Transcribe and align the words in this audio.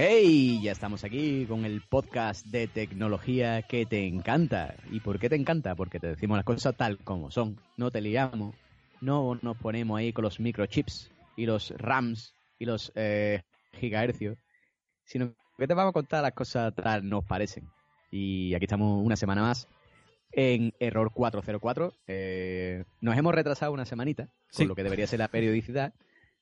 ¡Hey! 0.00 0.60
Ya 0.62 0.70
estamos 0.70 1.02
aquí 1.02 1.44
con 1.46 1.64
el 1.64 1.80
podcast 1.80 2.46
de 2.46 2.68
tecnología 2.68 3.62
que 3.62 3.84
te 3.84 4.06
encanta. 4.06 4.76
¿Y 4.92 5.00
por 5.00 5.18
qué 5.18 5.28
te 5.28 5.34
encanta? 5.34 5.74
Porque 5.74 5.98
te 5.98 6.06
decimos 6.06 6.38
las 6.38 6.44
cosas 6.44 6.76
tal 6.76 6.98
como 6.98 7.32
son. 7.32 7.58
No 7.76 7.90
te 7.90 8.00
liamos, 8.00 8.54
no 9.00 9.40
nos 9.42 9.56
ponemos 9.56 9.98
ahí 9.98 10.12
con 10.12 10.22
los 10.22 10.38
microchips 10.38 11.10
y 11.34 11.46
los 11.46 11.70
RAMs 11.76 12.32
y 12.60 12.66
los 12.66 12.92
eh, 12.94 13.42
gigahercios, 13.72 14.38
sino 15.04 15.34
que 15.58 15.66
te 15.66 15.74
vamos 15.74 15.90
a 15.90 15.94
contar 15.94 16.22
las 16.22 16.32
cosas 16.32 16.72
tal 16.76 17.08
nos 17.08 17.24
parecen. 17.24 17.68
Y 18.12 18.54
aquí 18.54 18.66
estamos 18.66 19.04
una 19.04 19.16
semana 19.16 19.42
más 19.42 19.66
en 20.30 20.74
Error 20.78 21.10
404. 21.12 21.92
Eh, 22.06 22.84
nos 23.00 23.16
hemos 23.16 23.34
retrasado 23.34 23.72
una 23.72 23.84
semanita, 23.84 24.28
con 24.56 24.68
lo 24.68 24.76
que 24.76 24.84
debería 24.84 25.08
ser 25.08 25.18
la 25.18 25.26
periodicidad. 25.26 25.92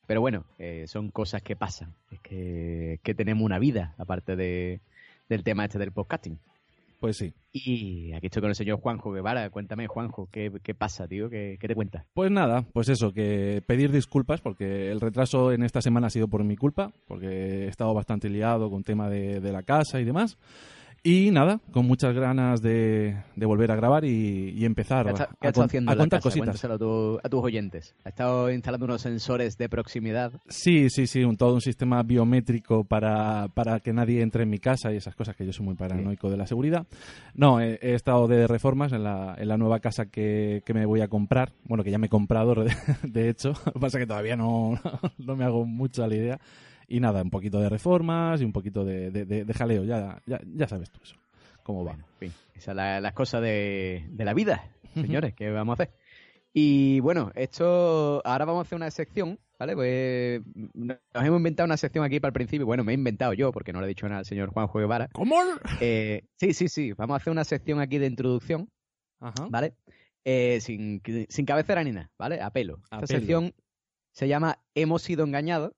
Pero 0.06 0.20
bueno, 0.20 0.44
eh, 0.58 0.84
son 0.86 1.10
cosas 1.10 1.42
que 1.42 1.56
pasan. 1.56 1.94
Es 2.10 2.20
que, 2.20 3.00
que 3.02 3.14
tenemos 3.14 3.44
una 3.44 3.58
vida, 3.58 3.94
aparte 3.98 4.36
de, 4.36 4.80
del 5.28 5.42
tema 5.42 5.64
este 5.64 5.78
del 5.78 5.92
podcasting. 5.92 6.38
Pues 7.00 7.18
sí. 7.18 7.34
Y 7.52 8.12
aquí 8.14 8.26
estoy 8.26 8.40
con 8.40 8.48
el 8.50 8.54
señor 8.54 8.80
Juanjo 8.80 9.12
Guevara. 9.12 9.50
Cuéntame, 9.50 9.86
Juanjo, 9.86 10.28
¿qué, 10.30 10.50
qué 10.62 10.74
pasa, 10.74 11.06
tío? 11.06 11.28
¿Qué, 11.28 11.58
¿Qué, 11.60 11.68
te 11.68 11.74
cuentas? 11.74 12.06
Pues 12.14 12.30
nada, 12.30 12.64
pues 12.72 12.88
eso, 12.88 13.12
que 13.12 13.62
pedir 13.66 13.92
disculpas 13.92 14.40
porque 14.40 14.90
el 14.90 15.00
retraso 15.00 15.52
en 15.52 15.62
esta 15.62 15.82
semana 15.82 16.06
ha 16.06 16.10
sido 16.10 16.28
por 16.28 16.42
mi 16.44 16.56
culpa, 16.56 16.92
porque 17.06 17.64
he 17.64 17.68
estado 17.68 17.92
bastante 17.92 18.30
liado 18.30 18.70
con 18.70 18.82
tema 18.82 19.10
de, 19.10 19.40
de 19.40 19.52
la 19.52 19.62
casa 19.62 20.00
y 20.00 20.04
demás. 20.04 20.38
Y 21.08 21.30
nada, 21.30 21.60
con 21.70 21.86
muchas 21.86 22.16
ganas 22.16 22.60
de, 22.62 23.16
de 23.36 23.46
volver 23.46 23.70
a 23.70 23.76
grabar 23.76 24.04
y, 24.04 24.50
y 24.56 24.64
empezar 24.64 25.04
¿Qué 25.06 25.22
a, 25.22 25.28
¿qué 25.40 25.46
has 25.46 25.56
a, 25.56 25.62
haciendo 25.62 25.96
contar 25.96 26.18
casa? 26.18 26.30
cositas. 26.30 26.64
A, 26.64 26.78
tu- 26.78 27.20
a 27.22 27.28
tus 27.28 27.44
oyentes. 27.44 27.94
¿Has 28.00 28.06
estado 28.08 28.50
instalando 28.50 28.86
unos 28.86 29.02
sensores 29.02 29.56
de 29.56 29.68
proximidad? 29.68 30.32
Sí, 30.48 30.90
sí, 30.90 31.06
sí, 31.06 31.22
un, 31.22 31.36
todo 31.36 31.54
un 31.54 31.60
sistema 31.60 32.02
biométrico 32.02 32.82
para, 32.82 33.46
para 33.54 33.78
que 33.78 33.92
nadie 33.92 34.20
entre 34.20 34.42
en 34.42 34.50
mi 34.50 34.58
casa 34.58 34.92
y 34.92 34.96
esas 34.96 35.14
cosas 35.14 35.36
que 35.36 35.46
yo 35.46 35.52
soy 35.52 35.64
muy 35.64 35.76
paranoico 35.76 36.28
de 36.28 36.38
la 36.38 36.46
seguridad. 36.48 36.84
No, 37.34 37.60
he, 37.60 37.78
he 37.80 37.94
estado 37.94 38.26
de 38.26 38.48
reformas 38.48 38.92
en 38.92 39.04
la, 39.04 39.36
en 39.38 39.46
la 39.46 39.56
nueva 39.56 39.78
casa 39.78 40.06
que, 40.06 40.64
que 40.66 40.74
me 40.74 40.86
voy 40.86 41.02
a 41.02 41.08
comprar. 41.08 41.52
Bueno, 41.66 41.84
que 41.84 41.92
ya 41.92 41.98
me 41.98 42.06
he 42.08 42.10
comprado, 42.10 42.52
de, 43.04 43.28
hecho. 43.28 43.50
Lo 43.66 43.72
que 43.74 43.78
pasa 43.78 43.98
es 43.98 44.02
que 44.02 44.06
todavía 44.08 44.34
no, 44.34 44.72
no 45.18 45.36
me 45.36 45.44
hago 45.44 45.64
mucho 45.66 46.02
a 46.02 46.08
la 46.08 46.16
idea. 46.16 46.40
Y 46.88 47.00
nada, 47.00 47.22
un 47.22 47.30
poquito 47.30 47.60
de 47.60 47.68
reformas 47.68 48.40
y 48.40 48.44
un 48.44 48.52
poquito 48.52 48.84
de, 48.84 49.10
de, 49.10 49.24
de- 49.24 49.44
de 49.44 49.54
jaleo. 49.54 49.84
Ya, 49.84 50.20
ya, 50.26 50.40
ya 50.54 50.68
sabes 50.68 50.90
tú 50.90 51.00
eso, 51.02 51.16
cómo 51.62 51.84
va. 51.84 51.92
Bueno, 51.92 52.04
en 52.14 52.18
fin, 52.30 52.32
esas 52.52 52.64
son 52.64 52.76
la- 52.76 53.00
las 53.00 53.12
cosas 53.12 53.42
de, 53.42 54.06
de 54.10 54.24
la 54.24 54.34
vida, 54.34 54.70
señores, 54.94 55.34
¿qué 55.34 55.50
vamos 55.50 55.78
a 55.78 55.82
hacer? 55.82 55.94
Y 56.52 57.00
bueno, 57.00 57.32
esto, 57.34 58.22
ahora 58.24 58.44
vamos 58.46 58.60
a 58.60 58.66
hacer 58.66 58.76
una 58.76 58.90
sección, 58.90 59.38
¿vale? 59.58 59.74
Pues 59.74 60.40
nos 60.74 60.96
hemos 61.14 61.36
inventado 61.38 61.66
una 61.66 61.76
sección 61.76 62.02
aquí 62.04 62.18
para 62.18 62.28
el 62.30 62.32
principio. 62.34 62.64
Bueno, 62.64 62.82
me 62.82 62.92
he 62.92 62.94
inventado 62.94 63.34
yo, 63.34 63.52
porque 63.52 63.74
no 63.74 63.80
le 63.80 63.86
he 63.86 63.88
dicho 63.88 64.08
nada 64.08 64.20
al 64.20 64.24
señor 64.24 64.48
Juanjo 64.50 64.78
Guevara. 64.78 65.08
¿Cómo? 65.12 65.36
Eh, 65.80 66.22
sí, 66.36 66.54
sí, 66.54 66.68
sí, 66.68 66.92
vamos 66.94 67.14
a 67.14 67.16
hacer 67.18 67.30
una 67.30 67.44
sección 67.44 67.78
aquí 67.80 67.98
de 67.98 68.06
introducción, 68.06 68.70
Ajá. 69.20 69.48
¿vale? 69.50 69.74
Eh, 70.24 70.60
sin, 70.62 71.02
sin 71.28 71.44
cabecera 71.44 71.84
ni 71.84 71.92
nada, 71.92 72.10
¿vale? 72.18 72.40
A 72.40 72.50
pelo. 72.50 72.78
Esta 72.90 73.06
sección 73.06 73.52
se 74.12 74.26
llama 74.28 74.58
Hemos 74.74 75.02
sido 75.02 75.24
engañados, 75.24 75.72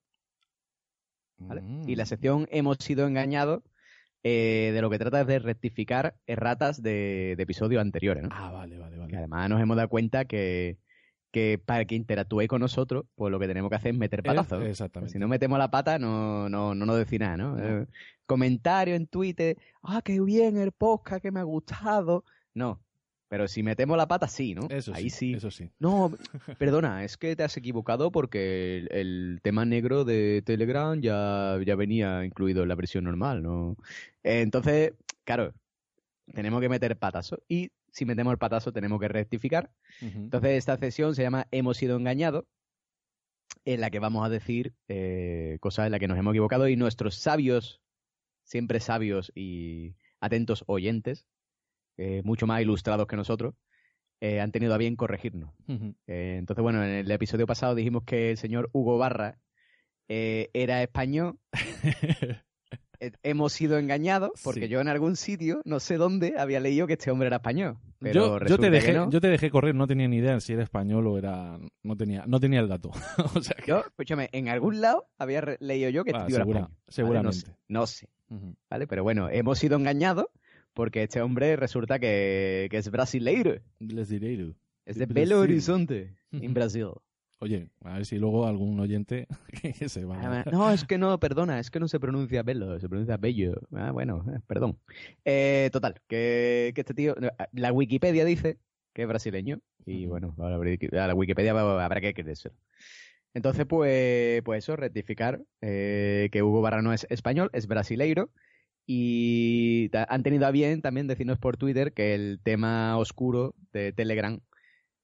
¿vale? 1.38 1.62
Mm. 1.62 1.88
Y 1.88 1.96
la 1.96 2.06
sección 2.06 2.46
Hemos 2.50 2.78
sido 2.78 3.06
engañados 3.06 3.62
eh, 4.22 4.70
de 4.74 4.82
lo 4.82 4.90
que 4.90 4.98
trata 4.98 5.20
es 5.20 5.26
de 5.26 5.38
rectificar 5.38 6.16
erratas 6.26 6.82
de, 6.82 7.34
de 7.36 7.42
episodios 7.42 7.80
anteriores, 7.80 8.22
¿no? 8.24 8.28
Ah, 8.32 8.50
vale, 8.50 8.78
vale, 8.78 8.94
Que 8.94 9.00
vale. 9.00 9.16
además 9.16 9.48
nos 9.48 9.60
hemos 9.60 9.76
dado 9.76 9.88
cuenta 9.88 10.24
que, 10.24 10.78
que 11.30 11.60
para 11.64 11.84
que 11.84 11.94
interactúe 11.94 12.46
con 12.48 12.60
nosotros, 12.60 13.04
pues 13.14 13.30
lo 13.30 13.38
que 13.38 13.46
tenemos 13.46 13.70
que 13.70 13.76
hacer 13.76 13.92
es 13.92 13.98
meter 13.98 14.22
patazos. 14.22 14.64
Exactamente. 14.64 15.12
Si 15.12 15.18
no 15.18 15.28
metemos 15.28 15.58
la 15.58 15.70
pata, 15.70 15.98
no, 15.98 16.48
no, 16.48 16.74
no 16.74 16.86
nos 16.86 16.98
decís 16.98 17.20
nada, 17.20 17.36
¿no? 17.36 17.58
Eh, 17.58 17.86
comentario 18.26 18.94
en 18.94 19.06
Twitter, 19.06 19.56
ah, 19.82 20.02
qué 20.04 20.20
bien 20.20 20.56
el 20.56 20.72
podcast, 20.72 21.22
que 21.22 21.30
me 21.30 21.40
ha 21.40 21.44
gustado. 21.44 22.24
No, 22.54 22.80
pero 23.28 23.46
si 23.46 23.62
metemos 23.62 23.96
la 23.96 24.08
pata, 24.08 24.26
sí, 24.26 24.54
¿no? 24.54 24.68
Eso 24.70 24.92
Ahí 24.94 25.10
sí. 25.10 25.34
Eso 25.34 25.50
sí. 25.50 25.70
No, 25.78 26.12
perdona, 26.58 27.04
es 27.04 27.16
que 27.16 27.36
te 27.36 27.42
has 27.42 27.56
equivocado 27.56 28.10
porque 28.10 28.78
el, 28.78 28.88
el 28.90 29.40
tema 29.42 29.64
negro 29.64 30.04
de 30.04 30.42
Telegram 30.44 31.00
ya, 31.00 31.58
ya 31.64 31.76
venía 31.76 32.24
incluido 32.24 32.62
en 32.62 32.68
la 32.68 32.74
versión 32.74 33.04
normal, 33.04 33.42
¿no? 33.42 33.76
Entonces, 34.22 34.92
claro, 35.24 35.54
tenemos 36.32 36.60
que 36.60 36.68
meter 36.68 36.96
patazo. 36.96 37.42
Y 37.48 37.70
si 37.92 38.04
metemos 38.04 38.32
el 38.32 38.38
patazo, 38.38 38.72
tenemos 38.72 39.00
que 39.00 39.08
rectificar. 39.08 39.70
Entonces, 40.00 40.52
esta 40.52 40.76
sesión 40.76 41.14
se 41.14 41.22
llama 41.22 41.46
Hemos 41.50 41.76
sido 41.76 41.96
engañados, 41.96 42.44
en 43.64 43.80
la 43.80 43.90
que 43.90 43.98
vamos 43.98 44.24
a 44.24 44.28
decir 44.28 44.74
eh, 44.88 45.58
cosas 45.60 45.86
en 45.86 45.92
las 45.92 46.00
que 46.00 46.08
nos 46.08 46.18
hemos 46.18 46.32
equivocado 46.32 46.68
y 46.68 46.76
nuestros 46.76 47.16
sabios, 47.16 47.82
siempre 48.44 48.80
sabios 48.80 49.32
y 49.34 49.94
atentos 50.20 50.64
oyentes, 50.66 51.26
eh, 51.98 52.22
mucho 52.24 52.46
más 52.46 52.62
ilustrados 52.62 53.06
que 53.06 53.16
nosotros, 53.16 53.54
eh, 54.20 54.40
han 54.40 54.50
tenido 54.50 54.72
a 54.74 54.78
bien 54.78 54.96
corregirnos. 54.96 55.50
Eh, 56.06 56.36
entonces, 56.38 56.62
bueno, 56.62 56.82
en 56.82 56.90
el 56.90 57.10
episodio 57.10 57.46
pasado 57.46 57.74
dijimos 57.74 58.04
que 58.04 58.30
el 58.30 58.38
señor 58.38 58.70
Hugo 58.72 58.96
Barra 58.98 59.38
era 60.08 60.82
español. 60.82 61.38
Hemos 63.22 63.52
sido 63.52 63.78
engañados 63.78 64.32
porque 64.42 64.62
Sí. 64.62 64.68
yo 64.68 64.80
en 64.80 64.88
algún 64.88 65.14
sitio, 65.14 65.60
no 65.64 65.78
sé 65.78 65.98
dónde, 65.98 66.34
había 66.36 66.58
leído 66.58 66.88
que 66.88 66.94
este 66.94 67.12
hombre 67.12 67.28
era 67.28 67.36
español. 67.36 67.76
Pero 68.00 68.40
yo, 68.40 68.46
yo 68.46 68.58
te 68.58 68.70
dejé, 68.70 68.92
no. 68.92 69.08
yo 69.08 69.20
te 69.20 69.28
dejé 69.28 69.50
correr, 69.50 69.72
no 69.76 69.86
tenía 69.86 70.08
ni 70.08 70.16
idea 70.16 70.40
si 70.40 70.54
era 70.54 70.64
español 70.64 71.06
o 71.06 71.16
era. 71.16 71.60
No 71.84 71.96
tenía, 71.96 72.24
no 72.26 72.40
tenía 72.40 72.58
el 72.58 72.66
dato. 72.68 72.90
o 73.36 73.40
sea 73.40 73.54
que- 73.56 73.68
Yo, 73.68 73.80
escúchame, 73.86 74.28
en 74.32 74.48
algún 74.48 74.80
lado 74.80 75.06
había 75.16 75.44
leído 75.60 75.90
yo 75.90 76.02
que 76.02 76.10
Ah, 76.12 76.26
este 76.26 76.26
tío 76.26 76.36
era 76.36 76.44
español. 76.44 76.62
¿vale? 76.70 76.82
seguramente. 76.88 77.26
No 77.28 77.32
sé, 77.32 77.56
no 77.68 77.86
sé, 77.86 78.08
Ujú. 78.30 78.56
¿vale? 78.68 78.86
Pero 78.88 79.04
bueno, 79.04 79.28
hemos 79.30 79.58
sido 79.60 79.76
engañados 79.76 80.26
porque 80.78 81.02
este 81.02 81.20
hombre 81.20 81.56
resulta 81.56 81.98
que, 81.98 82.68
que 82.70 82.76
es 82.76 82.88
brasileiro. 82.88 83.56
Du. 83.80 84.54
Es 84.86 84.96
De 84.96 85.06
de 85.06 85.12
Belo. 85.12 85.40
Horizonte, 85.40 86.14
en. 86.30 86.54
Brasil. 86.54 86.90
Oye, 87.40 87.68
a 87.82 87.94
ver 87.94 88.06
si 88.06 88.16
luego 88.16 88.46
algún 88.46 88.78
oyente 88.78 89.26
que 89.60 89.88
se 89.88 90.04
va. 90.04 90.20
Ah, 90.22 90.44
No, 90.52 90.70
es 90.70 90.84
que 90.84 90.96
no, 90.96 91.18
perdona, 91.18 91.58
es 91.58 91.72
que 91.72 91.80
no 91.80 91.88
se 91.88 91.98
pronuncia 91.98 92.44
Belo, 92.44 92.78
se 92.78 92.88
pronuncia 92.88 93.16
Bello. 93.16 93.60
Ah, 93.72 93.90
bueno, 93.90 94.24
eh, 94.32 94.38
perdón. 94.46 94.78
Eh, 95.24 95.68
total, 95.72 96.00
que, 96.06 96.70
que 96.76 96.82
este 96.82 96.94
tío, 96.94 97.16
la 97.50 97.72
Wikipedia 97.72 98.24
dice 98.24 98.60
que 98.92 99.02
es 99.02 99.08
brasileño 99.08 99.58
y 99.84 100.06
bueno, 100.06 100.36
a 100.38 100.48
la, 100.48 101.14
Wikipedia 101.14 101.58
habrá 101.58 102.00
que 102.00 102.14
creérselo. 102.14 102.54
Entonces, 103.34 103.66
pues, 103.66 104.42
pues 104.44 104.62
eso, 104.62 104.76
rectificar 104.76 105.42
eh, 105.60 106.28
que 106.30 106.44
Hugo 106.44 106.60
Barra 106.60 106.82
no 106.82 106.92
es 106.92 107.04
español, 107.10 107.50
es 107.52 107.66
brasileiro 107.66 108.30
y 108.90 109.90
han 110.08 110.22
tenido 110.22 110.46
a 110.46 110.50
bien 110.50 110.80
también 110.80 111.06
decirnos 111.06 111.38
por 111.38 111.58
Twitter 111.58 111.92
que 111.92 112.14
el 112.14 112.40
tema 112.42 112.96
oscuro 112.96 113.54
de 113.70 113.92
Telegram 113.92 114.40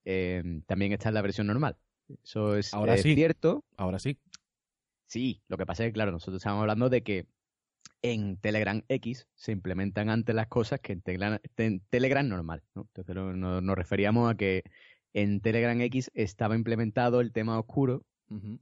eh, 0.06 0.43
también 0.67 0.93
está 0.93 1.11
en 1.11 1.15
la 1.15 1.21
versión 1.22 1.47
normal. 1.47 1.77
Eso 2.25 2.56
es 2.56 2.73
Ahora 2.73 2.94
eh, 2.94 2.99
sí. 2.99 3.15
cierto, 3.15 3.62
Ahora 3.77 3.99
sí. 3.99 4.19
Sí, 5.06 5.43
lo 5.49 5.59
que 5.59 5.67
pasa 5.67 5.84
es 5.84 5.91
que, 5.91 5.93
claro, 5.93 6.12
nosotros 6.12 6.39
estamos 6.41 6.62
hablando 6.62 6.89
de 6.89 7.03
que 7.03 7.27
en 8.00 8.39
Telegram 8.39 8.83
X 8.89 9.27
se 9.34 9.53
implementan 9.53 10.09
antes 10.09 10.34
las 10.34 10.47
cosas 10.47 10.81
que 10.81 10.94
en 10.94 11.03
Telegram, 11.03 11.39
en 11.59 11.81
Telegram 11.91 12.27
normal, 12.27 12.62
¿no? 12.75 12.82
Entonces 12.88 13.14
no- 13.14 13.35
no- 13.35 13.61
nos 13.61 13.76
referíamos 13.76 14.31
a 14.32 14.35
que 14.35 14.62
en 15.12 15.41
Telegram 15.43 15.79
X 15.82 16.11
estaba 16.14 16.56
implementado 16.56 17.20
el 17.20 17.32
tema 17.32 17.59
oscuro 17.59 18.03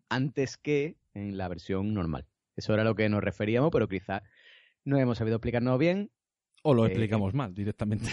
antes 0.09 0.57
que 0.59 0.97
en 1.15 1.39
la 1.39 1.47
versión 1.49 1.95
normal. 1.95 2.27
Eso 2.57 2.75
era 2.75 2.83
lo 2.85 2.95
que 2.97 3.09
nos 3.09 3.23
referíamos, 3.23 3.71
pero 3.71 3.89
quizás 3.89 4.23
no 4.85 4.99
hemos 4.99 5.19
sabido 5.19 5.37
explicarnos 5.37 5.79
bien 5.79 6.11
O 6.65 6.75
lo 6.75 6.85
Eh, 6.85 6.89
explicamos 6.89 7.35
mal 7.35 7.55
directamente. 7.55 8.09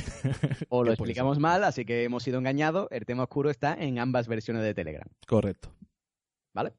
o 0.69 0.83
lo 0.83 0.91
explicamos 0.93 1.35
ser. 1.37 1.41
mal, 1.41 1.63
así 1.63 1.85
que 1.85 2.03
hemos 2.03 2.23
sido 2.23 2.39
engañados. 2.39 2.87
El 2.91 3.05
tema 3.05 3.23
oscuro 3.23 3.49
está 3.51 3.75
en 3.75 3.99
ambas 3.99 4.27
versiones 4.27 4.63
de 4.63 4.73
Telegram, 4.73 5.07
Correcto. 5.27 5.71
¿vale? 6.53 6.73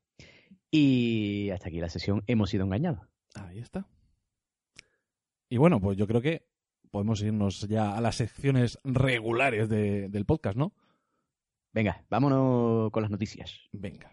Y 0.73 1.51
hasta 1.51 1.69
aquí 1.69 1.79
la 1.81 1.89
sesión 1.89 2.23
hemos 2.27 2.51
sido 2.51 2.65
engañados. 2.65 3.07
Ahí 3.35 3.59
está. 3.61 3.87
Y 5.49 5.57
bueno, 5.59 5.81
pues 5.81 5.97
yo 5.97 6.07
creo 6.07 6.21
que 6.21 6.47
podemos 6.91 7.23
irnos 7.23 7.69
ya 7.69 7.97
a 7.97 8.01
las 8.01 8.17
secciones 8.17 8.79
regulares 8.85 9.69
de- 9.69 10.09
del 10.09 10.25
podcast, 10.27 10.57
¿no? 10.57 10.73
Venga, 11.73 12.05
vámonos 12.11 12.91
con 12.91 13.03
las 13.03 13.11
noticias. 13.13 13.69
Venga. 13.73 14.13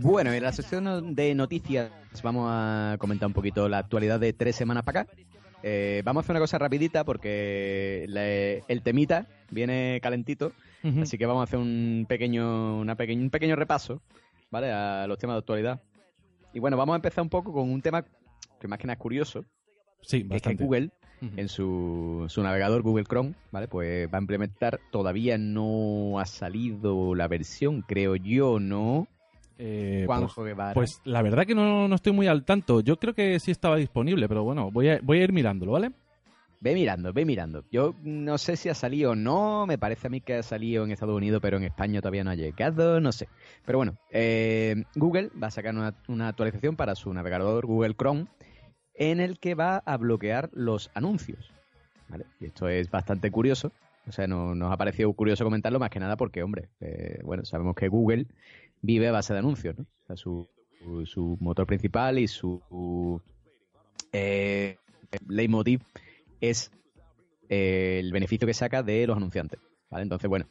Bueno, 0.00 0.32
en 0.32 0.42
la 0.42 0.52
sección 0.52 1.14
de 1.14 1.34
noticias 1.34 1.90
vamos 2.22 2.48
a 2.50 2.96
comentar 2.98 3.26
un 3.26 3.32
poquito 3.32 3.68
la 3.68 3.78
actualidad 3.78 4.20
de 4.20 4.32
tres 4.32 4.56
semanas 4.56 4.82
para 4.84 5.00
acá. 5.02 5.12
Eh, 5.62 6.02
vamos 6.04 6.22
a 6.22 6.24
hacer 6.24 6.32
una 6.34 6.40
cosa 6.40 6.58
rapidita 6.58 7.04
porque 7.04 8.04
le- 8.08 8.62
el 8.68 8.82
temita 8.82 9.26
viene 9.50 9.98
calentito, 10.02 10.52
así 11.02 11.18
que 11.18 11.26
vamos 11.26 11.40
a 11.40 11.44
hacer 11.44 11.58
un 11.58 12.06
pequeño, 12.08 12.78
una 12.78 12.94
pequeño, 12.94 13.22
un 13.22 13.30
pequeño 13.30 13.56
repaso, 13.56 14.00
¿vale? 14.50 14.70
A 14.70 15.06
los 15.06 15.18
temas 15.18 15.34
de 15.34 15.38
actualidad. 15.38 15.80
Y 16.52 16.58
bueno, 16.60 16.76
vamos 16.76 16.92
a 16.92 16.96
empezar 16.96 17.22
un 17.22 17.30
poco 17.30 17.52
con 17.52 17.68
un 17.70 17.82
tema 17.82 18.04
que 18.60 18.68
más 18.68 18.78
que 18.78 18.86
nada 18.86 18.94
es 18.94 19.00
curioso, 19.00 19.44
Sí, 20.02 20.18
que 20.18 20.36
es 20.36 20.42
que 20.42 20.48
bastante. 20.50 20.64
En 21.20 21.48
su, 21.48 22.26
su 22.28 22.42
navegador 22.42 22.82
Google 22.82 23.04
Chrome, 23.04 23.34
¿vale? 23.50 23.68
Pues 23.68 24.06
va 24.12 24.18
a 24.18 24.20
implementar, 24.20 24.80
todavía 24.90 25.38
no 25.38 26.18
ha 26.20 26.26
salido 26.26 27.14
la 27.14 27.26
versión, 27.26 27.82
creo 27.82 28.16
yo, 28.16 28.60
¿no? 28.60 29.08
Eh, 29.58 30.04
Juanjo 30.06 30.34
pues, 30.34 30.46
Guevara. 30.46 30.74
pues 30.74 31.00
la 31.04 31.22
verdad 31.22 31.46
que 31.46 31.54
no, 31.54 31.88
no 31.88 31.94
estoy 31.94 32.12
muy 32.12 32.26
al 32.26 32.44
tanto. 32.44 32.80
Yo 32.80 32.98
creo 32.98 33.14
que 33.14 33.40
sí 33.40 33.50
estaba 33.50 33.76
disponible, 33.76 34.28
pero 34.28 34.44
bueno, 34.44 34.70
voy 34.70 34.90
a, 34.90 35.00
voy 35.02 35.20
a 35.20 35.24
ir 35.24 35.32
mirándolo, 35.32 35.72
¿vale? 35.72 35.92
Ve 36.60 36.74
mirando, 36.74 37.12
ve 37.12 37.24
mirando. 37.24 37.64
Yo 37.70 37.94
no 38.02 38.38
sé 38.38 38.56
si 38.56 38.68
ha 38.68 38.74
salido 38.74 39.12
o 39.12 39.14
no, 39.14 39.66
me 39.66 39.78
parece 39.78 40.06
a 40.06 40.10
mí 40.10 40.20
que 40.20 40.34
ha 40.34 40.42
salido 40.42 40.84
en 40.84 40.90
Estados 40.90 41.14
Unidos, 41.16 41.40
pero 41.42 41.58
en 41.58 41.64
España 41.64 42.00
todavía 42.00 42.24
no 42.24 42.30
ha 42.30 42.34
llegado, 42.34 43.00
no 43.00 43.12
sé. 43.12 43.28
Pero 43.64 43.78
bueno, 43.78 43.96
eh, 44.10 44.84
Google 44.94 45.30
va 45.40 45.48
a 45.48 45.50
sacar 45.50 45.74
una, 45.74 45.94
una 46.08 46.28
actualización 46.28 46.76
para 46.76 46.94
su 46.94 47.12
navegador 47.12 47.66
Google 47.66 47.94
Chrome 47.94 48.26
en 48.98 49.20
el 49.20 49.38
que 49.38 49.54
va 49.54 49.78
a 49.78 49.96
bloquear 49.96 50.50
los 50.52 50.90
anuncios. 50.94 51.50
¿vale? 52.08 52.24
Y 52.40 52.46
esto 52.46 52.68
es 52.68 52.90
bastante 52.90 53.30
curioso. 53.30 53.72
O 54.08 54.12
sea, 54.12 54.26
no- 54.26 54.54
nos 54.54 54.72
ha 54.72 54.76
parecido 54.76 55.12
curioso 55.12 55.44
comentarlo 55.44 55.78
más 55.80 55.90
que 55.90 55.98
nada 56.00 56.16
porque, 56.16 56.42
hombre, 56.42 56.68
eh, 56.80 57.18
bueno, 57.24 57.44
sabemos 57.44 57.74
que 57.74 57.88
Google 57.88 58.26
vive 58.82 59.08
a 59.08 59.12
base 59.12 59.32
de 59.32 59.40
anuncios, 59.40 59.76
¿no? 59.78 59.84
O 59.84 60.06
sea, 60.06 60.16
su, 60.16 60.48
su- 61.06 61.36
motor 61.40 61.66
principal 61.66 62.18
y 62.18 62.28
su 62.28 63.20
eh, 64.12 64.76
leitmotiv 65.28 65.80
es 66.40 66.70
eh, 67.48 67.98
el 68.00 68.12
beneficio 68.12 68.46
que 68.46 68.54
saca 68.54 68.82
de 68.82 69.06
los 69.06 69.16
anunciantes. 69.16 69.58
¿vale? 69.90 70.04
Entonces, 70.04 70.28
bueno, 70.28 70.46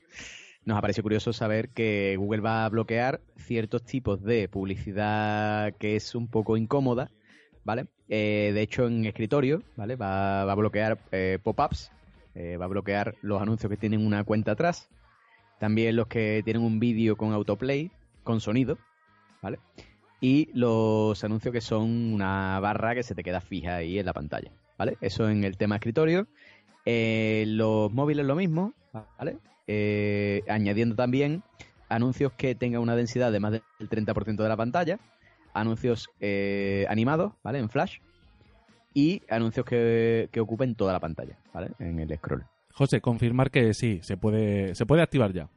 nos 0.65 0.77
ha 0.77 0.81
parecido 0.81 1.03
curioso 1.03 1.31
saber 1.33 1.69
que 1.69 2.15
Google 2.17 2.41
va 2.41 2.65
a 2.65 2.69
bloquear 2.69 3.21
ciertos 3.37 3.83
tipos 3.83 4.21
de 4.23 4.49
publicidad 4.49 5.73
que 5.77 5.95
es 5.95 6.15
un 6.15 6.27
poco 6.27 6.57
incómoda, 6.57 7.11
¿vale? 7.65 7.87
Eh, 8.07 8.51
de 8.53 8.61
hecho, 8.61 8.87
en 8.87 9.05
escritorio, 9.05 9.61
¿vale? 9.75 9.97
Va, 9.97 10.45
va 10.45 10.51
a 10.53 10.55
bloquear 10.55 10.99
eh, 11.11 11.39
pop-ups, 11.43 11.91
eh, 12.35 12.55
va 12.55 12.65
a 12.65 12.69
bloquear 12.69 13.15
los 13.21 13.41
anuncios 13.41 13.69
que 13.69 13.75
tienen 13.75 14.05
una 14.05 14.23
cuenta 14.23 14.51
atrás, 14.51 14.87
también 15.59 15.95
los 15.95 16.07
que 16.07 16.41
tienen 16.45 16.63
un 16.63 16.79
vídeo 16.79 17.17
con 17.17 17.33
autoplay, 17.33 17.91
con 18.23 18.39
sonido, 18.39 18.77
¿vale? 19.41 19.59
Y 20.21 20.49
los 20.53 21.21
anuncios 21.23 21.51
que 21.51 21.61
son 21.61 22.13
una 22.13 22.59
barra 22.61 22.95
que 22.95 23.03
se 23.03 23.15
te 23.15 23.23
queda 23.23 23.41
fija 23.41 23.77
ahí 23.77 23.99
en 23.99 24.05
la 24.05 24.13
pantalla, 24.13 24.51
¿vale? 24.77 24.97
Eso 25.01 25.27
en 25.29 25.43
el 25.43 25.57
tema 25.57 25.75
escritorio. 25.75 26.27
Los 26.85 27.91
móviles 27.91 28.25
lo 28.25 28.35
mismo, 28.35 28.73
¿vale? 29.17 29.37
Añadiendo 30.47 30.95
también 30.95 31.43
anuncios 31.89 32.31
que 32.33 32.55
tengan 32.55 32.81
una 32.81 32.95
densidad 32.95 33.31
de 33.31 33.39
más 33.39 33.51
del 33.51 33.89
30% 33.89 34.43
de 34.43 34.49
la 34.49 34.57
pantalla, 34.57 34.99
anuncios 35.55 36.09
eh, 36.19 36.85
animados, 36.89 37.33
¿vale? 37.43 37.57
En 37.59 37.69
flash, 37.69 37.97
y 38.93 39.21
anuncios 39.29 39.65
que, 39.65 40.29
que 40.31 40.39
ocupen 40.39 40.75
toda 40.75 40.93
la 40.93 40.99
pantalla, 40.99 41.37
¿vale? 41.53 41.71
En 41.79 41.99
el 41.99 42.15
scroll. 42.15 42.45
José, 42.71 43.01
confirmar 43.01 43.51
que 43.51 43.73
sí, 43.73 43.99
se 44.03 44.17
puede, 44.17 44.75
se 44.75 44.85
puede 44.85 45.01
activar 45.01 45.33
ya. 45.33 45.49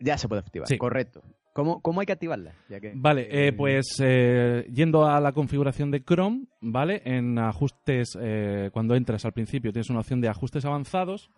Ya 0.00 0.18
se 0.18 0.28
puede 0.28 0.40
activar, 0.40 0.66
Sí. 0.68 0.78
correcto. 0.78 1.22
¿Cómo, 1.52 1.80
¿Cómo 1.80 2.00
hay 2.00 2.06
que 2.06 2.12
activarla? 2.12 2.52
Ya 2.68 2.78
que- 2.78 2.92
Vale, 2.94 3.22
eh, 3.22 3.48
eh, 3.48 3.52
pues 3.52 3.86
eh, 4.00 4.64
yendo 4.72 5.06
a 5.06 5.20
la 5.20 5.32
configuración 5.32 5.90
de 5.90 6.04
Chrome, 6.04 6.46
¿vale? 6.60 7.02
En 7.04 7.38
ajustes, 7.38 8.16
eh, 8.20 8.70
cuando 8.72 8.94
entras 8.94 9.24
al 9.24 9.32
principio 9.32 9.72
tienes 9.72 9.90
una 9.90 10.00
opción 10.00 10.20
de 10.20 10.28
ajustes 10.28 10.64
avanzados, 10.64 11.30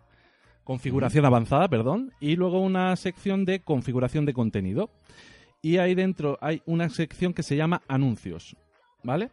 configuración 0.63 1.25
avanzada, 1.25 1.67
perdón, 1.69 2.11
y 2.19 2.35
luego 2.35 2.59
una 2.61 2.95
sección 2.97 3.45
de 3.45 3.61
configuración 3.61 4.25
de 4.25 4.33
contenido. 4.33 4.91
Y 5.61 5.77
ahí 5.77 5.93
dentro 5.95 6.37
hay 6.41 6.61
una 6.65 6.89
sección 6.89 7.33
que 7.33 7.43
se 7.43 7.55
llama 7.55 7.81
anuncios, 7.87 8.55
¿vale? 9.03 9.29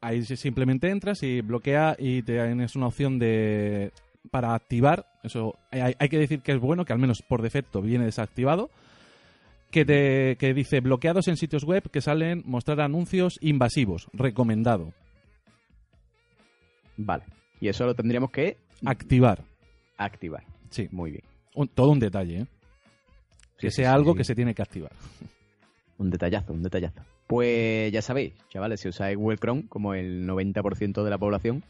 Ahí 0.00 0.22
si- 0.24 0.36
simplemente 0.36 0.90
entras 0.90 1.22
y 1.22 1.40
bloquea 1.40 1.96
y 1.98 2.22
tienes 2.22 2.76
una 2.76 2.88
opción 2.88 3.18
de 3.18 3.92
para 4.30 4.54
activar, 4.54 5.06
eso 5.24 5.56
hay, 5.70 5.94
hay 5.98 6.08
que 6.08 6.18
decir 6.18 6.40
que 6.42 6.52
es 6.52 6.60
bueno, 6.60 6.84
que 6.84 6.92
al 6.92 6.98
menos 6.98 7.22
por 7.22 7.42
defecto 7.42 7.82
viene 7.82 8.04
desactivado, 8.04 8.70
que, 9.70 9.84
te, 9.84 10.36
que 10.38 10.52
dice 10.54 10.80
bloqueados 10.80 11.26
en 11.28 11.36
sitios 11.36 11.64
web 11.64 11.90
que 11.90 12.00
salen 12.02 12.42
mostrar 12.44 12.80
anuncios 12.82 13.38
invasivos, 13.40 14.08
recomendado. 14.12 14.92
Vale. 16.96 17.24
Y 17.60 17.68
eso 17.68 17.86
lo 17.86 17.94
tendríamos 17.94 18.30
que 18.30 18.58
Activar, 18.84 19.42
activar. 19.96 20.44
sí, 20.70 20.88
Muy 20.90 21.12
bien. 21.12 21.24
un- 21.54 21.68
todo 21.68 21.90
un 21.90 21.98
detalle, 22.00 22.40
¿eh? 22.40 22.46
que 23.58 23.70
Sí, 23.70 23.76
sea 23.82 23.90
sí, 23.90 23.94
algo 23.94 24.12
sí. 24.12 24.18
que 24.18 24.24
se 24.24 24.34
tiene 24.34 24.54
que 24.54 24.62
activar. 24.62 24.90
Un 26.02 26.10
detallazo, 26.10 26.52
un 26.52 26.62
detallazo. 26.64 27.00
Pues 27.28 27.92
ya 27.92 28.02
sabéis, 28.02 28.32
chavales, 28.48 28.80
si 28.80 28.88
usáis 28.88 29.16
Google 29.16 29.38
Chrome, 29.38 29.64
como 29.68 29.94
el 29.94 30.26
90% 30.26 31.04
de 31.04 31.10
la 31.10 31.16
población, 31.18 31.62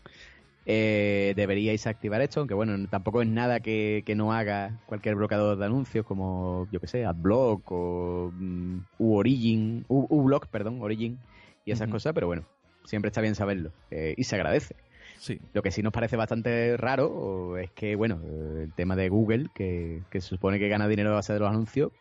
eh, 0.65 1.35
deberíais 1.37 1.87
activar 1.87 2.23
esto, 2.23 2.41
aunque 2.41 2.55
bueno, 2.55 2.87
tampoco 2.89 3.21
es 3.21 3.29
nada 3.29 3.61
que, 3.61 4.03
que 4.07 4.15
no 4.15 4.33
haga 4.33 4.79
cualquier 4.87 5.17
bloqueador 5.17 5.59
de 5.59 5.67
anuncios 5.67 6.07
como, 6.07 6.67
yo 6.71 6.81
que 6.81 6.87
sé, 6.87 7.05
AdBlock 7.05 7.71
o 7.73 8.33
mm, 8.33 8.79
U-Origin, 8.99 9.85
U- 9.89 10.07
U-Block, 10.09 10.47
perdón, 10.47 10.79
Origin 10.81 11.19
y 11.67 11.73
esas 11.73 11.89
cosas, 11.89 12.13
pero 12.15 12.27
bueno, 12.29 12.43
siempre 12.85 13.09
está 13.09 13.21
bien 13.21 13.35
saberlo 13.35 13.71
eh, 13.91 14.15
y 14.17 14.25
se 14.25 14.37
agradece. 14.37 14.77
Sí, 15.19 15.39
Lo 15.53 15.63
que 15.63 15.71
sí 15.71 15.83
nos 15.83 15.93
parece 15.93 16.17
bastante 16.17 16.77
raro 16.77 17.57
es 17.59 17.71
que, 17.73 17.95
bueno, 17.97 18.21
el 18.59 18.73
tema 18.73 18.97
de 18.97 19.09
Google, 19.09 19.51
que, 19.55 20.03
que 20.11 20.21
se 20.21 20.29
supone 20.29 20.59
que 20.59 20.69
gana 20.69 20.89
dinero 20.89 21.11
a 21.11 21.15
base 21.15 21.33
de 21.33 21.39
los 21.39 21.49
anuncios, 21.51 21.93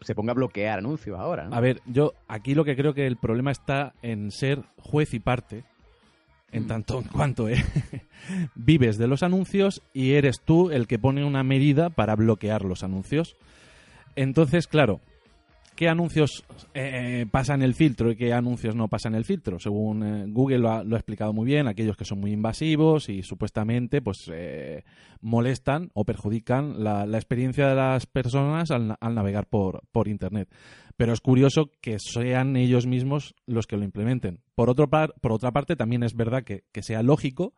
se 0.00 0.14
ponga 0.14 0.32
a 0.32 0.34
bloquear 0.34 0.78
anuncios 0.78 1.18
ahora, 1.18 1.48
¿no? 1.48 1.54
A 1.54 1.60
ver, 1.60 1.80
yo 1.86 2.14
aquí 2.28 2.54
lo 2.54 2.64
que 2.64 2.76
creo 2.76 2.94
que 2.94 3.06
el 3.06 3.16
problema 3.16 3.50
está 3.50 3.92
en 4.02 4.30
ser 4.30 4.62
juez 4.78 5.14
y 5.14 5.20
parte, 5.20 5.64
en 6.52 6.64
Mm. 6.64 6.66
tanto 6.66 6.98
en 6.98 7.04
cuanto 7.04 7.48
eh, 7.48 7.56
vives 8.54 8.98
de 8.98 9.06
los 9.06 9.22
anuncios 9.22 9.82
y 9.92 10.12
eres 10.12 10.40
tú 10.40 10.70
el 10.70 10.86
que 10.86 10.98
pone 10.98 11.24
una 11.24 11.42
medida 11.42 11.90
para 11.90 12.16
bloquear 12.16 12.64
los 12.64 12.82
anuncios. 12.82 13.36
Entonces, 14.16 14.66
claro, 14.66 15.00
¿qué 15.80 15.88
anuncios 15.88 16.44
eh, 16.74 17.24
pasan 17.30 17.62
el 17.62 17.72
filtro 17.72 18.10
y 18.10 18.16
qué 18.16 18.34
anuncios 18.34 18.76
no 18.76 18.88
pasan 18.88 19.14
el 19.14 19.24
filtro? 19.24 19.58
Según 19.58 20.02
eh, 20.02 20.24
Google 20.28 20.58
lo 20.58 20.70
ha, 20.70 20.82
explicado 20.82 21.32
muy 21.32 21.46
bien, 21.46 21.68
aquellos 21.68 21.96
que 21.96 22.04
son 22.04 22.20
muy 22.20 22.32
invasivos 22.32 23.08
y 23.08 23.22
supuestamente 23.22 24.02
pues 24.02 24.30
eh, 24.30 24.84
molestan 25.22 25.88
o 25.94 26.04
perjudican 26.04 26.84
la, 26.84 27.06
experiencia 27.14 27.66
de 27.66 27.76
las 27.76 28.04
personas 28.04 28.70
al, 28.70 28.88
na- 28.88 28.98
al 29.00 29.14
navegar 29.14 29.46
por, 29.46 29.80
por 29.90 30.06
Internet. 30.06 30.54
Pero 30.98 31.14
es 31.14 31.22
curioso 31.22 31.70
que 31.80 31.96
sean 31.98 32.58
ellos 32.58 32.86
mismos 32.86 33.34
los 33.46 33.66
que 33.66 33.78
lo 33.78 33.84
implementen. 33.84 34.42
Por, 34.54 34.68
otro 34.68 34.90
par- 34.90 35.14
por 35.22 35.32
otra 35.32 35.50
parte, 35.50 35.76
también 35.76 36.02
es 36.02 36.14
verdad 36.14 36.44
que, 36.44 36.64
que 36.72 36.82
sea 36.82 37.02
lógico, 37.02 37.54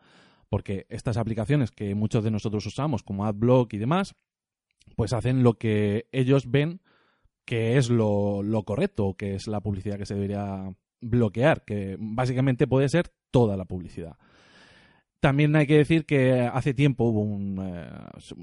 porque 0.49 0.87
estas 0.91 1.17
aplicaciones 1.17 1.73
que 1.73 1.97
muchos 1.97 2.23
de 2.23 2.31
nosotros 2.31 2.65
usamos, 2.67 3.03
como 3.03 3.27
AdBlock 3.27 3.73
y 3.75 3.79
demás, 3.79 4.15
pues 4.95 5.13
hacen 5.13 5.43
lo 5.43 5.55
que 5.55 6.07
ellos 6.13 6.49
ven 6.49 6.83
que 7.45 7.77
es 7.77 7.91
lo, 7.91 8.43
lo 8.43 8.63
correcto, 8.65 9.15
que 9.15 9.35
es 9.35 9.47
la 9.47 9.61
publicidad 9.61 9.99
que 9.99 10.07
se 10.07 10.15
debería 10.15 10.73
bloquear, 11.01 11.65
que 11.65 11.97
básicamente 11.99 12.67
puede 12.67 12.89
ser 12.89 13.11
toda 13.31 13.57
la 13.57 13.65
publicidad. 13.65 14.17
También 15.21 15.55
hay 15.55 15.69
que 15.69 15.77
decir 15.77 16.05
que 16.05 16.41
hace 16.41 16.75
tiempo 16.75 17.05
hubo 17.05 17.21
un... 17.21 17.57
eh, 17.63 17.89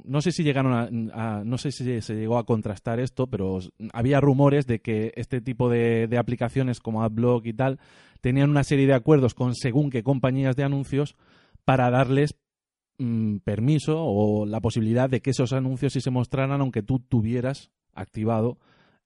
no 0.06 0.22
sé 0.22 0.32
si 0.32 0.44
llegaron 0.44 1.12
a- 1.14 1.44
No 1.44 1.58
sé 1.58 1.72
si 1.72 2.02
se 2.02 2.16
llegó 2.16 2.38
a 2.38 2.46
contrastar 2.46 3.02
esto, 3.02 3.28
pero 3.28 3.60
había 3.92 4.22
rumores 4.22 4.66
de 4.66 4.80
que 4.80 5.12
este 5.16 5.42
tipo 5.42 5.70
de, 5.70 6.08
de 6.08 6.18
aplicaciones 6.18 6.80
como 6.80 7.04
AdBlock 7.04 7.46
y 7.48 7.54
tal 7.54 7.80
tenían 8.22 8.50
una 8.50 8.64
serie 8.64 8.88
de 8.88 8.94
acuerdos 8.94 9.34
con 9.34 9.56
según 9.56 9.90
qué 9.90 10.04
compañías 10.04 10.56
de 10.56 10.64
anuncios 10.64 11.18
para 11.66 11.90
darles 11.90 12.36
mm, 12.98 13.38
permiso 13.40 13.98
o 14.02 14.46
la 14.46 14.62
posibilidad 14.62 15.10
de 15.10 15.20
que 15.22 15.32
esos 15.32 15.52
anuncios 15.52 15.92
sí 15.92 16.00
se 16.00 16.12
mostraran 16.12 16.62
aunque 16.62 16.82
tú 16.82 17.00
tuvieras 17.00 17.72
activado 17.94 18.58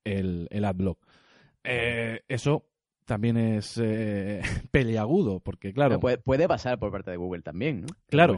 el, 0.03 0.47
el 0.51 0.65
AdBlock. 0.65 0.99
Eh, 1.63 2.21
eso 2.27 2.65
también 3.05 3.37
es 3.37 3.77
eh, 3.81 4.41
peleagudo, 4.71 5.39
porque 5.39 5.73
claro, 5.73 5.99
puede, 5.99 6.17
puede 6.17 6.47
pasar 6.47 6.79
por 6.79 6.91
parte 6.91 7.11
de 7.11 7.17
Google 7.17 7.41
también, 7.41 7.81
¿no? 7.81 7.87
Claro, 8.07 8.33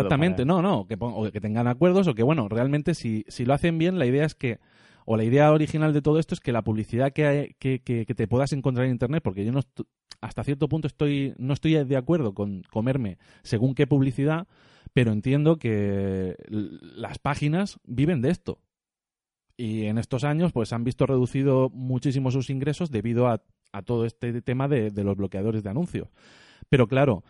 exactamente, 0.00 0.44
para- 0.44 0.46
no, 0.46 0.62
no, 0.62 0.86
que, 0.86 0.96
o 0.98 1.30
que 1.30 1.40
tengan 1.40 1.66
acuerdos 1.68 2.06
o 2.08 2.14
que, 2.14 2.22
bueno, 2.22 2.48
realmente 2.48 2.94
si, 2.94 3.24
si 3.28 3.44
lo 3.44 3.54
hacen 3.54 3.78
bien, 3.78 3.98
la 3.98 4.06
idea 4.06 4.24
es 4.24 4.34
que, 4.34 4.58
o 5.04 5.16
la 5.16 5.24
idea 5.24 5.52
original 5.52 5.92
de 5.92 6.02
todo 6.02 6.18
esto 6.18 6.34
es 6.34 6.40
que 6.40 6.52
la 6.52 6.62
publicidad 6.62 7.12
que, 7.12 7.26
hay- 7.26 7.54
que, 7.58 7.80
que- 7.80 8.06
que 8.06 8.14
te 8.14 8.28
puedas 8.28 8.52
encontrar 8.52 8.86
en 8.86 8.92
Internet, 8.92 9.22
porque 9.22 9.44
yo 9.44 9.52
no 9.52 9.60
hasta 10.20 10.42
cierto 10.42 10.68
punto 10.68 10.88
estoy 10.88 11.32
no 11.38 11.52
estoy 11.54 11.74
de 11.84 11.96
acuerdo 11.96 12.34
con 12.34 12.62
comerme 12.72 13.18
según 13.44 13.74
qué 13.76 13.86
publicidad, 13.86 14.48
pero 14.92 15.12
entiendo 15.12 15.58
que 15.58 16.34
las 16.48 17.18
páginas 17.18 17.78
viven 17.84 18.20
de 18.20 18.30
esto. 18.30 18.58
Y 19.58 19.86
en 19.86 19.98
estos 19.98 20.24
años, 20.24 20.52
pues 20.52 20.72
han 20.72 20.84
visto 20.84 21.04
reducido 21.04 21.68
muchísimo 21.68 22.30
sus 22.30 22.48
ingresos 22.48 22.90
debido 22.90 23.26
a 23.26 23.42
a 23.72 23.82
todo 23.82 24.04
este 24.04 24.40
tema 24.42 24.68
de, 24.68 24.90
los 25.04 25.16
bloqueadores 25.16 25.62
de 25.62 25.70
anuncios. 25.70 26.08
Pero 26.68 26.86
claro, 26.86 27.22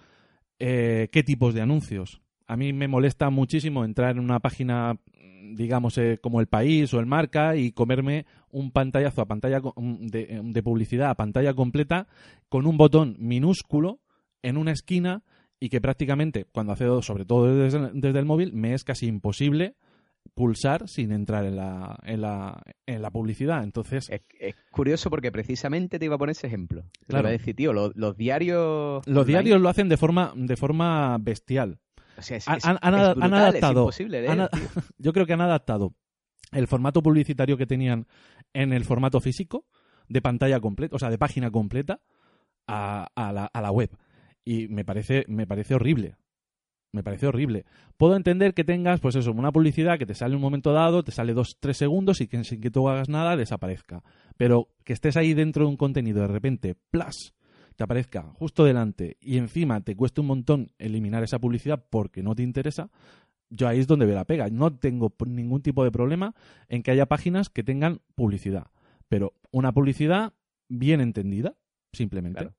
eh, 0.59 1.09
¿qué 1.13 1.23
tipos 1.23 1.55
de 1.55 1.63
anuncios? 1.63 2.21
A 2.47 2.57
mí 2.57 2.73
me 2.73 2.89
molesta 2.89 3.31
muchísimo 3.31 3.85
entrar 3.85 4.13
en 4.13 4.21
una 4.21 4.41
página, 4.41 4.99
digamos, 5.55 5.99
eh, 5.99 6.19
como 6.21 6.41
El 6.41 6.47
País 6.47 6.93
o 6.95 7.01
El 7.01 7.07
Marca 7.07 7.57
y 7.57 7.73
comerme 7.73 8.27
un 8.51 8.71
pantallazo 8.71 9.23
a 9.23 9.27
pantalla 9.27 9.61
de, 9.77 10.41
de 10.43 10.63
publicidad 10.63 11.11
a 11.11 11.15
pantalla 11.15 11.53
completa 11.55 12.07
con 12.49 12.67
un 12.67 12.79
botón 12.79 13.17
minúsculo 13.19 14.01
en 14.43 14.57
una 14.57 14.73
esquina 14.73 15.23
y 15.61 15.69
que 15.69 15.81
prácticamente, 15.81 16.47
cuando 16.47 16.73
accedo, 16.73 17.03
sobre 17.03 17.25
todo 17.25 17.55
desde, 17.55 17.91
desde 17.93 18.19
el 18.19 18.25
móvil, 18.25 18.53
me 18.53 18.75
es 18.75 18.85
casi 18.85 19.07
imposible 19.07 19.75
pulsar 20.39 20.89
sin 20.89 21.11
entrar 21.13 21.45
en 21.45 21.57
la, 21.57 21.99
en 22.05 22.21
la, 22.21 22.63
en 22.87 23.03
la 23.03 23.11
publicidad. 23.11 23.63
Entonces, 23.65 24.09
Es, 24.09 24.23
es 24.39 24.55
curioso 24.71 25.11
porque 25.11 25.33
precisamente 25.33 25.99
te 25.99 26.05
iba 26.05 26.15
a 26.15 26.19
poner 26.19 26.33
ese 26.33 26.47
ejemplo. 26.47 26.85
Te 27.01 27.07
Claro. 27.07 27.23
iba 27.25 27.29
a 27.31 27.33
decir, 27.33 27.57
tío, 27.57 27.73
los, 27.73 27.95
los 27.97 28.17
diarios. 28.17 29.07
los 29.07 29.23
online, 29.25 29.27
diarios 29.27 29.61
lo 29.61 29.69
hacen 29.69 29.89
de 29.89 29.97
forma, 29.97 30.33
de 30.37 30.57
forma 30.57 31.19
bestial. 31.19 31.81
o 32.17 32.23
sea, 32.23 32.37
es- 32.37 32.49
han- 32.49 32.59
es- 32.59 32.65
han- 32.65 32.79
han 32.81 32.95
es 32.95 33.01
ad- 33.01 33.09
han 33.11 33.15
brutal, 33.19 33.35
adaptado- 33.35 33.81
imposible 33.83 34.21
leer, 34.23 34.31
han. 34.41 34.49
Yo 34.99 35.13
creo 35.13 35.27
que 35.27 35.33
han 35.35 35.41
adaptado 35.41 35.95
el 36.53 36.67
formato 36.67 37.03
publicitario 37.03 37.57
que 37.57 37.67
tenían 37.67 38.07
en 38.55 38.73
el 38.73 38.85
formato 38.85 39.21
físico, 39.21 39.67
de 40.09 40.23
pantalla 40.23 40.61
completa, 40.61 40.97
o 40.97 40.99
sea, 40.99 41.11
de 41.11 41.19
página 41.19 41.51
completa, 41.51 42.01
a, 42.67 43.09
a 43.15 43.33
la, 43.33 43.47
a 43.53 43.61
la 43.61 43.71
web. 43.71 43.91
Y 44.45 44.69
me 44.69 44.85
parece, 44.85 45.25
me 45.29 45.47
parece 45.47 45.75
horrible. 45.75 46.17
Me 46.93 47.03
parece 47.03 47.27
horrible. 47.27 47.67
Puedo 47.97 48.17
entender 48.17 48.55
que 48.55 48.65
tengas, 48.65 49.01
pues 49.01 49.15
eso, 49.15 49.31
una 49.33 49.53
publicidad 49.53 49.99
que 49.99 50.07
te 50.07 50.15
sale 50.15 50.35
un 50.35 50.41
momento 50.41 50.73
dado, 50.73 51.03
te 51.03 51.13
sale 51.13 51.35
dos, 51.35 51.59
tres 51.61 51.77
segundos 51.77 52.21
y 52.21 52.29
que 52.29 52.43
sin 52.45 52.61
que 52.61 52.71
tú 52.71 52.89
hagas 52.89 53.09
nada 53.09 53.37
desaparezca. 53.37 54.03
Pero 54.37 54.69
que 54.85 54.95
estés 54.95 55.17
ahí 55.17 55.35
dentro 55.35 55.65
de 55.65 55.71
un 55.71 55.77
contenido, 55.77 56.23
de 56.23 56.29
repente, 56.29 56.75
plus, 56.91 57.35
te 57.77 57.85
aparezca 57.85 58.23
justo 58.35 58.65
delante 58.65 59.19
y 59.21 59.37
encima 59.37 59.83
te 59.83 59.95
cueste 59.95 60.21
un 60.21 60.29
montón 60.29 60.73
eliminar 60.79 61.23
esa 61.23 61.39
publicidad 61.39 61.85
porque 61.91 62.23
no 62.23 62.35
te 62.35 62.43
interesa, 62.43 62.91
yo 63.51 63.69
ahí 63.69 63.79
es 63.79 63.87
donde 63.87 64.07
veo 64.07 64.17
la 64.17 64.25
pega. 64.25 64.49
No 64.49 64.75
tengo 64.75 65.15
ningún 65.27 65.63
tipo 65.63 65.85
de 65.85 65.93
problema 65.93 66.35
en 66.69 66.83
que 66.83 66.91
haya 66.91 67.07
páginas 67.07 67.51
que 67.51 67.63
tengan 67.63 68.01
publicidad, 68.15 68.69
pero 69.09 69.35
una 69.51 69.73
publicidad 69.73 70.33
bien 70.69 71.01
entendida, 71.01 71.55
simplemente. 71.93 72.41
Claro. 72.41 72.55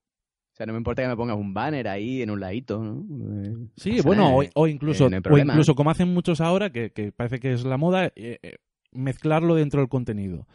Sea, 0.60 0.66
no 0.66 0.74
me 0.74 0.78
importa 0.78 1.00
que 1.00 1.08
me 1.08 1.16
pongas 1.16 1.38
un 1.38 1.54
banner 1.54 1.88
ahí 1.88 2.20
en 2.20 2.28
un 2.28 2.38
ladito, 2.38 2.84
¿no? 2.84 3.02
Eh, 3.42 3.56
Sí, 3.76 4.02
bueno, 4.04 4.36
o, 4.36 4.42
o 4.54 4.66
incluso, 4.66 5.06
Eh, 5.06 5.10
no 5.10 5.22
o 5.34 5.38
incluso 5.38 5.74
como 5.74 5.88
hacen 5.90 6.12
muchos 6.12 6.42
ahora, 6.42 6.68
que, 6.68 6.90
que 6.90 7.12
parece 7.12 7.40
que 7.40 7.54
es 7.54 7.64
la 7.64 7.78
moda, 7.78 8.12
eh, 8.14 8.58
mezclarlo 8.92 9.54
dentro 9.54 9.80
del 9.80 9.88
contenido. 9.88 10.46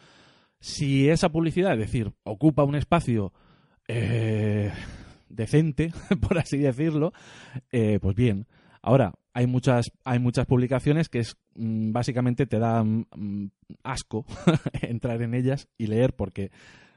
Si 0.59 1.09
esa 1.09 1.29
publicidad, 1.29 1.73
es 1.73 1.79
decir, 1.79 2.13
ocupa 2.21 2.63
un 2.63 2.75
espacio 2.75 3.33
decente, 5.27 5.91
por 6.21 6.37
así 6.37 6.59
decirlo, 6.59 7.11
pues 7.71 8.15
bien. 8.15 8.45
Ahora, 8.83 9.15
hay 9.33 9.47
muchas, 9.47 9.91
hay 10.03 10.19
muchas 10.19 10.45
publicaciones 10.45 11.09
que 11.09 11.17
es 11.17 11.35
mm, 11.55 11.91
básicamente 11.93 12.45
te 12.45 12.59
dan 12.59 13.07
mm, 13.15 13.47
asco 13.83 14.23
entrar 14.83 15.19
en 15.23 15.33
ellas 15.33 15.67
y 15.79 15.87
leer 15.87 16.13
porque 16.13 16.51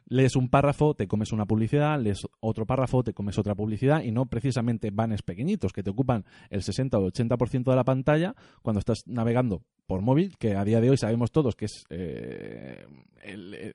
lees 0.08 0.36
un 0.36 0.48
párrafo, 0.48 0.94
te 0.94 1.06
comes 1.06 1.32
una 1.32 1.46
publicidad, 1.46 2.00
lees 2.00 2.26
otro 2.40 2.66
párrafo, 2.66 3.02
te 3.04 3.12
comes 3.14 3.38
otra 3.38 3.54
publicidad 3.54 4.02
y 4.02 4.10
no 4.10 4.26
precisamente 4.26 4.90
banners 4.90 5.22
pequeñitos 5.22 5.72
que 5.72 5.82
te 5.82 5.90
ocupan 5.90 6.24
el 6.50 6.62
60 6.62 6.98
o 6.98 7.06
el 7.06 7.12
80% 7.12 7.64
de 7.70 7.76
la 7.76 7.84
pantalla 7.84 8.34
cuando 8.62 8.80
estás 8.80 9.02
navegando 9.06 9.62
por 9.86 10.00
móvil, 10.02 10.36
que 10.38 10.54
a 10.56 10.64
día 10.64 10.80
de 10.80 10.90
hoy 10.90 10.96
sabemos 10.96 11.30
todos 11.30 11.54
que 11.56 11.64
es 11.66 11.84
eh, 11.90 12.84
el- 13.22 13.54
el- 13.54 13.74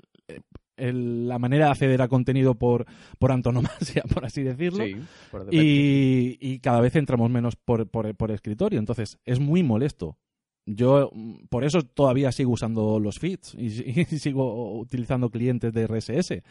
el- 0.76 1.28
la 1.28 1.38
manera 1.38 1.66
de 1.66 1.72
acceder 1.72 2.02
a 2.02 2.08
contenido 2.08 2.56
por, 2.56 2.86
por 3.20 3.32
antonomasia, 3.32 4.04
por 4.14 4.26
así 4.26 4.42
decirlo. 4.44 4.84
Sí, 4.86 4.96
por. 5.32 5.54
Y, 5.54 6.38
y 6.42 6.60
cada 6.60 6.82
vez 6.82 6.96
entramos 6.96 7.30
menos 7.30 7.56
por, 7.56 7.88
por, 7.88 8.16
por 8.16 8.32
escritorio. 8.32 8.80
Entonces, 8.80 9.20
es 9.26 9.40
muy 9.40 9.62
molesto. 9.62 10.18
Yo, 10.66 11.10
mm, 11.14 11.46
por 11.50 11.64
eso 11.66 11.84
todavía 11.84 12.32
sigo 12.32 12.52
usando 12.54 13.00
los 13.00 13.20
feeds 13.20 13.56
y, 13.56 13.66
y 14.02 14.06
sigo 14.20 14.80
utilizando 14.80 15.30
clientes 15.30 15.74
de 15.74 15.84
RSS 15.88 16.42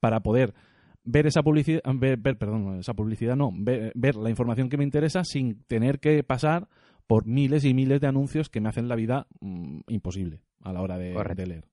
para 0.00 0.20
poder 0.20 0.54
ver 1.04 1.26
esa 1.26 1.42
publicidad, 1.42 1.80
ver, 1.94 2.18
ver- 2.18 2.36
perdón, 2.38 2.78
esa 2.80 2.94
publicidad 2.94 3.36
no, 3.36 3.50
ver, 3.54 3.92
ver 3.94 4.16
la 4.16 4.30
información 4.30 4.68
que 4.68 4.76
me 4.76 4.84
interesa 4.84 5.24
sin 5.24 5.62
tener 5.64 6.00
que 6.00 6.22
pasar 6.24 6.68
por 7.06 7.26
miles 7.26 7.64
y 7.64 7.74
miles 7.74 8.00
de 8.00 8.08
anuncios 8.08 8.48
que 8.48 8.60
me 8.60 8.68
hacen 8.68 8.88
la 8.88 8.96
vida 8.96 9.26
mm, 9.40 9.80
imposible 9.88 10.40
a 10.62 10.72
la 10.72 10.82
hora 10.82 10.98
de 10.98 11.14
leer. 11.46 11.64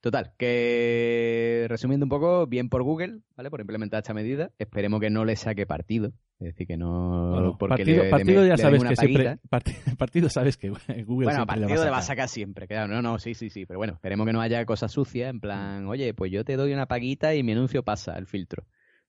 Total, 0.00 0.32
que 0.38 1.66
resumiendo 1.68 2.06
un 2.06 2.10
poco, 2.10 2.46
bien 2.46 2.70
por 2.70 2.82
Google, 2.82 3.20
¿vale? 3.36 3.50
Por 3.50 3.60
implementar 3.60 3.98
esta 3.98 4.14
medida. 4.14 4.50
Esperemos 4.58 4.98
que 5.00 5.10
no 5.10 5.26
le 5.26 5.36
saque 5.36 5.66
partido. 5.66 6.12
Es 6.38 6.46
decir, 6.54 6.66
que 6.66 6.78
no. 6.78 7.30
Bueno, 7.32 7.56
porque 7.58 7.76
partido, 7.76 8.04
le- 8.04 8.10
partido 8.10 8.42
le 8.42 8.48
ya 8.48 8.56
sabes 8.56 8.82
que 8.82 8.96
siempre. 8.96 9.24
paguita. 9.24 9.48
parti- 9.50 9.74
partido 9.98 10.30
sabes 10.30 10.56
que 10.56 10.70
Google 11.04 11.26
Bueno, 11.26 11.30
siempre 11.32 11.44
partido 11.60 11.84
le 11.84 11.90
va 11.90 11.98
a 11.98 12.02
sacar. 12.02 12.02
sacar 12.02 12.28
siempre, 12.30 12.66
claro. 12.66 12.92
No, 12.94 13.02
no, 13.02 13.18
sí, 13.18 13.34
sí, 13.34 13.50
sí. 13.50 13.66
Pero 13.66 13.76
bueno, 13.78 13.92
esperemos 13.92 14.26
que 14.26 14.32
no 14.32 14.40
haya 14.40 14.64
cosas 14.64 14.90
sucias, 14.90 15.28
en 15.28 15.40
plan, 15.40 15.86
oye, 15.86 16.14
pues 16.14 16.32
yo 16.32 16.44
te 16.44 16.56
doy 16.56 16.72
una 16.72 16.86
paguita 16.86 17.34
y 17.34 17.42
mi 17.42 17.52
anuncio 17.52 17.82
pasa 17.82 18.16
el 18.16 18.26
filtro. 18.26 18.64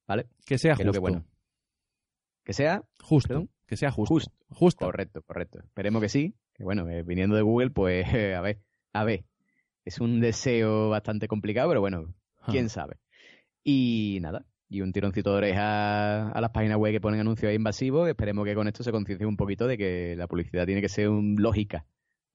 ¿Vale? 0.08 0.28
Que 0.46 0.58
sea 0.58 0.74
Que 0.76 0.84
justo. 0.84 0.92
que 0.92 1.00
bueno. 1.00 1.26
Que 2.44 2.52
sea 2.54 2.84
Justo. 3.02 3.28
Perdón. 3.30 3.50
Que 3.66 3.78
sea 3.78 3.92
justo. 3.92 4.14
Justo. 4.14 4.32
Justo. 4.50 4.86
correcto, 4.86 5.22
correcto. 5.22 5.60
Esperemos 5.60 6.02
que 6.02 6.10
sí. 6.10 6.36
Que 6.54 6.66
bueno, 6.66 6.90
eh, 6.90 7.04
viniendo 7.04 7.38
de 7.38 7.44
Google, 7.44 7.70
pues, 7.70 8.06
a 8.36 8.42
ver, 8.42 8.60
a 8.92 9.04
ver. 9.06 9.24
Es 9.86 10.00
un 10.00 10.20
deseo 10.20 10.90
bastante 10.90 11.28
complicado, 11.28 11.70
pero 11.70 11.82
bueno, 11.82 12.14
Ah. 12.42 12.48
quién 12.52 12.70
sabe. 12.70 12.98
Y 13.64 14.20
nada, 14.22 14.46
y 14.70 14.82
un 14.82 14.92
tironcito 14.94 15.32
de 15.32 15.38
oreja 15.38 16.30
a 16.32 16.42
las 16.42 16.50
páginas 16.52 16.78
web 16.78 16.92
que 16.92 17.02
ponen 17.02 17.20
anuncios 17.20 17.50
ahí 17.50 17.56
invasivos. 17.56 18.08
Esperemos 18.10 18.46
que 18.46 18.56
con 18.56 18.68
esto 18.68 18.84
se 18.84 18.92
conciencie 18.92 19.26
un 19.28 19.38
poquito 19.38 19.68
de 19.68 19.78
que 19.78 20.16
la 20.18 20.28
publicidad 20.28 20.66
tiene 20.66 20.82
que 20.82 20.90
ser 20.90 21.10
un, 21.10 21.36
lógica, 21.40 21.86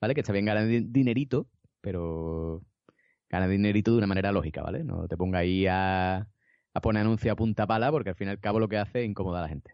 ¿vale? 0.00 0.14
Que 0.14 0.20
está 0.20 0.32
bien 0.32 0.44
ganar 0.44 0.66
di- 0.66 0.86
dinerito, 0.88 1.48
pero 1.80 2.62
gana 3.28 3.48
dinerito 3.48 3.90
de 3.92 3.98
una 3.98 4.06
manera 4.06 4.30
lógica, 4.32 4.62
¿vale? 4.62 4.84
No 4.84 5.08
te 5.08 5.16
ponga 5.16 5.40
ahí 5.40 5.66
a, 5.66 6.28
a 6.74 6.80
poner 6.80 7.00
anuncios 7.02 7.32
a 7.32 7.36
punta 7.36 7.66
pala, 7.66 7.90
porque 7.90 8.10
al 8.10 8.16
fin 8.16 8.28
y 8.28 8.30
al 8.30 8.38
cabo 8.40 8.60
lo 8.60 8.68
que 8.68 8.76
hace 8.78 9.00
es 9.02 9.08
incomodar 9.08 9.40
a 9.40 9.42
la 9.42 9.48
gente. 9.48 9.72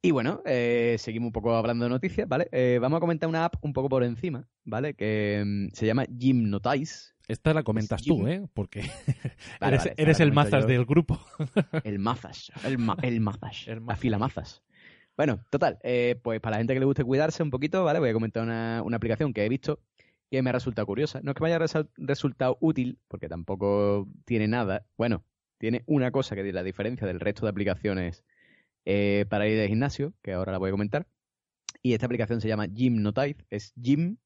Y 0.00 0.12
bueno, 0.12 0.42
eh, 0.46 0.94
seguimos 0.98 1.26
un 1.28 1.32
poco 1.32 1.54
hablando 1.56 1.84
de 1.84 1.90
noticias, 1.90 2.28
¿vale? 2.28 2.48
Eh, 2.52 2.78
vamos 2.80 2.98
a 2.98 3.00
comentar 3.00 3.28
una 3.28 3.44
app 3.44 3.56
un 3.62 3.72
poco 3.72 3.88
por 3.88 4.04
encima, 4.04 4.46
¿vale? 4.64 4.94
Que 4.94 5.42
mm, 5.44 5.74
se 5.74 5.86
llama 5.86 6.04
Gymnotize. 6.06 7.14
Esta 7.26 7.52
la 7.52 7.62
comentas 7.64 8.02
tú. 8.02 8.26
¿eh? 8.28 8.46
Porque 8.54 8.80
Vale, 9.60 9.76
eres, 9.96 10.18
vale, 10.18 10.24
el 10.28 10.32
mazas 10.32 10.62
yo. 10.62 10.68
del 10.68 10.84
grupo. 10.86 11.20
El 11.84 11.98
mazas. 11.98 12.50
El, 12.64 12.78
ma- 12.78 12.96
el 13.02 13.20
mazas. 13.20 13.66
El 13.66 13.74
la 13.74 13.80
mazas. 13.80 14.00
fila 14.00 14.18
mazas. 14.18 14.62
Bueno, 15.16 15.40
total. 15.50 15.78
eh, 15.82 16.18
pues 16.22 16.40
para 16.40 16.52
la 16.52 16.58
gente 16.58 16.74
que 16.74 16.80
le 16.80 16.86
guste 16.86 17.02
cuidarse 17.04 17.42
un 17.42 17.50
poquito, 17.50 17.82
¿vale? 17.82 17.98
Voy 17.98 18.08
a 18.10 18.14
comentar 18.14 18.44
una, 18.44 18.82
una 18.84 18.96
aplicación 18.96 19.34
que 19.34 19.44
he 19.44 19.48
visto 19.48 19.80
que 20.30 20.42
me 20.42 20.50
ha 20.50 20.52
resultado 20.52 20.86
curiosa. 20.86 21.20
No 21.24 21.32
es 21.32 21.34
que 21.36 21.42
me 21.42 21.48
haya 21.52 21.58
resultado 21.96 22.56
útil, 22.60 22.98
porque 23.08 23.28
tampoco 23.28 24.06
tiene 24.24 24.46
nada. 24.46 24.86
Bueno, 24.96 25.24
tiene 25.58 25.82
una 25.86 26.12
cosa 26.12 26.36
que 26.36 26.52
la 26.52 26.62
diferencia 26.62 27.06
del 27.06 27.18
resto 27.18 27.44
de 27.46 27.50
aplicaciones 27.50 28.24
eh, 28.84 29.26
para 29.28 29.48
ir 29.48 29.58
de 29.58 29.68
gimnasio, 29.68 30.14
que 30.22 30.32
ahora 30.32 30.52
la 30.52 30.58
voy 30.58 30.68
a 30.68 30.72
comentar. 30.72 31.06
Y 31.82 31.92
esta 31.92 32.06
aplicación 32.06 32.40
se 32.40 32.48
llama 32.48 32.66
Gymnotize. 32.66 33.44
Es 33.50 33.72
gym 33.76 34.18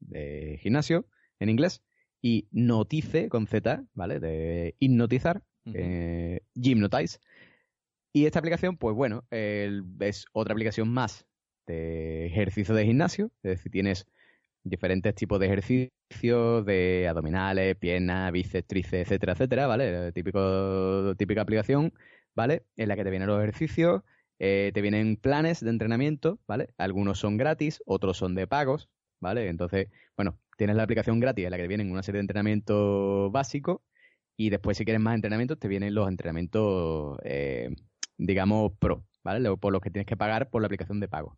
de 0.00 0.58
gimnasio 0.62 1.06
en 1.38 1.48
inglés 1.48 1.82
y 2.20 2.48
notice 2.50 3.28
con 3.28 3.46
Z, 3.46 3.84
¿vale? 3.94 4.20
De 4.20 4.74
hipnotizar, 4.78 5.42
eh, 5.72 6.40
Gymnotize. 6.54 7.18
Y 8.12 8.26
esta 8.26 8.38
aplicación, 8.38 8.76
pues 8.76 8.96
bueno, 8.96 9.24
es 9.30 10.26
otra 10.32 10.52
aplicación 10.52 10.88
más 10.88 11.26
de 11.66 12.26
ejercicio 12.26 12.74
de 12.74 12.86
gimnasio. 12.86 13.30
Es 13.42 13.58
decir, 13.58 13.70
tienes 13.70 14.06
diferentes 14.64 15.14
tipos 15.14 15.38
de 15.38 15.46
ejercicios 15.46 16.64
de 16.66 17.06
abdominales, 17.08 17.76
piernas, 17.76 18.32
bíceps, 18.32 18.66
tríceps, 18.66 19.02
etcétera, 19.02 19.32
etcétera, 19.34 19.66
¿vale? 19.66 20.12
Típico, 20.12 21.14
típica 21.16 21.42
aplicación, 21.42 21.92
¿vale? 22.38 22.62
En 22.76 22.86
la 22.86 22.94
que 22.94 23.02
te 23.02 23.10
vienen 23.10 23.26
los 23.26 23.42
ejercicios, 23.42 24.02
eh, 24.38 24.70
te 24.72 24.80
vienen 24.80 25.16
planes 25.16 25.58
de 25.58 25.70
entrenamiento, 25.70 26.38
¿vale? 26.46 26.68
Algunos 26.78 27.18
son 27.18 27.36
gratis, 27.36 27.82
otros 27.84 28.16
son 28.16 28.36
de 28.36 28.46
pagos, 28.46 28.88
¿vale? 29.18 29.48
Entonces, 29.48 29.88
bueno, 30.16 30.38
tienes 30.56 30.76
la 30.76 30.84
aplicación 30.84 31.18
gratis 31.18 31.46
en 31.46 31.50
la 31.50 31.56
que 31.56 31.64
te 31.64 31.68
vienen 31.68 31.90
una 31.90 32.04
serie 32.04 32.18
de 32.18 32.22
entrenamientos 32.22 33.32
básicos 33.32 33.80
y 34.36 34.50
después 34.50 34.76
si 34.76 34.84
quieres 34.84 35.02
más 35.02 35.16
entrenamientos 35.16 35.58
te 35.58 35.66
vienen 35.66 35.96
los 35.96 36.06
entrenamientos, 36.06 37.18
eh, 37.24 37.74
digamos, 38.16 38.70
pro, 38.78 39.04
¿vale? 39.24 39.56
Por 39.56 39.72
los 39.72 39.82
que 39.82 39.90
tienes 39.90 40.06
que 40.06 40.16
pagar 40.16 40.48
por 40.48 40.62
la 40.62 40.66
aplicación 40.66 41.00
de 41.00 41.08
pago, 41.08 41.36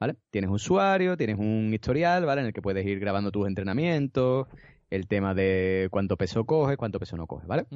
¿vale? 0.00 0.16
Tienes 0.30 0.50
usuario, 0.50 1.18
tienes 1.18 1.38
un 1.38 1.72
historial, 1.74 2.24
¿vale? 2.24 2.40
En 2.40 2.46
el 2.46 2.52
que 2.54 2.62
puedes 2.62 2.86
ir 2.86 3.00
grabando 3.00 3.30
tus 3.30 3.46
entrenamientos, 3.46 4.46
el 4.88 5.08
tema 5.08 5.34
de 5.34 5.88
cuánto 5.90 6.16
peso 6.16 6.46
coges, 6.46 6.78
cuánto 6.78 6.98
peso 6.98 7.18
no 7.18 7.26
coges, 7.26 7.46
¿vale? 7.46 7.66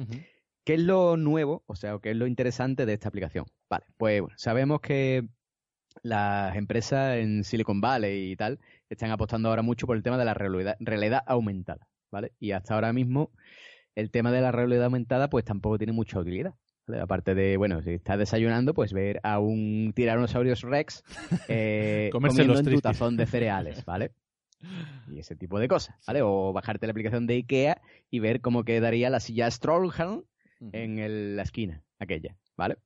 ¿Qué 0.63 0.75
es 0.75 0.81
lo 0.81 1.17
nuevo? 1.17 1.63
O 1.67 1.75
sea, 1.75 1.97
¿qué 2.01 2.11
es 2.11 2.15
lo 2.15 2.27
interesante 2.27 2.85
de 2.85 2.93
esta 2.93 3.09
aplicación? 3.09 3.45
Vale, 3.69 3.85
pues 3.97 4.21
bueno, 4.21 4.35
sabemos 4.37 4.79
que 4.81 5.27
las 6.01 6.55
empresas 6.55 7.17
en 7.17 7.43
Silicon 7.43 7.81
Valley 7.81 8.31
y 8.31 8.35
tal 8.35 8.59
están 8.89 9.11
apostando 9.11 9.49
ahora 9.49 9.61
mucho 9.61 9.87
por 9.87 9.97
el 9.97 10.03
tema 10.03 10.17
de 10.17 10.25
la 10.25 10.33
realidad, 10.33 10.75
realidad 10.79 11.21
aumentada, 11.27 11.87
¿vale? 12.11 12.31
Y 12.39 12.51
hasta 12.51 12.75
ahora 12.75 12.93
mismo 12.93 13.31
el 13.95 14.09
tema 14.09 14.31
de 14.31 14.41
la 14.41 14.51
realidad 14.51 14.85
aumentada 14.85 15.29
pues 15.29 15.45
tampoco 15.45 15.77
tiene 15.77 15.93
mucha 15.93 16.19
utilidad. 16.19 16.55
¿vale? 16.87 17.01
Aparte 17.01 17.35
de, 17.35 17.57
bueno, 17.57 17.81
si 17.81 17.91
estás 17.91 18.17
desayunando, 18.17 18.73
pues 18.73 18.93
ver 18.93 19.19
a 19.23 19.39
un 19.39 19.91
tiranosaurios 19.95 20.61
rex 20.61 21.03
eh, 21.49 22.09
comiendo 22.11 22.43
los 22.45 22.59
en 22.59 22.65
tu 22.73 22.81
tazón 22.81 23.17
de 23.17 23.25
cereales, 23.25 23.83
¿vale? 23.85 24.11
Y 25.09 25.19
ese 25.19 25.35
tipo 25.35 25.59
de 25.59 25.67
cosas, 25.67 25.95
¿vale? 26.07 26.21
O 26.21 26.53
bajarte 26.53 26.87
la 26.87 26.91
aplicación 26.91 27.27
de 27.27 27.33
Ikea 27.35 27.81
y 28.09 28.19
ver 28.19 28.39
cómo 28.39 28.63
quedaría 28.63 29.09
la 29.09 29.19
silla 29.19 29.47
En 30.71 30.99
el- 30.99 31.35
la 31.35 31.43
esquina, 31.43 31.83
aquella, 31.99 32.37
¿vale? 32.55 32.77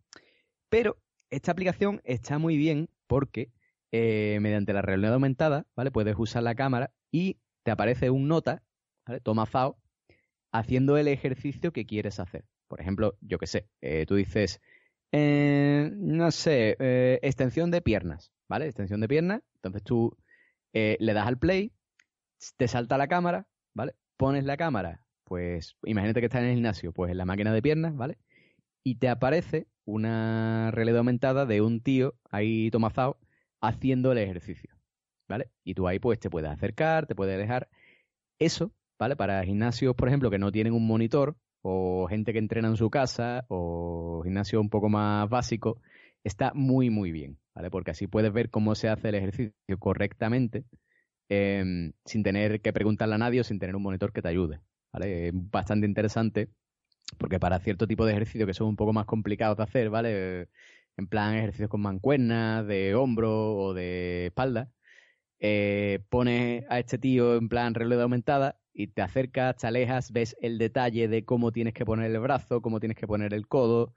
Pero 0.69 0.97
esta 1.29 1.51
aplicación 1.51 2.01
está 2.03 2.37
muy 2.37 2.57
bien 2.57 2.89
porque 3.07 3.51
eh, 3.93 4.39
mediante 4.41 4.73
la 4.73 4.81
realidad 4.81 5.13
aumentada, 5.13 5.65
¿vale? 5.75 5.91
Puedes 5.91 6.15
usar 6.17 6.43
la 6.43 6.55
cámara 6.55 6.91
y 7.09 7.37
te 7.63 7.71
aparece 7.71 8.09
un 8.09 8.27
nota, 8.27 8.63
¿vale? 9.05 9.21
Toma 9.21 9.45
FAO, 9.45 9.77
haciendo 10.51 10.97
el 10.97 11.07
ejercicio 11.07 11.71
que 11.71 11.85
quieres 11.85 12.19
hacer. 12.19 12.45
Por 12.67 12.81
ejemplo, 12.81 13.17
yo 13.21 13.37
qué 13.37 13.47
sé, 13.47 13.67
eh, 13.81 14.05
tú 14.05 14.15
dices, 14.15 14.59
eh, 15.13 15.89
no 15.93 16.31
sé, 16.31 16.75
extensión 17.21 17.71
de 17.71 17.81
piernas, 17.81 18.33
¿vale? 18.49 18.65
Extensión 18.65 18.99
de 18.99 19.07
piernas, 19.07 19.41
entonces 19.55 19.83
tú 19.83 20.17
le 20.73 21.13
das 21.13 21.27
al 21.27 21.39
play, 21.39 21.71
te 22.57 22.67
salta 22.67 22.97
la 22.97 23.07
cámara, 23.07 23.47
¿vale? 23.73 23.95
Pones 24.17 24.43
la 24.45 24.57
cámara, 24.57 25.01
pues 25.27 25.75
imagínate 25.83 26.21
que 26.21 26.27
estás 26.27 26.41
en 26.41 26.47
el 26.47 26.55
gimnasio, 26.55 26.93
pues 26.93 27.11
en 27.11 27.17
la 27.17 27.25
máquina 27.25 27.53
de 27.53 27.61
piernas, 27.61 27.95
¿vale? 27.95 28.17
Y 28.83 28.95
te 28.95 29.09
aparece 29.09 29.67
una 29.85 30.71
realidad 30.71 30.99
aumentada 30.99 31.45
de 31.45 31.61
un 31.61 31.81
tío 31.81 32.15
ahí 32.31 32.71
tomazado 32.71 33.19
haciendo 33.61 34.13
el 34.13 34.19
ejercicio, 34.19 34.73
¿vale? 35.27 35.51
Y 35.65 35.73
tú 35.73 35.87
ahí 35.87 35.99
pues 35.99 36.19
te 36.19 36.29
puedes 36.29 36.49
acercar, 36.49 37.07
te 37.07 37.15
puedes 37.15 37.35
alejar. 37.35 37.67
Eso, 38.39 38.71
¿vale? 38.97 39.17
Para 39.17 39.43
gimnasios, 39.43 39.95
por 39.95 40.07
ejemplo, 40.07 40.31
que 40.31 40.39
no 40.39 40.51
tienen 40.51 40.73
un 40.73 40.87
monitor, 40.87 41.35
o 41.61 42.07
gente 42.07 42.31
que 42.31 42.39
entrena 42.39 42.69
en 42.69 42.77
su 42.77 42.89
casa, 42.89 43.45
o 43.49 44.21
gimnasio 44.23 44.61
un 44.61 44.69
poco 44.69 44.87
más 44.87 45.27
básico, 45.29 45.81
está 46.23 46.53
muy, 46.53 46.89
muy 46.89 47.11
bien, 47.11 47.37
¿vale? 47.53 47.69
Porque 47.69 47.91
así 47.91 48.07
puedes 48.07 48.31
ver 48.31 48.49
cómo 48.49 48.75
se 48.75 48.87
hace 48.87 49.09
el 49.09 49.15
ejercicio 49.15 49.53
correctamente, 49.77 50.63
em, 51.29 51.91
sin 52.05 52.23
tener 52.23 52.61
que 52.61 52.71
preguntarle 52.71 53.15
a 53.15 53.17
nadie 53.17 53.41
o 53.41 53.43
sin 53.43 53.59
tener 53.59 53.75
un 53.75 53.83
monitor 53.83 54.13
que 54.13 54.21
te 54.21 54.29
ayude, 54.29 54.61
¿vale? 54.91 55.31
Bastante 55.33 55.87
interesante, 55.87 56.49
porque 57.17 57.39
para 57.39 57.59
cierto 57.59 57.87
tipo 57.87 58.05
de 58.05 58.13
ejercicios 58.13 58.47
que 58.47 58.53
son 58.53 58.67
un 58.67 58.75
poco 58.75 58.93
más 58.93 59.05
complicados 59.05 59.57
de 59.57 59.63
hacer, 59.63 59.89
¿vale? 59.89 60.49
En 60.97 61.07
plan 61.07 61.35
ejercicios 61.35 61.69
con 61.69 61.81
mancuernas, 61.81 62.65
de 62.67 62.95
hombro 62.95 63.55
o 63.55 63.73
de 63.73 64.27
espalda, 64.27 64.71
eh, 65.39 65.99
pones 66.09 66.65
a 66.69 66.79
este 66.79 66.97
tío 66.97 67.35
en 67.35 67.49
plan 67.49 67.75
realidad 67.75 68.03
aumentada 68.03 68.59
y 68.73 68.87
te 68.87 69.01
acercas, 69.03 69.55
te 69.57 69.67
alejas, 69.67 70.11
ves 70.11 70.35
el 70.41 70.57
detalle 70.57 71.07
de 71.07 71.25
cómo 71.25 71.51
tienes 71.51 71.73
que 71.73 71.85
poner 71.85 72.11
el 72.11 72.19
brazo, 72.19 72.61
cómo 72.61 72.79
tienes 72.79 72.97
que 72.97 73.07
poner 73.07 73.33
el 73.33 73.47
codo 73.47 73.93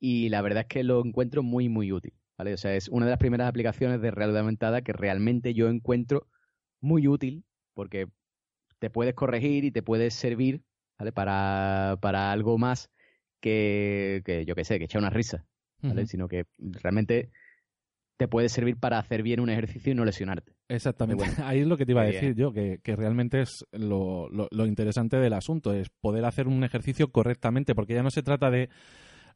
y 0.00 0.28
la 0.30 0.42
verdad 0.42 0.62
es 0.62 0.66
que 0.68 0.84
lo 0.84 1.04
encuentro 1.04 1.42
muy 1.42 1.68
muy 1.68 1.92
útil, 1.92 2.14
¿vale? 2.38 2.54
O 2.54 2.56
sea, 2.56 2.74
es 2.76 2.88
una 2.88 3.06
de 3.06 3.10
las 3.10 3.18
primeras 3.20 3.48
aplicaciones 3.48 4.00
de 4.00 4.10
realidad 4.10 4.40
aumentada 4.40 4.82
que 4.82 4.92
realmente 4.92 5.54
yo 5.54 5.68
encuentro 5.68 6.28
muy 6.80 7.06
útil 7.08 7.44
porque 7.74 8.08
te 8.80 8.90
puedes 8.90 9.14
corregir 9.14 9.64
y 9.64 9.70
te 9.70 9.82
puedes 9.82 10.14
servir, 10.14 10.62
¿vale? 10.98 11.12
Para, 11.12 11.98
para 12.02 12.32
algo 12.32 12.58
más 12.58 12.90
que, 13.40 14.22
que 14.24 14.44
yo 14.44 14.54
qué 14.56 14.64
sé, 14.64 14.78
que 14.78 14.86
echar 14.86 15.00
una 15.00 15.10
risa, 15.10 15.46
¿vale? 15.82 16.06
Sino 16.06 16.26
que 16.28 16.46
realmente 16.58 17.30
te 18.18 18.28
puede 18.28 18.48
servir 18.50 18.76
para 18.76 18.98
hacer 18.98 19.22
bien 19.22 19.40
un 19.40 19.48
ejercicio 19.48 19.92
y 19.92 19.94
no 19.94 20.04
lesionarte. 20.04 20.52
Exactamente. 20.68 21.24
Bueno, 21.24 21.34
Ahí 21.48 21.60
es 21.60 21.66
lo 21.66 21.76
que 21.78 21.86
te 21.86 21.92
iba 21.92 22.02
a 22.02 22.04
decir 22.06 22.34
yo, 22.34 22.52
que, 22.52 22.80
que 22.82 22.96
realmente 22.96 23.40
es 23.40 23.64
lo, 23.72 24.28
lo- 24.28 24.48
lo 24.50 24.66
interesante 24.66 25.16
del 25.16 25.32
asunto, 25.32 25.72
es 25.72 25.88
poder 26.00 26.24
hacer 26.26 26.46
un 26.48 26.62
ejercicio 26.64 27.10
correctamente, 27.12 27.74
porque 27.74 27.94
ya 27.94 28.02
no 28.02 28.10
se 28.10 28.22
trata 28.22 28.50
de, 28.50 28.68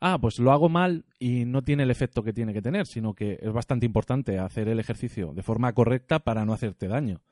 ah, 0.01 0.19
pues 0.21 0.39
lo 0.39 0.53
hago 0.53 0.69
mal 0.69 1.07
y 1.19 1.47
no 1.47 1.63
tiene 1.63 1.85
el 1.85 1.91
efecto 1.91 2.23
que 2.23 2.35
tiene 2.35 2.53
que 2.53 2.61
tener, 2.63 2.87
sino 2.87 3.15
que 3.15 3.39
es 3.41 3.53
bastante 3.53 3.87
importante 3.87 4.39
hacer 4.39 4.69
el 4.69 4.79
ejercicio 4.81 5.33
de 5.33 5.43
forma 5.43 5.73
correcta 5.73 6.19
para 6.19 6.45
no 6.45 6.53
hacerte 6.53 6.89
daño. 6.89 7.23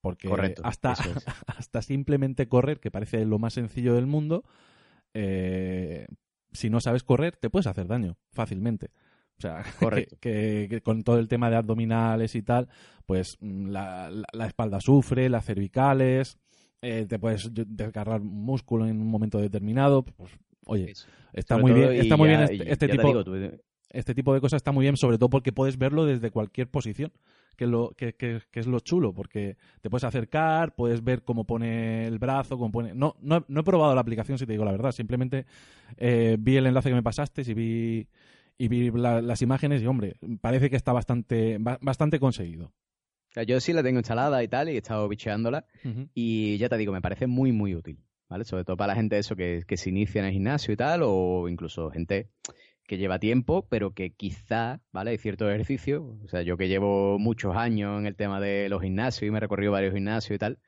Porque 0.00 0.28
Correcto, 0.28 0.62
hasta, 0.64 0.92
es. 0.92 0.98
hasta 1.46 1.82
simplemente 1.82 2.48
correr, 2.48 2.80
que 2.80 2.90
parece 2.90 3.24
lo 3.26 3.38
más 3.38 3.54
sencillo 3.54 3.94
del 3.94 4.06
mundo, 4.06 4.44
eh, 5.14 6.06
si 6.52 6.70
no 6.70 6.80
sabes 6.80 7.02
correr, 7.04 7.36
te 7.36 7.50
puedes 7.50 7.66
hacer 7.66 7.86
daño 7.86 8.16
fácilmente. 8.32 8.90
O 9.38 9.40
sea, 9.40 9.62
que- 9.78 9.84
Correcto. 9.84 10.16
Que, 10.20 10.66
que 10.70 10.80
con 10.82 11.02
todo 11.02 11.18
el 11.18 11.28
tema 11.28 11.50
de 11.50 11.56
abdominales 11.56 12.34
y 12.34 12.42
tal, 12.42 12.68
pues 13.06 13.36
mm, 13.40 13.66
la, 13.68 14.10
la- 14.10 14.26
la 14.32 14.46
espalda 14.46 14.80
sufre, 14.80 15.28
las 15.28 15.44
cervicales, 15.44 16.38
eh, 16.82 17.06
te 17.08 17.18
puedes 17.18 17.50
desgarrar 17.52 18.20
un 18.22 18.42
músculo 18.44 18.86
en 18.86 19.00
un 19.00 19.06
momento 19.08 19.38
determinado. 19.38 20.02
Pues, 20.04 20.30
oye, 20.66 20.92
está 21.32 21.56
Sobre 21.56 21.62
muy 21.62 21.72
bien, 21.80 21.92
está 21.92 22.16
muy 22.16 22.30
ya- 22.30 22.36
bien 22.46 22.50
este, 22.58 22.72
este 22.72 22.88
tipo, 22.88 23.06
digo, 23.08 23.24
tú- 23.24 23.60
este 23.90 24.14
tipo 24.14 24.32
de 24.32 24.40
cosas 24.40 24.58
está 24.58 24.72
muy 24.72 24.84
bien, 24.84 24.96
sobre 24.96 25.18
todo 25.18 25.28
porque 25.30 25.52
puedes 25.52 25.76
verlo 25.76 26.06
desde 26.06 26.30
cualquier 26.30 26.68
posición, 26.70 27.12
que 27.60 27.64
es 27.64 27.70
lo, 27.70 27.90
que, 27.94 28.14
que- 28.14 28.40
que 28.50 28.60
es 28.60 28.66
lo 28.66 28.80
chulo, 28.80 29.12
porque 29.12 29.58
te 29.82 29.90
puedes 29.90 30.04
acercar, 30.04 30.74
puedes 30.74 31.04
ver 31.04 31.24
cómo 31.24 31.44
pone 31.44 32.06
el 32.06 32.18
brazo, 32.18 32.56
cómo 32.56 32.72
pone... 32.72 32.94
No, 32.94 33.16
no, 33.20 33.36
he- 33.36 33.44
no 33.48 33.60
he 33.60 33.62
probado 33.64 33.94
la 33.94 34.00
aplicación, 34.00 34.38
si 34.38 34.46
te 34.46 34.52
digo 34.52 34.64
la 34.64 34.72
verdad, 34.72 34.92
simplemente 34.92 35.44
eh, 35.98 36.38
vi 36.40 36.56
el 36.56 36.64
enlace 36.66 36.88
que 36.88 36.94
me 36.94 37.02
pasaste 37.02 37.42
y 37.46 37.52
vi, 37.52 38.08
y 38.56 38.68
vi 38.68 38.90
la- 38.92 39.20
las 39.20 39.42
imágenes 39.42 39.82
y, 39.82 39.86
hombre, 39.86 40.14
parece 40.40 40.70
que 40.70 40.76
está 40.76 40.94
bastante, 40.94 41.58
ba- 41.60 41.78
bastante 41.82 42.18
conseguido. 42.18 42.72
yo 43.46 43.60
sí 43.60 43.74
la 43.74 43.82
tengo 43.82 43.98
instalada 43.98 44.42
y 44.42 44.48
tal, 44.48 44.70
y 44.70 44.76
he 44.76 44.78
estado 44.78 45.06
bicheándola, 45.06 45.66
y 46.14 46.56
ya 46.56 46.70
te 46.70 46.78
digo, 46.78 46.94
me 46.94 47.02
parece 47.02 47.26
muy, 47.26 47.52
muy 47.52 47.74
útil, 47.74 47.98
¿vale? 48.30 48.44
Sobre 48.46 48.64
todo 48.64 48.78
para 48.78 48.94
la 48.94 48.96
gente 48.96 49.18
eso 49.18 49.36
que, 49.36 49.64
que 49.68 49.76
se 49.76 49.90
inicia 49.90 50.20
en 50.20 50.28
el 50.28 50.32
gimnasio 50.32 50.72
y 50.72 50.78
tal, 50.78 51.02
o 51.04 51.46
incluso 51.46 51.90
gente 51.90 52.30
que 52.90 52.98
lleva 52.98 53.20
tiempo, 53.20 53.66
pero 53.68 53.92
que 53.94 54.10
quizá, 54.10 54.80
¿vale? 54.90 55.12
Hay 55.12 55.18
ciertos 55.18 55.48
ejercicios, 55.48 56.02
o 56.24 56.26
sea, 56.26 56.42
yo 56.42 56.56
que 56.56 56.66
llevo 56.66 57.20
muchos 57.20 57.54
años 57.54 58.00
en 58.00 58.06
el 58.06 58.16
tema 58.16 58.40
de 58.40 58.68
los 58.68 58.82
gimnasios 58.82 59.28
y 59.28 59.30
me 59.30 59.36
he 59.36 59.40
recorrido 59.40 59.70
varios 59.70 59.94
gimnasios 59.94 60.34
y 60.34 60.38
tal, 60.40 60.58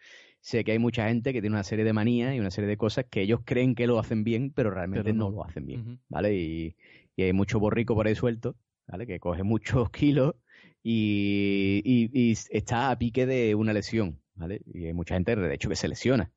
sé 0.40 0.62
que 0.62 0.70
hay 0.70 0.78
mucha 0.78 1.08
gente 1.08 1.32
que 1.32 1.40
tiene 1.40 1.56
una 1.56 1.64
serie 1.64 1.84
de 1.84 1.92
manías 1.92 2.32
y 2.32 2.38
una 2.38 2.52
serie 2.52 2.68
de 2.68 2.76
cosas 2.76 3.06
que 3.10 3.22
ellos 3.22 3.40
creen 3.44 3.74
que 3.74 3.88
lo 3.88 3.98
hacen 3.98 4.22
bien, 4.22 4.52
pero 4.54 4.70
realmente 4.70 5.02
Pero 5.02 5.16
no. 5.18 5.30
no. 5.30 5.36
lo 5.36 5.44
hacen 5.44 5.66
bien. 5.66 5.98
¿vale? 6.08 6.32
Y, 6.36 6.76
y 7.16 7.22
hay 7.24 7.32
mucho 7.32 7.58
borrico 7.58 7.96
por 7.96 8.06
ahí 8.06 8.14
suelto, 8.14 8.54
¿vale? 8.86 9.04
Que 9.08 9.18
coge 9.18 9.42
muchos 9.42 9.90
kilos 9.90 10.36
y, 10.82 11.82
y- 11.84 12.10
y 12.12 12.32
está 12.50 12.90
a 12.92 12.98
pique 12.98 13.26
de 13.26 13.56
una 13.56 13.72
lesión, 13.72 14.20
¿vale? 14.36 14.62
Y 14.72 14.86
hay 14.86 14.92
mucha 14.92 15.14
gente, 15.14 15.34
de 15.34 15.54
hecho, 15.54 15.68
que 15.68 15.74
se 15.76 15.88
lesiona. 15.88 16.30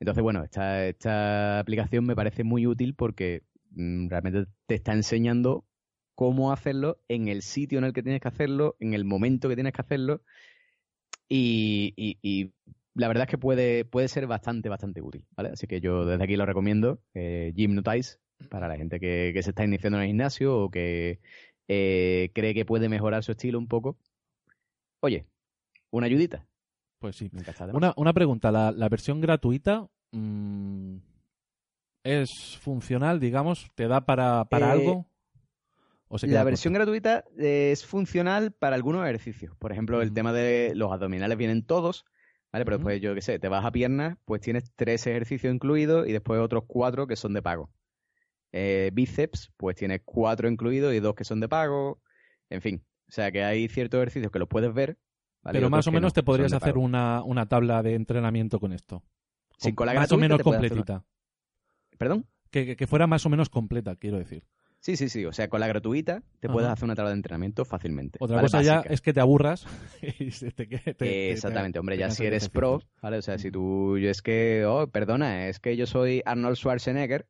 Entonces, 0.00 0.22
bueno, 0.22 0.44
esta, 0.44 0.86
esta 0.86 1.58
aplicación 1.60 2.04
me 2.04 2.14
parece 2.16 2.44
muy 2.44 2.66
útil 2.66 2.94
porque 2.94 3.42
realmente 3.76 4.46
te 4.66 4.74
está 4.74 4.92
enseñando 4.92 5.64
cómo 6.14 6.52
hacerlo 6.52 6.98
en 7.08 7.28
el 7.28 7.42
sitio 7.42 7.78
en 7.78 7.84
el 7.84 7.92
que 7.92 8.02
tienes 8.02 8.20
que 8.20 8.28
hacerlo, 8.28 8.76
en 8.80 8.94
el 8.94 9.04
momento 9.04 9.48
que 9.48 9.56
tienes 9.56 9.72
que 9.72 9.80
hacerlo. 9.80 10.22
Y, 11.28 11.92
y- 11.96 12.18
y 12.22 12.52
la 12.94 13.08
verdad 13.08 13.24
es 13.24 13.30
que 13.30 13.38
puede, 13.38 13.84
puede 13.84 14.08
ser 14.08 14.26
bastante, 14.26 14.68
bastante 14.68 15.00
útil, 15.02 15.26
¿vale? 15.36 15.50
Así 15.50 15.66
que 15.66 15.80
yo 15.80 16.04
desde 16.04 16.22
aquí 16.22 16.36
lo 16.36 16.46
recomiendo, 16.46 17.00
eh, 17.14 17.52
Gymnotize, 17.56 18.18
para 18.50 18.68
la 18.68 18.76
gente 18.76 19.00
que, 19.00 19.32
que 19.34 19.42
se 19.42 19.50
está 19.50 19.64
iniciando 19.64 19.98
en 19.98 20.02
el 20.02 20.08
gimnasio 20.08 20.56
o 20.58 20.70
que 20.70 21.20
eh, 21.68 22.30
cree 22.34 22.54
que 22.54 22.64
puede 22.64 22.88
mejorar 22.88 23.24
su 23.24 23.32
estilo 23.32 23.58
un 23.58 23.68
poco. 23.68 23.96
Oye, 25.00 25.26
una 25.90 26.06
ayudita. 26.06 26.46
Pues 27.00 27.16
sí. 27.16 27.30
Una, 27.76 27.92
una 27.96 28.12
pregunta, 28.12 28.52
¿la, 28.52 28.70
la 28.72 28.88
versión 28.88 29.20
gratuita 29.20 29.88
mm, 30.12 30.96
es 32.04 32.58
funcional, 32.60 33.18
digamos? 33.18 33.70
¿Te 33.74 33.88
da 33.88 34.04
para, 34.04 34.44
para 34.44 34.68
Eh, 34.68 34.70
algo? 34.70 35.10
¿O 36.08 36.18
se 36.18 36.28
La 36.28 36.44
versión 36.44 36.74
gratuita 36.74 37.24
eh, 37.38 37.70
es 37.72 37.84
funcional 37.84 38.52
para 38.52 38.76
algunos 38.76 39.02
ejercicios. 39.02 39.56
Por 39.56 39.72
ejemplo, 39.72 40.00
el 40.00 40.12
tema 40.12 40.32
de 40.32 40.72
los 40.76 40.92
abdominales 40.92 41.36
vienen 41.36 41.66
todos, 41.66 42.04
¿vale? 42.52 42.64
Pero 42.64 42.76
después, 42.76 43.00
yo 43.00 43.14
qué 43.14 43.22
sé, 43.22 43.38
te 43.38 43.48
vas 43.48 43.64
a 43.64 43.72
piernas, 43.72 44.16
pues 44.26 44.42
tienes 44.42 44.70
tres 44.76 45.06
ejercicios 45.06 45.52
incluidos 45.52 46.06
y 46.06 46.12
después 46.12 46.40
otros 46.40 46.64
cuatro 46.66 47.06
que 47.06 47.16
son 47.16 47.32
de 47.32 47.42
pago. 47.42 47.70
Eh, 48.52 48.90
bíceps, 48.92 49.50
pues 49.56 49.74
tienes 49.74 50.02
cuatro 50.04 50.48
incluidos 50.48 50.94
y 50.94 51.00
dos 51.00 51.14
que 51.14 51.24
son 51.24 51.40
de 51.40 51.48
pago. 51.48 52.00
En 52.50 52.60
fin, 52.60 52.84
o 53.08 53.12
sea 53.12 53.32
que 53.32 53.42
hay 53.42 53.66
ciertos 53.68 53.98
ejercicios 53.98 54.30
que 54.30 54.38
los 54.38 54.46
puedes 54.46 54.72
ver. 54.72 54.98
¿vale? 55.42 55.58
Pero 55.58 55.70
más 55.70 55.86
o 55.88 55.90
menos 55.90 56.10
no, 56.10 56.14
te 56.14 56.22
podrías 56.22 56.52
hacer 56.52 56.78
una, 56.78 57.24
una 57.24 57.46
tabla 57.46 57.82
de 57.82 57.94
entrenamiento 57.94 58.60
con 58.60 58.72
esto. 58.72 59.02
Sí, 59.58 59.72
con 59.72 59.86
la 59.86 59.94
más 59.94 60.12
o 60.12 60.18
menos 60.18 60.40
completita. 60.42 61.02
¿Perdón? 61.98 62.26
Que, 62.50 62.66
que- 62.66 62.76
que 62.76 62.86
fuera 62.86 63.06
más 63.06 63.24
o 63.26 63.28
menos 63.30 63.48
completa, 63.48 63.96
quiero 63.96 64.18
decir. 64.18 64.44
Sí, 64.80 64.96
sí, 64.96 65.08
sí. 65.08 65.24
O 65.24 65.32
sea, 65.32 65.48
con 65.48 65.60
la 65.60 65.66
gratuita 65.66 66.22
te 66.40 66.48
puedes 66.48 66.68
hacer 66.68 66.84
una 66.84 66.94
tabla 66.94 67.08
de 67.10 67.16
entrenamiento 67.16 67.64
fácilmente. 67.64 68.18
Otra 68.20 68.36
¿vale? 68.36 68.44
cosa 68.44 68.60
ya 68.60 68.80
es 68.80 69.00
que 69.00 69.14
te 69.14 69.20
aburras 69.20 69.66
y 70.02 70.28
te 70.30 70.50
te- 70.52 70.94
te- 70.94 71.30
Exactamente, 71.32 71.72
te- 71.76 71.78
hombre, 71.80 71.96
ya 71.96 72.10
si 72.10 72.26
eres 72.26 72.50
pro. 72.50 72.82
¿vale? 73.00 73.16
O 73.16 73.22
sea, 73.22 73.38
si 73.38 73.50
tú, 73.50 73.96
yo 73.98 74.10
es 74.10 74.20
que, 74.20 74.64
oh, 74.66 74.86
perdona, 74.88 75.48
es 75.48 75.58
que 75.58 75.76
yo 75.76 75.86
soy 75.86 76.20
Arnold 76.26 76.56
Schwarzenegger 76.56 77.26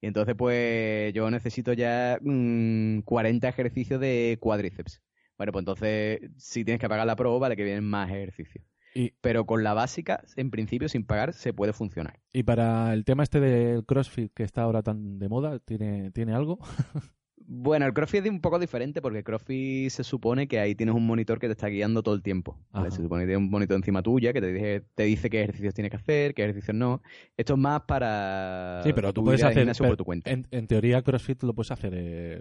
y 0.00 0.08
entonces 0.08 0.34
pues 0.36 1.12
yo 1.14 1.30
necesito 1.30 1.72
ya 1.74 2.18
mm, 2.20 3.00
40 3.02 3.48
ejercicios 3.48 4.00
de 4.00 4.36
cuádriceps. 4.40 5.00
Bueno, 5.38 5.52
pues 5.52 5.62
entonces 5.62 6.20
si 6.38 6.64
tienes 6.64 6.80
que 6.80 6.88
pagar 6.88 7.06
la 7.06 7.14
pro, 7.16 7.38
vale, 7.38 7.54
que 7.54 7.62
vienen 7.64 7.84
más 7.84 8.10
ejercicios. 8.10 8.64
Y, 8.94 9.12
Pero 9.20 9.46
con 9.46 9.62
la 9.62 9.72
básica, 9.74 10.24
en 10.36 10.50
principio, 10.50 10.88
sin 10.88 11.04
pagar, 11.04 11.32
se 11.32 11.52
puede 11.52 11.72
funcionar. 11.72 12.18
y 12.32 12.42
para 12.42 12.92
el 12.92 13.04
tema 13.04 13.22
este 13.22 13.38
del 13.40 13.84
CrossFit 13.84 14.32
que 14.34 14.42
está 14.42 14.62
ahora 14.62 14.82
tan 14.82 15.18
de 15.18 15.28
moda, 15.28 15.58
¿tiene, 15.60 16.10
¿tiene 16.10 16.32
algo? 16.34 16.58
Bueno, 17.52 17.84
el 17.84 17.92
CrossFit 17.92 18.24
es 18.26 18.30
un 18.30 18.40
poco 18.40 18.60
diferente 18.60 19.02
porque 19.02 19.18
el 19.18 19.24
CrossFit 19.24 19.90
se 19.90 20.04
supone 20.04 20.46
que 20.46 20.60
ahí 20.60 20.76
tienes 20.76 20.94
un 20.94 21.04
monitor 21.04 21.40
que 21.40 21.48
te 21.48 21.52
está 21.54 21.66
guiando 21.66 22.00
todo 22.00 22.14
el 22.14 22.22
tiempo. 22.22 22.56
Se 22.90 23.02
supone 23.02 23.22
que 23.24 23.26
tienes 23.26 23.38
un 23.44 23.50
monitor 23.50 23.76
encima 23.76 24.04
tuya 24.04 24.32
que 24.32 24.40
te 24.40 24.52
dice, 24.52 24.84
te 24.94 25.02
dice 25.02 25.28
qué 25.30 25.42
ejercicios 25.42 25.74
tienes 25.74 25.90
que 25.90 25.96
hacer, 25.96 26.32
qué 26.34 26.44
ejercicios 26.44 26.76
no. 26.76 27.02
Esto 27.36 27.54
es 27.54 27.58
más 27.58 27.82
para 27.88 28.82
Sí, 28.84 28.92
pero 28.92 29.12
tú 29.12 29.24
puedes 29.24 29.42
hacer 29.42 29.58
gimnasio 29.62 29.82
pero 29.82 29.90
por 29.92 29.96
tu 29.96 30.04
cuenta. 30.04 30.30
En, 30.30 30.46
en 30.52 30.68
teoría, 30.68 31.02
CrossFit 31.02 31.42
lo 31.42 31.52
puedes 31.52 31.72
hacer 31.72 31.92
eh, 31.96 32.40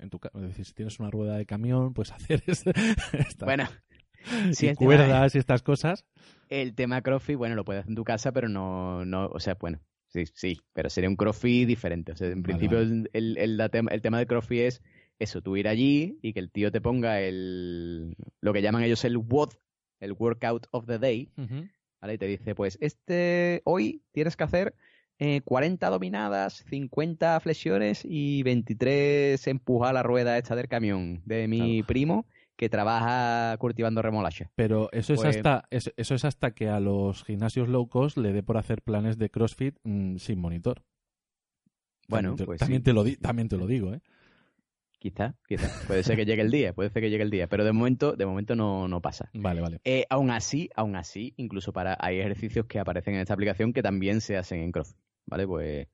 en 0.00 0.10
tu. 0.10 0.18
Es 0.34 0.42
decir, 0.42 0.64
si 0.64 0.72
tienes 0.74 0.98
una 0.98 1.12
rueda 1.12 1.36
de 1.36 1.46
camión, 1.46 1.94
puedes 1.94 2.10
hacer 2.12 2.42
esta- 2.48 2.72
Bueno, 3.44 3.68
sí, 4.52 4.68
y 4.68 4.74
cuerdas 4.74 5.34
y 5.34 5.38
estas 5.38 5.62
cosas. 5.62 6.04
El 6.48 6.74
tema 6.74 7.02
CrossFit, 7.02 7.36
bueno, 7.36 7.54
lo 7.54 7.64
puedes 7.64 7.80
hacer 7.80 7.90
en 7.90 7.96
tu 7.96 8.04
casa, 8.04 8.32
pero 8.32 8.48
no, 8.48 9.04
no, 9.04 9.26
o 9.26 9.40
sea, 9.40 9.56
bueno, 9.60 9.80
sí, 10.08 10.24
sí, 10.34 10.60
pero 10.72 10.90
sería 10.90 11.08
un 11.08 11.16
CrossFit 11.16 11.66
diferente. 11.66 12.12
O 12.12 12.16
sea, 12.16 12.28
en 12.28 12.42
Vale, 12.42 12.54
principio 12.54 12.78
vale. 12.78 13.08
El, 13.12 13.36
el, 13.38 13.60
el 13.60 13.70
tema, 13.70 13.90
el 13.92 14.02
tema 14.02 14.18
del 14.18 14.26
CrossFit 14.26 14.60
es 14.60 14.82
eso, 15.20 15.42
tú 15.42 15.56
ir 15.56 15.68
allí 15.68 16.18
y 16.22 16.32
que 16.32 16.40
el 16.40 16.50
tío 16.50 16.72
te 16.72 16.80
ponga 16.80 17.20
el, 17.20 18.16
lo 18.40 18.52
que 18.52 18.62
llaman 18.62 18.82
ellos 18.82 19.04
el 19.04 19.18
WOD, 19.18 19.52
el 20.00 20.12
Workout 20.12 20.66
of 20.70 20.86
the 20.86 20.98
Day, 20.98 21.30
¿vale? 22.00 22.14
Y 22.14 22.18
te 22.18 22.26
dice, 22.26 22.54
pues, 22.54 22.78
este, 22.80 23.60
hoy 23.64 24.02
tienes 24.12 24.36
que 24.36 24.44
hacer 24.44 24.74
eh, 25.18 25.42
40 25.42 25.90
dominadas, 25.90 26.64
50 26.70 27.38
flexiones 27.40 28.00
y 28.04 28.42
23 28.42 29.46
empujar 29.46 29.92
la 29.92 30.02
rueda 30.02 30.38
esta 30.38 30.56
del 30.56 30.68
camión 30.68 31.20
de 31.26 31.46
mi 31.46 31.82
primo 31.82 32.24
que 32.60 32.68
trabaja 32.68 33.56
cultivando 33.56 34.02
remolacha. 34.02 34.50
Pero 34.54 34.90
eso 34.92 35.14
es 35.14 35.20
Pues- 35.22 35.36
hasta 35.38 35.64
eso, 35.70 35.90
eso 35.96 36.14
es 36.14 36.26
hasta 36.26 36.50
que 36.50 36.68
a 36.68 36.78
los 36.78 37.24
gimnasios 37.24 37.70
low 37.70 37.88
cost 37.88 38.18
le 38.18 38.34
dé 38.34 38.42
por 38.42 38.58
hacer 38.58 38.82
planes 38.82 39.16
de 39.16 39.30
CrossFit 39.30 39.78
mm, 39.82 40.16
sin 40.18 40.38
monitor. 40.38 40.82
Bueno, 42.06 42.28
también 42.30 42.36
te, 42.36 42.44
pues 42.44 42.58
también 42.58 42.80
sí. 42.80 42.84
te 42.84 42.92
lo 42.92 43.02
di- 43.04 43.16
también 43.16 43.48
te 43.48 43.56
lo 43.56 43.66
digo, 43.66 43.94
¿eh? 43.94 44.00
Quizá, 44.98 45.34
quizá. 45.48 45.70
Puede 45.86 46.02
ser 46.02 46.16
que 46.16 46.26
llegue 46.26 46.42
el 46.42 46.50
día, 46.50 46.74
puede 46.74 46.90
ser 46.90 47.00
que 47.00 47.08
llegue 47.08 47.22
el 47.22 47.30
día, 47.30 47.46
pero 47.46 47.64
de 47.64 47.72
momento, 47.72 48.12
de 48.14 48.26
momento 48.26 48.54
no, 48.54 48.86
no 48.88 49.00
pasa. 49.00 49.30
Vale, 49.32 49.62
vale. 49.62 49.80
Eh, 49.84 50.04
aún 50.10 50.30
así, 50.30 50.68
aún 50.76 50.96
así, 50.96 51.32
incluso 51.38 51.72
para 51.72 51.96
hay 51.98 52.20
ejercicios 52.20 52.66
que 52.66 52.78
aparecen 52.78 53.14
en 53.14 53.20
esta 53.20 53.32
aplicación 53.32 53.72
que 53.72 53.82
también 53.82 54.20
se 54.20 54.36
hacen 54.36 54.60
en 54.60 54.70
CrossFit, 54.72 54.98
¿vale? 55.24 55.46
Pues 55.46 55.88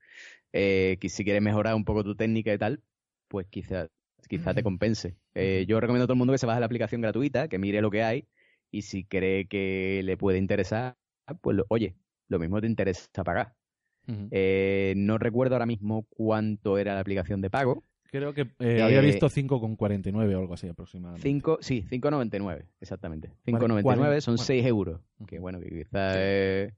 eh, 0.53 0.99
si 1.01 1.23
quieres 1.23 1.43
mejorar 1.43 1.77
un 1.77 1.85
poco 1.85 2.03
tu 2.03 2.17
técnica 2.17 2.53
y 2.53 2.59
tal, 2.59 2.83
pues 3.29 3.47
quizá, 3.47 3.87
quizá 4.29 4.55
te 4.55 4.63
compense. 4.63 5.17
Eh, 5.35 5.65
yo 5.69 5.81
recomiendo 5.81 6.05
a 6.05 6.07
todo 6.07 6.15
el 6.15 6.19
mundo 6.19 6.33
que 6.33 6.39
se 6.39 6.47
baje 6.47 6.61
la 6.61 6.67
aplicación 6.67 7.01
gratuita, 7.01 7.49
que 7.49 7.59
mire 7.59 7.81
lo 7.83 7.91
que 7.91 8.03
hay 8.03 8.27
y 8.71 8.83
si 8.83 9.05
cree 9.05 9.47
que 9.47 10.01
le 10.05 10.17
puede 10.17 10.39
interesar, 10.39 10.97
pues 11.41 11.57
lo- 11.57 11.67
oye, 11.69 11.95
lo 12.29 12.39
mismo 12.39 12.61
te 12.61 12.67
interesa 12.67 13.25
pagar. 13.25 13.55
Eh, 14.31 14.95
no 14.97 15.19
recuerdo 15.19 15.55
ahora 15.55 15.67
mismo 15.67 16.07
cuánto 16.09 16.79
era 16.79 16.95
la 16.95 17.01
aplicación 17.01 17.41
de 17.41 17.51
pago. 17.51 17.83
Creo 18.11 18.33
que 18.35 18.47
eh, 18.61 18.83
había 18.83 19.01
visto 19.01 19.29
5,49 19.29 20.35
o 20.37 20.39
algo 20.41 20.55
así 20.55 20.69
aproximadamente. 20.69 21.23
Cinco, 21.29 21.59
sí, 21.61 21.85
5,99, 21.91 22.67
exactamente. 22.81 23.29
Vale, 23.29 23.67
5,99 23.67 23.83
cuarenta- 23.83 24.21
son 24.21 24.37
bueno. 24.37 24.45
6 24.47 24.65
euros. 24.67 25.01
Que 25.27 25.39
bueno, 25.39 25.61
que 25.61 25.69
quizás 25.71 26.17
es 26.17 26.73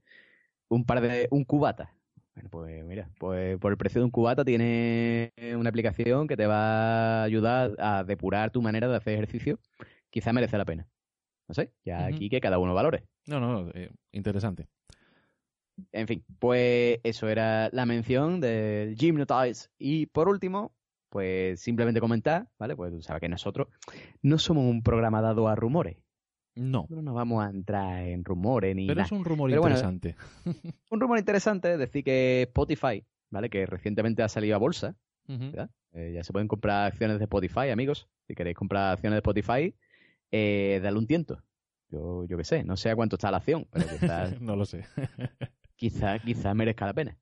un 0.69 0.85
par 0.85 1.01
de. 1.01 1.29
un 1.31 1.45
cubata. 1.45 1.95
Bueno, 2.39 2.51
pues 2.51 2.85
mira, 2.85 3.11
pues 3.19 3.59
por 3.59 3.73
el 3.73 3.79
precio 3.79 4.01
de 4.01 4.05
un 4.05 4.13
cubata 4.13 4.45
tiene 4.45 5.33
una 5.57 5.71
aplicación 5.71 6.29
que 6.29 6.37
te 6.37 6.47
va 6.47 7.23
a 7.23 7.25
ayudar 7.25 7.75
a 7.81 8.05
depurar 8.05 8.53
tu 8.53 8.63
manera 8.63 8.87
de 8.87 8.95
hacer 8.95 9.15
ejercicio. 9.15 9.59
Quizá 10.09 10.33
merece 10.33 10.57
la 10.57 10.65
pena. 10.65 10.87
No 11.49 11.55
sé, 11.55 11.73
ya 11.85 12.07
aquí 12.07 12.31
que 12.31 12.41
cada 12.41 12.61
uno 12.61 12.75
valore. 12.75 13.03
No, 13.27 13.41
no, 13.41 13.69
eh, 13.75 13.91
interesante. 14.13 14.69
En 15.91 16.07
fin, 16.07 16.25
pues 16.39 17.01
eso 17.03 17.29
era 17.29 17.71
la 17.73 17.87
mención 17.87 18.39
del 18.41 18.95
Gymnotize. 18.95 19.71
Y 19.77 20.07
por 20.07 20.29
último, 20.29 20.73
pues 21.09 21.61
simplemente 21.61 21.99
comentar, 21.99 22.47
¿vale? 22.57 22.77
Pues 22.77 22.93
tú 22.93 23.03
sabes 23.03 23.21
que 23.21 23.29
nosotros 23.29 23.67
no 24.23 24.39
somos 24.39 24.65
un 24.65 24.85
programa 24.85 25.21
dado 25.23 25.49
a 25.49 25.57
rumores. 25.57 25.97
No, 26.59 26.87
no 26.91 27.15
vamos 27.15 27.45
a 27.45 27.51
entrar 27.51 28.03
en 28.03 28.25
rumores 28.25 28.75
ni 28.75 28.87
pero 28.87 28.97
nada. 28.97 29.07
es 29.07 29.13
un 29.13 29.25
rumor 29.25 29.49
Pero 29.49 29.63
bueno, 29.63 29.77
interesante. 29.77 30.17
Un 30.91 31.01
rumor 31.01 31.19
interesante 31.19 31.73
es 31.75 31.79
decir 31.79 32.03
que 32.03 32.43
Spotify, 32.43 33.05
¿vale? 33.31 33.49
Que 33.49 33.65
recientemente 33.65 34.23
ha 34.23 34.29
salido 34.29 34.57
a 34.57 34.59
bolsa. 34.59 34.97
Eh, 35.93 36.13
ya 36.15 36.25
se 36.25 36.33
pueden 36.33 36.49
comprar 36.49 36.87
acciones 36.87 37.19
de 37.19 37.25
Spotify, 37.25 37.71
amigos. 37.71 38.09
Si 38.27 38.35
queréis 38.35 38.57
comprar 38.57 38.93
acciones 38.93 39.17
de 39.17 39.19
Spotify, 39.19 39.75
eh, 40.33 40.81
dale 40.83 40.99
un 40.99 41.07
tiento. 41.07 41.43
Yo, 41.91 42.25
yo 42.27 42.37
qué 42.37 42.45
sé, 42.45 42.65
no 42.65 42.77
sé 42.77 42.91
a 42.91 42.97
cuánto 42.97 43.17
está 43.17 43.31
la 43.31 43.39
acción, 43.39 43.67
pero 43.71 43.87
quizás 43.89 44.41
no 44.41 44.57
lo 44.57 44.65
sé. 44.65 44.85
quizá, 45.77 46.19
quizá 46.19 46.55
merezca 46.55 46.87
la 46.87 46.95
pena. 46.95 47.19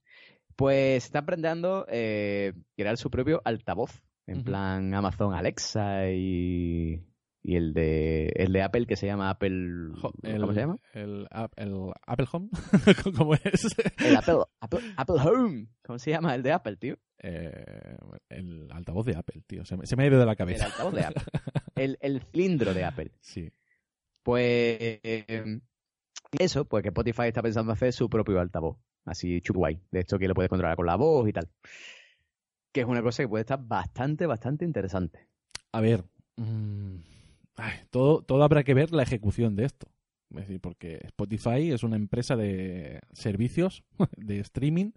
Pues 0.57 1.05
está 1.05 1.18
emprendiendo 1.18 1.85
eh, 1.88 2.55
crear 2.75 2.96
su 2.96 3.11
propio 3.11 3.42
altavoz, 3.44 4.03
en 4.27 4.42
plan 4.42 4.94
Amazon 4.94 5.35
Alexa 5.35 6.11
y, 6.11 7.05
y 7.49 7.55
el 7.57 7.73
de 7.75 8.33
el 8.37 8.53
de 8.53 8.63
Apple 8.63 8.87
que 8.87 8.97
se 8.97 9.07
llama 9.07 9.31
Apple 9.31 9.91
Jo- 10.01 10.13
¿cómo 10.41 10.53
se 10.53 10.61
llama? 10.61 10.79
El, 10.93 11.29
el 11.57 11.91
Apple 12.07 12.27
Home, 12.33 12.49
¿cómo 13.17 13.35
es? 13.35 13.67
El 14.05 14.17
Apple, 14.17 14.39
Apple 14.61 14.81
Apple 14.97 15.17
Home, 15.25 15.69
¿cómo 15.85 15.99
se 16.01 16.11
llama 16.11 16.35
el 16.35 16.43
de 16.43 16.53
Apple, 16.53 16.77
tío? 16.77 16.97
Eh, 17.23 17.97
el 18.31 18.69
altavoz 18.73 19.07
de 19.07 19.15
Apple, 19.17 19.43
tío. 19.47 19.65
Se 19.65 19.77
me, 19.77 19.87
se 19.87 19.95
me 19.97 20.03
ha 20.03 20.07
ido 20.09 20.19
de 20.19 20.27
la 20.27 20.33
El 20.33 20.37
cabeza. 20.39 20.67
altavoz 20.67 20.95
de 20.95 21.05
Apple. 21.05 21.23
El, 21.77 21.99
el 22.01 22.23
cilindro 22.23 22.73
de 22.75 22.85
Apple. 22.85 23.13
Sí. 23.21 23.53
Pues 24.23 24.49
eh, 25.05 25.61
eso, 26.39 26.65
pues 26.65 26.83
que 26.83 26.89
Spotify 26.89 27.25
está 27.29 27.43
pensando 27.43 27.71
hacer 27.73 27.93
su 27.93 28.09
propio 28.11 28.41
altavoz, 28.41 28.79
así 29.05 29.41
chup 29.41 29.57
guay, 29.57 29.81
de 29.91 30.01
esto 30.01 30.19
que 30.19 30.27
lo 30.27 30.35
puedes 30.35 30.49
controlar 30.49 30.77
con 30.77 30.87
la 30.87 30.97
voz 30.97 31.29
y 31.29 31.33
tal. 31.33 31.49
Que 32.73 32.81
es 32.81 32.87
una 32.87 33.03
cosa 33.03 33.23
que 33.23 33.29
puede 33.29 33.43
estar 33.43 33.61
bastante, 33.63 34.27
bastante 34.27 34.65
interesante. 34.65 35.29
A 35.73 35.81
ver, 35.81 36.05
mm, 36.37 36.97
ay, 37.57 37.75
todo, 37.90 38.23
todo 38.23 38.42
habrá 38.42 38.64
que 38.64 38.75
ver 38.75 38.92
la 38.92 39.03
ejecución 39.03 39.57
de 39.57 39.64
esto. 39.64 39.88
Es 40.31 40.38
decir, 40.40 40.61
porque 40.61 41.01
Spotify 41.05 41.71
es 41.73 41.83
una 41.83 41.97
empresa 41.97 42.37
de 42.37 43.01
servicios, 43.12 43.85
de 44.16 44.40
streaming, 44.40 44.90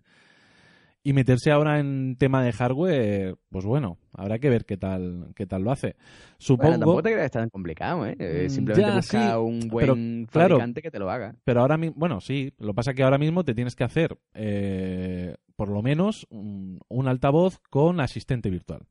y 1.02 1.14
meterse 1.14 1.50
ahora 1.52 1.80
en 1.80 2.18
tema 2.18 2.44
de 2.44 2.52
hardware, 2.52 3.36
pues 3.50 3.64
bueno, 3.64 3.98
habrá 4.12 4.38
que 4.40 4.50
ver 4.50 4.66
qué 4.66 4.76
tal, 4.76 5.32
qué 5.34 5.46
tal 5.46 5.64
lo 5.64 5.72
hace. 5.72 5.96
Supongo, 6.40 6.72
Bueno, 6.72 6.80
tampoco 6.80 7.04
te 7.04 7.10
creas 7.12 7.22
que 7.22 7.26
es 7.26 7.32
tan 7.44 7.50
complicado, 7.50 8.06
¿eh? 8.06 8.16
Eh, 8.20 8.48
Mm, 8.48 8.50
Simplemente 8.50 8.92
ya, 8.92 8.96
busca 8.98 9.32
sí, 9.32 9.38
un 9.38 9.60
pero, 9.78 9.94
buen 9.94 10.26
claro. 10.30 10.56
fabricante 10.56 10.82
que 10.82 10.92
te 10.92 11.00
lo 11.00 11.10
haga. 11.10 11.36
pero 11.46 11.62
ahora 11.62 11.78
mismo, 11.78 11.96
bueno, 11.98 12.20
sí, 12.20 12.54
lo 12.58 12.74
pasa 12.74 12.94
que 12.94 13.04
ahora 13.04 13.18
mismo 13.18 13.46
te 13.46 13.54
tienes 13.56 13.76
que 13.76 13.86
hacer, 13.86 14.18
eh, 14.34 15.36
por 15.56 15.70
lo 15.70 15.82
menos, 15.82 16.28
un, 16.30 16.80
un 16.90 17.08
altavoz 17.08 17.60
con 17.70 18.02
asistente 18.02 18.50
virtual. 18.50 18.82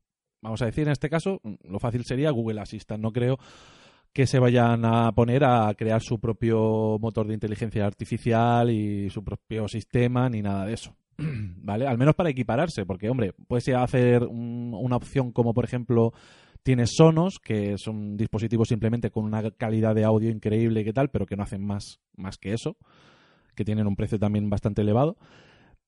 Vamos 0.41 0.61
a 0.61 0.65
decir, 0.65 0.85
en 0.87 0.91
este 0.93 1.09
caso, 1.09 1.41
lo 1.63 1.79
fácil 1.79 2.03
sería 2.05 2.31
Google 2.31 2.61
Assistant. 2.61 3.01
No 3.01 3.11
creo 3.11 3.37
que 4.13 4.25
se 4.25 4.39
vayan 4.39 4.85
a 4.85 5.11
poner 5.11 5.43
a 5.43 5.73
crear 5.75 6.01
su 6.01 6.19
propio 6.19 6.97
motor 6.99 7.27
de 7.27 7.33
inteligencia 7.35 7.85
artificial 7.85 8.71
y 8.71 9.09
su 9.09 9.23
propio 9.23 9.67
sistema 9.67 10.29
ni 10.29 10.41
nada 10.41 10.65
de 10.65 10.73
eso. 10.73 10.95
¿Vale? 11.17 11.85
Al 11.87 11.97
menos 11.97 12.15
para 12.15 12.29
equipararse, 12.29 12.85
porque, 12.85 13.09
hombre, 13.09 13.33
puedes 13.47 13.67
hacer 13.69 14.23
un- 14.23 14.73
una 14.73 14.95
opción 14.95 15.31
como, 15.31 15.53
por 15.53 15.65
ejemplo, 15.65 16.13
tienes 16.63 16.91
Sonos, 16.95 17.39
que 17.39 17.75
son 17.77 18.17
dispositivos 18.17 18.67
simplemente 18.69 19.11
con 19.11 19.25
una 19.25 19.51
calidad 19.51 19.93
de 19.93 20.05
audio 20.05 20.29
increíble 20.29 20.81
y 20.81 20.85
qué 20.85 20.93
tal, 20.93 21.09
pero 21.09 21.25
que 21.25 21.35
no 21.35 21.43
hacen 21.43 21.63
más, 21.65 21.99
más 22.15 22.37
que 22.37 22.53
eso, 22.53 22.77
que 23.55 23.63
tienen 23.65 23.87
un 23.87 23.95
precio 23.95 24.17
también 24.17 24.49
bastante 24.49 24.81
elevado. 24.81 25.17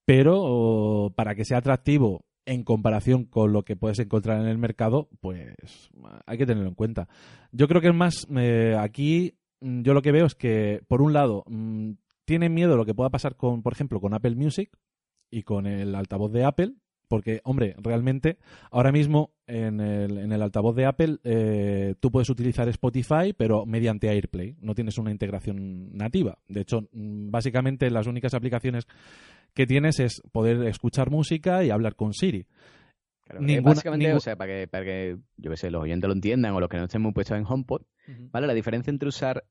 Pero 0.06 1.12
para 1.16 1.36
que 1.36 1.46
sea 1.46 1.60
atractivo 1.60 2.26
en 2.46 2.64
comparación 2.64 3.26
con 3.26 3.54
lo 3.54 3.64
que 3.64 3.76
puedes 3.76 4.00
encontrar 4.00 4.42
en 4.42 4.48
el 4.48 4.58
mercado, 4.58 5.10
pues 5.20 5.56
hay 6.26 6.38
que 6.38 6.46
tenerlo 6.46 6.70
en 6.70 6.76
cuenta. 6.76 7.08
Yo 7.52 7.68
creo 7.68 7.82
que 7.82 7.90
es 7.90 7.96
más, 7.96 8.28
eh, 8.36 8.76
aquí 8.80 9.36
mm, 9.62 9.82
yo 9.82 9.94
lo 9.94 10.02
que 10.02 10.12
veo 10.12 10.26
es 10.26 10.36
que, 10.36 10.82
por 10.88 11.02
un 11.02 11.14
lado, 11.14 11.44
mm, 11.48 11.92
tienen 12.26 12.54
miedo 12.54 12.78
lo 12.78 12.86
que 12.86 12.94
pueda 12.94 13.10
pasar 13.10 13.36
con, 13.36 13.62
por 13.62 13.74
ejemplo, 13.74 14.00
con 14.00 14.14
Apple 14.14 14.36
Music 14.36 14.72
y 15.30 15.44
con 15.44 15.66
el 15.68 15.96
altavoz 15.96 16.32
de 16.32 16.46
Apple, 16.46 16.74
porque, 17.08 17.42
hombre, 17.44 17.76
realmente 17.78 18.38
ahora 18.72 18.94
mismo 18.94 19.34
en 19.46 19.82
el, 19.82 20.18
en 20.18 20.32
el 20.32 20.42
altavoz 20.42 20.74
de 20.78 20.86
Apple 20.86 21.18
eh, 21.26 21.96
tú 22.00 22.10
puedes 22.10 22.30
utilizar 22.30 22.70
Spotify, 22.70 23.34
pero 23.36 23.66
mediante 23.66 24.08
AirPlay, 24.08 24.56
no 24.62 24.74
tienes 24.74 24.98
una 24.98 25.12
integración 25.12 25.92
nativa. 25.92 26.38
De 26.48 26.62
hecho, 26.62 26.88
mm, 26.94 27.30
básicamente 27.30 27.92
las 27.92 28.08
únicas 28.08 28.34
aplicaciones 28.34 28.88
que 29.54 29.68
tienes 29.68 30.00
es 30.00 30.22
poder 30.32 30.64
escuchar 30.68 31.10
música 31.10 31.64
y 31.64 31.70
hablar 31.70 31.96
con 31.96 32.14
Siri. 32.14 32.46
Claro, 33.26 33.42
Ninguna- 33.42 33.72
básicamente, 33.76 34.06
ningún- 34.08 34.18
o 34.18 34.22
sea, 34.22 34.36
para 34.36 34.52
que, 34.54 34.68
para 34.68 34.84
que, 34.86 35.18
yo 35.38 35.52
que 35.52 35.58
sé, 35.58 35.72
los 35.72 35.84
oyentes 35.84 36.08
lo 36.08 36.14
entiendan 36.14 36.54
o 36.54 36.60
los 36.60 36.70
que 36.70 36.78
no 36.78 36.86
estén 36.86 37.02
muy 37.02 37.12
puestos 37.14 37.38
en 37.38 37.46
HomePod, 37.48 37.82
¿vale? 38.32 38.48
La 38.48 38.54
diferencia 38.54 38.92
entre 38.92 39.08
usar 39.10 39.46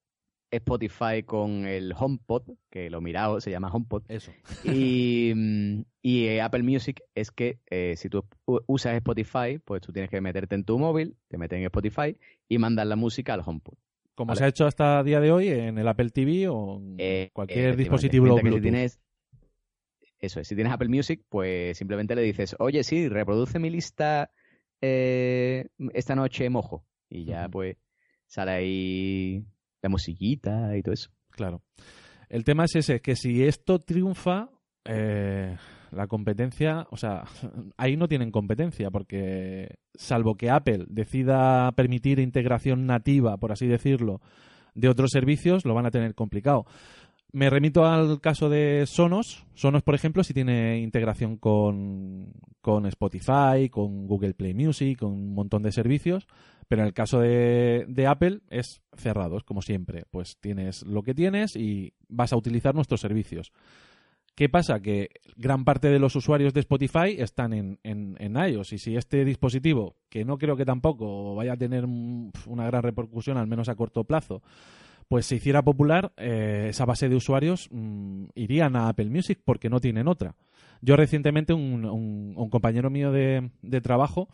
Spotify 0.52 1.22
con 1.24 1.64
el 1.66 1.94
HomePod, 1.96 2.42
que 2.70 2.90
lo 2.90 2.98
he 2.98 3.00
mirado, 3.00 3.40
se 3.40 3.50
llama 3.52 3.70
HomePod, 3.72 4.02
Eso. 4.08 4.32
y, 4.64 5.32
mm, 5.36 5.82
y 6.02 6.24
eh, 6.26 6.40
Apple 6.42 6.62
Music 6.64 7.02
es 7.14 7.30
que 7.30 7.60
eh, 7.70 7.94
si 7.96 8.08
tú 8.08 8.24
usas 8.66 8.94
Spotify, 8.96 9.58
pues 9.64 9.80
tú 9.80 9.92
tienes 9.92 10.10
que 10.10 10.20
meterte 10.20 10.56
en 10.56 10.64
tu 10.64 10.78
móvil, 10.78 11.16
te 11.28 11.38
metes 11.38 11.58
en 11.58 11.64
Spotify 11.66 12.16
y 12.48 12.58
mandar 12.58 12.86
la 12.88 12.96
música 12.96 13.34
al 13.34 13.42
HomePod. 13.46 13.74
Como 14.16 14.28
Vale. 14.30 14.38
se 14.38 14.44
ha 14.44 14.48
hecho 14.48 14.66
hasta 14.66 14.98
el 15.00 15.06
día 15.06 15.20
de 15.20 15.30
hoy 15.32 15.48
en 15.48 15.78
el 15.78 15.86
Apple 15.88 16.10
TV 16.10 16.48
o 16.48 16.78
en 16.78 16.96
Eh, 16.98 17.30
cualquier 17.32 17.76
dispositivo 17.76 18.26
que 18.36 18.42
Bluetooth. 18.42 18.56
Si 18.58 18.62
tienes, 18.62 19.00
eso 20.20 20.40
es, 20.40 20.48
si 20.48 20.54
tienes 20.54 20.72
Apple 20.72 20.88
Music, 20.88 21.22
pues 21.28 21.76
simplemente 21.78 22.14
le 22.14 22.22
dices, 22.22 22.54
oye, 22.58 22.84
sí, 22.84 23.08
reproduce 23.08 23.58
mi 23.58 23.70
lista 23.70 24.30
eh, 24.80 25.68
esta 25.94 26.14
noche 26.14 26.48
mojo. 26.50 26.84
Y 27.08 27.24
ya, 27.24 27.48
pues, 27.48 27.76
sale 28.26 28.52
ahí 28.52 29.44
la 29.82 29.88
musiquita 29.88 30.76
y 30.76 30.82
todo 30.82 30.94
eso. 30.94 31.10
Claro. 31.30 31.62
El 32.28 32.44
tema 32.44 32.64
es 32.64 32.76
ese, 32.76 33.00
que 33.00 33.16
si 33.16 33.44
esto 33.44 33.80
triunfa, 33.80 34.50
eh, 34.84 35.56
la 35.90 36.06
competencia, 36.06 36.86
o 36.90 36.96
sea, 36.96 37.24
ahí 37.76 37.96
no 37.96 38.06
tienen 38.06 38.30
competencia, 38.30 38.90
porque 38.90 39.78
salvo 39.94 40.36
que 40.36 40.50
Apple 40.50 40.84
decida 40.88 41.72
permitir 41.72 42.20
integración 42.20 42.86
nativa, 42.86 43.36
por 43.38 43.52
así 43.52 43.66
decirlo, 43.66 44.20
de 44.74 44.88
otros 44.88 45.10
servicios, 45.10 45.64
lo 45.64 45.74
van 45.74 45.86
a 45.86 45.90
tener 45.90 46.14
complicado. 46.14 46.66
Me 47.32 47.48
remito 47.48 47.86
al 47.86 48.20
caso 48.20 48.48
de 48.48 48.84
Sonos. 48.86 49.46
Sonos, 49.54 49.82
por 49.82 49.94
ejemplo, 49.94 50.24
si 50.24 50.34
tiene 50.34 50.80
integración 50.80 51.36
con, 51.36 52.32
con 52.60 52.86
Spotify, 52.86 53.68
con 53.70 54.06
Google 54.06 54.34
Play 54.34 54.54
Music, 54.54 54.98
con 54.98 55.12
un 55.12 55.34
montón 55.34 55.62
de 55.62 55.70
servicios. 55.70 56.26
Pero 56.66 56.82
en 56.82 56.88
el 56.88 56.94
caso 56.94 57.20
de, 57.20 58.06
Apple 58.08 58.40
es 58.48 58.82
cerrado, 58.96 59.36
es 59.36 59.44
como 59.44 59.62
siempre. 59.62 60.04
Pues 60.10 60.38
tienes 60.40 60.82
lo 60.82 61.02
que 61.02 61.14
tienes 61.14 61.56
y 61.56 61.94
vas 62.08 62.32
a 62.32 62.36
utilizar 62.36 62.74
nuestros 62.74 63.00
servicios. 63.00 63.52
¿Qué 64.34 64.48
pasa? 64.48 64.80
Que 64.80 65.10
gran 65.36 65.64
parte 65.64 65.88
de 65.88 65.98
los 65.98 66.16
usuarios 66.16 66.54
de 66.54 66.60
Spotify 66.60 67.16
están 67.18 67.52
en, 67.52 67.78
en, 67.82 68.16
en 68.18 68.36
iOS 68.36 68.72
y 68.72 68.78
si 68.78 68.96
este 68.96 69.24
dispositivo, 69.24 69.96
que 70.08 70.24
no 70.24 70.38
creo 70.38 70.56
que 70.56 70.64
tampoco 70.64 71.34
vaya 71.34 71.54
a 71.54 71.56
tener 71.56 71.84
una 71.84 72.66
gran 72.66 72.82
repercusión, 72.82 73.36
al 73.36 73.48
menos 73.48 73.68
a 73.68 73.74
corto 73.74 74.04
plazo, 74.04 74.42
pues 75.10 75.26
se 75.26 75.34
hiciera 75.34 75.62
popular, 75.62 76.12
eh, 76.16 76.68
esa 76.70 76.84
base 76.84 77.08
de 77.08 77.16
usuarios 77.16 77.66
mm, 77.72 78.26
irían 78.36 78.76
a 78.76 78.88
Apple 78.88 79.10
Music 79.10 79.40
porque 79.44 79.68
no 79.68 79.80
tienen 79.80 80.06
otra. 80.06 80.36
Yo 80.82 80.94
recientemente, 80.94 81.52
un, 81.52 81.84
un- 81.84 82.34
un 82.36 82.48
compañero 82.48 82.90
mío 82.90 83.10
de, 83.10 83.50
de 83.60 83.80
trabajo 83.80 84.28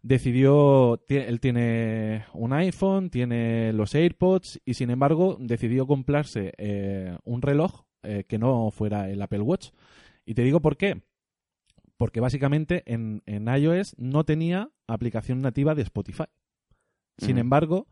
decidió, 0.00 1.02
él 1.10 1.38
tiene 1.38 2.24
un 2.32 2.54
iPhone, 2.54 3.10
tiene 3.10 3.74
los 3.74 3.94
AirPods 3.94 4.58
y 4.64 4.72
sin 4.72 4.88
embargo 4.88 5.36
decidió 5.38 5.86
comprarse 5.86 6.54
eh, 6.56 7.14
un 7.24 7.42
reloj 7.42 7.82
eh, 8.02 8.24
que 8.26 8.38
no 8.38 8.70
fuera 8.70 9.10
el 9.10 9.20
Apple 9.20 9.42
Watch. 9.42 9.68
Y 10.24 10.32
te 10.32 10.42
digo 10.44 10.60
por 10.60 10.78
qué. 10.78 11.02
Porque 11.98 12.20
básicamente 12.20 12.84
en, 12.86 13.22
en 13.26 13.48
iOS 13.48 13.96
no 13.98 14.24
tenía 14.24 14.70
aplicación 14.86 15.42
nativa 15.42 15.74
de 15.74 15.82
Spotify. 15.82 16.24
Sin 17.18 17.36
embargo, 17.36 17.86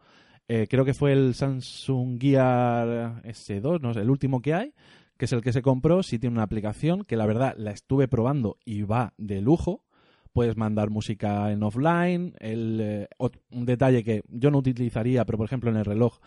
eh, 0.53 0.67
creo 0.69 0.85
que 0.85 0.95
fue 0.95 1.13
el 1.13 1.35
Samsung 1.35 2.21
Gear 2.21 3.23
S2, 3.23 3.81
no 3.81 3.95
sé, 3.95 4.01
el 4.01 4.11
último 4.11 4.41
que 4.43 4.55
hay, 4.55 4.73
que 5.17 5.27
es 5.27 5.33
el 5.33 5.43
que 5.43 5.53
se 5.53 5.63
compró, 5.63 6.03
sí 6.03 6.19
tiene 6.19 6.35
una 6.35 6.43
aplicación 6.43 7.05
que 7.05 7.17
la 7.17 7.27
verdad 7.27 7.55
la 7.57 7.71
estuve 7.71 8.09
probando 8.09 8.57
y 8.65 8.83
va 8.83 9.13
de 9.17 9.41
lujo. 9.41 9.85
Puedes 10.33 10.57
mandar 10.57 10.91
música 10.91 11.51
en 11.53 11.63
offline. 11.63 12.35
El, 12.39 12.79
eh, 12.81 13.09
un 13.51 13.67
detalle 13.67 14.03
que 14.05 14.23
yo 14.29 14.51
no 14.51 14.59
utilizaría, 14.59 15.25
pero 15.25 15.39
por 15.39 15.47
ejemplo 15.47 15.71
en 15.71 15.77
el 15.77 15.85
reloj 15.85 16.19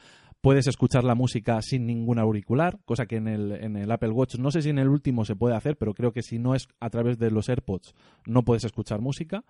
puedes 0.42 0.68
escuchar 0.68 1.04
la 1.06 1.16
música 1.16 1.62
sin 1.62 1.86
ningún 1.86 2.20
auricular, 2.20 2.78
cosa 2.86 3.06
que 3.06 3.16
en 3.16 3.28
el, 3.30 3.52
en 3.54 3.78
el 3.78 3.90
Apple 3.92 4.10
Watch, 4.12 4.36
no 4.36 4.52
sé 4.52 4.62
si 4.62 4.70
en 4.70 4.78
el 4.80 4.90
último 4.90 5.24
se 5.26 5.36
puede 5.38 5.56
hacer, 5.56 5.78
pero 5.78 5.94
creo 5.94 6.12
que 6.12 6.22
si 6.22 6.38
no 6.38 6.54
es 6.54 6.68
a 6.82 6.90
través 6.90 7.18
de 7.18 7.32
los 7.32 7.48
AirPods 7.50 7.94
no 8.28 8.44
puedes 8.44 8.64
escuchar 8.66 9.00
música. 9.02 9.44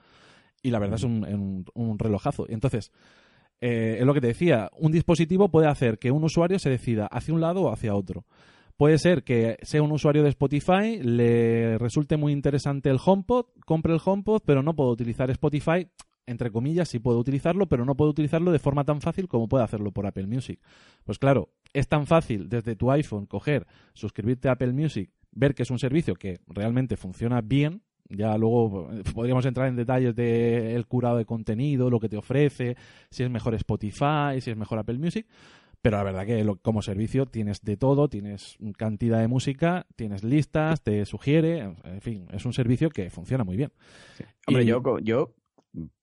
Y 0.61 0.69
la 0.69 0.79
verdad 0.79 0.95
es 0.95 1.03
un, 1.03 1.25
un- 1.25 1.65
un 1.73 1.99
relojazo. 1.99 2.45
Entonces, 2.47 2.91
eh, 3.61 3.97
es 3.99 4.05
lo 4.05 4.13
que 4.13 4.21
te 4.21 4.27
decía, 4.27 4.69
un 4.77 4.91
dispositivo 4.91 5.49
puede 5.49 5.67
hacer 5.67 5.99
que 5.99 6.11
un 6.11 6.23
usuario 6.23 6.59
se 6.59 6.69
decida 6.69 7.07
hacia 7.07 7.33
un 7.33 7.41
lado 7.41 7.63
o 7.63 7.71
hacia 7.71 7.95
otro. 7.95 8.25
Puede 8.75 8.97
ser 8.97 9.23
que 9.23 9.57
sea 9.61 9.83
un 9.83 9.91
usuario 9.91 10.23
de 10.23 10.29
Spotify, 10.29 10.99
le 11.01 11.77
resulte 11.77 12.17
muy 12.17 12.33
interesante 12.33 12.89
el 12.89 12.97
HomePod, 13.03 13.45
compre 13.65 13.93
el 13.93 14.01
HomePod, 14.03 14.41
pero 14.45 14.63
no 14.63 14.75
puedo 14.75 14.89
utilizar 14.89 15.29
Spotify, 15.29 15.87
entre 16.25 16.51
comillas, 16.51 16.89
sí 16.89 16.99
puedo 16.99 17.19
utilizarlo, 17.19 17.67
pero 17.67 17.85
no 17.85 17.95
puedo 17.95 18.11
utilizarlo 18.11 18.51
de 18.51 18.59
forma 18.59 18.83
tan 18.83 19.01
fácil 19.01 19.27
como 19.27 19.47
puede 19.47 19.63
hacerlo 19.63 19.91
por 19.91 20.07
Apple 20.07 20.27
Music. 20.27 20.59
Pues 21.03 21.19
claro, 21.19 21.49
es 21.73 21.87
tan 21.87 22.07
fácil 22.07 22.49
desde 22.49 22.75
tu 22.75 22.91
iPhone 22.91 23.25
coger, 23.25 23.67
suscribirte 23.93 24.49
a 24.49 24.53
Apple 24.53 24.73
Music, 24.73 25.11
ver 25.31 25.53
que 25.53 25.63
es 25.63 25.71
un 25.71 25.79
servicio 25.79 26.15
que 26.15 26.39
realmente 26.47 26.97
funciona 26.97 27.41
bien. 27.41 27.83
Ya 28.15 28.37
luego 28.37 28.89
eh, 28.91 29.03
podríamos 29.13 29.45
entrar 29.45 29.67
en 29.67 29.75
detalles 29.75 30.15
del 30.15 30.85
curado 30.85 31.17
de 31.17 31.25
contenido, 31.25 31.89
lo 31.89 31.99
que 31.99 32.09
te 32.09 32.17
ofrece, 32.17 32.75
si 33.09 33.23
es 33.23 33.29
mejor 33.29 33.53
Spotify, 33.55 34.39
si 34.39 34.51
es 34.51 34.57
mejor 34.57 34.79
Apple 34.79 34.97
Music. 34.99 35.27
Pero 35.81 35.97
la 35.97 36.03
verdad 36.03 36.25
que 36.25 36.43
lo- 36.45 36.55
como 36.57 36.81
servicio 36.81 37.25
tienes 37.25 37.61
de 37.61 37.75
todo, 37.75 38.07
tienes 38.07 38.57
cantidad 38.77 39.19
de 39.19 39.27
música, 39.27 39.85
tienes 39.97 40.23
listas, 40.23 40.81
te 40.81 41.05
sugiere, 41.05 41.59
en 41.83 41.99
fin, 42.01 42.27
es 42.31 42.45
un 42.45 42.53
servicio 42.53 42.89
que 42.89 43.09
funciona 43.09 43.43
muy 43.43 43.57
bien. 43.57 43.71
Hombre, 44.47 44.63
Y- 44.63 44.67
yo, 44.67 44.81
yo, 44.99 45.33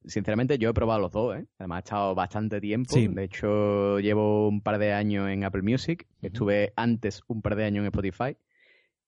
sinceramente, 0.04 0.58
yo 0.58 0.70
he 0.70 0.74
probado 0.74 1.00
los 1.00 1.10
dos, 1.12 1.36
¿eh? 1.38 1.46
Además, 1.58 1.78
he 1.78 1.84
estado 1.84 2.14
bastante 2.14 2.60
tiempo. 2.60 2.92
Sí. 2.92 3.08
De 3.08 3.24
hecho, 3.24 4.00
llevo 4.00 4.48
un 4.48 4.60
par 4.60 4.78
de 4.78 4.92
años 4.92 5.30
en 5.30 5.44
Apple 5.44 5.62
Music. 5.62 6.06
Estuve 6.20 6.72
antes 6.76 7.22
un 7.28 7.40
par 7.40 7.56
de 7.56 7.64
años 7.64 7.80
en 7.82 7.86
Spotify. 7.86 8.36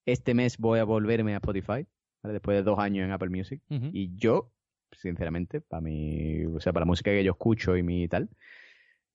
Este 0.06 0.34
mes 0.34 0.56
voy 0.58 0.78
a 0.78 0.84
volverme 0.84 1.34
a 1.34 1.36
Spotify, 1.36 1.86
¿vale? 2.22 2.35
Después 2.35 2.56
de 2.56 2.62
dos 2.62 2.78
años 2.78 3.04
en 3.04 3.12
Apple 3.12 3.30
Music. 3.30 3.61
Y 3.92 4.14
yo, 4.16 4.52
sinceramente, 4.92 5.61
para 5.61 5.80
mi, 5.80 6.44
o 6.46 6.61
sea, 6.61 6.72
para 6.72 6.82
la 6.82 6.87
música 6.87 7.11
que 7.11 7.24
yo 7.24 7.32
escucho 7.32 7.76
y 7.76 7.82
mi 7.82 8.06
tal, 8.08 8.28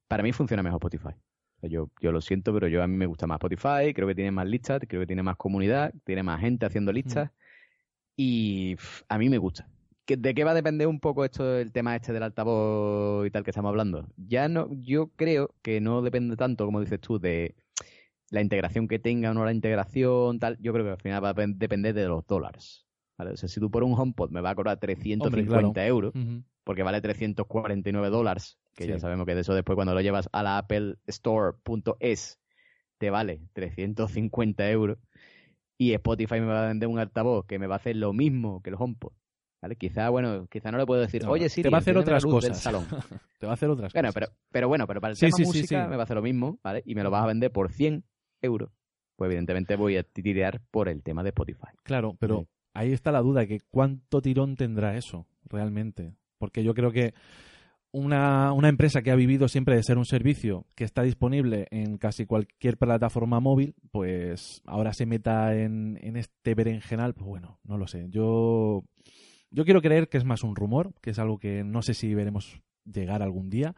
para 0.08 0.24
mí 0.24 0.32
funciona 0.32 0.64
mejor 0.64 0.78
Spotify. 0.78 1.16
O 1.58 1.60
sea, 1.62 1.70
Yo, 1.70 1.90
yo 2.02 2.12
lo 2.12 2.22
siento, 2.22 2.54
pero 2.54 2.68
yo 2.68 2.84
a 2.84 2.88
mí 2.88 2.96
me 2.98 3.06
gusta 3.08 3.28
más 3.28 3.38
Spotify, 3.38 3.94
creo 3.94 4.08
que 4.08 4.16
tiene 4.16 4.32
más 4.32 4.48
listas, 4.48 4.80
creo 4.88 5.02
que 5.02 5.08
tiene 5.08 5.24
más 5.24 5.38
comunidad, 5.38 5.94
tiene 6.04 6.24
más 6.24 6.40
gente 6.40 6.66
haciendo 6.66 6.92
listas 6.92 7.32
y 8.16 8.76
pff, 8.76 9.04
a 9.10 9.18
mí 9.18 9.30
me 9.30 9.38
gusta. 9.38 9.68
¿Que- 10.06 10.18
¿De 10.18 10.34
qué 10.34 10.44
va 10.44 10.52
a 10.52 10.56
depender 10.56 10.88
un 10.88 11.00
poco 11.00 11.26
esto 11.26 11.44
del 11.46 11.72
tema 11.72 11.96
este 11.96 12.14
del 12.14 12.24
altavoz 12.24 13.28
y 13.28 13.32
tal 13.32 13.44
que 13.44 13.52
estamos 13.52 13.70
hablando? 13.70 14.08
Ya 14.16 14.48
no, 14.48 14.70
yo 14.82 15.10
creo 15.16 15.54
que 15.62 15.82
no 15.82 16.02
depende 16.02 16.36
tanto, 16.38 16.66
como 16.66 16.80
dices 16.80 17.00
tú, 17.02 17.20
de 17.20 17.56
la 18.30 18.42
integración 18.42 18.88
que 18.88 19.00
tenga 19.00 19.32
o 19.32 19.34
no 19.34 19.44
la 19.46 19.52
integración, 19.52 20.40
tal. 20.40 20.58
Yo 20.60 20.72
creo 20.74 20.86
que 20.86 20.92
al 20.92 21.02
final 21.02 21.24
va 21.24 21.30
a 21.30 21.34
pen- 21.34 21.58
depender 21.60 21.94
de 21.94 22.08
los 22.08 22.26
dólares. 22.26 22.87
¿Vale? 23.18 23.32
O 23.32 23.38
sea, 23.38 23.50
si 23.50 23.60
tú 23.60 23.70
por 23.72 23.84
un 23.84 23.94
HomePod 23.98 24.30
me 24.32 24.42
va 24.42 24.52
a 24.52 24.56
cobrar 24.56 24.78
350 24.80 25.74
claro. 25.74 25.88
euros, 25.88 26.14
porque 26.64 26.84
vale 26.84 27.02
349 27.02 28.10
dólares, 28.10 28.58
que 28.76 28.84
Sí. 28.86 28.90
ya 28.90 29.00
sabemos 29.00 29.26
que 29.26 29.36
de 29.36 29.42
eso 29.42 29.54
después 29.54 29.76
cuando 29.76 29.94
lo 29.94 30.02
llevas 30.02 30.30
a 30.32 30.44
la 30.44 30.58
Apple 30.58 30.96
Store.es 31.08 32.40
te 32.98 33.10
vale 33.10 33.42
350 33.54 34.70
euros 34.72 34.98
y 35.78 35.94
Spotify 35.94 36.36
me 36.40 36.48
va 36.48 36.64
a 36.66 36.68
vender 36.68 36.90
un 36.90 37.00
altavoz 37.00 37.46
que 37.46 37.60
me 37.60 37.68
va 37.68 37.76
a 37.76 37.78
hacer 37.78 37.96
lo 37.96 38.12
mismo 38.14 38.62
que 38.64 38.70
el 38.72 38.76
HomePod. 38.80 39.12
¿Vale? 39.62 39.76
Quizá, 39.76 40.10
bueno, 40.10 40.48
quizá 40.52 40.72
no 40.72 40.78
le 40.78 40.86
puedo 40.86 41.02
decir, 41.02 41.24
No, 41.24 41.32
oye, 41.32 41.46
te 41.46 41.50
Siri, 41.50 41.70
va 41.70 41.78
a 41.78 41.82
hacer 41.82 41.98
otras 41.98 42.24
cosas. 42.26 42.62
salón. 42.62 42.86
Te 43.40 43.46
va 43.48 43.52
a 43.52 43.56
hacer 43.56 43.70
otras 43.70 43.92
Bueno, 43.94 44.10
cosas. 44.10 44.14
pero, 44.30 44.38
pero 44.52 44.68
bueno, 44.68 44.88
pero 44.88 45.00
para 45.02 45.12
el 45.12 45.18
Sí, 45.18 45.28
tema 45.28 45.38
sí, 45.38 45.46
sí, 45.46 45.50
música 45.50 45.84
sí. 45.84 45.90
me 45.90 45.96
va 45.96 46.02
a 46.02 46.06
hacer 46.06 46.16
lo 46.16 46.22
mismo, 46.24 46.60
¿vale? 46.64 46.82
Y 46.86 46.96
me 46.96 47.04
lo 47.04 47.10
vas 47.12 47.24
a 47.24 47.28
vender 47.28 47.52
por 47.52 47.72
100 47.72 48.04
euros. 48.42 48.72
Pues 49.16 49.28
evidentemente 49.30 49.76
voy 49.76 49.98
a 49.98 50.04
tirar 50.04 50.62
por 50.72 50.90
el 50.90 51.02
tema 51.04 51.22
de 51.24 51.30
Spotify. 51.30 51.68
Claro, 51.84 52.16
pero 52.20 52.42
Sí. 52.42 52.48
Ahí 52.78 52.94
está 52.94 53.12
la 53.12 53.22
duda, 53.22 53.48
que 53.48 53.60
cuánto 53.72 54.22
tirón 54.22 54.56
tendrá 54.56 54.96
eso 54.98 55.26
realmente. 55.46 56.14
Porque 56.38 56.64
yo 56.64 56.74
creo 56.74 56.92
que 56.92 57.14
una, 57.92 58.54
una 58.54 58.70
empresa 58.70 59.02
que 59.02 59.10
ha 59.10 59.16
vivido 59.16 59.48
siempre 59.48 59.76
de 59.76 59.84
ser 59.84 59.98
un 59.98 60.06
servicio 60.06 60.68
que 60.76 60.84
está 60.84 61.02
disponible 61.02 61.68
en 61.72 61.98
casi 61.98 62.26
cualquier 62.26 62.78
plataforma 62.78 63.40
móvil, 63.40 63.74
pues 63.92 64.62
ahora 64.66 64.94
se 64.94 65.08
meta 65.08 65.56
en, 65.56 65.98
en 66.02 66.18
este 66.18 66.54
berenjenal, 66.54 67.16
pues 67.16 67.28
bueno, 67.28 67.60
no 67.64 67.78
lo 67.78 67.88
sé. 67.88 68.06
Yo, 68.10 68.84
yo 69.50 69.66
quiero 69.66 69.82
creer 69.82 70.08
que 70.08 70.18
es 70.18 70.26
más 70.26 70.44
un 70.44 70.56
rumor, 70.56 70.94
que 71.02 71.10
es 71.10 71.20
algo 71.20 71.40
que 71.40 71.64
no 71.64 71.82
sé 71.82 71.96
si 71.96 72.14
veremos 72.14 72.62
llegar 72.86 73.24
algún 73.24 73.50
día. 73.50 73.76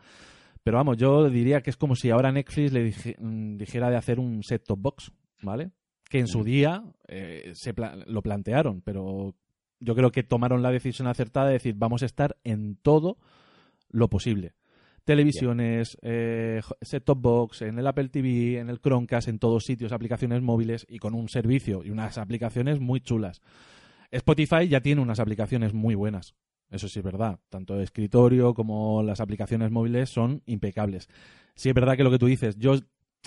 Pero 0.61 0.77
vamos, 0.77 0.97
yo 0.97 1.29
diría 1.29 1.61
que 1.61 1.69
es 1.69 1.77
como 1.77 1.95
si 1.95 2.09
ahora 2.09 2.33
Netflix 2.33 2.73
le 2.73 2.93
mm, 3.17 3.55
dijera 3.55 3.89
de 3.89 3.95
hacer 3.95 4.19
un 4.19 4.43
set-top 4.43 4.79
box, 4.79 5.11
¿vale? 5.41 5.71
Que 6.09 6.19
en 6.19 6.27
su 6.27 6.43
día 6.43 6.83
eh, 7.07 7.51
se 7.53 7.73
pla- 7.73 7.95
lo 8.07 8.21
plantearon, 8.21 8.81
pero 8.81 9.35
yo 9.79 9.95
creo 9.95 10.11
que 10.11 10.23
tomaron 10.23 10.61
la 10.61 10.71
decisión 10.71 11.07
acertada 11.07 11.47
de 11.47 11.53
decir 11.53 11.75
vamos 11.77 12.03
a 12.03 12.05
estar 12.07 12.35
en 12.43 12.75
todo 12.75 13.17
lo 13.89 14.09
posible. 14.09 14.53
Televisiones, 15.05 15.97
eh, 16.01 16.61
set-top 16.81 17.19
box, 17.19 17.61
en 17.63 17.79
el 17.79 17.87
Apple 17.87 18.09
TV, 18.09 18.59
en 18.59 18.69
el 18.69 18.79
Chromecast, 18.79 19.27
en 19.27 19.39
todos 19.39 19.65
sitios, 19.65 19.91
aplicaciones 19.91 20.41
móviles 20.41 20.85
y 20.87 20.99
con 20.99 21.15
un 21.15 21.29
servicio 21.29 21.83
y 21.83 21.89
unas 21.89 22.17
aplicaciones 22.17 22.79
muy 22.79 22.99
chulas. 23.01 23.41
Spotify 24.11 24.67
ya 24.67 24.81
tiene 24.81 25.01
unas 25.01 25.19
aplicaciones 25.19 25.73
muy 25.73 25.95
buenas. 25.95 26.35
Eso 26.69 26.87
sí 26.87 26.99
es 26.99 27.05
verdad. 27.05 27.39
Tanto 27.49 27.75
de 27.75 27.83
escritorio 27.83 28.53
como 28.53 29.01
las 29.01 29.19
aplicaciones 29.19 29.71
móviles 29.71 30.09
son 30.11 30.43
impecables. 30.45 31.07
Sí 31.55 31.69
es 31.69 31.75
verdad 31.75 31.97
que 31.97 32.03
lo 32.03 32.11
que 32.11 32.19
tú 32.19 32.27
dices, 32.27 32.55
yo 32.57 32.75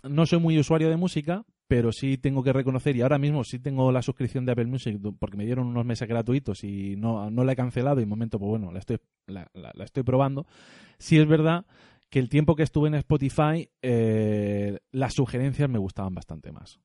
no 0.09 0.27
soy 0.27 0.39
muy 0.39 0.59
usuario 0.59 0.89
de 0.89 0.97
música, 0.97 1.45
pero 1.75 1.91
sí 1.91 2.19
tengo 2.19 2.43
que 2.43 2.53
reconocer, 2.53 2.95
y 2.97 3.01
ahora 3.01 3.17
mismo 3.17 3.45
sí 3.45 3.59
tengo 3.59 3.91
la 3.93 4.03
suscripción 4.03 4.45
de 4.45 4.53
Apple 4.53 4.67
Music 4.67 5.01
porque 5.19 5.39
me 5.39 5.47
dieron 5.47 5.69
unos 5.69 5.87
meses 5.87 6.07
gratuitos 6.07 6.65
y 6.65 6.97
no, 6.97 7.31
no 7.31 7.45
la 7.45 7.53
he 7.53 7.57
cancelado 7.57 7.97
y 7.97 8.01
de 8.03 8.07
momento, 8.07 8.39
pues 8.39 8.51
bueno, 8.51 8.71
la 8.73 8.79
estoy, 8.79 8.99
la, 9.27 9.51
la- 9.55 9.73
estoy 9.83 10.03
probando. 10.03 10.45
Sí 10.99 11.19
es 11.19 11.27
verdad 11.27 11.65
que 12.11 12.19
el 12.19 12.29
tiempo 12.29 12.57
que 12.57 12.63
estuve 12.63 12.89
en 12.89 12.95
Spotify, 12.97 13.71
eh, 13.81 14.81
las 14.91 15.15
sugerencias 15.15 15.71
me 15.71 15.79
gustaban 15.79 16.15
bastante 16.15 16.53
más. 16.53 16.79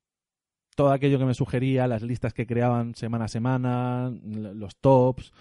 Todo 0.74 0.94
aquello 0.94 1.20
que 1.20 1.26
me 1.26 1.34
sugería, 1.34 1.86
las 1.86 2.02
listas 2.02 2.34
que 2.34 2.48
creaban 2.48 2.96
semana 2.96 3.26
a 3.26 3.28
semana, 3.28 4.10
los 4.24 4.78
tops, 4.78 5.34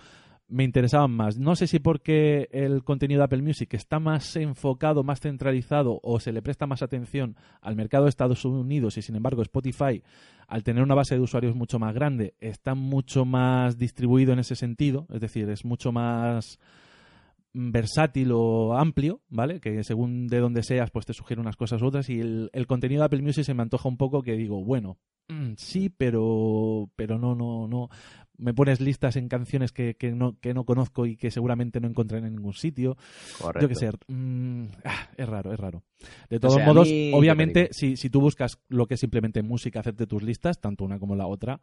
me 0.49 0.65
interesaban 0.65 1.11
más. 1.11 1.39
No 1.39 1.57
sé 1.57 1.67
si 1.67 1.79
porque 1.79 2.49
el 2.53 2.85
contenido 2.85 3.21
de 3.21 3.25
Apple 3.25 3.43
Music 3.43 3.75
está 3.75 3.99
más 3.99 4.37
enfocado, 4.37 5.03
más 5.03 5.21
centralizado 5.21 6.01
o 6.03 6.21
se 6.21 6.33
le 6.33 6.43
presta 6.43 6.67
más 6.67 6.83
atención 6.83 7.37
al 7.61 7.77
mercado 7.77 8.05
de 8.05 8.11
Estados 8.11 8.45
Unidos 8.45 8.97
y 8.97 9.03
sin 9.03 9.17
embargo 9.17 9.43
Spotify, 9.43 10.03
al 10.47 10.63
tener 10.63 10.83
una 10.83 10.95
base 10.95 11.17
de 11.17 11.21
usuarios 11.21 11.57
mucho 11.57 11.79
más 11.79 11.95
grande, 11.95 12.35
está 12.41 12.75
mucho 12.75 13.25
más 13.25 13.79
distribuido 13.79 14.33
en 14.33 14.39
ese 14.39 14.55
sentido, 14.55 15.07
es 15.13 15.21
decir, 15.21 15.49
es 15.51 15.65
mucho 15.65 15.91
más 15.91 16.59
versátil 17.53 18.33
o 18.33 18.77
amplio, 18.77 19.23
¿vale? 19.29 19.61
Que 19.61 19.83
según 19.83 20.29
de 20.29 20.41
donde 20.41 20.63
seas, 20.63 20.91
pues 20.91 21.07
te 21.07 21.15
sugiere 21.15 21.41
unas 21.41 21.57
cosas 21.57 21.81
u 21.81 21.87
otras 21.87 22.09
y 22.11 22.21
el, 22.21 22.51
el 22.53 22.67
contenido 22.67 23.01
de 23.01 23.07
Apple 23.07 23.23
Music 23.23 23.45
se 23.45 23.55
me 23.55 23.63
antoja 23.63 23.89
un 23.89 23.97
poco 23.97 24.23
que 24.23 24.37
digo, 24.37 24.63
bueno, 24.63 24.99
mm, 25.29 25.55
sí, 25.57 25.89
pero 25.89 26.91
pero 26.97 27.19
no, 27.19 27.35
no, 27.35 27.67
no. 27.67 27.89
Me 28.39 28.55
pones 28.55 28.81
listas 28.81 29.17
en 29.17 29.29
canciones 29.29 29.73
que, 29.73 29.97
que, 29.97 30.13
no, 30.13 30.39
que 30.41 30.55
no 30.55 30.65
conozco 30.65 31.07
y 31.07 31.17
que 31.17 31.31
seguramente 31.31 31.81
no 31.81 31.89
encontraré 31.89 32.27
en 32.27 32.35
ningún 32.35 32.55
sitio. 32.55 32.97
Correcto. 33.39 33.61
Yo 33.61 33.69
qué 33.69 33.75
sé, 33.75 33.91
mm, 34.09 34.65
ah, 34.85 35.09
es 35.17 35.29
raro, 35.29 35.53
es 35.53 35.61
raro. 35.61 35.83
De 36.29 36.37
O 36.37 36.41
todos 36.41 36.55
sea, 36.55 36.67
modos, 36.67 36.89
mí, 36.89 37.13
obviamente, 37.15 37.69
si, 37.73 37.97
si 37.97 38.11
tú 38.11 38.21
buscas 38.21 38.59
lo 38.69 38.87
que 38.87 38.95
es 38.95 39.01
simplemente 39.01 39.43
música, 39.43 39.81
hacerte 39.81 40.07
tus 40.07 40.23
listas, 40.23 40.61
tanto 40.61 40.85
una 40.85 40.99
como 40.99 41.17
la 41.17 41.27
otra, 41.27 41.61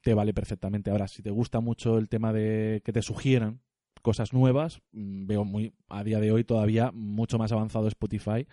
te 0.00 0.14
vale 0.14 0.34
perfectamente. 0.34 0.90
Ahora, 0.90 1.08
si 1.08 1.22
te 1.22 1.30
gusta 1.30 1.60
mucho 1.60 1.98
el 1.98 2.08
tema 2.08 2.32
de 2.32 2.82
que 2.84 2.92
te 2.92 3.02
sugieran 3.02 3.60
cosas 4.02 4.32
nuevas, 4.32 4.80
mm, 4.92 5.26
veo 5.26 5.44
muy 5.44 5.72
a 5.88 6.04
día 6.04 6.20
de 6.20 6.32
hoy 6.32 6.44
todavía 6.44 6.90
mucho 6.92 7.38
más 7.38 7.52
avanzado 7.52 7.88
Spotify 7.88 8.46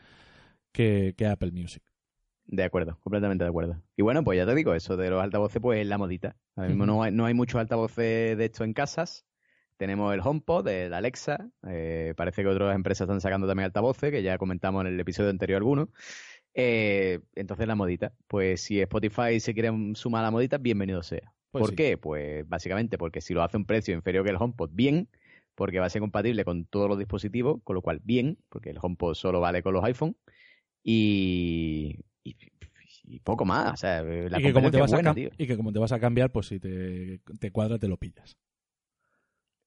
que, 0.72 1.14
que 1.18 1.26
Apple 1.26 1.52
Music. 1.52 1.84
De 2.48 2.64
acuerdo, 2.64 2.98
completamente 3.02 3.44
de 3.44 3.50
acuerdo. 3.50 3.84
Y 3.98 4.02
bueno, 4.04 4.24
pues 4.24 4.38
ya 4.38 4.46
te 4.46 4.56
digo, 4.56 4.74
eso 4.74 4.96
de 4.96 5.10
los 5.10 5.22
altavoces, 5.22 5.62
pues 5.62 5.82
es 5.82 5.88
la 5.88 5.98
modita. 5.98 6.38
Ahora 6.56 6.70
mismo 6.70 6.86
no, 6.86 7.04
hay, 7.04 7.12
no 7.12 7.26
hay 7.26 7.34
muchos 7.34 7.60
altavoces 7.60 8.38
de 8.38 8.46
esto 8.46 8.64
en 8.64 8.74
casas. 8.74 9.26
Tenemos 9.76 10.14
el 10.14 10.22
HomePod, 10.22 10.68
el 10.70 10.94
Alexa. 10.94 11.50
eh, 11.68 12.14
parece 12.16 12.42
que 12.42 12.48
otras 12.48 12.74
empresas 12.74 13.06
están 13.06 13.20
sacando 13.20 13.48
también 13.48 13.66
altavoces, 13.66 14.12
que 14.12 14.24
ya 14.24 14.38
comentamos 14.38 14.86
en 14.86 14.94
el 14.94 15.00
episodio 15.00 15.30
anterior 15.30 15.58
algunos. 15.58 15.90
Eh, 16.54 17.20
entonces 17.36 17.68
la 17.68 17.76
modita. 17.76 18.14
Pues 18.28 18.62
si 18.62 18.80
Spotify 18.80 19.40
se 19.42 19.54
quiere 19.54 19.70
sumar 19.96 20.22
a 20.22 20.28
la 20.28 20.32
modita, 20.32 20.58
bienvenido 20.58 21.04
sea. 21.04 21.34
Pues 21.52 21.62
¿Por 21.62 21.70
sí. 21.72 21.76
qué? 21.76 21.98
Pues 21.98 22.48
básicamente 22.48 22.98
porque 22.98 23.20
si 23.20 23.34
lo 23.34 23.44
hace 23.44 23.58
a 23.58 23.60
un 23.60 23.66
precio 23.66 23.94
inferior 23.94 24.24
que 24.24 24.32
el 24.32 24.38
HomePod, 24.38 24.70
bien, 24.72 25.10
porque 25.54 25.80
va 25.80 25.88
a 25.88 25.90
ser 25.90 26.00
compatible 26.00 26.46
con 26.46 26.66
todos 26.66 26.88
los 26.88 26.98
dispositivos, 26.98 27.60
con 27.64 27.76
lo 27.76 27.82
cual 27.82 28.00
bien, 28.04 28.38
porque 28.50 28.70
el 28.70 28.78
HomePod 28.82 29.16
solo 29.16 29.42
vale 29.42 29.62
con 29.62 29.74
los 29.74 29.84
iPhone. 29.84 30.16
Y, 30.84 32.00
y, 32.28 32.36
y 33.08 33.20
poco 33.20 33.46
más. 33.46 33.74
O 33.74 33.78
sea, 33.78 34.04
la 34.04 34.40
y, 34.40 34.44
que 34.44 34.54
como 34.54 34.72
te 34.72 34.80
vas 34.80 34.92
buena, 34.92 35.12
a 35.12 35.16
tío. 35.16 35.30
y 35.38 35.48
que 35.48 35.58
como 35.58 35.72
te 35.72 35.80
vas 35.80 35.92
a 35.92 36.00
cambiar, 36.00 36.32
pues 36.32 36.48
si 36.48 36.60
te, 36.60 37.20
te 37.40 37.52
cuadra, 37.52 37.80
te 37.80 37.88
lo 37.88 37.98
pillas. 37.98 38.38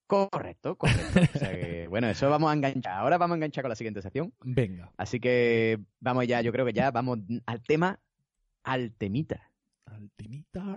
Correcto, 0.07 0.77
correcto. 0.77 1.21
O 1.35 1.39
sea 1.39 1.53
que, 1.53 1.87
bueno, 1.89 2.09
eso 2.09 2.29
vamos 2.29 2.51
a 2.51 2.55
enganchar. 2.55 2.95
Ahora 2.95 3.17
vamos 3.17 3.35
a 3.35 3.37
enganchar 3.37 3.63
con 3.63 3.69
la 3.71 3.77
siguiente 3.77 4.03
sección. 4.03 4.33
Venga. 4.43 4.93
Así 4.97 5.21
que 5.21 5.79
vamos 6.01 6.27
ya, 6.27 6.41
yo 6.43 6.53
creo 6.53 6.67
que 6.67 6.73
ya 6.73 6.91
vamos 6.91 7.21
al 7.47 7.63
tema, 7.63 8.01
al 8.65 8.93
temita. 8.93 9.51
Al 9.87 10.11
temita. 10.17 10.77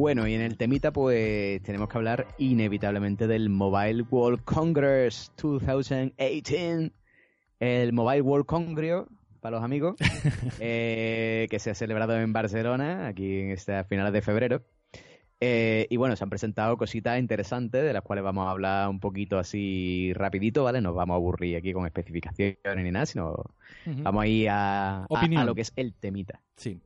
Bueno, 0.00 0.26
y 0.26 0.34
en 0.34 0.40
el 0.40 0.56
temita, 0.56 0.92
pues 0.92 1.62
tenemos 1.62 1.88
que 1.88 1.98
hablar 1.98 2.26
inevitablemente 2.38 3.26
del 3.26 3.50
Mobile 3.50 4.04
World 4.10 4.42
Congress 4.44 5.30
2018. 5.36 6.99
El 7.60 7.92
Mobile 7.92 8.22
World 8.22 8.46
Congress, 8.46 9.04
para 9.40 9.56
los 9.56 9.64
amigos, 9.64 9.94
eh, 10.60 11.46
que 11.50 11.58
se 11.58 11.70
ha 11.70 11.74
celebrado 11.74 12.18
en 12.18 12.32
Barcelona, 12.32 13.06
aquí 13.06 13.40
en 13.40 13.50
estas 13.50 13.86
finales 13.86 14.12
de 14.12 14.22
febrero. 14.22 14.62
Eh, 15.42 15.86
y 15.88 15.96
bueno, 15.96 16.16
se 16.16 16.22
han 16.24 16.28
presentado 16.28 16.76
cositas 16.76 17.18
interesantes 17.18 17.82
de 17.82 17.92
las 17.94 18.02
cuales 18.02 18.22
vamos 18.22 18.46
a 18.46 18.50
hablar 18.50 18.90
un 18.90 19.00
poquito 19.00 19.38
así 19.38 20.12
rapidito, 20.14 20.64
¿vale? 20.64 20.82
No 20.82 20.92
vamos 20.92 21.14
a 21.14 21.16
aburrir 21.16 21.56
aquí 21.56 21.72
con 21.72 21.86
especificaciones 21.86 22.58
ni 22.76 22.90
nada, 22.90 23.06
sino 23.06 23.44
vamos 23.86 24.22
a 24.22 24.26
ir 24.26 24.48
a, 24.50 25.06
a- 25.38 25.44
lo 25.46 25.54
que 25.54 25.62
es 25.62 25.72
el 25.76 25.94
temita. 25.94 26.40
Sí. 26.56 26.78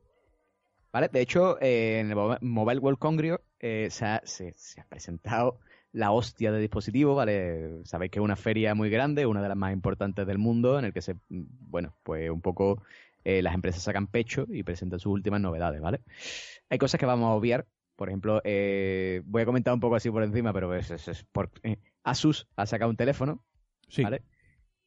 ¿Vale? 0.93 1.09
De 1.11 1.19
hecho, 1.19 1.57
eh, 1.59 1.99
en 1.99 2.09
el 2.11 2.15
Mo- 2.15 2.37
Mobile 2.39 2.79
World 2.79 2.99
Congress 2.99 3.39
eh, 3.59 3.89
se, 3.91 4.05
ha, 4.05 4.21
se- 4.23 4.53
se 4.55 4.79
ha 4.79 4.85
presentado 4.85 5.59
la 5.95 6.11
hostia 6.11 6.51
de 6.51 6.59
dispositivos, 6.59 7.15
¿vale? 7.15 7.83
Sabéis 7.85 8.11
que 8.11 8.19
es 8.19 8.23
una 8.23 8.35
feria 8.35 8.75
muy 8.75 8.89
grande, 8.89 9.25
una 9.25 9.41
de 9.41 9.47
las 9.47 9.57
más 9.57 9.71
importantes 9.71 10.27
del 10.27 10.37
mundo, 10.37 10.77
en 10.77 10.85
el 10.85 10.93
que 10.93 11.01
se, 11.01 11.15
bueno, 11.29 11.95
pues 12.03 12.29
un 12.29 12.41
poco 12.41 12.81
eh, 13.23 13.41
las 13.41 13.53
empresas 13.55 13.81
sacan 13.81 14.07
pecho 14.07 14.45
y 14.49 14.63
presentan 14.63 14.99
sus 14.99 15.13
últimas 15.13 15.39
novedades, 15.39 15.79
¿vale? 15.81 16.01
Hay 16.69 16.77
cosas 16.77 16.99
que 16.99 17.05
vamos 17.05 17.27
a 17.27 17.33
obviar, 17.33 17.65
por 17.95 18.09
ejemplo, 18.09 18.41
eh, 18.43 19.21
voy 19.25 19.41
a 19.43 19.45
comentar 19.45 19.73
un 19.73 19.79
poco 19.79 19.95
así 19.95 20.11
por 20.11 20.21
encima, 20.23 20.51
pero 20.51 20.75
es, 20.75 20.91
es- 20.91 21.07
es 21.07 21.23
por, 21.31 21.49
eh, 21.63 21.77
Asus 22.03 22.45
ha 22.57 22.65
sacado 22.65 22.91
un 22.91 22.97
teléfono, 22.97 23.41
Sí. 23.87 24.03
¿vale? 24.03 24.21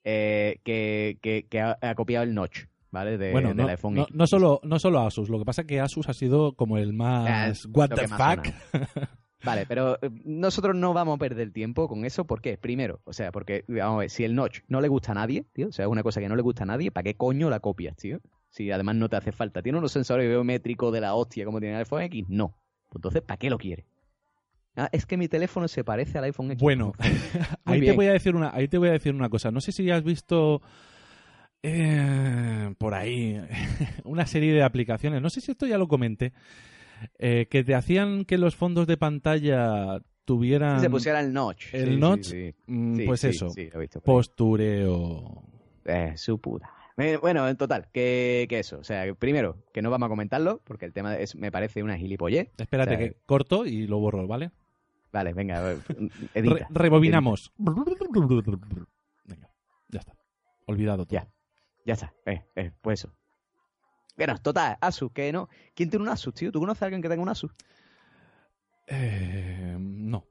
Eh, 0.04 0.60
que, 0.62 1.18
que- 1.22 1.46
que 1.48 1.60
ha, 1.60 1.78
ha 1.80 1.94
copiado 1.94 2.24
el 2.24 2.34
notch, 2.34 2.66
¿vale? 2.90 3.16
De, 3.16 3.32
bueno, 3.32 3.48
del 3.48 3.56
no, 3.56 3.66
iPhone 3.68 4.06
no, 4.12 4.26
solo, 4.26 4.60
no 4.62 4.78
solo 4.78 5.00
Asus, 5.00 5.30
lo 5.30 5.38
que 5.38 5.44
pasa 5.46 5.62
es 5.62 5.66
que 5.68 5.80
Asus 5.80 6.08
ha 6.08 6.12
sido 6.12 6.52
como 6.52 6.76
el 6.78 6.92
más 6.92 7.64
what 7.72 7.88
the 7.88 8.06
fuck. 8.08 8.46
Vale, 9.44 9.66
pero 9.66 9.98
eh, 10.02 10.10
nosotros 10.24 10.74
no 10.74 10.92
vamos 10.92 11.16
a 11.16 11.18
perder 11.18 11.52
tiempo 11.52 11.88
con 11.88 12.04
eso. 12.04 12.26
¿Por 12.26 12.40
qué? 12.40 12.58
Primero, 12.58 13.00
o 13.04 13.12
sea, 13.12 13.30
porque, 13.30 13.64
vamos 13.68 13.96
a 13.96 13.98
ver, 14.00 14.10
si 14.10 14.24
el 14.24 14.34
notch 14.34 14.60
no 14.68 14.80
le 14.80 14.88
gusta 14.88 15.12
a 15.12 15.14
nadie, 15.14 15.44
tío, 15.52 15.68
o 15.68 15.72
sea, 15.72 15.84
es 15.84 15.90
una 15.90 16.02
cosa 16.02 16.20
que 16.20 16.28
no 16.28 16.36
le 16.36 16.42
gusta 16.42 16.64
a 16.64 16.66
nadie, 16.66 16.90
¿para 16.90 17.04
qué 17.04 17.14
coño 17.14 17.48
la 17.50 17.60
copias, 17.60 17.96
tío? 17.96 18.20
Si 18.50 18.70
además 18.70 18.96
no 18.96 19.08
te 19.08 19.16
hace 19.16 19.32
falta. 19.32 19.62
¿Tiene 19.62 19.78
unos 19.78 19.92
sensores 19.92 20.28
biométricos 20.28 20.92
de 20.92 21.00
la 21.00 21.14
hostia 21.14 21.44
como 21.44 21.60
tiene 21.60 21.74
el 21.74 21.80
iPhone 21.80 22.02
X? 22.02 22.24
No. 22.28 22.56
Pues 22.88 22.96
entonces, 22.96 23.22
¿para 23.22 23.38
qué 23.38 23.50
lo 23.50 23.58
quiere? 23.58 23.86
Ah, 24.74 24.88
es 24.92 25.06
que 25.06 25.16
mi 25.16 25.28
teléfono 25.28 25.68
se 25.68 25.84
parece 25.84 26.18
al 26.18 26.24
iPhone 26.24 26.52
X. 26.52 26.62
Bueno, 26.62 26.92
ahí 27.64 27.80
te 27.80 27.92
voy 27.92 28.06
a 28.06 28.12
decir 28.12 28.34
una, 28.34 28.54
ahí 28.54 28.68
te 28.68 28.78
voy 28.78 28.88
a 28.88 28.92
decir 28.92 29.14
una 29.14 29.28
cosa. 29.28 29.50
No 29.50 29.60
sé 29.60 29.72
si 29.72 29.90
has 29.90 30.02
visto 30.02 30.62
eh, 31.62 32.74
por 32.78 32.94
ahí 32.94 33.40
una 34.04 34.26
serie 34.26 34.52
de 34.52 34.62
aplicaciones. 34.62 35.20
No 35.20 35.30
sé 35.30 35.40
si 35.40 35.50
esto 35.50 35.66
ya 35.66 35.78
lo 35.78 35.88
comenté. 35.88 36.32
Eh, 37.18 37.46
que 37.50 37.64
te 37.64 37.74
hacían 37.74 38.24
que 38.24 38.38
los 38.38 38.56
fondos 38.56 38.86
de 38.86 38.96
pantalla 38.96 40.00
tuvieran 40.24 40.80
se 40.80 40.90
pusiera 40.90 41.20
el 41.20 41.32
notch. 41.32 41.72
el 41.74 41.94
Sí, 41.94 41.96
notch, 41.96 42.22
sí. 42.24 42.54
mm, 42.66 42.96
Sí, 42.96 43.04
pues 43.06 43.20
sí, 43.20 43.26
eso, 43.28 43.48
postureo. 44.04 45.42
Eh, 45.84 46.12
su 46.16 46.38
puta. 46.40 46.70
Eh, 46.96 47.16
Bueno, 47.20 47.48
en 47.48 47.56
total, 47.56 47.88
que, 47.92 48.46
que 48.48 48.58
eso. 48.58 48.78
O 48.78 48.84
sea, 48.84 49.14
primero, 49.14 49.56
que 49.72 49.82
no 49.82 49.90
vamos 49.90 50.06
a 50.06 50.10
comentarlo, 50.10 50.60
porque 50.64 50.84
el 50.84 50.92
tema 50.92 51.16
es, 51.16 51.34
me 51.36 51.50
parece 51.52 51.82
una 51.82 51.96
gilipollez. 51.96 52.50
Espérate 52.58 52.94
O 52.94 52.98
sea, 52.98 53.08
que 53.08 53.16
corto 53.24 53.64
y 53.66 53.86
lo 53.86 53.98
borro, 54.00 54.26
¿vale? 54.26 54.50
Vale, 55.12 55.32
venga, 55.32 55.72
eh, 55.72 55.78
Re- 55.88 56.10
edita. 56.34 56.66
rebobinamos. 56.70 57.52
Venga, 57.56 59.48
ya 59.88 60.00
está. 60.00 60.12
Olvidado 60.66 61.06
todo. 61.06 61.14
Ya. 61.18 61.28
Ya 61.86 61.94
está, 61.94 62.12
eh, 62.26 62.42
eh, 62.56 62.72
pues 62.82 63.00
eso. 63.00 63.14
Bueno, 64.18 64.36
total, 64.38 64.76
Asus, 64.80 65.10
que 65.12 65.32
no. 65.32 65.48
¿Quién 65.74 65.88
tiene 65.88 66.02
un 66.02 66.10
Asus, 66.10 66.34
tío? 66.34 66.52
¿Tú 66.52 66.60
conoces 66.60 66.82
a 66.82 66.86
alguien 66.86 67.00
que 67.00 67.08
tenga 67.08 67.22
un 67.22 67.28
Asus? 67.30 67.52
Eh, 68.86 69.76
no. 69.78 70.24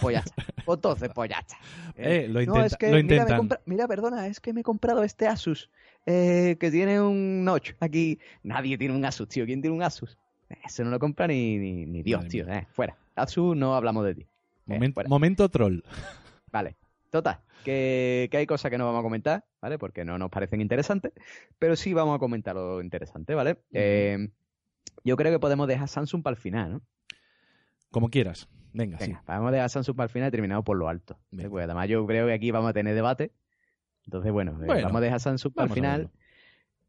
Pues 0.00 0.14
ya 0.14 0.20
está. 0.20 0.44
Entonces, 0.72 1.10
pues 1.14 1.30
ya 1.30 1.38
está. 1.38 1.56
Eh, 1.96 2.28
lo, 2.28 2.34
no, 2.34 2.40
intenta- 2.42 2.66
es 2.66 2.76
que, 2.76 2.86
lo 2.90 3.02
mira, 3.02 3.22
intentan. 3.22 3.88
perdona, 3.88 4.26
es 4.26 4.38
que 4.40 4.52
me 4.52 4.60
he 4.60 4.64
comprado 4.64 5.02
este 5.02 5.26
Asus 5.26 5.68
eh, 6.06 6.56
que 6.60 6.70
tiene 6.70 7.00
un 7.00 7.44
notch 7.44 7.72
aquí. 7.80 8.18
Nadie 8.42 8.78
tiene 8.78 8.94
un 8.94 9.04
Asus, 9.04 9.28
tío. 9.28 9.44
¿Quién 9.46 9.60
tiene 9.62 9.74
un 9.76 9.82
Asus? 9.82 10.16
Eso 10.64 10.84
no 10.84 10.90
lo 10.90 10.98
compra 10.98 11.26
ni, 11.26 11.58
ni, 11.58 11.86
ni 11.86 12.02
Dios, 12.02 12.20
Madre 12.20 12.30
tío. 12.30 12.48
Eh, 12.48 12.66
fuera. 12.70 12.96
Asus, 13.16 13.56
no 13.56 13.74
hablamos 13.74 14.04
de 14.04 14.14
ti. 14.14 14.26
Eh, 14.68 14.92
momento 15.08 15.48
troll. 15.48 15.80
Vale. 16.52 16.76
Total, 17.10 17.40
que, 17.64 18.28
que 18.30 18.36
hay 18.36 18.46
cosas 18.46 18.70
que 18.70 18.78
no 18.78 18.84
vamos 18.84 19.00
a 19.00 19.02
comentar, 19.02 19.44
¿vale? 19.62 19.78
Porque 19.78 20.04
no 20.04 20.18
nos 20.18 20.30
parecen 20.30 20.60
interesantes, 20.60 21.12
pero 21.58 21.74
sí 21.76 21.94
vamos 21.94 22.16
a 22.16 22.18
comentar 22.18 22.54
lo 22.54 22.82
interesante, 22.82 23.34
¿vale? 23.34 23.58
Eh, 23.72 24.28
yo 25.04 25.16
creo 25.16 25.32
que 25.32 25.38
podemos 25.38 25.66
dejar 25.68 25.88
Samsung 25.88 26.22
para 26.22 26.34
el 26.34 26.40
final, 26.40 26.72
¿no? 26.72 26.82
Como 27.90 28.10
quieras. 28.10 28.48
Venga, 28.72 28.98
Venga, 28.98 29.20
sí. 29.20 29.24
vamos 29.26 29.48
a 29.48 29.52
dejar 29.52 29.70
Samsung 29.70 29.96
para 29.96 30.04
el 30.04 30.10
final 30.10 30.28
y 30.28 30.30
terminado 30.30 30.62
por 30.62 30.76
lo 30.76 30.88
alto. 30.88 31.18
Pues 31.30 31.64
además 31.64 31.88
yo 31.88 32.06
creo 32.06 32.26
que 32.26 32.34
aquí 32.34 32.50
vamos 32.50 32.70
a 32.70 32.72
tener 32.74 32.94
debate. 32.94 33.32
Entonces, 34.04 34.32
bueno, 34.32 34.58
eh, 34.62 34.82
vamos 34.82 34.96
a 34.96 35.00
dejar 35.00 35.20
Samsung 35.20 35.54
para 35.54 35.68
el 35.68 35.74
final. 35.74 36.10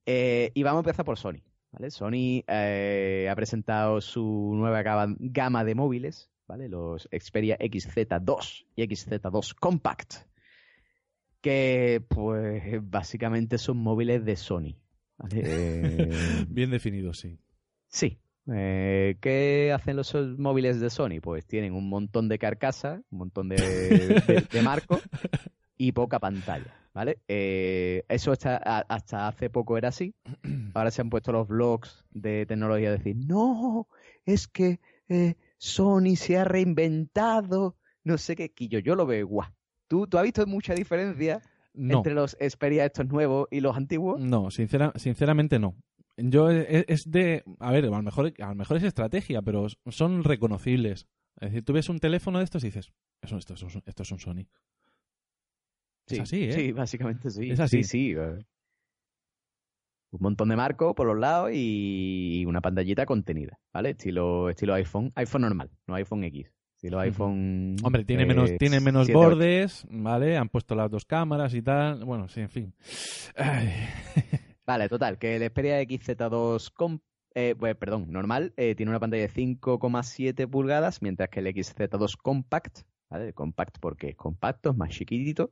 Eh, 0.05 0.51
y 0.53 0.63
vamos 0.63 0.80
a 0.80 0.82
empezar 0.82 1.05
por 1.05 1.17
Sony. 1.17 1.41
¿vale? 1.72 1.91
Sony 1.91 2.43
eh, 2.47 3.28
ha 3.32 3.36
presentado 3.36 4.01
su 4.01 4.53
nueva 4.55 4.84
gama 4.84 5.63
de 5.63 5.76
móviles, 5.76 6.30
¿vale? 6.50 6.68
Los 6.68 7.08
Xperia 7.12 7.58
XZ2 7.60 8.66
y 8.76 8.82
XZ2 8.88 9.54
Compact. 9.60 10.16
Que, 11.41 12.04
pues, 12.10 12.64
básicamente 12.82 13.58
son 13.58 13.78
móviles 13.78 14.26
de 14.26 14.36
Sony. 14.36 14.76
¿vale? 15.18 15.43
Eh, 15.45 16.45
Bien 16.50 16.72
definido, 16.72 17.14
sí. 17.14 17.38
Sí. 17.88 18.18
Eh, 18.52 19.16
¿Qué 19.22 19.72
hacen 19.74 19.95
los 19.95 20.14
móviles 20.39 20.80
de 20.80 20.89
Sony? 20.89 21.20
Pues 21.22 21.45
tienen 21.45 21.74
un 21.74 21.88
montón 21.88 22.28
de 22.30 22.39
carcasa, 22.39 23.04
un 23.12 23.20
montón 23.20 23.47
de, 23.50 23.56
de- 23.58 24.47
de 24.52 24.62
marco 24.64 25.00
y 25.78 25.91
poca 25.91 26.18
pantalla, 26.20 26.74
¿vale? 26.93 27.20
Eh, 27.28 28.04
eso 28.10 28.32
hasta, 28.32 28.58
hace 29.28 29.50
poco 29.52 29.78
era 29.78 29.89
así. 29.89 30.16
Ahora 30.74 30.89
se 30.89 31.02
han 31.02 31.12
puesto 31.12 31.32
los 31.32 31.47
blogs 31.47 32.06
de 32.12 32.45
tecnología 32.47 32.89
a 32.89 32.93
decir, 32.93 33.16
no, 33.18 33.88
es 34.26 34.47
que 34.47 34.80
eh, 35.10 35.36
Sony 35.60 36.16
se 36.16 36.38
ha 36.38 36.43
reinventado, 36.45 37.76
no 38.03 38.18
sé 38.18 38.36
qué. 38.36 38.49
Quillo, 38.51 38.80
yo 38.80 38.95
lo 38.95 39.05
veo 39.05 39.20
igual. 39.20 39.53
¿Tú, 39.88 40.07
¿Tú 40.07 40.18
has 40.18 40.24
visto 40.24 40.45
mucha 40.47 40.74
diferencia 40.74 41.41
No, 41.74 41.97
entre 41.97 42.14
los 42.14 42.36
Xperia 42.39 42.86
estos 42.86 43.07
nuevos 43.07 43.47
y 43.51 43.60
los 43.60 43.76
antiguos? 43.76 44.20
no, 44.22 44.49
sincera, 44.51 44.91
sinceramente 44.95 45.60
no. 45.60 45.76
Yo 46.18 46.49
e- 46.51 46.86
es 46.88 47.03
de, 47.05 47.43
a 47.60 47.72
ver, 47.72 47.86
a 47.86 47.89
lo 47.89 48.01
mejor, 48.01 48.34
a 48.39 48.49
lo 48.49 48.55
mejor 48.55 48.78
es 48.78 48.84
estrategia, 48.84 49.41
pero 49.41 49.68
son 49.88 50.24
reconocibles. 50.24 51.07
Es 51.39 51.49
decir, 51.51 51.64
tú 51.64 51.74
ves 51.74 51.88
un 51.89 51.99
teléfono 51.99 52.39
de 52.39 52.43
estos 52.45 52.64
y 52.64 52.68
dices, 52.68 52.91
esto, 53.22 53.53
es 53.53 53.62
un- 53.64 53.84
esto 53.86 54.03
es 54.03 54.12
un 54.12 54.20
Sony. 54.20 54.45
Es 56.07 56.20
así, 56.20 56.43
¿eh? 56.45 56.53
Sí, 56.53 56.72
básicamente 56.72 57.30
sí. 57.30 57.51
Es 57.51 57.60
así. 57.60 57.84
Sí, 57.84 58.14
sí. 58.14 58.16
Un 60.12 60.20
montón 60.22 60.49
de 60.49 60.55
marcos 60.55 60.93
por 60.95 61.05
los 61.07 61.18
lados 61.20 61.51
y 61.53 62.43
una 62.47 62.62
pantallita 62.62 63.05
contenida, 63.05 63.60
¿vale? 63.74 63.91
Estilo, 63.91 64.49
estilo 64.49 64.74
iPhone. 64.74 65.12
iPhone 65.16 65.41
normal, 65.43 65.70
no 65.88 65.95
iPhone 65.95 66.24
X. 66.24 66.51
Estilo 66.76 66.99
iPhone. 66.99 67.76
Hombre, 67.84 68.05
tiene 68.05 68.24
eh, 68.24 68.26
menos, 68.26 68.57
tiene 68.57 68.80
menos 68.80 69.05
7, 69.05 69.18
8. 69.20 69.28
bordes, 69.30 69.88
¿vale? 69.89 70.38
Han 70.38 70.49
puesto 70.49 70.76
las 70.76 70.89
dos 70.89 71.05
cámaras 71.05 71.53
y 71.53 71.62
tal. 71.62 72.03
Bueno, 72.05 72.28
sí, 72.30 72.39
en 72.41 72.49
fin. 72.49 72.74
Ay. 73.36 73.70
Vale, 74.66 74.88
total, 74.88 75.18
que 75.18 75.36
el 75.36 75.43
Xperia 75.49 75.82
XZ2 75.82 76.72
com- 76.74 76.99
eh, 77.36 77.55
pues, 77.60 77.76
perdón, 77.76 78.12
normal, 78.12 78.53
eh, 78.55 78.76
tiene 78.76 78.91
una 78.91 78.99
pantalla 78.99 79.24
de 79.24 79.30
5,7 79.30 80.47
pulgadas, 80.47 81.01
mientras 81.01 81.30
que 81.30 81.39
el 81.41 81.47
XZ2 81.47 82.16
Compact, 82.22 82.80
¿vale? 83.10 83.34
Compact 83.34 83.78
porque 83.80 84.10
es 84.10 84.16
compacto, 84.16 84.70
es 84.72 84.78
más 84.78 84.89
chiquitito, 84.89 85.49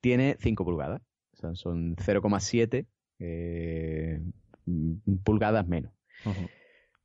tiene 0.00 0.36
5 0.40 0.64
pulgadas. 0.64 1.00
O 1.32 1.36
sea, 1.38 1.54
son 1.54 1.96
0,7 1.96 2.86
eh, 3.18 4.20
mm, 4.66 5.16
pulgadas 5.24 5.66
menos. 5.66 5.92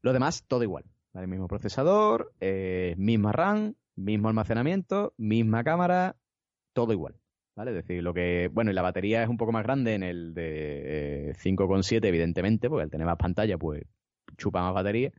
Lo 0.02 0.14
demás, 0.14 0.46
todo 0.48 0.64
igual. 0.64 0.86
¿vale? 1.14 1.28
Mismo 1.28 1.48
procesador, 1.48 2.34
eh, 2.40 2.96
misma 2.98 3.32
RAM, 3.32 3.76
mismo 3.96 4.30
almacenamiento, 4.30 5.14
misma 5.18 5.64
cámara, 5.64 6.16
todo 6.74 6.94
igual. 6.94 7.16
¿Vale? 7.56 7.72
Es 7.72 7.86
decir, 7.86 8.02
lo 8.02 8.14
que. 8.14 8.50
Bueno, 8.52 8.72
y 8.72 8.74
la 8.74 8.82
batería 8.82 9.24
es 9.24 9.30
un 9.30 9.38
poco 9.38 9.52
más 9.52 9.64
grande 9.64 9.94
en 9.94 10.04
el 10.04 10.34
de 10.34 11.32
eh, 11.32 11.34
5,7, 11.34 12.06
evidentemente, 12.06 12.70
porque 12.70 12.84
al 12.84 12.90
tener 12.90 13.06
más 13.06 13.18
pantalla, 13.18 13.58
pues 13.58 13.84
chupa 14.38 14.62
más 14.62 14.74
batería. 14.74 15.12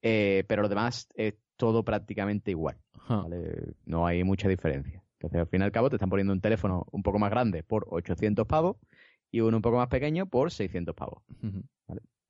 Eh, 0.00 0.44
pero 0.46 0.62
lo 0.62 0.68
demás 0.68 1.08
es 1.14 1.34
todo 1.56 1.84
prácticamente 1.84 2.52
igual. 2.52 2.76
¿vale? 3.08 3.74
No 3.84 4.06
hay 4.06 4.22
mucha 4.22 4.48
diferencia. 4.48 5.02
Entonces, 5.14 5.40
al 5.40 5.48
fin 5.48 5.62
y 5.62 5.64
al 5.64 5.72
cabo, 5.72 5.90
te 5.90 5.96
están 5.96 6.10
poniendo 6.10 6.32
un 6.32 6.40
teléfono 6.40 6.86
un 6.92 7.02
poco 7.02 7.18
más 7.18 7.30
grande 7.30 7.62
por 7.64 7.86
800 7.90 8.46
pavos 8.46 8.76
y 9.30 9.40
uno 9.40 9.56
un 9.58 9.62
poco 9.62 9.76
más 9.76 9.88
pequeño 9.88 10.26
por 10.26 10.50
600 10.50 10.94
pavos. 10.94 11.22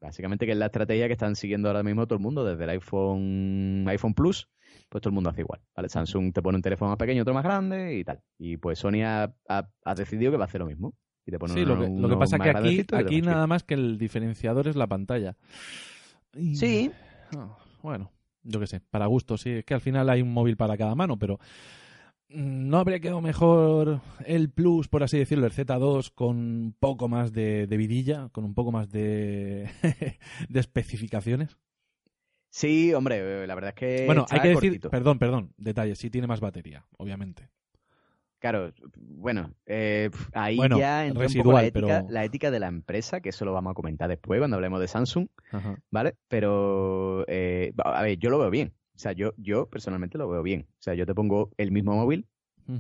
Básicamente 0.01 0.44
que 0.47 0.53
es 0.53 0.59
la 0.59 0.66
estrategia 0.66 1.07
que 1.07 1.14
están 1.14 1.34
siguiendo 1.36 1.68
ahora 1.68 1.82
mismo 1.82 2.07
todo 2.07 2.16
el 2.18 2.22
mundo, 2.22 2.44
desde 2.44 2.62
el 2.64 2.70
iPhone, 2.70 3.84
iPhone 3.88 4.14
Plus, 4.14 4.47
pues 4.90 5.01
todo 5.01 5.09
el 5.09 5.14
mundo 5.14 5.30
hace 5.30 5.40
igual. 5.40 5.61
¿vale? 5.74 5.88
Samsung 5.88 6.32
te 6.32 6.42
pone 6.42 6.57
un 6.57 6.62
teléfono 6.62 6.90
más 6.90 6.99
pequeño, 6.99 7.22
otro 7.22 7.32
más 7.34 7.42
grande 7.42 7.94
y 7.97 8.05
tal. 8.05 8.20
Y 8.38 8.59
pues 8.59 8.78
Sony 8.78 9.03
ha, 9.05 9.34
ha- 9.49 9.68
ha 9.84 9.94
decidido 9.94 10.30
que 10.30 10.36
va 10.36 10.44
a 10.44 10.47
hacer 10.47 10.61
lo 10.61 10.66
mismo. 10.66 10.94
Y 11.24 11.30
te 11.32 11.38
pone 11.38 11.55
Sí, 11.55 11.62
uno- 11.62 11.74
lo 11.74 11.80
que, 11.80 12.01
lo 12.03 12.09
que 12.11 12.16
pasa 12.16 12.36
más 12.38 12.44
que 12.44 12.51
aquí, 12.51 12.80
aquí 12.99 13.20
nada 13.22 13.47
más 13.47 13.64
que 13.64 13.74
el 13.74 13.97
diferenciador 13.99 14.68
es 14.68 14.76
la 14.76 14.86
pantalla. 14.86 15.34
Y-. 16.34 16.57
Sí, 16.57 16.90
Ah, 17.36 17.57
bueno, 17.82 18.12
yo 18.44 18.61
qué 18.61 18.66
sé, 18.68 18.80
para 18.90 19.07
gusto, 19.07 19.36
sí. 19.36 19.51
Es 19.51 19.64
que 19.64 19.74
al 19.74 19.80
final 19.80 20.09
hay 20.11 20.22
un 20.22 20.32
móvil 20.32 20.57
para 20.57 20.76
cada 20.76 20.94
mano, 20.94 21.18
pero 21.18 21.40
¿no 22.29 22.79
habría 22.79 23.01
quedado 23.01 23.20
mejor 23.20 24.01
el 24.24 24.51
Plus, 24.51 24.89
por 24.89 25.03
así 25.03 25.18
decirlo, 25.18 25.47
el 25.47 25.53
Z2, 25.53 26.11
con 26.14 26.37
un 26.37 26.77
poco 26.79 27.09
más 27.09 27.33
de, 27.33 27.66
de 27.66 27.77
vidilla, 27.77 28.29
con 28.33 28.45
un 28.45 28.55
poco 28.55 28.72
más 28.72 28.91
de, 28.91 29.68
de 30.49 30.61
especificaciones? 30.61 31.57
sí, 32.49 32.95
hombre, 32.95 33.43
eh, 33.43 33.47
la 33.47 33.55
verdad 33.55 33.70
es 33.70 33.74
que. 33.74 34.07
bueno, 34.07 34.27
hay 34.31 34.41
que 34.41 34.49
decir, 34.49 34.70
cortito. 34.70 34.91
perdón, 34.91 35.18
perdón, 35.18 35.53
detalle, 35.57 35.95
sí 35.95 36.11
tiene 36.11 36.27
más 36.27 36.41
batería, 36.41 36.87
obviamente. 36.99 37.51
Claro, 38.39 38.72
bueno, 38.99 39.55
eh, 39.64 40.11
ahí 40.35 40.57
Bueno, 40.57 40.79
ya 40.79 41.07
entra 41.07 41.27
un 41.27 41.33
poco 41.35 41.53
residual, 41.53 41.55
la 41.62 41.66
ética, 41.68 41.87
pero- 42.03 42.07
la 42.12 42.24
ética 42.24 42.51
de 42.51 42.61
la 42.61 42.68
empresa, 42.68 43.20
que 43.20 43.31
eso 43.31 43.45
lo 43.47 43.53
vamos 43.55 43.70
a 43.70 43.74
comentar 43.74 44.09
después 44.11 44.39
cuando 44.39 44.57
hablemos 44.57 44.79
de 44.81 44.89
Samsung, 44.89 45.29
Ajá. 45.51 45.79
¿vale? 45.91 46.16
Pero, 46.29 47.24
eh, 47.29 47.72
a 47.83 48.03
ver, 48.03 48.18
yo 48.18 48.29
lo 48.31 48.39
veo 48.39 48.51
bien. 48.51 48.72
O 48.97 48.99
sea, 48.99 49.12
yo, 49.12 49.34
yo 49.36 49.68
personalmente 49.68 50.16
lo 50.18 50.28
veo 50.28 50.42
bien. 50.42 50.66
O 50.70 50.82
sea, 50.82 50.94
yo 50.94 51.05
te 51.07 51.14
pongo 51.14 51.51
el 51.59 51.70
mismo 51.70 51.94
móvil 51.94 52.26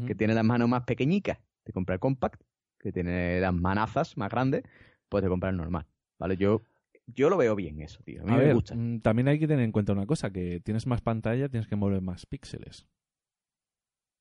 que 0.06 0.16
tiene 0.16 0.34
las 0.34 0.44
manos 0.44 0.68
más 0.68 0.82
pequeñicas, 0.82 1.38
te 1.62 1.72
compra 1.72 1.94
el 1.94 2.00
compact, 2.00 2.42
que 2.80 2.90
tiene 2.90 3.38
las 3.38 3.54
manazas 3.54 4.16
más 4.16 4.30
grandes, 4.30 4.64
pues 5.08 5.22
te 5.22 5.28
compra 5.28 5.50
el 5.50 5.56
normal, 5.56 5.86
¿vale? 6.18 6.36
Yo, 6.36 6.62
yo 7.06 7.30
lo 7.30 7.36
veo 7.36 7.54
bien 7.54 7.80
eso, 7.80 8.02
tío. 8.02 8.22
A 8.22 8.24
mí 8.24 8.32
A 8.32 8.36
me 8.38 8.44
ver, 8.44 8.54
gusta. 8.54 8.74
mm, 8.74 8.98
también 9.00 9.28
hay 9.28 9.38
que 9.38 9.46
tener 9.46 9.64
en 9.64 9.70
cuenta 9.70 9.92
una 9.92 10.06
cosa, 10.06 10.32
que 10.32 10.58
tienes 10.60 10.86
más 10.88 11.02
pantalla, 11.02 11.48
tienes 11.48 11.68
que 11.68 11.76
mover 11.76 12.00
más 12.00 12.26
píxeles. 12.26 12.86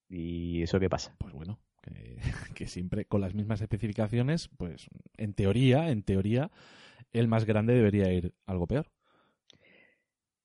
¿Y 0.08 0.62
eso 0.62 0.80
qué 0.80 0.90
pasa? 0.90 1.16
Pues 1.18 1.34
bueno, 1.34 1.58
que, 1.82 2.18
que 2.54 2.68
siempre 2.68 3.06
con 3.06 3.22
las 3.22 3.34
mismas 3.34 3.62
especificaciones, 3.62 4.50
pues 4.58 4.88
en 5.18 5.34
teoría, 5.34 5.90
en 5.90 6.04
teoría, 6.04 6.52
el 7.12 7.28
más 7.28 7.46
grande 7.46 7.74
debería 7.74 8.12
ir 8.14 8.34
algo 8.46 8.68
peor. 8.68 8.92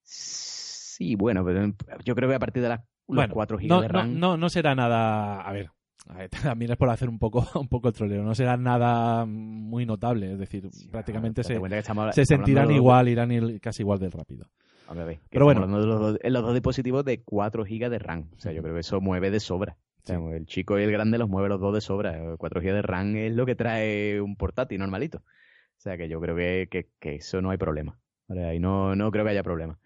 Sí, 0.03 0.70
bueno, 1.15 1.43
pero 1.45 1.73
yo 2.03 2.15
creo 2.15 2.29
que 2.29 2.35
a 2.35 2.39
partir 2.39 2.61
de 2.63 2.69
las 2.69 2.81
Bueno, 3.07 3.33
4 3.33 3.57
GB 3.57 3.67
no, 3.67 3.81
de 3.81 3.87
RAM... 3.87 4.19
no, 4.19 4.37
no 4.37 4.49
será 4.49 4.75
nada. 4.75 5.41
A 5.41 5.51
ver, 5.51 5.69
a 6.07 6.13
ver, 6.17 6.29
también 6.57 6.71
es 6.71 6.77
por 6.77 6.89
hacer 6.89 7.09
un 7.09 7.19
poco, 7.19 7.45
un 7.59 7.67
poco 7.67 7.87
el 7.89 7.93
troleo. 7.93 8.23
No 8.23 8.35
será 8.35 8.57
nada 8.57 9.25
muy 9.25 9.85
notable. 9.85 10.33
Es 10.33 10.39
decir, 10.39 10.69
Sí, 10.71 10.87
prácticamente 10.89 11.43
se, 11.43 11.55
estamos- 11.55 12.15
sentirán 12.15 12.67
de 12.67 12.75
igual, 12.75 13.07
irán 13.09 13.31
ir 13.31 13.59
casi 13.61 13.83
igual 13.83 13.99
de 13.99 14.09
rápido. 14.09 14.45
A 14.87 14.93
ver, 14.93 15.19
Pero 15.29 15.45
bueno. 15.45 15.65
los, 15.67 16.17
en 16.21 16.33
los 16.33 16.43
dos 16.43 16.53
dispositivos 16.53 17.05
de 17.05 17.21
4 17.23 17.63
GB 17.63 17.89
de 17.89 17.99
RAM. 17.99 18.29
O 18.35 18.39
sea, 18.39 18.51
yo 18.51 18.61
creo 18.61 18.73
que 18.73 18.81
eso 18.81 18.99
mueve 18.99 19.31
de 19.31 19.39
sobra. 19.39 19.77
O 20.03 20.05
sea, 20.07 20.17
el 20.35 20.45
chico 20.47 20.77
y 20.79 20.83
el 20.83 20.91
grande 20.91 21.17
los 21.17 21.29
mueve 21.29 21.47
los 21.47 21.61
dos 21.61 21.73
de 21.73 21.79
sobra. 21.79 22.19
4 22.37 22.59
GB 22.59 22.73
de 22.73 22.81
RAM 22.81 23.15
es 23.15 23.33
lo 23.33 23.45
que 23.45 23.55
trae 23.55 24.19
un 24.19 24.35
portátil 24.35 24.79
normalito. 24.79 25.19
O 25.19 25.79
sea, 25.83 25.95
que 25.95 26.09
yo 26.09 26.19
creo 26.19 26.35
que, 26.35 26.67
que- 26.69 26.89
que 26.99 27.15
eso 27.15 27.41
no 27.41 27.51
hay 27.51 27.57
problema. 27.57 27.97
Ahí 28.27 28.59
no, 28.59 28.95
no 28.95 29.11
creo 29.11 29.23
que 29.23 29.31
haya 29.31 29.43
problema. 29.43 29.79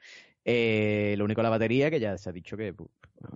Eh, 0.47 1.15
lo 1.17 1.25
único 1.25 1.41
la 1.41 1.49
batería, 1.49 1.89
que 1.89 1.99
ya 1.99 2.17
se 2.17 2.29
ha 2.29 2.33
dicho 2.33 2.55
que 2.55 2.75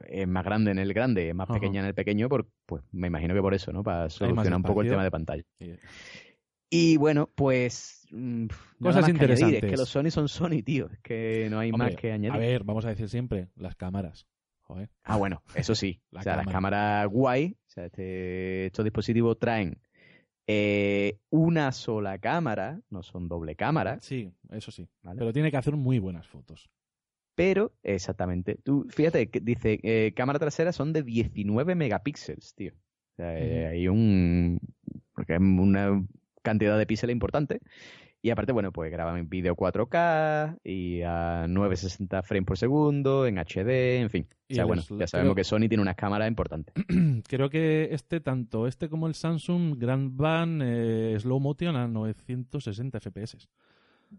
es 0.07 0.27
más 0.27 0.45
grande 0.45 0.69
en 0.71 0.77
el 0.79 0.93
grande, 0.93 1.29
es 1.29 1.35
más 1.35 1.49
Ajá. 1.49 1.55
pequeña 1.59 1.79
en 1.81 1.87
el 1.87 1.95
pequeño, 1.95 2.29
por, 2.29 2.47
pues 2.67 2.83
me 2.91 3.07
imagino 3.07 3.33
que 3.33 3.41
por 3.41 3.53
eso, 3.55 3.73
¿no? 3.73 3.81
Para 3.83 4.09
solucionar 4.09 4.55
un 4.57 4.63
poco 4.63 4.81
el 4.83 4.89
tema 4.89 5.03
de 5.03 5.11
pantalla. 5.11 5.43
Y 6.69 6.97
bueno, 6.97 7.29
pues. 7.33 8.07
mm, 8.11 8.45
Cosas 8.79 9.01
más 9.01 9.05
que 9.05 9.11
añadir. 9.11 9.11
interesantes. 9.15 9.63
Es 9.63 9.69
que 9.71 9.77
los 9.77 9.89
Sony 9.89 10.11
son 10.11 10.29
Sony, 10.29 10.61
tío. 10.63 10.87
Es 10.91 10.99
que 10.99 11.47
no 11.49 11.57
hay 11.59 11.71
Hombre, 11.71 11.87
más 11.87 11.95
que 11.95 12.11
añadir. 12.11 12.31
A 12.35 12.37
ver, 12.37 12.63
vamos 12.63 12.85
a 12.85 12.89
decir 12.89 13.09
siempre, 13.09 13.47
las 13.55 13.75
cámaras. 13.75 14.27
Joder. 14.61 14.91
Ah, 15.03 15.17
bueno, 15.17 15.41
eso 15.55 15.73
sí. 15.73 15.99
La 16.11 16.19
o 16.19 16.23
sea, 16.23 16.35
las 16.35 16.45
cámara. 16.45 16.55
cámaras 16.55 17.07
guay. 17.07 17.57
O 17.67 17.69
sea, 17.71 17.85
este- 17.85 18.67
estos 18.67 18.85
dispositivos 18.85 19.39
traen 19.39 19.79
eh, 20.45 21.17
una 21.31 21.71
sola 21.71 22.19
cámara, 22.19 22.79
no 22.91 23.01
son 23.01 23.27
doble 23.27 23.55
cámara, 23.55 23.97
Sí, 24.01 24.31
eso 24.51 24.69
sí. 24.71 24.87
¿vale? 25.01 25.17
Pero 25.19 25.33
tiene 25.33 25.49
que 25.49 25.57
hacer 25.57 25.75
muy 25.75 25.97
buenas 25.97 26.27
fotos. 26.27 26.69
Pero, 27.39 27.71
exactamente. 27.83 28.55
Tú, 28.61 28.85
fíjate, 28.89 29.29
que 29.29 29.39
dice, 29.39 29.79
eh, 29.83 30.11
cámara 30.13 30.39
trasera 30.39 30.73
son 30.73 30.91
de 30.91 31.03
19 31.03 31.73
megapíxeles, 31.73 32.53
tío. 32.53 32.73
O 32.73 33.15
sea, 33.15 33.39
eh, 33.39 33.67
hay 33.67 33.87
un. 33.87 34.59
Porque 35.13 35.35
es 35.35 35.39
una 35.39 36.05
cantidad 36.41 36.77
de 36.77 36.85
píxeles 36.85 37.13
importante. 37.13 37.61
Y 38.21 38.31
aparte, 38.31 38.51
bueno, 38.51 38.73
pues 38.73 38.91
graban 38.91 39.17
en 39.17 39.29
vídeo 39.29 39.55
4K 39.55 40.57
y 40.65 41.01
a 41.03 41.45
960 41.47 42.23
frames 42.23 42.45
por 42.45 42.57
segundo, 42.57 43.25
en 43.25 43.37
HD, 43.37 44.01
en 44.01 44.09
fin. 44.09 44.27
O 44.51 44.53
sea, 44.53 44.65
bueno, 44.65 44.81
ya 44.81 45.07
sabemos 45.07 45.29
creo- 45.29 45.35
que 45.35 45.43
Sony 45.45 45.69
tiene 45.69 45.81
unas 45.81 45.95
cámaras 45.95 46.27
importantes. 46.27 46.73
Creo 47.29 47.49
que 47.49 47.87
este, 47.93 48.19
tanto 48.19 48.67
este 48.67 48.89
como 48.89 49.07
el 49.07 49.13
Samsung 49.13 49.77
Grand 49.79 50.17
Van 50.17 50.59
eh, 50.61 51.15
Slow 51.17 51.39
Motion 51.39 51.77
a 51.77 51.87
960 51.87 52.99
FPS. 52.99 53.47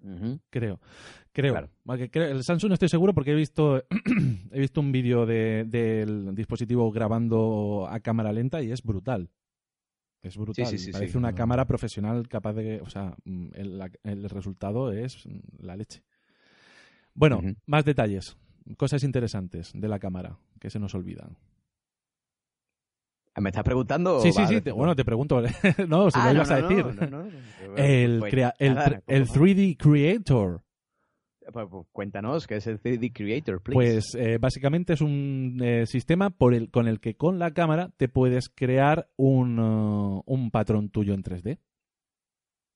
Ujú. 0.02 0.40
Creo. 0.50 0.80
Creo. 1.32 1.52
Claro. 1.52 1.70
Creo- 2.10 2.28
El 2.28 2.44
Samsung 2.44 2.68
no 2.70 2.74
estoy 2.74 2.88
seguro 2.88 3.12
porque 3.14 3.32
he 3.32 3.34
visto, 3.34 3.84
he 4.52 4.60
visto 4.60 4.80
un 4.80 4.92
vídeo 4.92 5.26
de- 5.26 5.64
del 5.66 6.34
dispositivo 6.34 6.90
grabando 6.92 7.86
a 7.90 8.00
cámara 8.00 8.32
lenta 8.32 8.62
y 8.62 8.70
es 8.72 8.82
brutal. 8.82 9.30
Es 10.22 10.36
brutal. 10.36 10.66
sí, 10.66 10.76
sí, 10.78 10.92
Parece 10.92 11.12
sí. 11.12 11.18
una 11.18 11.30
No. 11.30 11.36
cámara 11.36 11.66
profesional 11.66 12.28
capaz 12.28 12.52
de. 12.52 12.80
O 12.82 12.90
sea, 12.90 13.16
mm, 13.24 13.46
el, 13.54 13.80
el 14.04 14.28
resultado 14.28 14.92
es 14.92 15.24
la 15.58 15.76
leche. 15.76 16.02
Bueno, 17.14 17.40
más 17.66 17.84
detalles. 17.84 18.36
Cosas 18.76 19.02
interesantes 19.02 19.72
de 19.74 19.88
la 19.88 19.98
cámara 19.98 20.38
que 20.60 20.70
se 20.70 20.78
nos 20.78 20.94
olvidan. 20.94 21.36
¿Me 23.36 23.50
estás 23.50 23.62
preguntando? 23.64 24.20
Sí, 24.20 24.32
sí, 24.32 24.42
Oh, 24.44 24.48
sí. 24.48 24.60
te- 24.60 24.72
bueno, 24.72 24.94
te 24.96 25.04
pregunto. 25.04 25.40
no, 25.88 26.10
si 26.10 26.18
Ah, 26.18 26.24
lo 26.26 26.30
no, 26.30 26.32
ibas 26.34 26.50
a 26.50 26.60
decir. 26.62 26.84
no. 27.10 27.24
El, 27.76 28.18
Pues, 28.18 28.30
crea- 28.30 28.54
el, 28.58 28.74
nada, 28.74 28.86
tr- 28.88 29.02
el 29.06 29.26
pues, 29.26 29.32
3D 29.32 29.76
Creator. 29.76 30.62
pues, 31.52 31.66
pues, 31.70 31.86
cuéntanos, 31.92 32.46
¿qué 32.46 32.56
es 32.56 32.66
el 32.66 32.80
3D 32.80 33.12
Creator, 33.12 33.62
please? 33.62 33.74
Pues 33.74 34.14
eh, 34.16 34.38
básicamente 34.38 34.92
es 34.94 35.00
un 35.00 35.58
eh, 35.62 35.86
sistema 35.86 36.30
por 36.30 36.54
el, 36.54 36.70
con 36.70 36.86
el 36.88 37.00
que 37.00 37.14
con 37.16 37.38
la 37.38 37.52
cámara 37.52 37.90
te 37.96 38.08
puedes 38.08 38.48
crear 38.48 39.08
un, 39.16 39.58
uh, 39.58 40.22
un 40.26 40.50
patrón 40.50 40.90
tuyo 40.90 41.14
en 41.14 41.22
3D. 41.22 41.58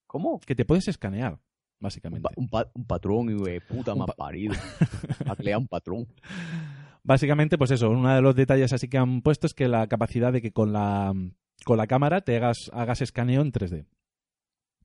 ¿Cómo? 0.07 0.39
Que 0.41 0.55
te 0.55 0.65
puedes 0.65 0.87
escanear, 0.89 1.33
Un, 1.33 1.41
básicamente. 1.81 2.23
pa- 2.23 2.33
un 2.37 2.49
pa- 2.49 2.71
un 2.75 2.85
patrón, 2.85 3.29
y 3.31 3.61
puta 3.61 3.95
más 3.97 4.07
pa- 4.07 4.15
parido. 4.15 4.55
Ha 5.27 5.35
creado 5.37 5.61
un 5.61 5.69
patrón. 5.69 6.07
Básicamente, 7.05 7.59
pues 7.59 7.71
eso, 7.71 7.91
uno 7.91 8.15
de 8.15 8.23
los 8.23 8.35
detalles 8.35 8.73
así 8.73 8.89
que 8.89 8.97
han 8.97 9.21
puesto 9.21 9.47
es 9.47 9.53
que 9.55 9.69
la 9.69 9.87
capacidad 9.87 10.33
de 10.33 10.41
que 10.41 10.53
con 10.53 10.73
la, 10.73 11.15
con 11.65 11.77
la 11.77 11.87
cámara 11.87 12.23
te 12.23 12.37
hagas, 12.37 12.71
hagas 12.73 13.03
escaneo 13.03 13.43
en 13.43 13.53
3D. 13.53 13.87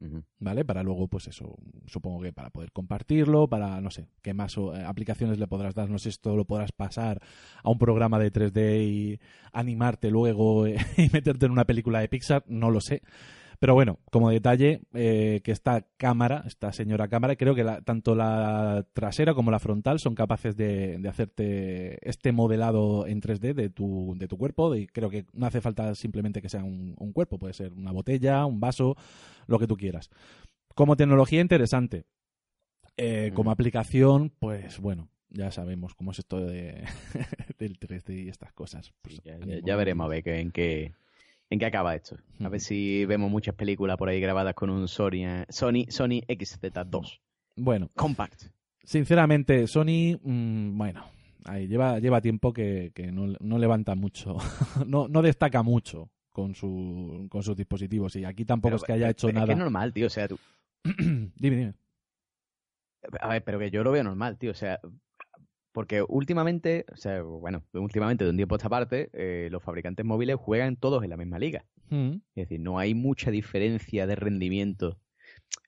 Ujú. 0.02 0.24
¿Vale? 0.40 0.64
Para 0.64 0.84
luego, 0.84 1.08
pues 1.08 1.28
eso, 1.28 1.58
supongo 1.86 2.22
que 2.22 2.32
para 2.32 2.50
poder 2.50 2.72
compartirlo, 2.72 3.48
para, 3.48 3.82
no 3.82 3.90
sé, 3.90 4.08
qué 4.22 4.34
más 4.34 4.58
eh, 4.58 4.84
aplicaciones 4.86 5.40
le 5.40 5.48
podrás 5.48 5.76
dar, 5.76 5.90
no 5.90 5.98
sé 5.98 6.04
si 6.04 6.10
esto 6.10 6.36
lo 6.36 6.46
podrás 6.46 6.72
pasar 6.72 7.22
a 7.64 7.70
un 7.70 7.78
programa 7.78 8.20
de 8.20 8.32
3D 8.32 8.82
y 8.82 9.20
animarte 9.52 10.10
luego 10.10 10.68
eh, 10.68 10.78
y 10.98 11.10
meterte 11.10 11.46
en 11.46 11.52
una 11.52 11.66
película 11.66 12.00
de 12.00 12.10
Pixar, 12.10 12.44
no 12.48 12.70
lo 12.70 12.82
sé. 12.82 13.02
Pero 13.60 13.74
bueno, 13.74 14.00
como 14.10 14.30
detalle, 14.30 14.82
eh, 14.94 15.42
que 15.44 15.52
esta 15.52 15.86
cámara, 15.98 16.44
esta 16.48 16.72
señora 16.72 17.10
cámara, 17.10 17.36
creo 17.36 17.56
que 17.56 17.66
la- 17.66 17.82
tanto 17.82 18.16
la 18.16 18.86
trasera 18.94 19.34
como 19.34 19.52
la 19.52 19.60
frontal 19.60 20.00
son 20.00 20.16
capaces 20.16 20.56
de, 20.56 20.98
de 20.98 21.10
hacerte 21.10 22.10
este 22.10 22.32
modelado 22.32 23.06
en 23.06 23.20
3D 23.22 23.54
de 23.54 23.70
tu, 23.70 24.16
de 24.18 24.30
tu 24.30 24.38
cuerpo. 24.38 24.74
Y 24.76 24.88
creo 24.88 25.10
que 25.10 25.26
no 25.34 25.46
hace 25.46 25.60
falta 25.60 25.94
simplemente 25.96 26.42
que 26.42 26.48
sea 26.48 26.64
un, 26.64 26.96
un 26.98 27.12
cuerpo, 27.12 27.38
puede 27.38 27.54
ser 27.54 27.74
una 27.74 27.92
botella, 27.92 28.46
un 28.46 28.62
vaso, 28.62 28.96
lo 29.48 29.60
que 29.60 29.68
tú 29.68 29.76
quieras. 29.76 30.10
Como 30.74 30.96
tecnología 30.96 31.42
interesante. 31.42 32.06
Eh, 32.96 33.32
como 33.34 33.52
aplicación, 33.52 34.30
pues 34.40 34.80
bueno, 34.80 35.10
ya 35.30 35.52
sabemos 35.52 35.96
cómo 35.96 36.12
es 36.12 36.20
esto 36.20 36.40
de, 36.46 36.84
del 37.60 37.78
3D 37.80 38.24
y 38.26 38.30
estas 38.30 38.52
cosas. 38.54 38.94
Pues, 39.02 39.16
Sí, 39.16 39.22
ya, 39.26 39.38
ya- 39.38 39.44
ánimo. 39.44 39.68
ya 39.68 39.76
veremos 39.76 40.06
a 40.06 40.10
ver 40.10 40.28
en 40.30 40.52
qué 40.52 40.94
en 41.50 41.60
qué 41.60 41.66
acaba 41.66 41.96
esto. 41.96 42.18
A 42.44 42.50
ver 42.50 42.60
si 42.60 43.06
vemos 43.06 43.30
muchas 43.32 43.56
películas 43.56 43.98
por 43.98 44.10
ahí 44.10 44.20
grabadas 44.20 44.54
con 44.54 44.70
un 44.70 44.88
Sony, 44.88 45.26
eh, 45.26 45.46
Sony, 45.50 45.86
Sony 45.90 46.22
XZ2 46.28 47.20
Bueno, 47.56 47.90
Compact. 47.96 48.44
sinceramente, 48.84 49.66
Sony, 49.68 50.18
mm, 50.22 50.78
bueno, 50.78 51.06
ahí 51.46 51.68
lleva, 51.68 52.00
lleva 52.00 52.22
tiempo 52.22 52.54
que, 52.54 52.92
que 52.94 53.12
no, 53.12 53.34
no 53.40 53.58
levanta 53.58 53.96
mucho, 53.96 54.38
no, 54.88 55.08
no 55.08 55.22
destaca 55.22 55.64
mucho 55.64 56.10
con, 56.32 56.54
su, 56.56 57.28
con 57.30 57.42
sus 57.44 57.56
dispositivos 57.56 58.16
y 58.16 58.24
aquí 58.26 58.46
tampoco 58.46 58.70
Pero- 58.72 58.78
es 58.78 58.84
que 58.84 58.94
haya 58.94 59.02
pero- 59.06 59.12
hecho 59.12 59.28
pero 59.28 59.32
Es 59.32 59.42
nada. 59.42 59.48
que 59.48 59.52
es 59.54 59.58
normal, 59.60 59.94
tío. 59.94 60.08
O 60.08 60.10
sea, 60.10 60.28
tú- 60.28 60.40
dime, 60.84 61.34
dime. 61.58 61.74
A 63.22 63.30
ver, 63.30 63.44
pero 63.44 63.58
que 63.60 63.72
yo 63.72 63.84
lo 63.84 63.92
veo 63.92 64.04
normal, 64.04 64.38
tío. 64.38 64.52
O 64.52 64.56
sea, 64.56 64.80
porque 65.72 66.04
últimamente, 66.08 66.86
o 66.92 66.98
sea, 66.98 67.22
bueno, 67.22 67.64
últimamente 67.74 68.24
de 68.24 68.32
un 68.32 68.36
tiempo 68.38 68.56
a 68.56 68.58
esta 68.58 68.70
parte, 68.70 69.10
eh, 69.14 69.50
los 69.52 69.64
fabricantes 69.64 70.06
móviles 70.06 70.36
juegan 70.38 70.76
todos 70.76 71.04
en 71.04 71.10
la 71.12 71.18
misma 71.18 71.40
liga. 71.40 71.66
Mm, 71.90 72.16
Es 72.36 72.48
decir, 72.50 72.60
no 72.60 72.80
hay 72.80 72.94
mucha 72.94 73.32
diferencia 73.32 74.08
de 74.08 74.16
rendimiento 74.16 75.00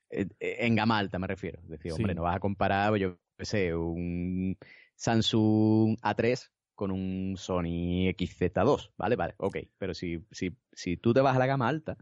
eh, 0.10 0.28
en 0.40 0.76
gama 0.76 0.98
alta, 0.98 1.20
me 1.20 1.28
refiero. 1.28 1.62
Es 1.64 1.70
decir, 1.70 1.92
Sí. 1.92 2.02
hombre, 2.02 2.16
no 2.16 2.24
vas 2.24 2.36
a 2.36 2.40
comparar, 2.40 2.90
pues, 2.90 3.02
yo 3.02 3.18
qué 3.38 3.46
sé, 3.46 3.76
un 3.76 4.58
Samsung 4.96 5.98
A3 6.02 6.52
con 6.76 6.92
un 6.92 7.36
Sony 7.38 8.08
XZ2, 8.10 8.92
¿vale? 8.98 9.16
Vale, 9.16 9.36
ok. 9.38 9.58
Pero 9.78 9.94
si, 9.94 10.26
si, 10.32 10.58
si 10.72 10.98
tú 10.98 11.14
te 11.14 11.22
vas 11.22 11.36
a 11.36 11.40
la 11.40 11.46
gama 11.46 11.68
alta, 11.68 11.98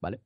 ¿vale? 0.00 0.20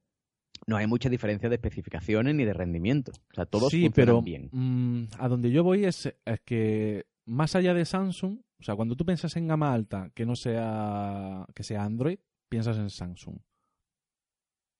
No 0.66 0.76
hay 0.76 0.86
mucha 0.86 1.08
diferencia 1.08 1.48
de 1.48 1.56
especificaciones 1.56 2.34
ni 2.34 2.44
de 2.44 2.54
rendimiento. 2.54 3.12
O 3.12 3.34
sea, 3.34 3.46
todos 3.46 3.70
sí, 3.70 3.82
funcionan 3.82 3.94
pero 3.94 4.22
bien. 4.22 4.48
mm, 4.52 5.08
a 5.18 5.28
donde 5.28 5.50
yo 5.50 5.62
voy 5.62 5.84
es, 5.84 6.06
es 6.24 6.40
que 6.44 7.06
más 7.26 7.54
allá 7.54 7.74
de 7.74 7.84
Samsung, 7.84 8.38
o 8.58 8.62
sea, 8.62 8.74
cuando 8.76 8.96
tú 8.96 9.04
piensas 9.04 9.36
en 9.36 9.46
gama 9.48 9.72
alta 9.72 10.10
que 10.14 10.24
no 10.24 10.36
sea 10.36 11.46
que 11.54 11.62
sea 11.62 11.84
Android, 11.84 12.18
piensas 12.48 12.78
en 12.78 12.90
Samsung. 12.90 13.36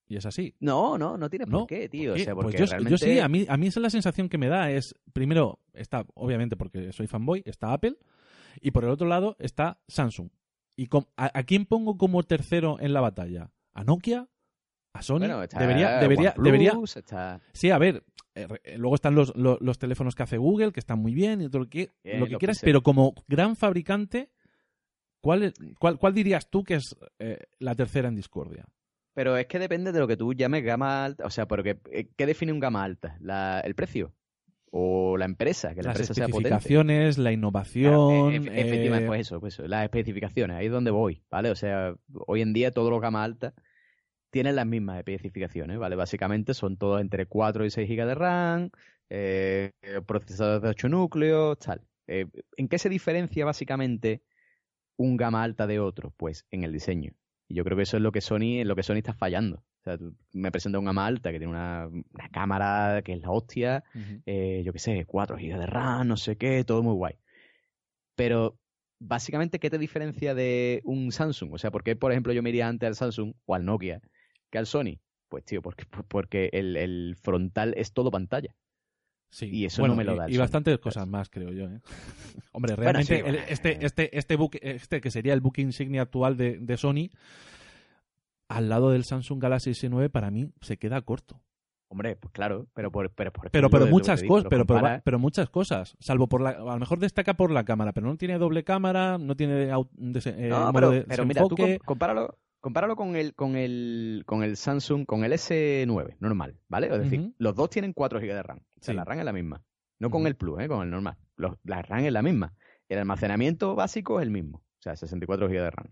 Y 0.07 0.17
es 0.17 0.27
así. 0.27 0.55
No, 0.61 0.99
no, 0.99 1.17
no 1.17 1.31
tiene 1.31 1.47
No, 1.47 1.61
por 1.61 1.67
qué, 1.67 1.89
tío. 1.89 2.15
¿Qué? 2.15 2.23
O 2.23 2.25
sea, 2.25 2.35
Pues 2.35 2.45
porque 2.45 2.59
yo, 2.59 2.67
realmente... 2.67 2.91
yo 2.91 2.99
sí, 2.99 3.19
a 3.19 3.29
mí, 3.29 3.47
a 3.49 3.57
mí 3.57 3.67
esa 3.69 3.81
es 3.81 3.83
la 3.83 3.91
sensación 3.91 4.29
que 4.29 4.39
me 4.39 4.49
da. 4.49 4.71
Es, 4.71 4.95
primero, 5.13 5.61
está, 5.73 6.05
obviamente, 6.15 6.57
porque 6.57 6.93
soy 6.93 7.07
fanboy, 7.07 7.43
está 7.47 7.73
Apple, 7.73 7.97
y 8.61 8.71
por 8.71 8.85
el 8.85 8.91
otro 8.91 9.09
lado 9.09 9.37
está 9.39 9.81
Samsung. 9.89 10.29
¿Y 10.77 10.89
a, 11.17 11.39
a 11.39 11.43
quién 11.45 11.67
pongo 11.67 11.97
como 11.97 12.23
tercero 12.23 12.79
en 12.81 12.93
la 12.93 13.01
batalla? 13.01 13.51
¿A 13.73 13.85
Nokia? 13.85 14.29
¿A 14.95 15.03
Sony? 15.03 15.19
Bueno, 15.19 15.43
está 15.43 15.59
debería, 15.59 15.99
debería, 15.99 16.31
OnePlus, 16.31 16.45
debería. 16.45 16.79
está... 16.97 17.41
Sí, 17.53 17.71
a 17.71 17.79
ver, 17.79 18.05
eh, 18.37 18.47
eh, 18.63 18.79
luego 18.79 18.95
están 18.95 19.15
los, 19.15 19.35
lo- 19.37 19.59
los 19.61 19.79
teléfonos 19.79 20.15
que 20.15 20.23
hace 20.23 20.39
Google, 20.39 20.73
que 20.73 20.81
están 20.81 21.01
muy 21.01 21.13
bien 21.15 21.43
y 21.43 21.49
todo 21.49 21.63
lo 21.65 21.69
que, 21.69 21.91
Bien, 22.03 22.21
lo 22.21 22.27
que 22.29 22.37
quieras, 22.39 22.61
pero 22.63 22.83
como 22.83 23.13
gran 23.27 23.57
fabricante, 23.57 24.31
¿cuál, 25.21 25.53
cuál, 25.81 25.99
cuál 25.99 26.15
dirías 26.15 26.49
tú 26.49 26.63
que 26.63 26.75
es 26.75 26.97
eh, 27.19 27.39
la 27.59 27.75
tercera 27.75 28.09
en 28.09 28.15
discordia? 28.15 28.65
Pero 29.15 29.37
es 29.37 29.47
que 29.47 29.59
depende 29.59 29.91
de 29.93 29.99
lo 29.99 30.07
que 30.09 30.17
tú 30.17 30.33
llames 30.33 30.65
gama 30.65 31.05
alta. 31.05 31.25
O 31.27 31.31
sea, 31.31 31.47
porque 31.47 31.79
¿qué 32.17 32.27
define 32.27 32.53
un 32.53 32.59
gama 32.61 32.83
alta? 32.83 33.17
¿La, 33.21 33.61
¿El 33.61 33.75
precio? 33.77 34.13
¿O 34.71 35.17
la 35.17 35.25
empresa? 35.25 35.69
Que 35.75 35.83
la 35.83 35.89
Las 35.91 35.97
empresa 36.01 36.15
sea 36.15 36.27
potente. 36.27 36.49
especificaciones, 36.49 37.19
la 37.19 37.23
Claro, 37.25 37.35
innovación. 37.35 38.33
efe- 38.45 38.61
efectivamente, 38.61 39.05
eh, 39.05 39.07
pues 39.09 39.21
eso, 39.21 39.39
pues 39.41 39.55
eso, 39.55 39.69
las 39.69 39.85
especificaciones, 39.85 40.57
ahí 40.57 40.67
es 40.67 40.73
donde 40.73 40.91
voy, 40.91 41.23
¿vale? 41.31 41.51
O 41.51 41.55
sea, 41.57 41.95
hoy 42.27 42.43
en 42.43 42.53
día 42.53 42.73
todos 42.73 42.91
los 42.91 43.01
gama 43.01 43.23
alta 43.23 43.55
tienen 44.35 44.57
las 44.57 44.67
mismas 44.67 44.99
especificaciones, 44.99 45.79
¿vale? 45.79 45.95
Básicamente 45.95 46.55
son 46.55 46.77
todos 46.77 47.01
entre 47.01 47.27
4 47.27 47.67
y 47.67 47.71
6 47.71 47.89
GB 47.89 48.05
de 48.05 48.15
RAM, 48.17 48.71
eh, 49.09 49.71
procesadores 50.09 50.61
de 50.61 50.71
8 50.71 50.89
núcleos, 50.89 51.57
tal. 51.61 51.83
Eh, 52.09 52.27
¿En 52.57 52.67
qué 52.67 52.81
se 52.81 52.89
diferencia 52.89 53.45
básicamente 53.45 54.25
un 54.97 55.17
gama 55.17 55.45
alta 55.45 55.69
de 55.69 55.79
otro? 55.79 56.13
Pues 56.17 56.47
en 56.51 56.65
el 56.65 56.73
diseño. 56.73 57.13
Y 57.47 57.55
yo 57.55 57.63
creo 57.63 57.77
que 57.77 57.85
eso 57.85 57.97
es 57.97 58.03
lo 58.03 58.11
que 58.11 58.21
Sony, 58.21 58.59
en 58.61 58.67
lo 58.67 58.75
que 58.75 58.83
Sony 58.83 58.97
está 58.97 59.15
fallando. 59.15 59.59
O 59.59 59.85
sea, 59.85 59.99
tú 59.99 60.17
me 60.33 60.51
presenta 60.51 60.81
un 60.81 60.87
gama 60.87 61.07
alta 61.07 61.31
que 61.31 61.39
tiene 61.39 61.53
una, 61.53 61.87
una 61.87 62.29
cámara 62.33 63.03
que 63.03 63.13
es 63.13 63.21
la 63.21 63.31
hostia, 63.31 63.85
eh, 64.27 64.63
yo 64.65 64.73
qué 64.73 64.81
sé, 64.81 65.05
4 65.07 65.37
GB 65.37 65.61
de 65.61 65.67
RAM, 65.67 66.09
no 66.09 66.17
sé 66.17 66.37
qué, 66.37 66.65
todo 66.65 66.83
muy 66.83 66.95
guay. 66.95 67.21
Pero, 68.17 68.59
básicamente, 68.99 69.61
¿qué 69.61 69.71
te 69.71 69.79
diferencia 69.79 70.35
de 70.35 70.81
un 70.83 71.13
Samsung? 71.13 71.53
O 71.53 71.59
sea, 71.59 71.71
¿por 71.71 71.85
qué, 71.85 71.95
por 71.95 72.11
ejemplo, 72.11 72.33
yo 72.33 72.43
me 72.43 72.49
iría 72.51 72.67
antes 72.67 72.89
al 72.89 72.97
Samsung 72.97 73.35
o 73.47 73.55
al 73.55 73.65
Nokia 73.65 74.03
que 74.55 74.59
al 74.59 74.67
Sony? 74.67 75.01
Pues, 75.29 75.45
tío, 75.45 75.61
porque, 75.61 75.85
porque 76.09 76.49
el, 76.53 76.77
el 76.77 77.17
frontal 77.21 77.75
es 77.77 77.93
todo 77.93 78.11
pantalla. 78.13 78.55
Sí. 79.31 79.49
Y 79.51 79.65
eso 79.65 79.85
no 79.85 79.97
me 79.97 80.05
lo 80.05 80.15
da 80.15 80.31
Y, 80.31 80.37
bastantes 80.37 80.79
cosas 80.79 81.09
más, 81.09 81.29
creo 81.29 81.51
yo. 81.51 81.65
¿eh? 81.65 81.81
Hombre, 82.53 82.77
Bueno, 82.77 82.93
realmente 82.93 83.29
el- 83.29 83.35
este, 83.49 83.73
eh. 83.73 83.79
este, 83.81 84.17
este, 84.17 84.37
book, 84.37 84.53
este 84.63 85.01
que 85.01 85.11
sería 85.11 85.35
el 85.35 85.41
book 85.41 85.59
insignia 85.59 86.03
actual 86.03 86.37
de, 86.37 86.59
de 86.61 86.77
Sony, 86.77 87.11
al 88.49 88.69
lado 88.69 88.91
del 88.93 89.05
Samsung 89.05 89.43
Galaxy 89.43 89.71
S9, 89.73 90.09
para 90.09 90.31
mí 90.31 90.51
se 90.61 90.77
queda 90.77 91.03
corto. 91.03 91.41
Hombre, 91.89 92.15
pues 92.15 92.33
claro, 92.33 92.69
pero 92.75 92.93
por, 92.93 93.11
pero, 93.11 93.33
por 93.33 93.51
Pero, 93.51 93.71
pero 93.71 93.87
muchas 93.87 94.23
cosas, 94.23 94.47
pero, 94.49 94.67
pero, 94.67 95.01
pero 95.05 95.19
muchas 95.19 95.51
cosas. 95.51 95.97
Salvo 95.99 96.29
por 96.29 96.41
la, 96.41 96.51
a 96.51 96.75
lo 96.75 96.79
mejor 96.79 97.01
destaca 97.01 97.35
por 97.35 97.51
la 97.51 97.65
cámara, 97.65 97.93
pero 97.93 98.07
no 98.07 98.17
tiene 98.17 98.39
doble 98.39 98.63
cámara, 98.63 99.19
no 99.19 99.35
tiene 99.37 99.65
eh, 99.65 100.49
No, 100.49 100.73
pero, 100.73 100.91
de 100.91 101.03
pero 101.03 101.25
mira, 101.27 101.43
tú 101.43 101.57
compáralo, 101.85 102.39
compáralo 102.65 102.97
con 102.97 103.15
el, 103.15 103.35
con 103.35 103.57
el 103.57 104.23
con 104.25 104.43
el 104.43 104.57
Samsung, 104.57 105.05
con 105.05 105.23
el 105.23 105.33
S9, 105.35 106.17
normal, 106.19 106.59
¿vale? 106.69 106.87
Es 106.87 106.99
decir, 106.99 107.21
los 107.37 107.55
dos 107.55 107.69
tienen 107.69 107.93
4 107.93 108.19
GB 108.21 108.33
de 108.35 108.43
RAM. 108.43 108.59
O 108.59 108.83
sea, 108.83 108.95
la 108.95 109.05
RAM 109.05 109.19
es 109.19 109.25
la 109.27 109.35
misma. 109.35 109.63
No 109.99 110.09
con 110.11 110.27
el 110.27 110.35
Plus, 110.35 110.61
¿eh? 110.63 110.67
Con 110.69 110.83
el 110.83 110.91
normal. 110.91 111.19
Los- 111.37 111.59
la 111.65 111.83
RAM 111.83 112.05
es 112.07 112.13
la 112.13 112.23
misma. 112.23 112.55
El 112.89 112.99
almacenamiento 113.01 113.75
básico 113.75 114.19
es 114.19 114.25
el 114.25 114.31
mismo. 114.31 114.59
O 114.79 114.83
sea, 114.83 114.97
64 114.97 115.47
GB 115.49 115.61
de 115.63 115.71
RAM. 115.71 115.89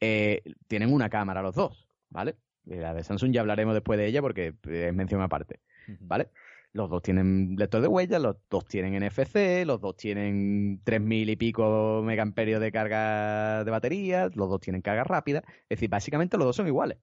Eh, 0.00 0.42
tienen 0.66 0.92
una 0.92 1.08
cámara 1.08 1.40
los 1.40 1.54
dos, 1.54 1.86
¿vale? 2.10 2.34
La 2.64 2.94
de 2.94 3.04
Samsung 3.04 3.30
ya 3.32 3.40
hablaremos 3.40 3.72
después 3.74 3.96
de 3.96 4.06
ella 4.06 4.20
porque 4.20 4.54
es 4.64 4.92
mención 4.94 5.22
aparte. 5.22 5.60
¿vale? 6.00 6.30
Los 6.74 6.88
dos 6.88 7.02
tienen 7.02 7.54
lector 7.58 7.82
de 7.82 7.88
huellas, 7.88 8.20
los 8.22 8.36
dos 8.48 8.64
tienen 8.64 8.94
NFC, 8.94 9.64
los 9.66 9.80
dos 9.80 9.94
tienen 9.96 10.80
3000 10.84 11.28
y 11.28 11.36
pico 11.36 12.00
megaamperios 12.02 12.60
de 12.62 12.72
carga 12.72 13.62
de 13.64 13.70
batería, 13.70 14.30
los 14.34 14.48
dos 14.48 14.60
tienen 14.60 14.80
carga 14.80 15.04
rápida. 15.04 15.42
Es 15.68 15.76
decir, 15.76 15.90
básicamente 15.90 16.38
los 16.38 16.46
dos 16.46 16.56
son 16.56 16.66
iguales. 16.66 16.98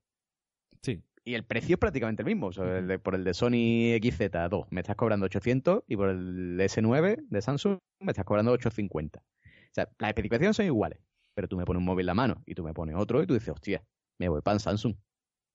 Sí. 0.82 1.02
y 1.26 1.36
el 1.36 1.44
precio 1.44 1.76
es 1.76 1.80
prácticamente 1.80 2.24
el 2.24 2.26
mismo. 2.26 2.48
O 2.48 2.52
sea, 2.52 2.78
el 2.80 2.88
de- 2.88 2.98
por 2.98 3.14
el 3.14 3.24
de 3.24 3.34
Sony 3.36 3.94
XZ2 4.00 4.66
me 4.72 4.82
estás 4.82 4.96
cobrando 4.96 5.26
800 5.28 5.84
y 5.88 5.96
por 5.96 6.10
el 6.10 6.58
S9 6.60 7.18
de 7.30 7.42
Samsung 7.42 7.78
me 8.00 8.12
estás 8.14 8.26
cobrando 8.26 8.52
850. 8.54 9.20
O 9.20 9.74
sea, 9.74 9.88
las 10.00 10.08
especificaciones 10.10 10.56
son 10.56 10.66
iguales, 10.66 11.00
pero 11.36 11.48
tú 11.48 11.58
me 11.58 11.66
pones 11.66 11.80
un 11.82 11.86
móvil 11.86 12.04
en 12.04 12.08
la 12.08 12.14
mano 12.16 12.42
y 12.48 12.56
tú 12.56 12.64
me 12.64 12.74
pones 12.74 12.96
otro 12.96 13.22
y 13.22 13.28
tú 13.28 13.36
dices, 13.36 13.50
hostia, 13.50 13.84
me 14.20 14.30
voy 14.30 14.42
para 14.42 14.58
Samsung. 14.58 14.96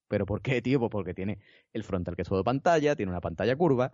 ¿Pero 0.07 0.25
por 0.25 0.41
qué, 0.41 0.61
tío? 0.61 0.79
Pues 0.79 0.91
porque 0.91 1.13
tiene 1.13 1.39
el 1.73 1.83
frontal 1.83 2.15
que 2.15 2.21
es 2.23 2.27
todo 2.27 2.43
pantalla, 2.43 2.95
tiene 2.95 3.11
una 3.11 3.21
pantalla 3.21 3.55
curva, 3.55 3.91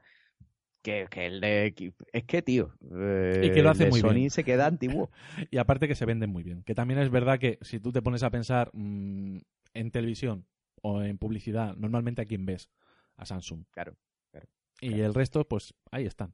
que, 0.81 1.07
que 1.09 1.27
el 1.27 1.39
de... 1.41 1.73
Es 2.11 2.23
que, 2.23 2.41
tío, 2.41 2.73
eh, 2.95 3.43
Y 3.45 3.51
que 3.51 3.61
lo 3.61 3.69
hace 3.69 3.83
el 3.83 3.89
de 3.89 3.91
muy 3.91 4.01
Sony 4.01 4.13
bien. 4.15 4.29
se 4.31 4.43
queda 4.43 4.65
antiguo. 4.65 5.09
Y 5.51 5.57
aparte 5.57 5.87
que 5.87 5.95
se 5.95 6.05
venden 6.05 6.29
muy 6.29 6.43
bien. 6.43 6.63
Que 6.63 6.73
también 6.75 6.99
es 6.99 7.09
verdad 7.09 7.39
que 7.39 7.59
si 7.61 7.79
tú 7.79 7.91
te 7.91 8.01
pones 8.01 8.23
a 8.23 8.29
pensar 8.31 8.71
mm, 8.73 9.37
en 9.73 9.91
televisión 9.91 10.45
o 10.81 11.01
en 11.03 11.17
publicidad, 11.17 11.75
normalmente 11.75 12.21
a 12.23 12.25
quién 12.25 12.45
ves? 12.45 12.69
A 13.15 13.25
Samsung. 13.25 13.63
Claro, 13.71 13.95
Y 14.81 14.89
claro. 14.89 15.05
el 15.05 15.13
resto, 15.13 15.47
pues 15.47 15.73
ahí 15.91 16.05
están. 16.07 16.33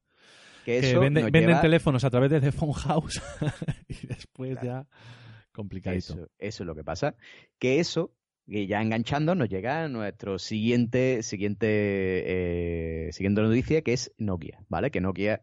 Que 0.64 0.80
Que 0.82 0.92
eso 0.92 1.00
vende- 1.02 1.22
nos 1.22 1.32
venden 1.32 1.50
lleva- 1.52 1.62
teléfonos 1.62 2.04
a 2.06 2.10
través 2.10 2.32
de 2.32 2.40
The 2.42 2.52
Phone 2.54 2.74
House 2.74 3.22
y 3.90 4.08
después 4.08 4.52
Claro. 4.60 4.66
ya 4.66 4.88
complicadito. 5.52 6.14
Eso, 6.14 6.28
eso 6.38 6.64
es 6.64 6.68
lo 6.68 6.76
que 6.76 6.84
pasa. 6.84 7.16
Que 7.60 7.80
eso, 7.80 8.14
que 8.50 8.68
ya 8.68 8.82
enganchando, 8.82 9.36
nos 9.36 9.50
llega 9.50 9.88
nuestro 9.90 10.40
siguiente, 10.40 11.22
siguiente, 11.24 11.68
eh, 13.08 13.12
siguiente 13.12 13.42
noticia, 13.42 13.82
que 13.82 13.94
es 13.94 14.14
Nokia, 14.18 14.60
¿vale? 14.70 14.90
Que 14.92 15.02
Nokia, 15.02 15.42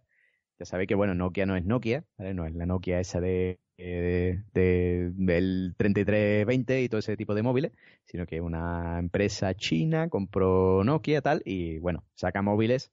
ya 0.59 0.65
sabéis 0.65 0.89
que, 0.89 0.95
bueno, 0.95 1.15
Nokia 1.15 1.47
no 1.47 1.57
es 1.57 1.65
Nokia, 1.65 2.05
¿vale? 2.19 2.35
No 2.35 2.47
es 2.47 2.55
la 2.55 2.67
Nokia 2.67 3.01
esa 3.01 3.21
de, 3.21 3.59
eh, 3.77 4.43
de- 4.55 5.11
del 5.15 5.75
3320 5.77 6.83
y 6.83 6.89
todo 6.89 6.99
ese 7.01 7.17
tipo 7.17 7.35
de 7.35 7.43
móviles, 7.43 7.73
sino 8.05 8.27
que 8.27 8.41
una 8.41 8.99
empresa 8.99 9.55
china 9.55 10.09
compró 10.09 10.83
Nokia 10.85 11.21
tal 11.21 11.43
y, 11.45 11.79
bueno, 11.79 12.05
saca 12.15 12.41
móviles 12.41 12.91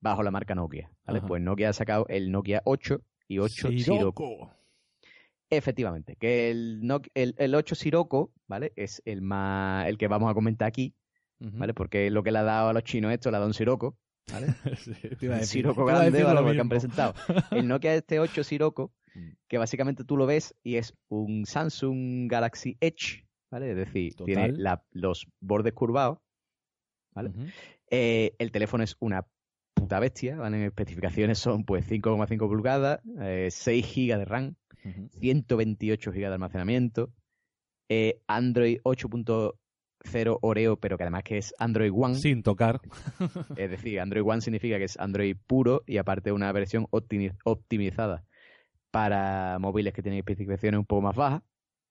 bajo 0.00 0.22
la 0.22 0.30
marca 0.30 0.54
Nokia, 0.54 0.90
¿vale? 1.06 1.20
Ajá. 1.20 1.28
Pues 1.28 1.42
Nokia 1.42 1.70
ha 1.70 1.72
sacado 1.72 2.06
el 2.08 2.30
Nokia 2.30 2.60
8 2.64 3.00
y 3.28 3.38
8 3.38 3.68
Sirocco. 3.70 4.24
Sirocco. 4.24 4.55
Efectivamente, 5.50 6.16
que 6.16 6.50
el, 6.50 6.80
el, 7.14 7.34
el 7.38 7.54
8 7.54 7.74
Sirocco, 7.74 8.32
¿vale? 8.48 8.72
Es 8.76 9.00
el 9.04 9.22
más 9.22 9.86
el 9.88 9.96
que 9.98 10.08
vamos 10.08 10.30
a 10.30 10.34
comentar 10.34 10.66
aquí. 10.68 10.94
¿vale? 11.38 11.74
Porque 11.74 12.10
lo 12.10 12.22
que 12.22 12.32
le 12.32 12.38
ha 12.38 12.42
dado 12.42 12.70
a 12.70 12.72
los 12.72 12.82
chinos 12.82 13.12
esto 13.12 13.30
le 13.30 13.36
ha 13.36 13.40
dado 13.40 13.48
un 13.50 13.54
Sirocco, 13.54 13.98
¿vale? 14.32 14.46
Sí, 15.46 15.62
Un 15.62 15.66
a 15.68 15.84
grande, 15.84 16.22
¿vale? 16.24 16.40
lo 16.40 16.46
Porque 16.46 16.60
han 16.60 16.68
presentado. 16.70 17.14
El 17.50 17.68
Nokia 17.68 17.94
este 17.94 18.18
8 18.20 18.42
Sirocco, 18.44 18.92
Mm. 19.14 19.32
que 19.48 19.56
básicamente 19.56 20.04
tú 20.04 20.16
lo 20.18 20.26
ves 20.26 20.54
y 20.62 20.76
es 20.76 20.92
un 21.08 21.46
Samsung 21.46 22.30
Galaxy 22.30 22.76
Edge, 22.80 23.26
¿vale? 23.50 23.70
Es 23.70 23.76
decir, 23.76 24.14
tiene 24.14 24.52
la- 24.52 24.84
los 24.90 25.26
bordes 25.40 25.72
curvados, 25.72 26.18
¿vale? 27.14 27.32
Eh, 27.90 28.34
el 28.38 28.50
teléfono 28.52 28.84
es 28.84 28.94
una 29.00 29.26
puta 29.72 30.00
bestia, 30.00 30.36
¿vale? 30.36 30.58
En 30.58 30.64
especificaciones 30.64 31.38
son 31.38 31.64
pues 31.64 31.86
5,5 31.90 32.46
pulgadas, 32.46 33.00
eh, 33.20 33.48
6 33.50 33.86
GB 33.94 34.18
de 34.18 34.24
RAM, 34.26 34.54
Ujú. 34.88 35.08
128 35.20 36.12
GB 36.12 36.18
de 36.20 36.26
almacenamiento, 36.26 37.10
eh, 37.88 38.20
Android 38.26 38.78
8.0 38.84 40.38
Oreo, 40.42 40.76
pero 40.76 40.96
que 40.96 41.02
además 41.04 41.22
que 41.24 41.38
es 41.38 41.54
Android 41.58 41.92
One, 41.94 42.14
Sin 42.14 42.42
tocar. 42.42 42.80
es 43.56 43.70
decir, 43.70 44.00
Android 44.00 44.24
One 44.24 44.40
significa 44.40 44.78
que 44.78 44.84
es 44.84 44.98
Android 44.98 45.36
puro 45.46 45.82
y 45.86 45.96
aparte 45.98 46.32
una 46.32 46.50
versión 46.52 46.86
optimi- 46.90 47.36
optimizada 47.44 48.24
para 48.90 49.58
móviles 49.60 49.92
que 49.92 50.02
tienen 50.02 50.18
especificaciones 50.18 50.78
un 50.78 50.86
poco 50.86 51.02
más 51.02 51.16
bajas, 51.16 51.42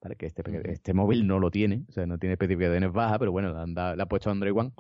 ¿vale? 0.02 0.16
que 0.16 0.26
este, 0.26 0.44
este 0.72 0.94
móvil 0.94 1.28
no 1.28 1.40
lo 1.40 1.52
tiene, 1.52 1.84
o 1.88 1.92
sea, 1.92 2.06
no 2.06 2.18
tiene 2.18 2.34
especificaciones 2.34 2.92
bajas, 2.92 3.20
pero 3.20 3.32
bueno, 3.32 3.54
dado- 3.54 3.96
le 3.96 4.02
ha 4.02 4.06
puesto 4.08 4.30
Android 4.32 4.54
One. 4.56 4.72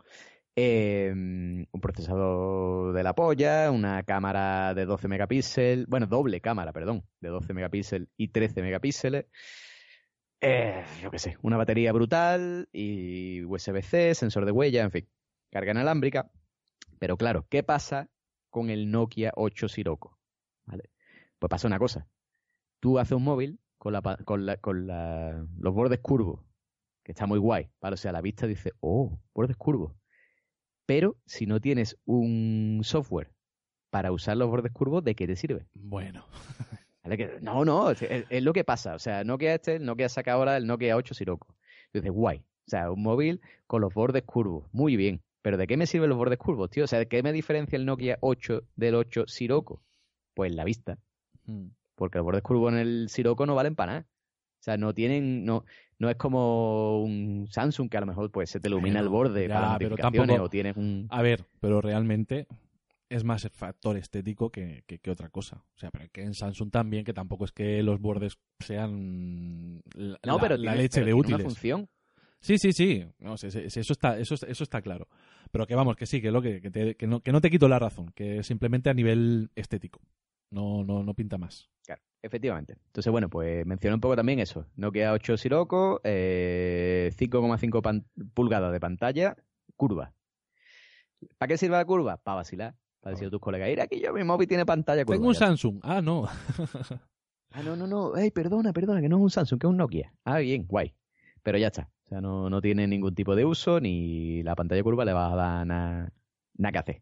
Eh, 0.57 1.11
un 1.11 1.81
procesador 1.81 2.93
de 2.93 3.03
la 3.03 3.13
polla, 3.13 3.69
una 3.71 4.03
cámara 4.03 4.73
de 4.73 4.85
12 4.85 5.07
megapíxeles, 5.09 5.85
bueno, 5.87 6.07
doble 6.07 6.39
cámara, 6.39 6.71
perdón, 6.71 7.03
de 7.19 7.29
12 7.29 7.53
megapíxeles 7.53 8.07
y 8.15 8.29
13 8.29 8.61
megapíxeles. 8.61 9.25
Eh, 10.39 10.83
yo 11.01 11.11
qué 11.11 11.19
sé, 11.19 11.37
una 11.41 11.57
batería 11.57 11.91
brutal 11.91 12.69
y 12.71 13.43
USB-C, 13.43 14.15
sensor 14.15 14.45
de 14.45 14.51
huella, 14.51 14.83
en 14.83 14.91
fin, 14.91 15.09
carga 15.51 15.71
inalámbrica. 15.71 16.31
Pero 16.99 17.17
claro, 17.17 17.47
¿qué 17.49 17.63
pasa 17.63 18.09
con 18.49 18.69
el 18.69 18.91
Nokia 18.91 19.31
8 19.35 19.67
Sirocco? 19.67 20.17
¿Vale? 20.65 20.89
Pues 21.39 21.49
pasa 21.49 21.67
una 21.67 21.79
cosa. 21.79 22.07
Tú 22.79 22.99
haces 22.99 23.13
un 23.13 23.23
móvil 23.23 23.59
con, 23.77 23.93
la, 23.93 24.01
con, 24.23 24.87
los 25.57 25.73
bordes 25.73 25.99
curvos, 25.99 26.41
que 27.03 27.11
está 27.11 27.25
muy 27.25 27.39
guay, 27.39 27.69
¿vale? 27.81 27.95
O 27.95 27.97
sea, 27.97 28.11
la 28.11 28.21
vista 28.21 28.47
dice, 28.47 28.71
oh, 28.79 29.19
bordes 29.33 29.57
curvos. 29.57 29.93
Pero 30.85 31.17
si 31.25 31.45
no 31.45 31.59
tienes 31.59 31.97
un 32.05 32.81
software 32.83 33.31
para 33.89 34.11
usar 34.11 34.37
los 34.37 34.49
bordes 34.49 34.71
curvos, 34.71 35.03
¿de 35.03 35.15
qué 35.15 35.27
te 35.27 35.35
sirve? 35.35 35.65
Bueno. 35.73 36.25
No, 37.41 37.63
no, 37.65 37.91
es, 37.91 38.43
lo 38.43 38.51
que 38.51 38.63
pasa. 38.63 38.95
O 38.95 38.99
sea, 38.99 39.23
Nokia 39.23 39.53
este, 39.53 39.75
el 39.75 39.85
Nokia 39.85 40.09
saca 40.09 40.33
ahora 40.33 40.57
el 40.57 40.65
Nokia 40.65 40.95
8 40.95 41.13
Sirocco. 41.13 41.55
Y 41.93 41.99
dices, 41.99 42.11
guay. 42.11 42.39
O 42.39 42.69
sea, 42.69 42.89
un 42.89 43.03
móvil 43.03 43.41
con 43.67 43.81
los 43.81 43.93
bordes 43.93 44.23
curvos. 44.23 44.67
Muy 44.71 44.95
bien. 44.95 45.21
Pero 45.43 45.57
¿de 45.57 45.67
qué 45.67 45.77
me 45.77 45.85
sirven 45.85 46.09
los 46.09 46.17
bordes 46.17 46.39
curvos, 46.39 46.71
tío? 46.71 46.85
O 46.85 46.87
sea, 46.87 46.97
¿de 46.97 47.07
qué 47.07 47.21
me 47.21 47.31
diferencia 47.31 47.77
el 47.77 47.85
Nokia 47.85 48.17
8 48.21 48.63
del 48.75 48.95
8 48.95 49.25
Sirocco? 49.27 49.83
Pues 50.33 50.51
la 50.55 50.63
vista. 50.63 50.97
Mm. 51.45 51.67
Porque 51.93 52.17
los 52.17 52.25
bordes 52.25 52.41
curvos 52.41 52.73
en 52.73 52.79
el 52.79 53.09
Sirocco 53.09 53.45
no 53.45 53.53
valen 53.53 53.75
para 53.75 53.91
nada. 53.91 54.07
O 54.65 54.67
sea, 54.67 54.77
no 54.77 54.95
tienen, 54.95 55.45
no, 55.45 55.63
no 55.99 56.09
es 56.09 56.15
como 56.15 57.03
un 57.03 57.47
Samsung 57.51 57.87
que 57.87 57.97
a 57.97 57.99
lo 57.99 58.07
mejor 58.07 58.31
pues 58.31 58.49
se 58.49 58.59
te 58.59 58.67
ilumina 58.67 58.99
el 58.99 59.09
borde 59.09 59.47
ya, 59.47 59.53
para 59.53 59.77
pero 59.77 59.95
tampoco- 59.95 60.41
o 60.41 60.49
tienes 60.49 60.75
un 60.75 61.05
A 61.11 61.21
ver, 61.21 61.45
pero 61.59 61.81
realmente 61.81 62.47
es 63.07 63.23
más 63.23 63.43
el 63.45 63.51
factor 63.51 63.95
estético 63.95 64.49
que, 64.49 64.83
que- 64.87 64.97
que 64.97 65.11
otra 65.11 65.29
cosa. 65.29 65.57
O 65.75 65.77
sea, 65.77 65.91
pero 65.91 66.05
que 66.11 66.23
en 66.23 66.33
Samsung 66.33 66.71
también, 66.71 67.05
que 67.05 67.13
tampoco 67.13 67.45
es 67.45 67.51
que 67.51 67.83
los 67.83 67.99
bordes 68.01 68.39
sean 68.59 69.83
la, 69.93 70.17
no, 70.25 70.39
pero 70.39 70.55
la 70.57 70.61
tiene- 70.71 70.77
leche 70.77 71.01
pero 71.01 71.05
de 71.05 71.11
tiene 71.11 71.19
útiles. 71.19 71.39
una 71.41 71.43
función. 71.49 71.89
Sí, 72.39 72.57
sí, 72.57 72.71
sí. 72.73 73.05
No, 73.19 73.37
sí, 73.37 73.51
sí, 73.51 73.69
sí, 73.69 73.81
eso, 73.81 73.93
está, 73.93 74.17
eso, 74.17 74.33
eso 74.33 74.63
está 74.63 74.81
claro. 74.81 75.07
Pero 75.51 75.67
que 75.67 75.75
vamos, 75.75 75.95
que 75.95 76.07
sí, 76.07 76.21
que, 76.21 76.31
lo 76.31 76.41
que, 76.41 76.59
que, 76.59 76.71
te- 76.71 76.95
que 76.95 77.05
no, 77.05 77.19
que 77.21 77.31
no 77.31 77.39
te 77.39 77.51
quito 77.51 77.67
la 77.67 77.77
razón, 77.77 78.11
que 78.15 78.39
es 78.39 78.47
simplemente 78.47 78.89
a 78.89 78.95
nivel 78.95 79.51
estético. 79.55 80.01
No, 80.55 80.83
no, 80.85 81.03
no 81.03 81.13
pinta 81.13 81.37
más. 81.37 81.69
Claro, 81.85 82.01
efectivamente. 82.21 82.77
Entonces, 82.87 83.11
bueno, 83.11 83.29
pues 83.29 83.65
menciona 83.65 83.95
un 83.95 83.99
poco 84.01 84.15
también 84.15 84.39
eso. 84.39 84.65
Nokia 84.77 85.11
8 85.11 85.35
Sirocco, 85.37 85.99
eh, 86.05 87.11
5,5 87.17 87.81
pan- 87.81 88.05
pulgadas 88.33 88.71
de 88.71 88.79
pantalla, 88.79 89.35
curva. 89.75 90.13
¿Para 91.37 91.47
qué 91.49 91.57
sirve 91.57 91.75
la 91.75 91.83
curva? 91.85 92.17
Para 92.17 92.35
vacilar. 92.37 92.73
Para 93.01 93.11
decir 93.11 93.27
a 93.27 93.31
tus 93.31 93.39
colegas, 93.41 93.67
mira 93.69 93.85
que 93.87 93.99
yo 93.99 94.13
mi 94.13 94.23
móvil 94.23 94.47
tiene 94.47 94.65
pantalla 94.65 95.03
curva. 95.05 95.17
Tengo 95.17 95.27
un. 95.27 95.35
Samsung. 95.35 95.79
Ah, 95.83 96.01
no. 96.01 96.25
Ah, 97.51 97.63
no, 97.63 97.75
no, 97.77 97.87
no. 97.87 98.17
Ey, 98.17 98.31
perdona, 98.31 98.73
perdona, 98.73 98.99
que 98.99 99.07
no 99.07 99.15
es 99.15 99.21
un 99.21 99.29
Samsung, 99.29 99.59
que 99.61 99.65
es 99.67 99.69
un 99.69 99.77
Nokia. 99.77 100.13
Ah, 100.25 100.39
bien, 100.39 100.65
guay. 100.67 100.93
Pero 101.41 101.57
ya 101.57 101.67
está. 101.67 101.89
O 102.03 102.07
sea, 102.09 102.19
no, 102.19 102.49
no 102.49 102.59
tiene 102.61 102.85
ningún 102.85 103.15
tipo 103.15 103.33
de 103.33 103.45
uso, 103.45 103.79
ni 103.79 104.43
la 104.43 104.55
pantalla 104.55 104.83
curva 104.83 105.05
le 105.05 105.13
va 105.13 105.31
a 105.31 105.35
dar 105.37 105.65
nada 105.67 106.11
nada 106.57 106.71
que 106.73 106.77
hacer. 106.79 107.01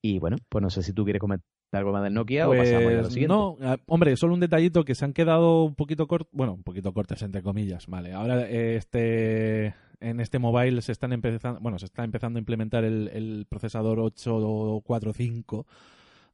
Y 0.00 0.18
bueno, 0.20 0.36
pues 0.48 0.62
no 0.62 0.70
sé 0.70 0.82
si 0.82 0.92
tú 0.94 1.04
quieres 1.04 1.20
comentar 1.20 1.44
algo 1.76 1.92
más 1.92 2.02
del 2.02 2.14
Nokia 2.14 2.48
o 2.48 2.52
pasamos 2.52 2.70
ya 2.70 2.88
a 2.88 2.92
lo 2.92 3.00
Pues 3.00 3.12
siguiente. 3.12 3.34
no, 3.34 3.56
ah, 3.62 3.76
hombre, 3.86 4.16
solo 4.16 4.34
un 4.34 4.40
detallito 4.40 4.84
que 4.84 4.94
se 4.94 5.04
han 5.04 5.12
quedado 5.12 5.64
un 5.64 5.74
poquito 5.74 6.06
cortos, 6.06 6.30
bueno, 6.32 6.54
un 6.54 6.62
poquito 6.62 6.92
cortos 6.92 7.20
entre 7.22 7.42
comillas, 7.42 7.86
vale. 7.86 8.12
Ahora 8.12 8.48
eh, 8.48 8.76
este 8.76 9.74
en 10.00 10.20
este 10.20 10.38
mobile 10.38 10.80
se 10.80 10.92
están 10.92 11.12
empezando, 11.12 11.60
bueno, 11.60 11.78
se 11.78 11.86
está 11.86 12.04
empezando 12.04 12.38
a 12.38 12.40
implementar 12.40 12.84
el, 12.84 13.08
el 13.12 13.46
procesador 13.48 13.98
845 13.98 15.66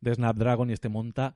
de 0.01 0.15
Snapdragon 0.15 0.71
y 0.71 0.75
este 0.75 0.89
monta 0.89 1.35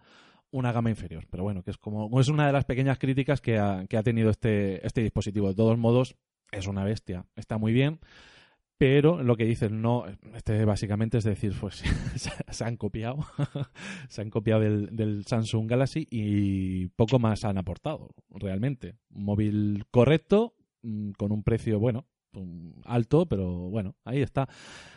una 0.50 0.72
gama 0.72 0.90
inferior, 0.90 1.26
pero 1.30 1.42
bueno, 1.42 1.62
que 1.62 1.70
es 1.70 1.78
como 1.78 2.20
es 2.20 2.28
una 2.28 2.46
de 2.46 2.52
las 2.52 2.64
pequeñas 2.64 2.98
críticas 2.98 3.40
que 3.40 3.58
ha, 3.58 3.86
que 3.88 3.96
ha 3.96 4.02
tenido 4.02 4.30
este 4.30 4.86
este 4.86 5.02
dispositivo. 5.02 5.48
De 5.48 5.54
todos 5.54 5.76
modos, 5.76 6.16
es 6.52 6.66
una 6.66 6.84
bestia, 6.84 7.24
está 7.36 7.58
muy 7.58 7.72
bien. 7.72 7.98
Pero 8.78 9.24
lo 9.24 9.36
que 9.36 9.44
dicen, 9.44 9.82
no, 9.82 10.04
este 10.34 10.64
básicamente 10.64 11.18
es 11.18 11.24
decir, 11.24 11.52
pues 11.60 11.82
se, 12.48 12.64
han 12.64 12.76
copiado, 12.76 13.18
se 14.08 14.22
han 14.22 14.30
copiado 14.30 14.60
del, 14.60 14.94
del 14.94 15.26
Samsung 15.26 15.68
Galaxy 15.68 16.06
y 16.08 16.86
poco 16.90 17.18
más 17.18 17.44
han 17.44 17.58
aportado, 17.58 18.14
realmente. 18.30 18.94
Un 19.10 19.24
móvil 19.24 19.84
correcto, 19.90 20.54
mm, 20.82 21.10
con 21.12 21.32
un 21.32 21.42
precio, 21.42 21.80
bueno, 21.80 22.06
alto, 22.84 23.26
pero 23.26 23.68
bueno, 23.68 23.96
ahí 24.04 24.22
está. 24.22 24.48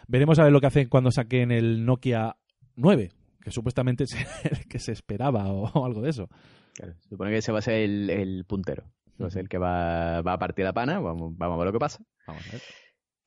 Veremos 0.08 0.38
a 0.38 0.44
ver 0.44 0.52
lo 0.52 0.62
que 0.62 0.68
hacen 0.68 0.88
cuando 0.88 1.10
saquen 1.10 1.52
el 1.52 1.84
Nokia 1.84 2.38
9, 2.76 3.12
que 3.42 3.52
supuestamente 3.52 4.04
es 4.06 4.16
el 4.44 4.68
que 4.68 4.78
se 4.78 4.92
esperaba 4.92 5.48
o, 5.48 5.86
algo 5.86 6.02
de 6.02 6.12
eso. 6.12 6.30
Claro, 6.76 6.94
se 7.00 7.10
supone 7.10 7.32
que 7.32 7.38
ese 7.38 7.52
va 7.52 7.60
a 7.60 7.64
ser 7.64 7.76
el, 7.76 8.10
el 8.12 8.46
puntero. 8.46 8.84
Va 9.22 9.28
a 9.28 9.32
ser 9.32 9.42
el 9.42 9.50
que 9.50 9.58
va, 9.58 10.22
va 10.22 10.34
a 10.34 10.40
partir 10.40 10.66
la 10.66 10.74
pana. 10.74 11.00
Vamos, 11.00 11.38
vamos 11.38 11.56
a 11.56 11.58
ver 11.58 11.68
lo 11.68 11.74
que 11.74 11.80
pasa. 11.80 12.04
Vamos 12.28 12.48
a 12.48 12.52
ver. 12.54 12.62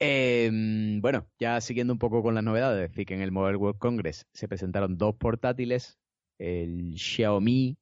Eh, 0.06 0.98
bueno, 1.00 1.26
ya 1.38 1.60
siguiendo 1.60 1.92
un 1.92 1.98
poco 1.98 2.22
con 2.22 2.34
las 2.34 2.44
novedades, 2.44 2.90
decir 2.90 3.06
que 3.06 3.14
en 3.14 3.22
el 3.22 3.32
Mobile 3.32 3.56
World 3.56 3.78
Congress 3.78 4.26
se 4.32 4.48
presentaron 4.48 4.96
dos 4.98 5.14
portátiles, 5.16 5.98
el 6.38 6.94
Xiaomi, 6.96 7.76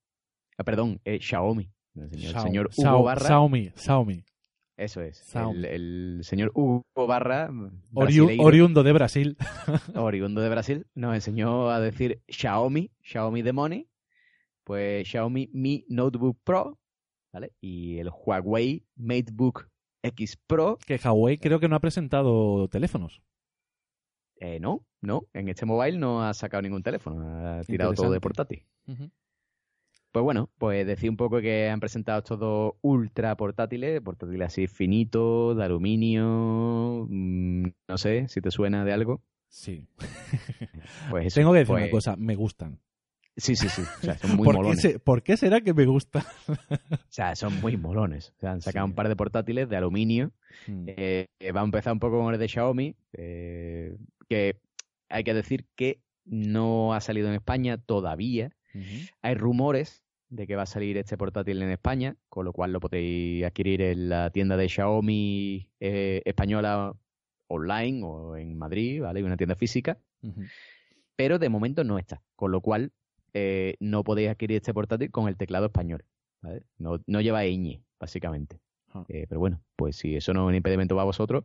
ah, 0.58 0.64
perdón, 0.64 1.00
eh, 1.04 1.18
Xiaomi, 1.20 1.70
el 1.96 2.10
señor, 2.10 2.34
el 2.36 2.40
señor 2.42 2.70
Hugo 2.76 2.82
Xiao- 2.88 3.04
Barra, 3.04 3.26
Xiaomi, 3.26 3.70
Xiaomi. 3.76 4.24
Eso 4.76 5.02
es. 5.02 5.18
Sound. 5.18 5.56
El, 5.58 5.64
el 5.66 6.20
señor 6.24 6.50
Hugo 6.54 6.82
Barra, 7.06 7.48
Oriu- 7.50 7.70
brasileiro, 7.90 8.42
oriundo 8.42 8.82
de 8.82 8.92
Brasil. 8.92 9.36
oriundo 9.94 10.40
de 10.40 10.48
Brasil, 10.48 10.86
nos 10.94 11.14
enseñó 11.14 11.70
a 11.70 11.78
decir 11.80 12.22
Xiaomi, 12.28 12.90
Xiaomi 13.02 13.42
de 13.42 13.52
Money, 13.52 13.88
pues 14.64 15.06
Xiaomi 15.08 15.50
Mi 15.52 15.84
Notebook 15.88 16.38
Pro, 16.42 16.78
¿vale? 17.32 17.52
Y 17.60 17.98
el 17.98 18.08
Huawei 18.10 18.84
MateBook 18.96 19.68
X 20.02 20.36
Pro, 20.46 20.78
que 20.86 20.96
Huawei 21.02 21.38
creo 21.38 21.60
que 21.60 21.68
no 21.68 21.76
ha 21.76 21.80
presentado 21.80 22.68
teléfonos. 22.68 23.22
eh, 24.36 24.58
no, 24.60 24.84
no, 25.00 25.22
en 25.32 25.48
este 25.48 25.66
mobile 25.66 25.98
no 25.98 26.24
ha 26.24 26.34
sacado 26.34 26.62
ningún 26.62 26.82
teléfono, 26.82 27.58
ha 27.58 27.62
tirado 27.62 27.94
todo 27.94 28.10
de 28.10 28.20
portátil. 28.20 28.64
Pues 30.10 30.22
bueno, 30.22 30.50
pues 30.58 30.86
decía 30.86 31.08
un 31.08 31.16
poco 31.16 31.40
que 31.40 31.70
han 31.70 31.80
presentado 31.80 32.18
estos 32.18 32.38
dos 32.38 32.74
ultra 32.82 33.34
portátiles, 33.36 34.00
portátiles 34.02 34.46
así 34.48 34.66
finitos, 34.66 35.56
de 35.56 35.64
aluminio, 35.64 37.06
mm, 37.08 37.66
no 37.88 37.96
sé 37.98 38.28
si 38.28 38.40
te 38.42 38.50
suena 38.50 38.84
de 38.84 38.92
algo. 38.92 39.22
Sí. 39.48 39.86
Pues 41.10 41.26
eso, 41.26 41.40
Tengo 41.40 41.52
que 41.52 41.60
decir 41.60 41.72
pues- 41.74 41.82
una 41.84 41.90
cosa, 41.90 42.16
me 42.16 42.34
gustan. 42.34 42.78
Sí, 43.36 43.56
sí, 43.56 43.68
sí, 43.70 43.80
o 43.82 44.04
sea, 44.04 44.18
son 44.18 44.36
muy 44.36 44.44
¿Por 44.44 44.54
qué, 44.54 44.58
molones. 44.58 44.80
se- 44.82 44.98
por 44.98 45.22
qué 45.22 45.36
será 45.38 45.60
que 45.62 45.72
me 45.72 45.86
gustan? 45.86 46.22
O 46.48 46.98
sea, 47.08 47.34
son 47.34 47.60
muy 47.62 47.76
molones. 47.78 48.34
O 48.36 48.40
sea, 48.40 48.52
han 48.52 48.60
sacado 48.60 48.86
Sí. 48.86 48.90
un 48.90 48.94
par 48.94 49.08
de 49.08 49.16
portátiles 49.16 49.68
de 49.70 49.76
aluminio. 49.76 50.32
Mm. 50.66 50.84
Eh, 50.88 51.26
va 51.56 51.62
a 51.62 51.64
empezar 51.64 51.94
un 51.94 51.98
poco 51.98 52.20
con 52.20 52.32
el 52.34 52.38
de 52.38 52.48
Xiaomi, 52.48 52.94
eh, 53.14 53.96
que 54.28 54.60
hay 55.08 55.24
que 55.24 55.32
decir 55.34 55.66
que 55.76 56.00
no 56.26 56.92
ha 56.94 57.00
salido 57.00 57.28
en 57.28 57.34
España 57.34 57.78
todavía. 57.78 58.50
Hay 59.22 59.34
rumores 59.34 60.04
de 60.28 60.46
que 60.46 60.56
va 60.56 60.62
a 60.62 60.66
salir 60.66 60.96
este 60.96 61.16
portátil 61.18 61.60
en 61.62 61.70
España, 61.70 62.16
con 62.30 62.44
lo 62.44 62.52
cual 62.52 62.72
lo 62.72 62.80
podéis 62.80 63.44
adquirir 63.44 63.82
en 63.82 64.08
la 64.08 64.30
tienda 64.30 64.56
de 64.56 64.68
Xiaomi 64.68 65.68
eh, 65.80 66.22
española 66.24 66.94
online 67.48 68.00
o 68.04 68.36
en 68.36 68.56
Madrid, 68.56 69.02
¿vale? 69.02 69.22
Una 69.24 69.36
tienda 69.36 69.56
física, 69.56 69.98
pero 71.16 71.38
de 71.38 71.48
momento 71.50 71.84
no 71.84 71.98
está, 71.98 72.22
con 72.36 72.50
lo 72.52 72.60
cual 72.62 72.92
eh, 73.34 73.76
no 73.80 74.04
podéis 74.04 74.30
adquirir 74.30 74.56
este 74.58 74.74
portátil 74.74 75.10
con 75.10 75.28
el 75.28 75.36
teclado 75.36 75.66
español, 75.66 76.04
¿vale? 76.40 76.62
No, 76.78 77.00
no 77.06 77.20
lleva 77.20 77.44
ñ, 77.44 77.82
básicamente. 77.98 78.60
Ah. 78.94 79.04
Eh, 79.08 79.26
pero 79.28 79.40
bueno, 79.40 79.62
pues 79.76 79.96
si 79.96 80.16
eso 80.16 80.32
no 80.34 80.44
es 80.44 80.48
un 80.48 80.54
impedimento 80.54 80.94
para 80.94 81.04
vosotros, 81.04 81.44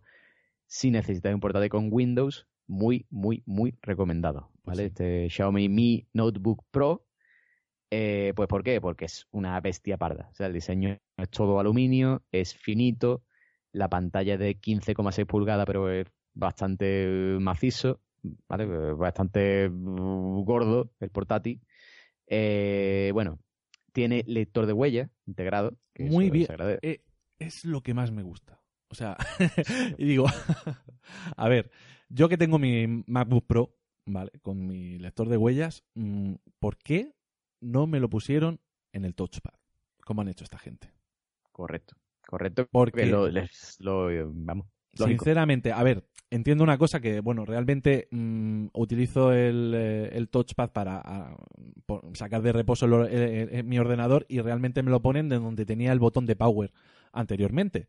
si 0.67 0.91
necesitáis 0.91 1.33
un 1.35 1.41
portátil 1.41 1.69
con 1.69 1.89
Windows, 1.91 2.47
muy, 2.67 3.05
muy, 3.09 3.43
muy 3.45 3.77
recomendado. 3.81 4.51
Pues 4.63 4.77
¿vale? 4.77 4.83
sí. 4.83 4.87
Este 4.87 5.29
Xiaomi 5.29 5.69
Mi 5.69 6.07
Notebook 6.13 6.65
Pro. 6.71 7.05
eh, 7.89 8.33
pues 8.35 8.47
¿por 8.49 8.63
qué? 8.63 8.81
Porque 8.81 9.05
es 9.05 9.27
una 9.31 9.59
bestia 9.61 9.97
parda. 9.97 10.29
O 10.31 10.35
sea, 10.35 10.47
el 10.47 10.53
diseño 10.53 10.97
es 11.17 11.29
todo 11.29 11.59
aluminio, 11.59 12.23
es 12.31 12.53
finito, 12.55 13.23
la 13.71 13.89
pantalla 13.89 14.33
es 14.33 14.39
de 14.39 14.59
15,6 14.59 15.25
pulgadas, 15.25 15.65
pero 15.65 15.89
es 15.91 16.07
bastante 16.33 17.37
macizo, 17.39 18.01
¿vale? 18.47 18.65
Bastante 18.93 19.69
mm, 19.69 20.43
gordo 20.43 20.91
el 20.99 21.09
portátil. 21.09 21.61
Eh, 22.27 23.11
bueno, 23.13 23.39
tiene 23.93 24.23
lector 24.27 24.65
de 24.65 24.73
huella 24.73 25.09
integrado. 25.25 25.77
que 25.93 26.03
Muy 26.05 26.29
bien. 26.29 26.47
Eh, 26.81 27.03
es 27.39 27.65
lo 27.65 27.81
que 27.81 27.93
más 27.93 28.11
me 28.11 28.23
gusta. 28.23 28.61
O 28.89 28.95
sea, 28.95 29.17
y 29.97 30.05
digo, 30.05 30.25
a 31.35 31.49
ver, 31.49 31.71
yo 32.09 32.29
que 32.29 32.37
tengo 32.37 32.59
mi 32.59 33.03
MacBook 33.07 33.45
Pro, 33.47 33.75
¿vale? 34.05 34.31
Con 34.41 34.65
mi 34.65 34.97
lector 34.99 35.29
de 35.29 35.37
huellas, 35.37 35.83
mm, 35.95 36.33
¿por 36.59 36.77
qué 36.77 37.13
no 37.61 37.87
me 37.87 37.99
lo 37.99 38.09
pusieron 38.09 38.59
en 38.93 39.05
el 39.05 39.15
touchpad? 39.15 39.53
¿Cómo 40.05 40.21
han 40.21 40.29
hecho 40.29 40.43
esta 40.43 40.57
gente? 40.57 40.93
Correcto, 41.51 41.95
correcto. 42.27 42.67
Porque- 42.71 43.07
lo, 43.07 43.27
les- 43.29 43.77
lo, 43.81 44.07
vamos, 44.33 44.67
lógico. 44.93 45.07
Sinceramente, 45.23 45.71
a 45.71 45.83
ver, 45.83 46.07
entiendo 46.29 46.63
una 46.63 46.77
cosa 46.77 46.99
que, 46.99 47.19
bueno, 47.21 47.45
realmente 47.45 48.07
mm, 48.11 48.67
utilizo 48.73 49.31
el, 49.31 49.73
eh, 49.75 50.09
el 50.13 50.29
touchpad 50.29 50.71
para 50.71 51.01
ah, 51.03 51.37
sacar 52.13 52.41
de 52.41 52.51
reposo 52.51 53.05
eh, 53.05 53.47
eh, 53.51 53.63
mi 53.63 53.79
ordenador 53.79 54.25
y 54.27 54.41
realmente 54.41 54.83
me 54.83 54.91
lo 54.91 55.01
ponen 55.01 55.29
de 55.29 55.39
donde 55.39 55.65
tenía 55.65 55.91
el 55.91 55.99
botón 55.99 56.25
de 56.25 56.35
power 56.35 56.73
anteriormente. 57.11 57.87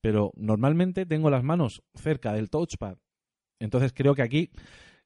Pero 0.00 0.32
normalmente 0.36 1.06
tengo 1.06 1.30
las 1.30 1.42
manos 1.42 1.82
cerca 1.94 2.32
del 2.32 2.50
touchpad. 2.50 2.98
Entonces 3.58 3.92
creo 3.92 4.14
que 4.14 4.22
aquí 4.22 4.50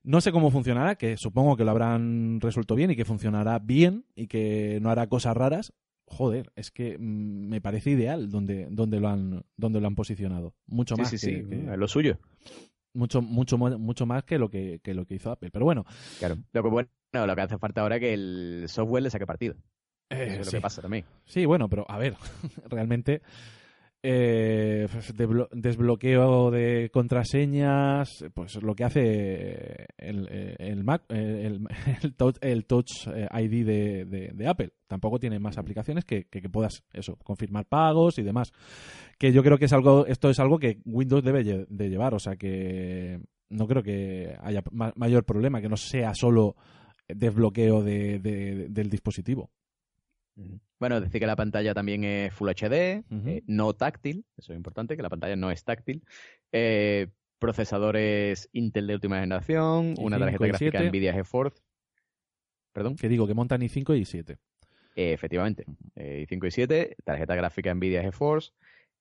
no 0.05 0.21
sé 0.21 0.33
cómo 0.33 0.51
funcionará, 0.51 0.97
que 0.97 1.17
supongo 1.17 1.57
que 1.57 1.65
lo 1.65 1.71
habrán 1.71 2.41
resuelto 2.41 2.75
bien 2.75 2.91
y 2.91 2.97
que 2.97 3.05
funcionará 3.05 3.59
bien 3.59 4.05
y 4.15 4.27
que 4.27 4.79
no 4.83 4.91
hará 4.91 5.07
cosas 5.07 5.37
raras. 5.37 5.73
Joder, 6.15 6.53
es 6.57 6.71
que 6.71 6.99
mm, 6.99 7.49
me 7.49 7.61
parece 7.63 7.91
ideal 7.91 8.31
donde, 8.31 8.69
donde, 8.71 9.01
lo 9.01 9.09
han, 9.09 9.45
donde 9.57 9.81
lo 9.81 9.87
han 9.87 9.95
posicionado. 9.95 10.55
Mucho 10.67 10.95
Sí, 10.97 11.01
más 11.03 11.11
sí, 11.11 11.17
que- 11.17 11.43
sí, 11.43 11.49
que- 11.49 11.77
lo 11.77 11.89
suyo. 11.89 12.19
mucho, 12.95 13.23
mucho, 13.23 13.57
mucho 13.57 14.05
más 14.07 14.23
que 14.25 14.39
lo 14.39 14.51
que, 14.51 14.81
que 14.83 14.93
lo 14.95 15.07
que 15.07 15.15
hizo 15.15 15.31
Apple. 15.31 15.51
Pero 15.51 15.65
bueno, 15.65 15.85
Claro. 16.19 16.37
Lo 16.53 16.63
que 16.63 16.69
bueno, 16.69 16.89
lo 17.15 17.35
que 17.35 17.41
hace 17.41 17.59
falta 17.59 17.81
ahora 17.81 17.97
es 17.97 18.01
que 18.01 18.13
el 18.13 18.65
software 18.69 19.03
le 19.03 19.11
saque 19.11 19.27
partido. 19.27 19.55
eh, 20.11 20.27
Eso 20.33 20.41
es 20.41 20.47
lo 20.47 20.53
que 20.53 20.61
pasa 20.61 20.83
también. 20.83 21.05
Sí, 21.25 21.47
bueno, 21.47 21.69
pero 21.71 21.87
a 21.91 21.97
ver, 21.99 22.15
realmente 22.69 23.23
eh, 24.03 24.89
desbloqueo 25.53 26.51
de 26.51 26.91
contraseñas, 26.93 28.25
pues 28.35 28.61
lo 28.63 28.75
que 28.75 28.85
hace 28.85 29.87
el, 29.97 30.29
eh, 30.31 30.57
el 30.59 30.85
Mac, 30.85 31.05
eh, 31.09 31.43
el, 31.47 31.67
el 32.03 32.15
touch, 32.15 32.37
el 32.41 32.65
touch, 32.67 33.07
eh, 33.15 33.29
ID 33.43 33.65
de, 33.67 34.05
de- 34.05 34.31
de 34.35 34.47
Apple. 34.49 34.73
Tampoco 34.87 35.19
tiene 35.19 35.39
más 35.39 35.57
aplicaciones 35.59 36.05
que, 36.05 36.25
que- 36.25 36.41
que 36.43 36.49
puedas 36.49 36.83
eso, 36.93 37.17
confirmar 37.23 37.67
pagos 37.67 38.19
y 38.19 38.23
demás. 38.23 38.53
Que 39.19 39.33
yo 39.33 39.43
creo 39.43 39.59
que 39.59 39.67
es 39.67 39.73
algo, 39.73 40.07
esto 40.07 40.31
es 40.31 40.39
algo 40.41 40.59
que 40.59 40.81
Windows 40.85 41.23
debe 41.25 41.45
de 41.45 41.89
llevar, 41.89 42.15
o 42.15 42.19
sea 42.19 42.37
que 42.37 43.21
no 43.51 43.67
creo 43.67 43.83
que 43.83 44.35
haya 44.41 44.63
ma- 44.73 44.93
mayor 44.97 45.25
problema, 45.25 45.61
que 45.61 45.69
no 45.69 45.77
sea 45.77 46.13
solo 46.15 46.57
desbloqueo 47.09 47.83
de- 47.83 48.19
de- 48.19 48.69
del 48.69 48.89
dispositivo. 48.91 49.51
Bueno, 50.79 51.01
decir 51.01 51.21
que 51.21 51.27
la 51.27 51.37
pantalla 51.37 51.75
también 51.75 52.05
es 52.05 52.33
Full 52.35 52.49
HD, 52.51 53.05
eh, 53.11 53.43
no 53.47 53.73
táctil, 53.75 54.25
eso 54.37 54.53
es 54.53 54.57
importante, 54.57 54.97
que 54.97 55.03
la 55.03 55.11
pantalla 55.11 55.37
no 55.37 55.51
es 55.51 55.63
táctil. 55.65 56.03
Eh, 56.53 57.09
procesadores 57.39 58.49
Intel 58.53 58.87
de 58.87 58.95
última 58.95 59.21
generación, 59.21 59.95
una 59.99 60.17
5 60.17 60.19
tarjeta 60.19 60.47
gráfica 60.47 60.79
7. 60.79 60.89
Nvidia 60.91 61.13
GeForce. 61.13 61.61
Perdón, 62.73 62.97
Que 62.97 63.09
digo 63.09 63.27
que 63.27 63.35
montan 63.35 63.61
i5 63.61 63.97
y 63.99 64.03
i7. 64.03 64.39
Eh, 64.97 65.13
efectivamente. 65.13 65.65
Eh, 65.97 66.27
i5 66.29 66.47
y 66.47 66.51
7, 66.51 66.97
tarjeta 67.05 67.35
gráfica 67.35 67.75
Nvidia 67.75 68.03
GeForce. 68.03 68.53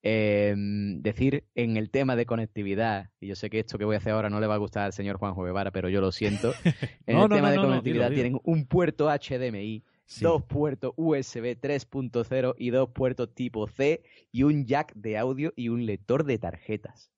Eh, 0.04 0.56
decir 0.98 1.44
en 1.54 1.78
el 1.78 1.92
tema 1.92 2.16
de 2.16 2.26
conectividad, 2.26 3.12
y 3.20 3.28
yo 3.28 3.36
sé 3.36 3.52
que 3.52 3.60
esto 3.60 3.78
que 3.78 3.86
voy 3.86 3.94
a 3.96 4.00
hacer 4.00 4.14
ahora 4.14 4.32
no 4.32 4.40
le 4.40 4.48
va 4.48 4.56
a 4.56 4.58
gustar 4.58 4.84
al 4.86 4.94
señor 4.94 5.18
Juanjo 5.18 5.44
Guevara, 5.44 5.70
pero 5.72 5.90
yo 5.90 6.02
lo 6.02 6.12
siento. 6.12 6.54
En 7.06 7.16
No, 7.18 7.24
el 7.26 7.30
no, 7.30 7.36
tema 7.36 7.50
no, 7.50 7.62
de 7.62 7.68
conectividad 7.68 8.10
dilo, 8.10 8.16
dilo. 8.16 8.22
tienen 8.24 8.42
un 8.44 8.66
puerto 8.66 9.08
HDMI, 9.10 9.84
Sí. 10.12 10.26
dos 10.26 10.44
puertos 10.44 10.94
USB 10.98 11.58
3.0 11.58 12.56
y 12.58 12.70
dos 12.72 12.90
puertos 12.90 13.34
tipo 13.34 13.66
C 13.68 14.04
y 14.32 14.44
un 14.44 14.66
jack 14.66 14.94
de 14.94 15.18
audio 15.18 15.54
y 15.56 15.70
un 15.70 15.86
lector 15.86 16.26
de 16.26 16.38
tarjetas. 16.38 17.12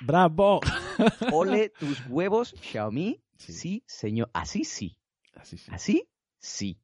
¡Bravo! 0.00 0.60
Ole 1.32 1.68
tus 1.78 2.04
huevos, 2.08 2.54
Xiaomi. 2.60 3.22
Sí. 3.36 3.52
Sí, 3.52 3.84
señor. 3.86 4.28
Así 4.32 4.64
sí. 4.64 4.98
Así 5.36 5.56
sí. 5.56 5.70
Así 5.72 6.08
sí. 6.38 6.80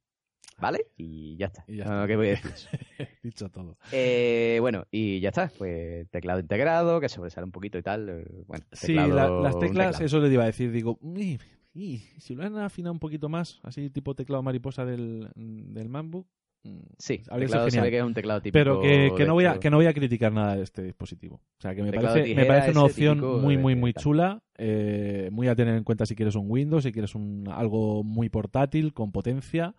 ¿Vale? 0.58 0.86
Y 0.96 1.36
ya 1.36 1.46
está. 1.46 1.64
Y 1.66 1.76
ya 1.78 1.84
No, 1.84 1.90
está. 2.04 2.06
¿Qué 2.06 2.16
voy 2.16 2.26
a 2.28 2.30
decir? 2.30 2.52
Dicho 3.22 3.50
todo. 3.50 3.76
Eh, 3.92 4.58
bueno, 4.60 4.86
y 4.92 5.18
ya 5.20 5.30
está. 5.30 5.50
Pues 5.58 6.08
teclado 6.10 6.38
integrado, 6.40 7.00
que 7.00 7.08
sobresale 7.08 7.44
un 7.46 7.52
poquito 7.52 7.76
y 7.78 7.82
tal. 7.82 8.08
eh, 8.08 8.24
Bueno, 8.46 8.64
Sí, 8.72 8.94
la- 8.94 9.28
las 9.28 9.58
teclas, 9.58 10.00
eso 10.00 10.20
les 10.20 10.32
iba 10.32 10.44
a 10.44 10.46
decir. 10.46 10.70
Digo, 10.70 10.98
"Uy, 11.02 11.38
y 11.76 11.98
si 12.18 12.34
lo 12.34 12.44
han 12.44 12.56
afinado 12.58 12.92
un 12.92 12.98
poquito 12.98 13.28
más, 13.28 13.60
así 13.62 13.90
tipo 13.90 14.14
teclado 14.14 14.42
mariposa 14.42 14.84
del, 14.84 15.28
del 15.36 15.88
MacBook. 15.88 16.26
mm, 16.64 16.78
Sí, 16.98 17.20
habría 17.28 17.46
teclado 17.48 17.70
se 17.70 17.80
ve 17.80 17.90
que 17.90 17.98
es 17.98 18.04
un 18.04 18.14
teclado 18.14 18.40
típico. 18.40 18.58
Pero 18.58 18.80
que, 18.80 19.12
que 19.16 19.24
no 19.26 19.34
voy 19.34 19.44
a, 19.44 19.58
que 19.60 19.70
no 19.70 19.76
voy 19.76 19.86
a 19.86 19.92
criticar 19.94 20.32
nada 20.32 20.56
de 20.56 20.62
este 20.62 20.82
dispositivo. 20.82 21.36
O 21.36 21.60
sea, 21.60 21.74
que 21.74 21.82
me 21.82 21.92
parece, 21.92 22.34
me 22.34 22.46
parece 22.46 22.70
una 22.70 22.84
opción 22.84 23.20
muy, 23.42 23.56
muy, 23.58 23.74
muy 23.74 23.92
chula. 23.92 24.42
eh, 24.58 25.28
muy 25.32 25.48
a 25.48 25.54
tener 25.54 25.76
en 25.76 25.84
cuenta 25.84 26.06
si 26.06 26.14
quieres 26.16 26.34
un 26.34 26.46
Windows, 26.50 26.82
si 26.84 26.92
quieres 26.92 27.14
un, 27.14 27.44
algo 27.50 28.02
muy 28.02 28.28
portátil, 28.30 28.92
con 28.94 29.12
potencia. 29.12 29.74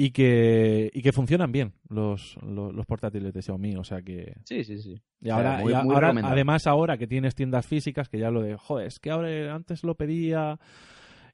Y 0.00 0.12
que, 0.12 0.90
y 0.94 1.02
que 1.02 1.10
funcionan 1.10 1.50
bien 1.50 1.72
los, 1.88 2.36
los, 2.46 2.72
los 2.72 2.86
portátiles 2.86 3.34
de 3.34 3.42
Xiaomi. 3.42 3.74
O 3.74 3.82
sea 3.82 4.00
que. 4.00 4.32
Sí, 4.44 4.62
sí, 4.62 4.78
sí. 4.80 4.90
Y 5.20 5.24
O 5.30 5.34
sea, 5.34 5.34
ahora, 5.34 5.58
muy- 5.58 5.72
y 5.72 5.74
muy 5.74 5.94
ahora 5.94 6.10
además, 6.30 6.66
ahora 6.68 6.96
que 6.96 7.08
tienes 7.08 7.34
tiendas 7.34 7.66
físicas, 7.66 8.08
que 8.08 8.20
ya 8.20 8.30
lo 8.30 8.40
de, 8.42 8.56
joder, 8.56 8.86
es 8.86 9.00
que 9.00 9.10
ahora 9.10 9.52
antes 9.52 9.82
lo 9.82 9.96
pedía 9.96 10.60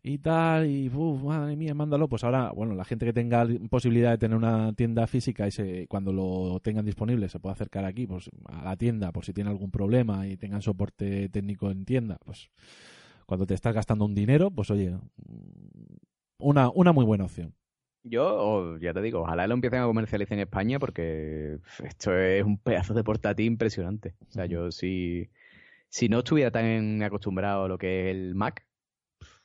y 0.07 0.19
tal, 0.19 0.67
y 0.71 0.91
uf, 0.91 1.23
madre 1.23 1.57
mía, 1.57 1.75
mándalo. 1.75 2.09
Pues 2.09 2.23
ahora, 2.25 2.53
bueno, 2.53 2.75
la 2.75 2.85
gente 2.85 3.07
que 3.07 3.15
tenga 3.15 3.45
li- 3.47 3.59
posibilidad 3.71 4.11
de 4.11 4.19
tener 4.19 4.37
una 4.37 4.73
tienda 4.75 5.07
física 5.07 5.47
y 5.47 5.51
se, 5.51 5.87
cuando 5.89 6.13
lo 6.13 6.61
tengan 6.61 6.85
disponible 6.85 7.29
se 7.31 7.41
puede 7.41 7.55
acercar 7.55 7.87
aquí 7.87 8.07
pues, 8.07 8.31
a 8.45 8.63
la 8.65 8.77
tienda 8.77 9.13
por 9.13 9.25
si 9.25 9.33
tiene 9.33 9.49
algún 9.49 9.71
problema 9.71 10.27
y 10.29 10.37
tengan 10.37 10.61
soporte 10.61 11.31
técnico 11.31 11.71
en 11.71 11.87
tienda, 11.87 12.19
pues 12.23 12.51
cuando 13.27 13.47
te 13.47 13.55
estás 13.55 13.75
gastando 13.75 14.05
un 14.05 14.15
dinero, 14.15 14.51
pues 14.51 14.71
oye, 14.71 14.95
una, 16.39 16.69
una 16.71 16.93
muy 16.93 17.05
buena 17.07 17.25
opción. 17.25 17.55
Yo, 18.03 18.77
ya 18.79 18.93
te 18.93 19.01
digo, 19.01 19.23
ojalá 19.23 19.47
lo 19.47 19.55
empiecen 19.55 19.81
a 19.81 19.87
comercializar 19.87 20.35
en 20.35 20.41
España 20.41 20.79
porque 20.79 21.59
esto 21.83 22.15
es 22.15 22.45
un 22.45 22.59
pedazo 22.59 22.93
de 22.93 23.03
portátil 23.03 23.47
impresionante. 23.47 24.15
O 24.29 24.31
sea, 24.31 24.45
yo 24.45 24.71
si, 24.71 25.31
si 25.89 26.11
no 26.11 26.19
estuviera 26.19 26.51
tan 26.51 27.03
acostumbrado 27.03 27.65
a 27.65 27.69
lo 27.69 27.79
que 27.79 28.11
es 28.11 28.17
el 28.17 28.35
Mac, 28.35 28.67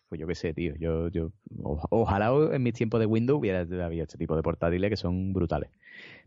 pues 0.10 0.20
yo 0.20 0.28
qué 0.28 0.36
sé, 0.36 0.54
tío. 0.54 0.74
Yo, 0.78 1.08
yo, 1.10 1.32
ojalá 1.90 2.32
en 2.56 2.64
mis 2.64 2.74
tiempos 2.74 3.00
de 3.00 3.06
Windows 3.06 3.40
hubiera 3.40 3.62
habido 3.86 4.04
este 4.04 4.18
tipo 4.18 4.36
de 4.36 4.42
portátiles 4.44 4.90
que 4.90 4.98
son 4.98 5.34
brutales. 5.34 5.70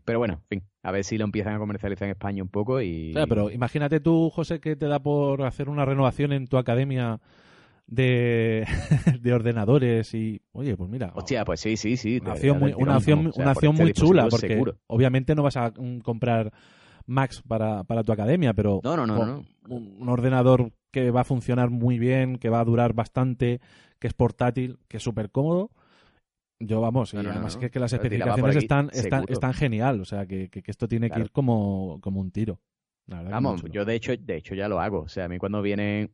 Pero 0.05 0.19
bueno, 0.19 0.35
en 0.35 0.61
fin, 0.61 0.63
a 0.83 0.91
ver 0.91 1.03
si 1.03 1.17
lo 1.17 1.25
empiezan 1.25 1.55
a 1.55 1.59
comercializar 1.59 2.07
en 2.07 2.11
España 2.11 2.43
un 2.43 2.49
poco 2.49 2.81
y... 2.81 3.11
Claro, 3.13 3.27
pero 3.27 3.51
imagínate 3.51 3.99
tú, 3.99 4.29
José, 4.29 4.59
que 4.59 4.75
te 4.75 4.87
da 4.87 4.99
por 5.01 5.43
hacer 5.43 5.69
una 5.69 5.85
renovación 5.85 6.33
en 6.33 6.47
tu 6.47 6.57
academia 6.57 7.19
de, 7.87 8.65
de 9.21 9.33
ordenadores 9.33 10.13
y, 10.13 10.41
oye, 10.53 10.75
pues 10.77 10.89
mira, 10.89 11.11
Hostia, 11.15 11.45
pues 11.45 11.59
sí, 11.59 11.77
sí, 11.77 11.97
sí. 11.97 12.19
una 12.21 12.33
te- 12.33 12.51
muy, 12.53 12.73
una 12.73 12.95
vamos, 12.95 12.97
acción, 12.97 13.27
o 13.27 13.31
sea, 13.33 13.43
una 13.43 13.51
por 13.53 13.63
acción 13.63 13.75
este 13.75 13.83
muy 13.83 13.93
chula, 13.93 14.29
porque 14.29 14.53
seguro. 14.55 14.77
obviamente 14.87 15.35
no 15.35 15.43
vas 15.43 15.57
a 15.57 15.71
mm, 15.71 15.99
comprar 15.99 16.51
Macs 17.05 17.41
para, 17.41 17.83
para 17.83 18.03
tu 18.03 18.11
academia, 18.11 18.53
pero 18.53 18.81
No, 18.83 18.95
no, 18.95 19.05
no, 19.05 19.25
no. 19.25 19.45
Un, 19.69 20.09
ordenador 20.09 20.71
que 20.91 21.09
va 21.11 21.21
a 21.21 21.25
funcionar 21.25 21.69
muy 21.69 21.97
bien, 21.99 22.37
que 22.37 22.49
va 22.49 22.59
a 22.59 22.65
durar 22.65 22.93
bastante, 22.93 23.61
que 23.99 24.07
es 24.07 24.13
portátil, 24.13 24.79
que 24.87 24.97
es 24.97 25.03
súper 25.03 25.31
cómodo. 25.31 25.71
Yo, 26.59 26.81
vamos, 26.81 27.13
y 27.13 27.17
No, 27.17 27.23
no, 27.23 27.29
no, 27.29 27.35
además 27.35 27.55
no. 27.55 27.61
que, 27.61 27.69
que 27.71 27.79
las 27.79 27.93
especificaciones 27.93 28.55
aquí, 28.55 28.65
están, 28.65 28.89
están, 28.93 29.25
están 29.27 29.53
genial, 29.53 29.99
o 30.01 30.05
sea, 30.05 30.25
que, 30.25 30.49
que- 30.49 30.61
que 30.61 30.71
esto 30.71 30.87
tiene 30.87 31.09
que 31.09 31.19
ir 31.19 31.31
como, 31.31 31.99
como 32.01 32.21
un 32.21 32.31
tiro. 32.31 32.59
La 33.07 33.21
Vamos, 33.23 33.61
yo 33.69 33.83
de 33.83 33.95
hecho, 33.95 34.15
de 34.15 34.37
hecho 34.37 34.55
ya 34.55 34.69
lo 34.69 34.79
hago. 34.79 35.01
O 35.01 35.07
sea, 35.09 35.25
a 35.25 35.27
mí 35.27 35.37
cuando 35.37 35.61
viene, 35.61 36.09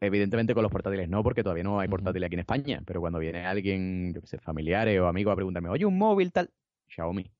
evidentemente 0.00 0.52
con 0.54 0.62
los 0.64 0.72
portátiles 0.72 1.08
no, 1.08 1.22
porque 1.22 1.42
todavía 1.42 1.62
no 1.64 1.78
hay 1.78 1.86
Ujú. 1.86 1.92
portátiles 1.92 2.26
aquí 2.26 2.34
en 2.34 2.40
España, 2.40 2.82
pero 2.84 3.00
cuando 3.00 3.18
viene 3.20 3.46
alguien, 3.46 4.12
yo 4.14 4.20
qué 4.20 4.26
sé, 4.26 4.38
familiares 4.38 4.98
o 5.00 5.06
amigos 5.06 5.32
a 5.32 5.36
preguntarme, 5.36 5.68
oye, 5.68 5.84
un 5.84 5.96
móvil 5.96 6.32
tal, 6.32 6.50
Xiaomi, 6.88 7.30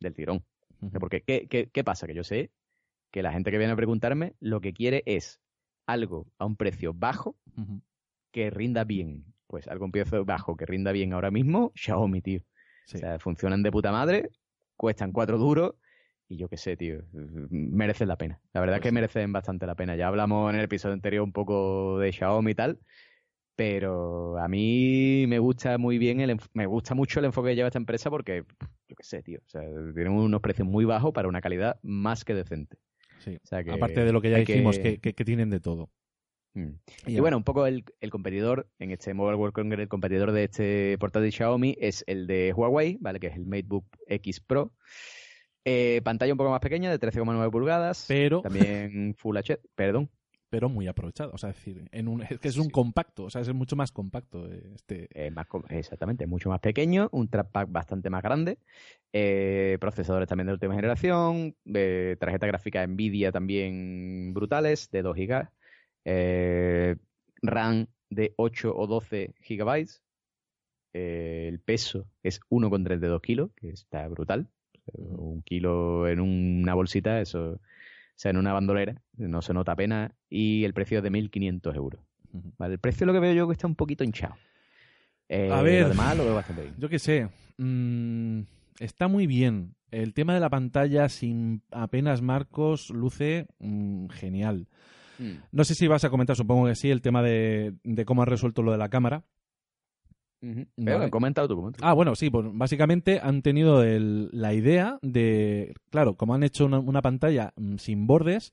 del 0.00 0.14
tirón. 0.14 0.44
Porque, 1.00 1.22
¿qué, 1.22 1.46
qué, 1.48 1.68
qué 1.72 1.84
pasa? 1.84 2.06
Que 2.06 2.14
yo 2.14 2.24
sé 2.24 2.50
que 3.10 3.22
la 3.22 3.32
gente 3.32 3.50
que 3.50 3.58
viene 3.58 3.72
a 3.72 3.76
preguntarme 3.76 4.34
lo 4.40 4.60
que 4.60 4.72
quiere 4.72 5.02
es 5.06 5.40
algo 5.86 6.26
a 6.38 6.44
un 6.44 6.56
precio 6.56 6.92
bajo 6.94 7.36
que 8.32 8.50
rinda 8.50 8.84
bien. 8.84 9.24
Pues 9.46 9.66
algo 9.68 9.84
a 9.84 9.86
un 9.86 9.92
precio 9.92 10.24
bajo 10.24 10.56
que 10.56 10.66
rinda 10.66 10.92
bien 10.92 11.12
ahora 11.14 11.30
mismo, 11.30 11.72
Xiaomi, 11.74 12.20
tío. 12.20 12.40
Sí. 12.86 12.98
O 12.98 13.00
sea, 13.00 13.18
funcionan 13.18 13.62
de 13.62 13.70
puta 13.70 13.90
madre, 13.92 14.30
cuestan 14.76 15.12
cuatro 15.12 15.38
duros 15.38 15.74
y 16.28 16.36
yo 16.36 16.48
qué 16.48 16.58
sé, 16.58 16.76
tío, 16.76 17.00
merecen 17.50 18.08
la 18.08 18.16
pena. 18.16 18.38
La 18.52 18.60
verdad 18.60 18.74
Pues 18.74 18.80
es 18.80 18.82
que 18.82 18.88
sí. 18.90 18.94
merecen 18.94 19.32
bastante 19.32 19.66
la 19.66 19.74
pena. 19.74 19.96
Ya 19.96 20.08
hablamos 20.08 20.50
en 20.52 20.58
el 20.58 20.64
episodio 20.66 20.92
anterior 20.92 21.22
un 21.24 21.32
poco 21.32 21.98
de 21.98 22.12
Xiaomi 22.12 22.50
y 22.50 22.54
tal, 22.54 22.78
pero 23.58 24.38
a 24.38 24.46
mí 24.46 25.24
me 25.26 25.40
gusta 25.40 25.78
muy 25.78 25.98
bien, 25.98 26.20
el, 26.20 26.38
me 26.54 26.66
gusta 26.66 26.94
mucho 26.94 27.18
el 27.18 27.24
enfoque 27.26 27.48
que 27.48 27.56
lleva 27.56 27.66
esta 27.66 27.80
empresa 27.80 28.08
porque, 28.08 28.44
yo 28.88 28.94
qué 28.96 29.02
sé, 29.02 29.20
tío, 29.24 29.40
o 29.44 29.48
sea, 29.48 29.62
tienen 29.94 30.12
unos 30.12 30.40
precios 30.40 30.68
muy 30.68 30.84
bajos 30.84 31.12
para 31.12 31.26
una 31.26 31.40
calidad 31.40 31.76
más 31.82 32.24
que 32.24 32.34
decente. 32.34 32.78
Sí. 33.18 33.34
O 33.34 33.46
sea 33.48 33.64
que 33.64 33.72
Aparte 33.72 34.04
de 34.04 34.12
lo 34.12 34.20
que 34.20 34.30
ya 34.30 34.36
dijimos, 34.38 34.78
que, 34.78 34.98
que- 35.00 35.12
que 35.12 35.24
tienen 35.24 35.50
de 35.50 35.58
todo. 35.58 35.90
Mm. 36.54 36.68
Y 37.08 37.18
bueno, 37.18 37.36
un 37.36 37.42
poco 37.42 37.66
el, 37.66 37.84
el 38.00 38.10
competidor 38.10 38.68
en 38.78 38.92
este 38.92 39.12
Mobile 39.12 39.34
World 39.36 39.54
Congress, 39.54 39.80
el 39.82 39.88
competidor 39.88 40.30
de 40.30 40.44
este 40.44 40.96
portátil 40.98 41.32
Xiaomi 41.32 41.76
es 41.80 42.04
el 42.06 42.28
de 42.28 42.52
Huawei, 42.52 42.96
¿vale? 43.00 43.18
Que 43.18 43.26
es 43.26 43.34
el 43.34 43.44
MateBook 43.44 43.86
X 44.06 44.38
Pro. 44.38 44.72
Eh, 45.64 46.00
pantalla 46.04 46.32
un 46.32 46.38
poco 46.38 46.50
más 46.50 46.60
pequeña, 46.60 46.92
de 46.96 47.00
13,9 47.00 47.50
pulgadas. 47.50 48.04
Pero, 48.06 48.40
También 48.40 49.16
Full 49.18 49.36
HD, 49.36 49.58
perdón. 49.74 50.10
Pero 50.50 50.68
muy 50.68 50.86
aprovechado. 50.88 51.32
O 51.34 51.38
sea, 51.38 51.50
es 51.50 51.56
decir, 51.56 51.88
en 51.92 52.08
un, 52.08 52.22
es 52.22 52.38
que 52.40 52.48
es 52.48 52.56
un 52.58 52.64
Sí. 52.66 52.70
compacto, 52.70 53.24
o 53.24 53.30
sea, 53.30 53.40
es 53.42 53.52
mucho 53.54 53.76
más 53.76 53.92
compacto 53.92 54.50
eh, 54.50 54.72
este. 54.74 55.08
eh, 55.12 55.30
más, 55.30 55.46
exactamente, 55.70 56.26
mucho 56.26 56.48
más 56.50 56.60
pequeño, 56.60 57.08
un 57.12 57.28
trackpad 57.28 57.68
bastante 57.68 58.10
más 58.10 58.22
grande, 58.22 58.58
eh, 59.12 59.76
procesadores 59.80 60.28
también 60.28 60.46
de 60.48 60.52
última 60.54 60.74
generación, 60.74 61.56
eh, 61.74 62.16
tarjeta 62.20 62.46
gráfica 62.46 62.86
Nvidia 62.86 63.32
también 63.32 64.32
brutales, 64.34 64.90
de 64.90 65.02
2 65.02 65.16
GB, 65.16 65.48
eh, 66.04 66.96
RAM 67.42 67.86
de 68.10 68.32
8 68.36 68.74
o 68.76 68.86
12 68.86 69.34
GB, 69.46 69.86
eh, 70.94 71.46
el 71.48 71.60
peso 71.60 72.06
es 72.22 72.40
1,32 72.48 73.20
kilos, 73.20 73.50
que 73.56 73.70
está 73.70 74.08
brutal, 74.08 74.48
un 74.94 75.42
kilo 75.42 76.08
en 76.08 76.20
una 76.20 76.74
bolsita, 76.74 77.20
eso, 77.20 77.60
sea, 78.20 78.30
en 78.30 78.36
una 78.36 78.52
bandolera, 78.52 79.00
no 79.16 79.42
se 79.42 79.54
nota 79.54 79.72
apenas, 79.72 80.12
y 80.28 80.64
el 80.64 80.74
precio 80.74 80.98
es 80.98 81.04
de 81.04 81.10
1.500 81.10 81.74
euros. 81.76 82.00
Vale, 82.58 82.74
el 82.74 82.80
precio 82.80 83.06
lo 83.06 83.12
que 83.12 83.20
veo 83.20 83.32
yo 83.32 83.46
que 83.46 83.52
está 83.52 83.66
un 83.66 83.74
poquito 83.74 84.04
hinchado. 84.04 84.34
Eh, 85.28 85.50
A 85.52 85.62
ver. 85.62 85.82
Lo 85.82 85.88
demás 85.90 86.16
lo 86.16 86.24
veo 86.24 86.34
bastante 86.34 86.62
bien. 86.62 86.74
Yo 86.78 86.88
qué 86.88 86.98
sé. 86.98 87.28
mm, 87.58 88.40
está 88.80 89.08
muy 89.08 89.26
bien. 89.26 89.74
El 89.90 90.12
tema 90.12 90.34
de 90.34 90.40
la 90.40 90.50
pantalla 90.50 91.08
sin 91.08 91.62
apenas 91.70 92.20
marcos 92.20 92.90
luce 92.90 93.46
mm, 93.58 94.08
genial. 94.08 94.68
Mm. 95.18 95.32
No 95.52 95.64
sé 95.64 95.74
si 95.74 95.86
vas 95.86 96.04
a 96.04 96.10
comentar, 96.10 96.36
supongo 96.36 96.66
que 96.66 96.74
sí, 96.74 96.90
el 96.90 97.00
tema 97.02 97.22
de, 97.22 97.74
de 97.84 98.04
cómo 98.04 98.22
has 98.22 98.28
resuelto 98.28 98.62
lo 98.62 98.72
de 98.72 98.78
la 98.78 98.88
cámara. 98.90 99.24
Vale. 100.40 100.66
Pero 100.76 101.10
coméntalo 101.10 101.48
tú, 101.48 101.56
coméntalo. 101.56 101.86
Ah, 101.86 101.94
bueno, 101.94 102.14
sí, 102.14 102.30
pues 102.30 102.46
básicamente 102.52 103.18
han 103.20 103.42
tenido 103.42 103.82
el- 103.82 104.28
la 104.32 104.54
idea 104.54 104.98
de, 105.02 105.74
claro, 105.90 106.14
como 106.16 106.34
han 106.34 106.42
hecho 106.44 106.64
una, 106.66 106.78
una 106.78 107.02
pantalla 107.02 107.52
mm, 107.56 107.76
sin 107.78 108.06
bordes 108.06 108.52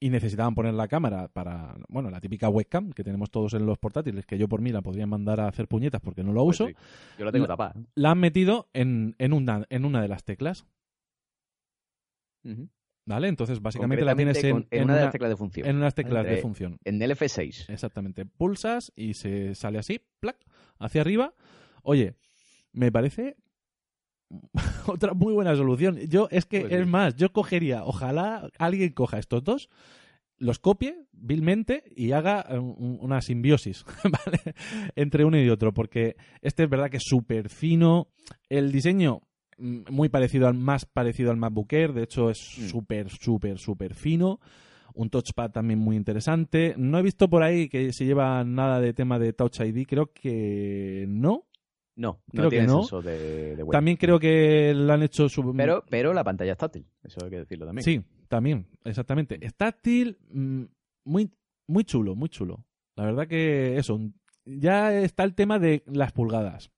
y 0.00 0.10
necesitaban 0.10 0.54
poner 0.54 0.74
la 0.74 0.86
cámara 0.86 1.28
para, 1.28 1.74
bueno, 1.88 2.10
la 2.10 2.20
típica 2.20 2.48
webcam 2.48 2.92
que 2.92 3.02
tenemos 3.02 3.30
todos 3.30 3.54
en 3.54 3.66
los 3.66 3.78
portátiles, 3.78 4.26
que 4.26 4.38
yo 4.38 4.48
por 4.48 4.60
mí 4.60 4.70
la 4.70 4.82
podría 4.82 5.06
mandar 5.06 5.40
a 5.40 5.48
hacer 5.48 5.66
puñetas 5.66 6.00
porque 6.00 6.22
no 6.22 6.32
lo 6.32 6.44
Pues 6.44 6.60
uso, 6.60 6.68
sí, 6.68 6.74
Yo 7.18 7.24
lo 7.24 7.32
tengo 7.32 7.44
La- 7.46 7.48
tapado. 7.56 7.80
la 7.94 8.10
han 8.12 8.18
metido 8.20 8.68
en, 8.74 9.16
en, 9.18 9.32
una, 9.32 9.64
en 9.70 9.84
una 9.84 10.00
de 10.02 10.08
las 10.08 10.22
teclas, 10.24 10.66
Ujú. 12.44 12.68
¿Vale? 13.08 13.28
Entonces 13.28 13.60
básicamente 13.60 14.04
la 14.04 14.14
tienes 14.14 14.42
en, 14.44 14.56
en 14.56 14.66
en 14.70 14.84
una, 14.84 14.96
de 14.96 15.02
las 15.04 15.12
teclas 15.12 15.30
de 15.30 15.36
función. 15.36 15.66
en 15.68 15.76
unas 15.76 15.94
teclas 15.94 16.24
de 16.26 16.36
función. 16.36 16.78
En 16.84 17.02
el 17.02 17.10
F6. 17.10 17.68
Exactamente. 17.72 18.24
Pulsas 18.26 18.92
y 18.94 19.14
se 19.14 19.54
sale 19.54 19.78
así, 19.78 20.00
plac, 20.20 20.36
hacia 20.78 21.00
arriba. 21.00 21.34
Oye, 21.82 22.14
me 22.72 22.92
parece 22.92 23.36
otra 24.86 25.14
muy 25.14 25.32
buena 25.34 25.56
solución. 25.56 25.96
Yo, 26.08 26.28
es 26.30 26.46
que, 26.46 26.60
Pues 26.60 26.72
es 26.72 26.86
más, 26.86 27.16
yo 27.16 27.32
cogería, 27.32 27.84
ojalá 27.84 28.50
alguien 28.58 28.92
coja 28.92 29.18
estos 29.18 29.42
dos, 29.42 29.68
los 30.36 30.58
copie 30.58 31.06
vilmente 31.12 31.82
y 31.96 32.12
haga 32.12 32.46
un- 32.50 32.98
una 33.00 33.20
simbiosis 33.22 33.84
¿vale? 34.04 34.54
entre 34.94 35.24
uno 35.24 35.40
y 35.40 35.48
otro, 35.48 35.72
porque 35.74 36.16
este 36.42 36.64
es 36.64 36.70
verdad 36.70 36.90
que 36.90 36.98
es 36.98 37.04
súper 37.06 37.48
fino. 37.48 38.08
El 38.48 38.70
diseño 38.70 39.22
muy 39.58 40.08
parecido 40.08 40.46
al 40.48 40.54
más 40.54 40.84
parecido 40.86 41.30
al 41.30 41.36
MacBook 41.36 41.72
Air, 41.72 41.92
de 41.92 42.02
hecho 42.04 42.30
es 42.30 42.38
Mm. 42.58 42.68
súper, 42.68 43.10
súper, 43.10 43.58
súper 43.58 43.94
fino. 43.94 44.40
Un 44.94 45.10
touchpad 45.10 45.50
también 45.52 45.78
muy 45.78 45.96
interesante. 45.96 46.74
No 46.76 46.98
he 46.98 47.02
visto 47.02 47.28
por 47.28 47.42
ahí 47.42 47.68
que 47.68 47.92
se 47.92 48.04
lleva 48.04 48.42
nada 48.44 48.80
de 48.80 48.94
tema 48.94 49.18
de 49.18 49.32
Touch 49.32 49.60
ID, 49.60 49.86
creo 49.86 50.12
que 50.12 51.04
no. 51.08 51.44
No, 51.94 52.20
Creo 52.30 52.44
no 52.44 52.50
que 52.50 52.56
tiene 52.56 52.66
no. 52.68 52.78
sensor 52.82 53.04
de, 53.04 53.56
de 53.56 53.62
web. 53.64 53.72
También 53.72 53.96
creo 53.96 54.20
que 54.20 54.72
lo 54.74 54.92
han 54.92 55.02
hecho 55.02 55.28
su... 55.28 55.52
Pero, 55.56 55.84
pero 55.90 56.14
la 56.14 56.22
pantalla 56.22 56.52
es 56.52 56.58
táctil. 56.58 56.86
Eso 57.02 57.24
hay 57.24 57.30
que 57.30 57.38
decirlo 57.40 57.66
también. 57.66 57.84
Sí, 57.84 58.00
también, 58.28 58.66
exactamente. 58.84 59.38
Es 59.44 59.54
táctil, 59.56 60.16
mm, 60.30 60.62
muy, 61.04 61.30
muy 61.66 61.82
chulo, 61.84 62.14
muy 62.14 62.28
chulo. 62.28 62.64
La 62.94 63.04
verdad 63.04 63.26
que 63.26 63.76
eso, 63.78 64.00
ya 64.44 64.94
está 64.96 65.24
el 65.24 65.34
tema 65.34 65.58
de 65.58 65.82
las 65.86 66.12
pulgadas. 66.12 66.70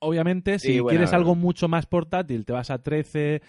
Obviamente, 0.00 0.58
si 0.58 0.80
bueno, 0.80 0.96
quieres 0.96 1.12
algo 1.12 1.34
mucho 1.34 1.68
más 1.68 1.86
portátil, 1.86 2.44
te 2.44 2.52
vas 2.52 2.70
a 2.70 2.82
13 2.82 3.42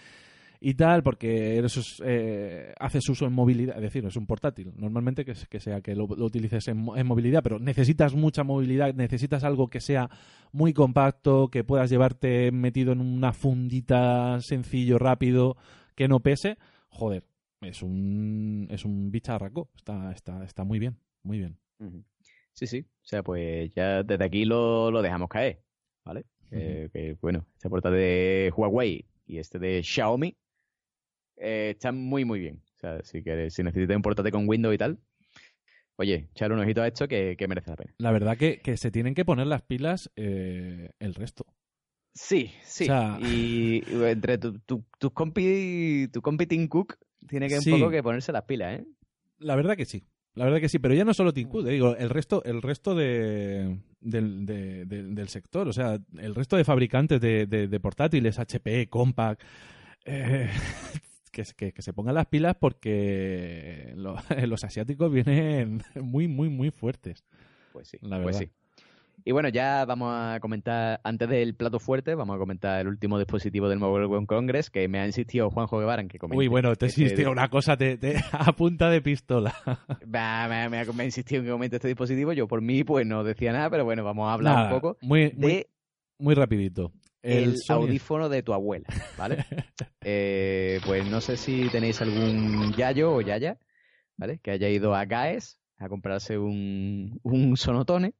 y 0.64 0.74
tal, 0.74 1.02
porque 1.02 1.58
eso 1.58 1.80
es, 1.80 2.00
eh, 2.04 2.72
haces 2.78 3.08
uso 3.08 3.26
en 3.26 3.32
movilidad, 3.32 3.74
es 3.76 3.82
decir, 3.82 4.04
es 4.06 4.16
un 4.16 4.26
portátil. 4.26 4.72
Normalmente 4.76 5.24
que, 5.24 5.32
que 5.50 5.58
sea 5.58 5.80
que 5.80 5.96
lo, 5.96 6.06
lo 6.06 6.24
utilices 6.24 6.68
en, 6.68 6.86
en 6.94 7.06
movilidad, 7.06 7.42
pero 7.42 7.58
necesitas 7.58 8.14
mucha 8.14 8.44
movilidad, 8.44 8.94
necesitas 8.94 9.42
algo 9.42 9.68
que 9.68 9.80
sea 9.80 10.08
muy 10.52 10.72
compacto, 10.72 11.48
que 11.48 11.64
puedas 11.64 11.90
llevarte 11.90 12.52
metido 12.52 12.92
en 12.92 13.00
una 13.00 13.32
fundita 13.32 14.38
sencillo, 14.40 14.98
rápido, 14.98 15.56
que 15.96 16.06
no 16.06 16.20
pese. 16.20 16.58
Joder, 16.90 17.24
es 17.60 17.82
un, 17.82 18.68
es 18.70 18.84
un 18.84 19.10
bicharraco. 19.10 19.68
Está, 19.74 20.12
está, 20.12 20.44
está 20.44 20.62
muy 20.62 20.78
bien, 20.78 20.96
muy 21.24 21.38
bien. 21.38 21.58
Sí, 22.52 22.68
sí. 22.68 22.86
O 23.02 23.06
sea, 23.06 23.24
pues 23.24 23.74
ya 23.74 24.04
desde 24.04 24.24
aquí 24.24 24.44
lo, 24.44 24.92
lo 24.92 25.02
dejamos 25.02 25.28
caer. 25.28 25.60
¿Vale? 26.04 26.24
Eh, 26.54 26.88
que, 26.92 27.16
bueno, 27.20 27.46
este 27.54 27.68
portátil 27.70 27.98
de 27.98 28.52
Huawei 28.56 29.06
y 29.26 29.38
este 29.38 29.58
de 29.58 29.82
Xiaomi 29.82 30.36
eh, 31.36 31.70
están 31.74 31.96
muy, 31.98 32.24
muy 32.24 32.40
bien. 32.40 32.62
O 32.76 32.78
sea, 32.80 33.02
si, 33.04 33.22
quieres, 33.22 33.54
si 33.54 33.62
necesitas 33.62 33.96
un 33.96 34.02
portátil 34.02 34.32
con 34.32 34.48
Windows 34.48 34.74
y 34.74 34.78
tal, 34.78 34.98
oye, 35.96 36.28
echarle 36.32 36.54
un 36.56 36.62
ojito 36.62 36.82
a 36.82 36.88
esto 36.88 37.08
que, 37.08 37.36
que 37.36 37.48
merece 37.48 37.70
la 37.70 37.76
pena. 37.76 37.94
La 37.98 38.12
verdad 38.12 38.36
que, 38.36 38.60
que 38.60 38.76
se 38.76 38.90
tienen 38.90 39.14
que 39.14 39.24
poner 39.24 39.46
las 39.46 39.62
pilas 39.62 40.10
eh, 40.16 40.90
el 40.98 41.14
resto. 41.14 41.46
Sí, 42.14 42.52
sí. 42.64 42.84
O 42.84 42.86
sea- 42.88 43.18
Y 43.20 43.82
y 43.88 44.02
entre 44.04 44.36
tu, 44.38 44.58
tu, 44.60 44.84
tus 44.98 45.12
compi, 45.12 46.08
tu 46.12 46.20
compi 46.20 46.46
Tim 46.46 46.68
Cook 46.68 46.96
tiene 47.26 47.48
que 47.48 47.60
Sí. 47.60 47.72
un 47.72 47.78
poco 47.80 47.90
que 47.90 48.02
ponerse 48.02 48.32
las 48.32 48.44
pilas, 48.44 48.80
¿eh? 48.80 48.86
La 49.38 49.56
verdad 49.56 49.76
que 49.76 49.86
sí. 49.86 50.04
La 50.34 50.44
verdad 50.46 50.60
que 50.60 50.68
sí, 50.68 50.78
pero 50.78 50.94
ya 50.94 51.04
no 51.04 51.12
solo 51.12 51.32
Cook, 51.32 51.66
eh, 51.66 51.72
digo, 51.72 51.94
el 51.96 52.08
resto, 52.08 52.42
el 52.44 52.62
resto 52.62 52.94
de, 52.94 53.78
del, 54.00 54.46
de- 54.46 54.86
del- 54.86 55.14
del 55.14 55.28
sector, 55.28 55.68
o 55.68 55.72
sea, 55.72 55.98
el 56.18 56.34
resto 56.34 56.56
de 56.56 56.64
fabricantes 56.64 57.20
de, 57.20 57.46
de- 57.46 57.68
portátiles, 57.80 58.38
HP, 58.38 58.88
Compaq, 58.88 59.38
eh, 60.06 60.48
que, 61.32 61.44
se- 61.44 61.54
que, 61.54 61.72
que 61.72 61.82
se 61.82 61.92
pongan 61.92 62.14
las 62.14 62.26
pilas 62.26 62.56
porque 62.58 63.92
lo- 63.96 64.16
los 64.46 64.64
asiáticos 64.64 65.12
vienen 65.12 65.82
muy, 66.00 66.28
muy, 66.28 66.48
muy 66.48 66.70
fuertes. 66.70 67.24
Pues 67.72 67.88
sí, 67.88 67.98
La 68.00 68.22
pues 68.22 68.36
verdad. 68.38 68.50
sí. 68.52 68.61
Y 69.24 69.32
bueno, 69.32 69.48
ya 69.48 69.84
vamos 69.84 70.12
a 70.14 70.38
comentar, 70.40 71.00
antes 71.04 71.28
del 71.28 71.54
plato 71.54 71.78
fuerte, 71.78 72.14
vamos 72.14 72.34
a 72.34 72.38
comentar 72.38 72.80
el 72.80 72.88
último 72.88 73.18
dispositivo 73.18 73.68
del 73.68 73.78
Mobile 73.78 74.06
World 74.06 74.26
Congress, 74.26 74.68
que 74.70 74.88
me 74.88 74.98
ha 75.00 75.06
insistido 75.06 75.48
Juanjo 75.50 75.78
Guevara 75.78 76.02
en 76.02 76.08
que 76.08 76.18
comente. 76.18 76.38
Uy, 76.38 76.48
bueno, 76.48 76.74
te 76.74 76.86
Este- 76.86 77.02
existía 77.04 77.30
una 77.30 77.48
cosa 77.48 77.76
te, 77.76 77.96
te- 77.98 78.16
a 78.32 78.52
punta 78.52 78.90
de 78.90 79.00
pistola. 79.00 79.54
Me, 80.06 80.68
me 80.68 80.80
ha- 80.80 80.92
me 80.92 81.02
ha 81.02 81.04
insistido 81.06 81.40
en 81.40 81.46
que 81.46 81.52
comente 81.52 81.76
este 81.76 81.88
dispositivo. 81.88 82.32
Yo 82.32 82.48
por 82.48 82.60
mí, 82.62 82.82
pues 82.84 83.06
no 83.06 83.22
decía 83.24 83.52
nada, 83.52 83.70
pero 83.70 83.84
bueno, 83.84 84.02
vamos 84.04 84.28
a 84.28 84.32
hablar 84.34 84.54
Nada, 84.56 84.74
un 84.74 84.80
poco 84.80 84.96
muy, 85.02 85.32
muy, 85.36 85.52
de 85.52 85.66
muy 86.18 86.34
rapidito. 86.34 86.92
el, 87.22 87.54
audífono 87.68 88.28
de 88.28 88.42
tu 88.42 88.52
abuela, 88.52 88.86
¿vale? 89.16 89.44
Eh, 90.04 90.80
pues 90.84 91.08
no 91.08 91.20
sé 91.20 91.36
si 91.36 91.68
tenéis 91.70 92.00
algún 92.02 92.72
yayo 92.72 93.14
o 93.14 93.20
yaya, 93.20 93.58
¿vale? 94.16 94.40
Que 94.42 94.50
haya 94.50 94.68
ido 94.68 94.96
a 94.96 95.04
GAES 95.04 95.60
a 95.78 95.88
comprarse 95.88 96.38
un, 96.38 97.20
un 97.22 97.56
sonotone, 97.56 98.14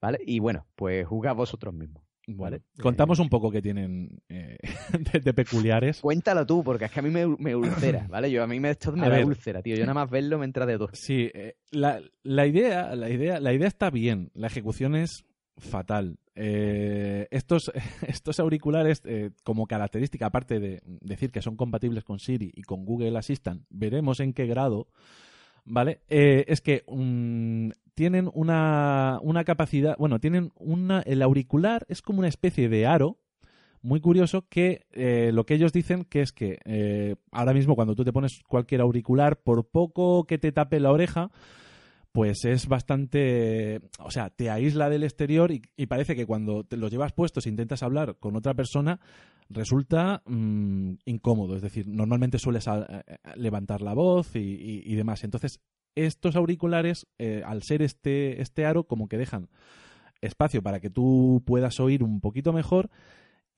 ¿Vale? 0.00 0.18
Y 0.24 0.38
bueno, 0.38 0.66
pues 0.76 1.04
jugad 1.04 1.34
vosotros 1.34 1.74
mismos. 1.74 2.04
Vale. 2.28 2.58
Vale. 2.58 2.62
Contamos 2.80 3.18
un 3.18 3.28
poco 3.28 3.50
que 3.50 3.60
tienen 3.60 4.20
eh, 4.28 4.56
de, 5.12 5.18
de 5.20 5.34
peculiares. 5.34 6.00
Cuéntalo 6.00 6.46
tú, 6.46 6.62
porque 6.62 6.84
es 6.84 6.92
que 6.92 7.00
a 7.00 7.02
mí 7.02 7.10
me, 7.10 7.26
me 7.26 7.56
ulcera, 7.56 8.06
¿vale? 8.08 8.30
Yo 8.30 8.44
a 8.44 8.46
mí 8.46 8.60
me, 8.60 8.70
esto 8.70 8.92
me 8.92 9.06
A 9.06 9.08
da 9.10 9.16
ver. 9.16 9.24
úlcera, 9.26 9.62
tío. 9.62 9.74
Yo 9.74 9.82
nada 9.82 9.94
más 9.94 10.08
verlo 10.10 10.38
me 10.38 10.44
entra 10.44 10.64
de 10.64 10.76
dos. 10.78 10.90
Sí, 10.92 11.28
eh, 11.34 11.56
la, 11.72 12.00
la 12.22 12.46
idea, 12.46 12.94
la 12.94 13.10
idea, 13.10 13.40
la 13.40 13.52
idea 13.52 13.66
está 13.66 13.90
bien. 13.90 14.30
La 14.34 14.46
ejecución 14.46 14.94
es 14.94 15.24
fatal. 15.58 16.18
Eh, 16.38 17.28
estos, 17.30 17.72
estos 18.06 18.38
auriculares, 18.38 19.00
eh, 19.06 19.30
como 19.42 19.66
característica, 19.66 20.26
aparte 20.26 20.60
de 20.60 20.82
decir 20.84 21.32
que 21.32 21.40
son 21.40 21.56
compatibles 21.56 22.04
con 22.04 22.18
Siri 22.18 22.52
y 22.54 22.62
con 22.62 22.84
Google 22.84 23.16
Assistant, 23.18 23.64
veremos 23.70 24.20
en 24.20 24.34
qué 24.34 24.46
grado, 24.46 24.86
¿vale? 25.64 26.02
Eh, 26.08 26.44
es 26.48 26.60
que 26.60 26.84
mm, 26.86 27.70
tienen 27.94 28.30
una, 28.34 29.18
una 29.22 29.44
capacidad, 29.44 29.96
bueno, 29.98 30.20
tienen 30.20 30.52
una, 30.56 31.00
el 31.00 31.22
auricular 31.22 31.86
es 31.88 32.02
como 32.02 32.18
una 32.18 32.28
especie 32.28 32.68
de 32.68 32.86
aro, 32.86 33.18
muy 33.80 34.00
curioso 34.00 34.46
que 34.48 34.84
lo 35.32 35.46
que 35.46 35.54
ellos 35.54 35.72
dicen 35.72 36.04
que 36.04 36.20
es 36.20 36.32
que 36.32 37.16
ahora 37.30 37.54
mismo 37.54 37.76
cuando 37.76 37.94
tú 37.94 38.04
te 38.04 38.12
pones 38.12 38.42
cualquier 38.42 38.80
auricular, 38.80 39.38
por 39.40 39.64
poco 39.68 40.24
que 40.24 40.38
te 40.38 40.50
tape 40.50 40.80
la 40.80 40.90
oreja, 40.90 41.30
pues 42.16 42.46
es 42.46 42.66
bastante, 42.66 43.78
o 43.98 44.10
sea, 44.10 44.30
te 44.30 44.48
aísla 44.48 44.88
del 44.88 45.04
exterior 45.04 45.52
y, 45.52 45.86
parece 45.86 46.16
que 46.16 46.24
cuando 46.24 46.64
te 46.64 46.78
los 46.78 46.90
llevas 46.90 47.12
puestos 47.12 47.44
e 47.44 47.50
intentas 47.50 47.82
hablar 47.82 48.16
con 48.18 48.36
otra 48.36 48.54
persona, 48.54 49.00
resulta 49.50 50.22
mm, 50.24 50.94
incómodo. 51.04 51.56
Es 51.56 51.60
decir, 51.60 51.86
normalmente 51.86 52.38
sueles 52.38 52.68
a- 52.68 52.84
a- 52.84 53.36
levantar 53.36 53.82
la 53.82 53.92
voz 53.92 54.34
y, 54.34 54.38
y- 54.38 54.82
y 54.86 54.94
demás. 54.94 55.24
Entonces, 55.24 55.60
estos 55.94 56.36
auriculares, 56.36 57.06
eh, 57.18 57.42
al 57.44 57.62
ser 57.62 57.82
este, 57.82 58.40
este 58.40 58.64
aro, 58.64 58.84
como 58.84 59.08
que 59.08 59.18
dejan 59.18 59.50
espacio 60.22 60.62
para 60.62 60.80
que 60.80 60.88
tú 60.88 61.42
puedas 61.44 61.78
oír 61.80 62.02
un 62.02 62.22
poquito 62.22 62.54
mejor 62.54 62.88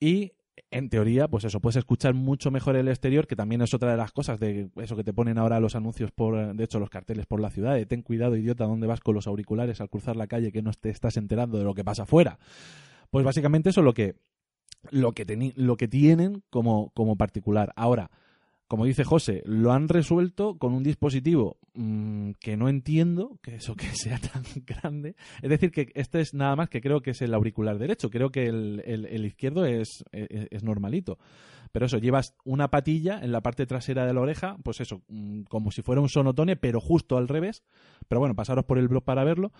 y 0.01 0.33
en 0.71 0.89
teoría, 0.89 1.27
pues 1.27 1.43
eso, 1.43 1.59
puedes 1.59 1.75
escuchar 1.75 2.13
mucho 2.13 2.51
mejor 2.51 2.75
el 2.75 2.87
exterior, 2.87 3.27
que 3.27 3.35
también 3.35 3.61
es 3.61 3.73
otra 3.73 3.91
de 3.91 3.97
las 3.97 4.11
cosas 4.11 4.39
de 4.39 4.69
eso 4.77 4.95
que 4.95 5.03
te 5.03 5.13
ponen 5.13 5.37
ahora 5.37 5.59
los 5.59 5.75
anuncios 5.75 6.11
por, 6.11 6.55
de 6.55 6.63
hecho, 6.63 6.79
los 6.79 6.89
carteles 6.89 7.25
por 7.25 7.39
la 7.39 7.49
ciudad, 7.49 7.75
de 7.75 7.85
ten 7.85 8.01
cuidado, 8.01 8.35
idiota, 8.35 8.65
dónde 8.65 8.87
vas 8.87 8.99
con 8.99 9.15
los 9.15 9.27
auriculares 9.27 9.81
al 9.81 9.89
cruzar 9.89 10.15
la 10.15 10.27
calle 10.27 10.51
que 10.51 10.61
no 10.61 10.71
te 10.73 10.89
estás 10.89 11.17
enterando 11.17 11.57
de 11.57 11.63
lo 11.63 11.73
que 11.73 11.83
pasa 11.83 12.03
afuera. 12.03 12.39
Pues 13.09 13.25
básicamente 13.25 13.69
eso 13.69 13.81
es 13.81 13.85
lo 13.85 13.93
que, 13.93 14.15
lo 14.91 15.13
que, 15.13 15.53
lo 15.55 15.77
que 15.77 15.87
tienen 15.87 16.43
como, 16.49 16.91
como 16.91 17.15
particular. 17.15 17.73
Ahora, 17.75 18.11
como 18.69 18.85
dice 18.85 19.03
José, 19.03 19.41
lo 19.45 19.73
han 19.73 19.89
resuelto 19.89 20.59
con 20.59 20.75
un 20.75 20.83
dispositivo 20.83 21.57
mm, 21.73 22.33
que 22.39 22.55
no 22.55 22.69
entiendo 22.69 23.39
que 23.41 23.55
eso 23.55 23.75
que 23.75 23.87
sea 23.87 24.19
tan 24.19 24.43
grande. 24.67 25.15
Es 25.41 25.49
decir, 25.49 25.71
que 25.71 25.91
este 25.95 26.21
es 26.21 26.35
nada 26.35 26.55
más 26.55 26.69
que 26.69 26.79
creo 26.79 27.01
que 27.01 27.09
es 27.11 27.21
el 27.23 27.33
auricular 27.33 27.79
derecho. 27.79 28.11
Creo 28.11 28.29
que 28.29 28.45
el, 28.45 29.25
izquierdo 29.25 29.65
es, 29.65 30.05
es, 30.11 30.47
es 30.51 30.63
normalito. 30.63 31.17
Pero 31.71 31.87
eso, 31.87 31.97
llevas 31.97 32.35
una 32.45 32.69
patilla 32.69 33.19
en 33.19 33.31
la 33.31 33.41
parte 33.41 33.65
trasera 33.65 34.05
de 34.05 34.13
la 34.13 34.21
oreja, 34.21 34.57
pues 34.63 34.81
eso, 34.81 35.01
mm, 35.07 35.45
como 35.45 35.71
si 35.71 35.81
fuera 35.81 36.01
un 36.01 36.09
sonotone, 36.09 36.55
pero 36.55 36.79
justo 36.79 37.17
al 37.17 37.27
revés. 37.27 37.63
Pero 38.07 38.19
bueno, 38.19 38.35
pasaros 38.35 38.65
por 38.65 38.77
el 38.77 38.87
blog 38.87 39.03
para 39.03 39.23
verlo. 39.23 39.51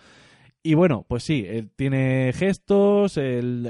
Y 0.62 0.76
bueno, 0.76 1.04
pues 1.08 1.24
sí, 1.24 1.46
eh, 1.48 1.68
tiene 1.76 2.32
gestos, 2.36 3.20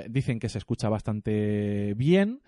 dicen 0.10 0.40
que 0.40 0.50
se 0.50 0.58
escucha 0.58 0.90
bastante 0.90 1.94
bien. 1.96 2.42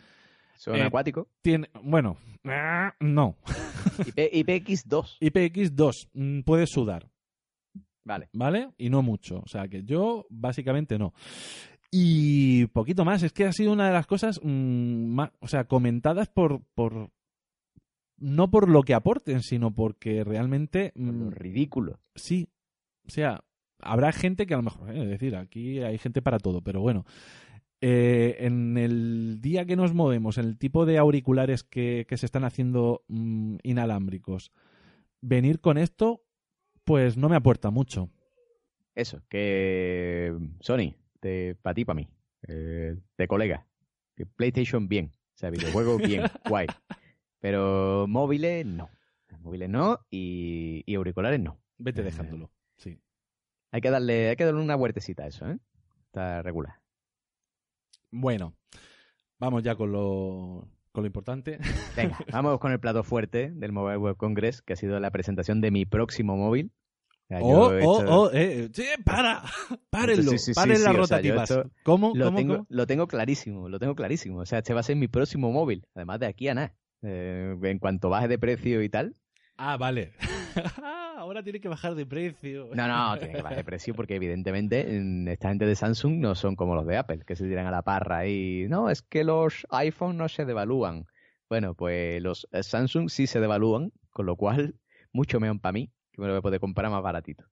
Son 0.62 0.76
Eh, 0.76 0.84
acuáticos. 0.84 1.26
Tiene, 1.42 1.70
bueno, 1.82 2.18
ah, 2.46 2.94
no. 3.00 3.36
IP, 4.06 4.18
IPX2. 4.46 5.18
IPX2, 5.20 6.10
mm, 6.14 6.42
puedes 6.42 6.70
sudar, 6.70 7.10
Vale. 8.04 8.30
¿vale? 8.34 8.70
Y 8.78 8.90
no 8.92 9.02
mucho. 9.02 9.40
O 9.44 9.48
sea 9.48 9.68
que 9.68 9.84
yo, 9.84 10.28
básicamente, 10.30 11.00
no. 11.00 11.16
Y 11.90 12.68
poquito 12.68 13.04
más, 13.06 13.24
es 13.24 13.34
que 13.34 13.46
ha 13.46 13.52
sido 13.54 13.74
una 13.74 13.88
de 13.88 13.94
las 13.94 14.06
cosas, 14.06 14.40
mm, 14.44 15.06
ma- 15.16 15.34
o 15.40 15.48
sea, 15.48 15.64
comentadas 15.66 16.28
por, 16.30 16.62
por. 16.76 17.10
No 18.18 18.52
por 18.52 18.70
lo 18.70 18.84
que 18.84 18.94
aporten, 18.94 19.42
sino 19.42 19.72
porque 19.74 20.24
realmente. 20.24 20.92
Por 20.94 21.04
lo 21.06 21.26
mm, 21.26 21.32
ridículo. 21.32 22.00
sí. 22.16 22.48
O 23.08 23.10
sea, 23.10 23.44
habrá 23.80 24.12
gente 24.12 24.46
que 24.46 24.54
a 24.54 24.58
lo 24.58 24.64
mejor, 24.64 24.92
eh, 24.96 25.02
es 25.04 25.10
decir, 25.10 25.36
aquí 25.36 25.80
hay 25.80 25.98
gente 25.98 26.22
para 26.22 26.38
todo, 26.38 26.62
pero 26.62 26.82
bueno. 26.82 27.04
Eh, 27.82 28.38
en 28.40 28.78
el 28.78 29.42
día 29.42 29.66
que 29.66 29.76
nos 29.76 29.94
movemos, 29.94 30.38
en 30.38 30.46
el 30.46 30.58
tipo 30.58 30.86
de 30.86 30.98
auriculares 31.00 31.64
que, 31.64 32.06
que 32.08 32.18
se 32.18 32.26
están 32.28 32.44
haciendo 32.44 33.04
mm, 33.08 33.58
inalámbricos, 33.64 34.52
venir 35.22 35.60
con 35.60 35.78
esto, 35.78 36.24
pues 36.84 37.18
no 37.18 37.28
me 37.28 37.36
aporta 37.36 37.72
mucho. 37.72 38.10
Eso, 38.94 39.22
que 39.30 40.36
Sony, 40.60 40.96
para 41.62 41.74
ti, 41.74 41.86
para 41.86 41.96
mí, 41.96 42.08
eh, 42.48 42.98
de 43.18 43.28
colega, 43.28 43.68
que 44.16 44.26
PlayStation 44.26 44.88
bien, 44.88 45.12
o 45.14 45.38
sea, 45.38 45.50
videojuegos 45.50 46.02
bien, 46.02 46.24
guay, 46.50 46.68
pero 47.40 48.06
móviles 48.08 48.66
no, 48.66 48.90
móviles 49.40 49.70
no 49.70 50.00
y, 50.10 50.84
y 50.86 50.96
auriculares 50.96 51.40
no. 51.40 51.60
Vete 51.78 52.02
Eh, 52.02 52.04
dejándolo. 52.04 52.52
Sí. 52.78 53.00
Hay 53.72 53.82
que 53.82 53.90
darle, 53.90 54.30
hay 54.30 54.36
que 54.36 54.46
darle 54.46 54.62
una 54.62 54.76
huertecita 54.76 55.24
a 55.24 55.28
eso, 55.28 55.50
¿eh? 55.50 55.58
Está 56.06 56.42
regular. 56.42 56.81
Bueno, 58.12 58.56
vamos 59.40 59.64
ya 59.64 59.76
con 59.76 59.92
lo, 59.92 60.68
con 60.92 61.04
lo 61.04 61.08
importante. 61.08 61.58
Venga, 61.96 62.18
vamos 62.32 62.60
con 62.60 62.72
el 62.72 62.80
plato 62.80 63.04
fuerte 63.04 63.52
del 63.52 63.72
Mobile 63.72 63.98
Web 63.98 64.18
Congress, 64.18 64.62
que 64.62 64.74
ha 64.74 64.76
sido 64.76 65.00
la 65.00 65.12
presentación 65.12 65.62
de 65.62 65.72
mi 65.72 65.86
próximo 65.86 66.36
móvil, 66.38 66.72
sea, 67.32 67.40
Oh, 67.42 67.74
he 67.74 67.84
oh, 67.86 68.04
oh, 68.08 68.32
eh, 68.34 68.70
sí, 68.74 68.84
para, 69.06 69.44
párenlo, 69.90 70.38
Sí, 70.38 70.54
paren 70.54 70.84
las 70.84 70.96
o 70.96 71.06
sea, 71.06 71.22
yo 71.22 71.34
rotativas. 71.34 71.52
esto 71.52 71.72
¿Cómo? 71.84 72.12
lo 72.16 72.26
¿Cómo? 72.26 72.38
tengo, 72.38 72.54
cómo? 72.56 72.68
lo 72.70 72.88
tengo 72.88 73.08
clarísimo, 73.08 73.70
lo 73.70 73.80
tengo 73.80 73.96
clarísimo. 73.96 74.40
O 74.40 74.46
sea, 74.46 74.60
este 74.60 74.74
va 74.74 74.82
a 74.82 74.84
ser 74.84 74.98
mi 74.98 75.08
próximo 75.08 75.52
móvil, 75.52 75.88
además 75.96 76.20
de 76.20 76.26
aquí 76.28 76.48
a 76.50 76.54
nada. 76.54 76.76
Eh, 77.04 77.58
en 77.64 77.80
cuanto 77.80 78.10
baje 78.10 78.28
de 78.28 78.38
precio 78.38 78.84
y 78.84 78.90
tal. 78.90 79.16
Ah, 79.58 79.78
vale. 79.78 80.14
Ahora 81.32 81.44
tiene 81.44 81.62
que 81.62 81.70
bajar 81.70 81.96
de 81.96 82.06
precio. 82.06 82.68
No, 82.74 82.90
no, 82.90 83.18
tiene 83.18 83.36
que 83.36 83.42
bajar 83.42 83.60
de 83.60 83.64
precio 83.64 83.94
porque 83.94 84.18
evidentemente 84.18 84.86
esta 85.32 85.48
gente 85.48 85.66
de 85.66 85.78
Samsung 85.78 86.20
no 86.20 86.36
son 86.36 86.58
como 86.58 86.76
los 86.76 86.86
de 86.86 86.98
Apple, 86.98 87.22
que 87.26 87.38
se 87.38 87.48
tiran 87.48 87.68
a 87.68 87.72
la 87.72 87.84
parra 87.84 88.28
y 88.28 88.66
no, 88.68 88.90
es 88.90 89.02
que 89.02 89.24
los 89.24 89.66
iPhone 89.70 90.18
no 90.18 90.28
se 90.28 90.44
devalúan. 90.44 91.06
Bueno, 91.48 91.74
pues 91.74 92.22
los 92.22 92.50
eh, 92.52 92.64
Samsung 92.64 93.10
sí 93.10 93.28
se 93.28 93.40
devalúan, 93.40 93.94
con 94.10 94.26
lo 94.26 94.36
cual 94.36 94.76
mucho 95.14 95.40
menos 95.40 95.62
para 95.62 95.72
mí, 95.72 95.90
que 96.12 96.20
me 96.20 96.28
lo 96.28 96.34
voy 96.34 96.40
a 96.40 96.42
poder 96.42 96.60
comprar 96.60 96.92
más 96.92 97.02
baratito. 97.02 97.46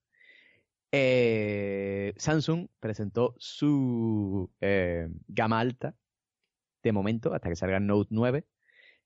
Eh, 0.91 2.13
Samsung 2.17 2.67
presentó 2.81 3.33
su 3.37 4.51
eh, 4.59 5.07
gama 5.29 5.57
alta 5.57 5.95
de 6.83 6.91
momento, 6.91 7.33
hasta 7.33 7.47
que 7.47 7.55
salga 7.55 7.77
el 7.77 7.87
Note 7.87 8.09
9, 8.11 8.45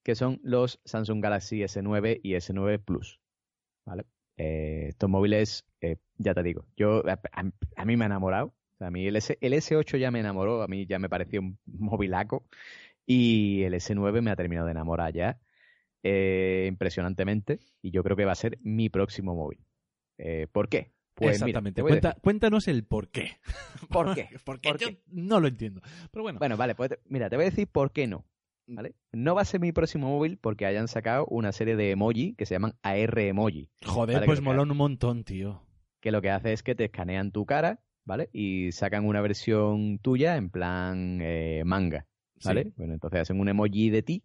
que 0.01 0.15
son 0.15 0.39
los 0.41 0.81
Samsung 0.83 1.21
Galaxy 1.21 1.59
S9 1.59 2.21
y 2.23 2.33
S9 2.33 2.83
Plus. 2.83 3.19
¿Vale? 3.85 4.05
Eh, 4.37 4.87
estos 4.89 5.09
móviles, 5.09 5.63
eh, 5.81 5.97
ya 6.17 6.33
te 6.33 6.43
digo, 6.43 6.65
yo 6.75 7.07
a, 7.07 7.13
a- 7.31 7.51
a 7.75 7.85
mí 7.85 7.97
me 7.97 8.05
ha 8.05 8.07
enamorado. 8.07 8.53
A 8.79 8.89
mí 8.91 9.05
el, 9.07 9.15
S, 9.15 9.37
el 9.39 9.53
S8 9.53 9.97
ya 9.97 10.11
me 10.11 10.19
enamoró, 10.19 10.61
a 10.63 10.67
mí 10.67 10.85
ya 10.85 10.99
me 10.99 11.07
pareció 11.09 11.39
un 11.41 11.57
movilaco. 11.65 12.45
Y 13.05 13.63
el 13.63 13.73
S9 13.75 14.21
me 14.21 14.31
ha 14.31 14.35
terminado 14.35 14.65
de 14.67 14.71
enamorar 14.71 15.13
ya 15.13 15.39
eh, 16.03 16.65
impresionantemente. 16.67 17.59
Y 17.81 17.91
yo 17.91 18.03
creo 18.03 18.17
que 18.17 18.25
va 18.25 18.31
a 18.33 18.35
ser 18.35 18.57
mi 18.61 18.89
próximo 18.89 19.35
móvil. 19.35 19.59
Eh, 20.17 20.47
¿Por 20.51 20.69
qué? 20.69 20.91
Pues 21.13 21.35
Exactamente. 21.35 21.81
Cuenta- 21.81 22.15
cuéntanos 22.21 22.67
el 22.67 22.83
por 22.85 23.09
qué. 23.09 23.37
¿Por 23.89 24.13
qué? 24.15 24.29
Porque 24.45 24.69
¿Por 24.69 24.79
yo 24.79 24.87
qué? 24.89 25.01
no 25.07 25.39
lo 25.39 25.47
entiendo. 25.47 25.81
Pero 26.11 26.23
bueno, 26.23 26.39
Bueno, 26.39 26.57
vale, 26.57 26.75
pues 26.75 26.91
mira, 27.07 27.29
te 27.29 27.35
voy 27.35 27.43
a 27.45 27.49
decir 27.49 27.67
por 27.67 27.91
qué 27.91 28.07
no. 28.07 28.25
¿Vale? 28.67 28.95
No 29.11 29.35
va 29.35 29.41
a 29.41 29.45
ser 29.45 29.59
mi 29.59 29.71
próximo 29.71 30.09
móvil 30.09 30.37
porque 30.37 30.65
hayan 30.65 30.87
sacado 30.87 31.25
una 31.27 31.51
serie 31.51 31.75
de 31.75 31.91
emoji 31.91 32.33
que 32.35 32.45
se 32.45 32.55
llaman 32.55 32.75
AR 32.81 33.19
emoji. 33.19 33.69
joder, 33.85 34.15
vale, 34.15 34.25
pues 34.25 34.41
molón 34.41 34.71
un 34.71 34.77
montón, 34.77 35.23
tío. 35.23 35.61
que 35.99 36.11
lo 36.11 36.21
que 36.21 36.29
hace 36.29 36.53
es 36.53 36.63
que 36.63 36.75
te 36.75 36.85
escanean 36.85 37.31
tu 37.31 37.45
cara, 37.45 37.81
¿vale? 38.05 38.29
Y 38.31 38.71
sacan 38.71 39.05
una 39.05 39.21
versión 39.21 39.99
tuya 39.99 40.37
en 40.37 40.49
plan 40.49 41.19
eh, 41.21 41.63
manga, 41.65 42.07
¿vale? 42.43 42.63
Sí. 42.63 42.73
Bueno, 42.77 42.93
entonces 42.93 43.21
hacen 43.21 43.39
un 43.39 43.49
emoji 43.49 43.89
de 43.89 44.01
ti 44.01 44.23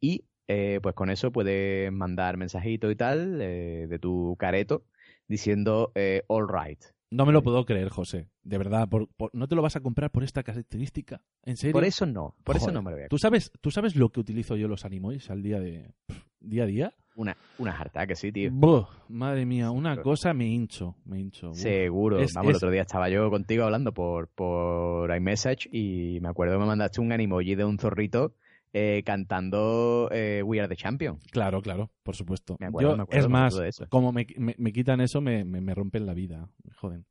y 0.00 0.24
eh, 0.46 0.78
pues 0.82 0.94
con 0.94 1.10
eso 1.10 1.32
puedes 1.32 1.90
mandar 1.90 2.36
mensajitos 2.36 2.92
y 2.92 2.96
tal 2.96 3.40
eh, 3.40 3.86
de 3.88 3.98
tu 3.98 4.36
careto 4.38 4.84
diciendo 5.26 5.90
eh, 5.94 6.22
all 6.28 6.46
right. 6.48 6.80
No 7.14 7.26
me 7.26 7.32
lo 7.32 7.42
puedo 7.42 7.64
creer, 7.64 7.88
José. 7.90 8.28
De 8.42 8.58
verdad, 8.58 8.88
por- 8.88 9.08
por- 9.08 9.30
¿no 9.34 9.46
te 9.46 9.54
lo 9.54 9.62
vas 9.62 9.76
a 9.76 9.80
comprar 9.80 10.10
por 10.10 10.24
esta 10.24 10.42
característica? 10.42 11.22
¿En 11.44 11.56
serio? 11.56 11.72
Por 11.72 11.84
eso 11.84 12.06
no, 12.06 12.34
por 12.42 12.56
eso 12.56 12.72
no 12.72 12.82
me 12.82 12.90
lo 12.90 12.96
voy 12.96 13.04
a 13.04 13.08
¿Tú 13.08 13.18
sabes, 13.18 13.52
¿Tú 13.60 13.70
sabes 13.70 13.94
lo 13.96 14.10
que 14.10 14.20
utilizo 14.20 14.56
yo 14.56 14.66
los 14.68 14.84
animojis 14.84 15.30
al 15.30 15.42
día 15.42 15.60
de 15.60 15.92
día 16.40 16.64
a 16.64 16.66
día? 16.66 16.94
Una, 17.16 17.36
una 17.58 17.72
jarta 17.72 18.06
que 18.08 18.16
sí, 18.16 18.32
tío. 18.32 18.50
Buh, 18.52 18.86
madre 19.08 19.46
mía, 19.46 19.70
una 19.70 19.96
cosa 20.02 20.34
me 20.34 20.46
hincho, 20.48 20.96
me 21.04 21.20
hincho. 21.20 21.54
Seguro. 21.54 22.18
Es- 22.18 22.34
Vamos, 22.34 22.50
el 22.50 22.56
otro 22.56 22.70
día 22.72 22.82
estaba 22.82 23.08
yo 23.08 23.30
contigo 23.30 23.62
hablando 23.64 23.94
por, 23.94 24.28
por 24.28 25.14
iMessage 25.14 25.68
y 25.72 26.18
me 26.20 26.28
acuerdo 26.28 26.54
que 26.54 26.60
me 26.60 26.66
mandaste 26.66 27.00
un 27.00 27.12
animoji 27.12 27.54
de 27.54 27.64
un 27.64 27.78
zorrito 27.78 28.34
eh, 28.74 29.02
cantando 29.06 30.08
eh, 30.12 30.42
We 30.44 30.58
Are 30.60 30.68
the 30.68 30.76
Champion. 30.76 31.18
Claro, 31.30 31.62
claro, 31.62 31.90
por 32.02 32.14
supuesto. 32.16 32.56
Me 32.60 32.66
acuerdo, 32.66 32.90
Yo, 32.90 32.96
me 32.96 33.02
acuerdo, 33.04 33.26
es 33.26 33.30
más, 33.30 33.54
eso. 33.58 33.88
como 33.88 34.12
me, 34.12 34.26
me- 34.36 34.56
me 34.58 34.72
quitan 34.72 35.00
eso, 35.00 35.20
me, 35.20 35.44
me, 35.44 35.60
me 35.62 35.74
rompen 35.74 36.04
la 36.04 36.12
vida. 36.14 36.50
Joden. 36.76 37.06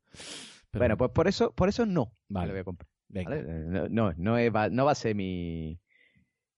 Pero 0.70 0.80
bueno, 0.82 0.96
pues 0.96 1.10
por 1.10 1.26
eso, 1.26 1.52
por 1.52 1.68
eso 1.68 1.86
no 1.86 2.12
Vale. 2.28 2.48
lo 2.48 2.52
voy 2.52 2.60
a 2.60 2.64
comprar. 2.64 2.88
No, 3.08 3.88
no, 3.88 4.12
no, 4.16 4.38
es- 4.38 4.52
no 4.72 4.84
va 4.84 4.92
a 4.92 4.94
ser 4.94 5.14
mi, 5.14 5.78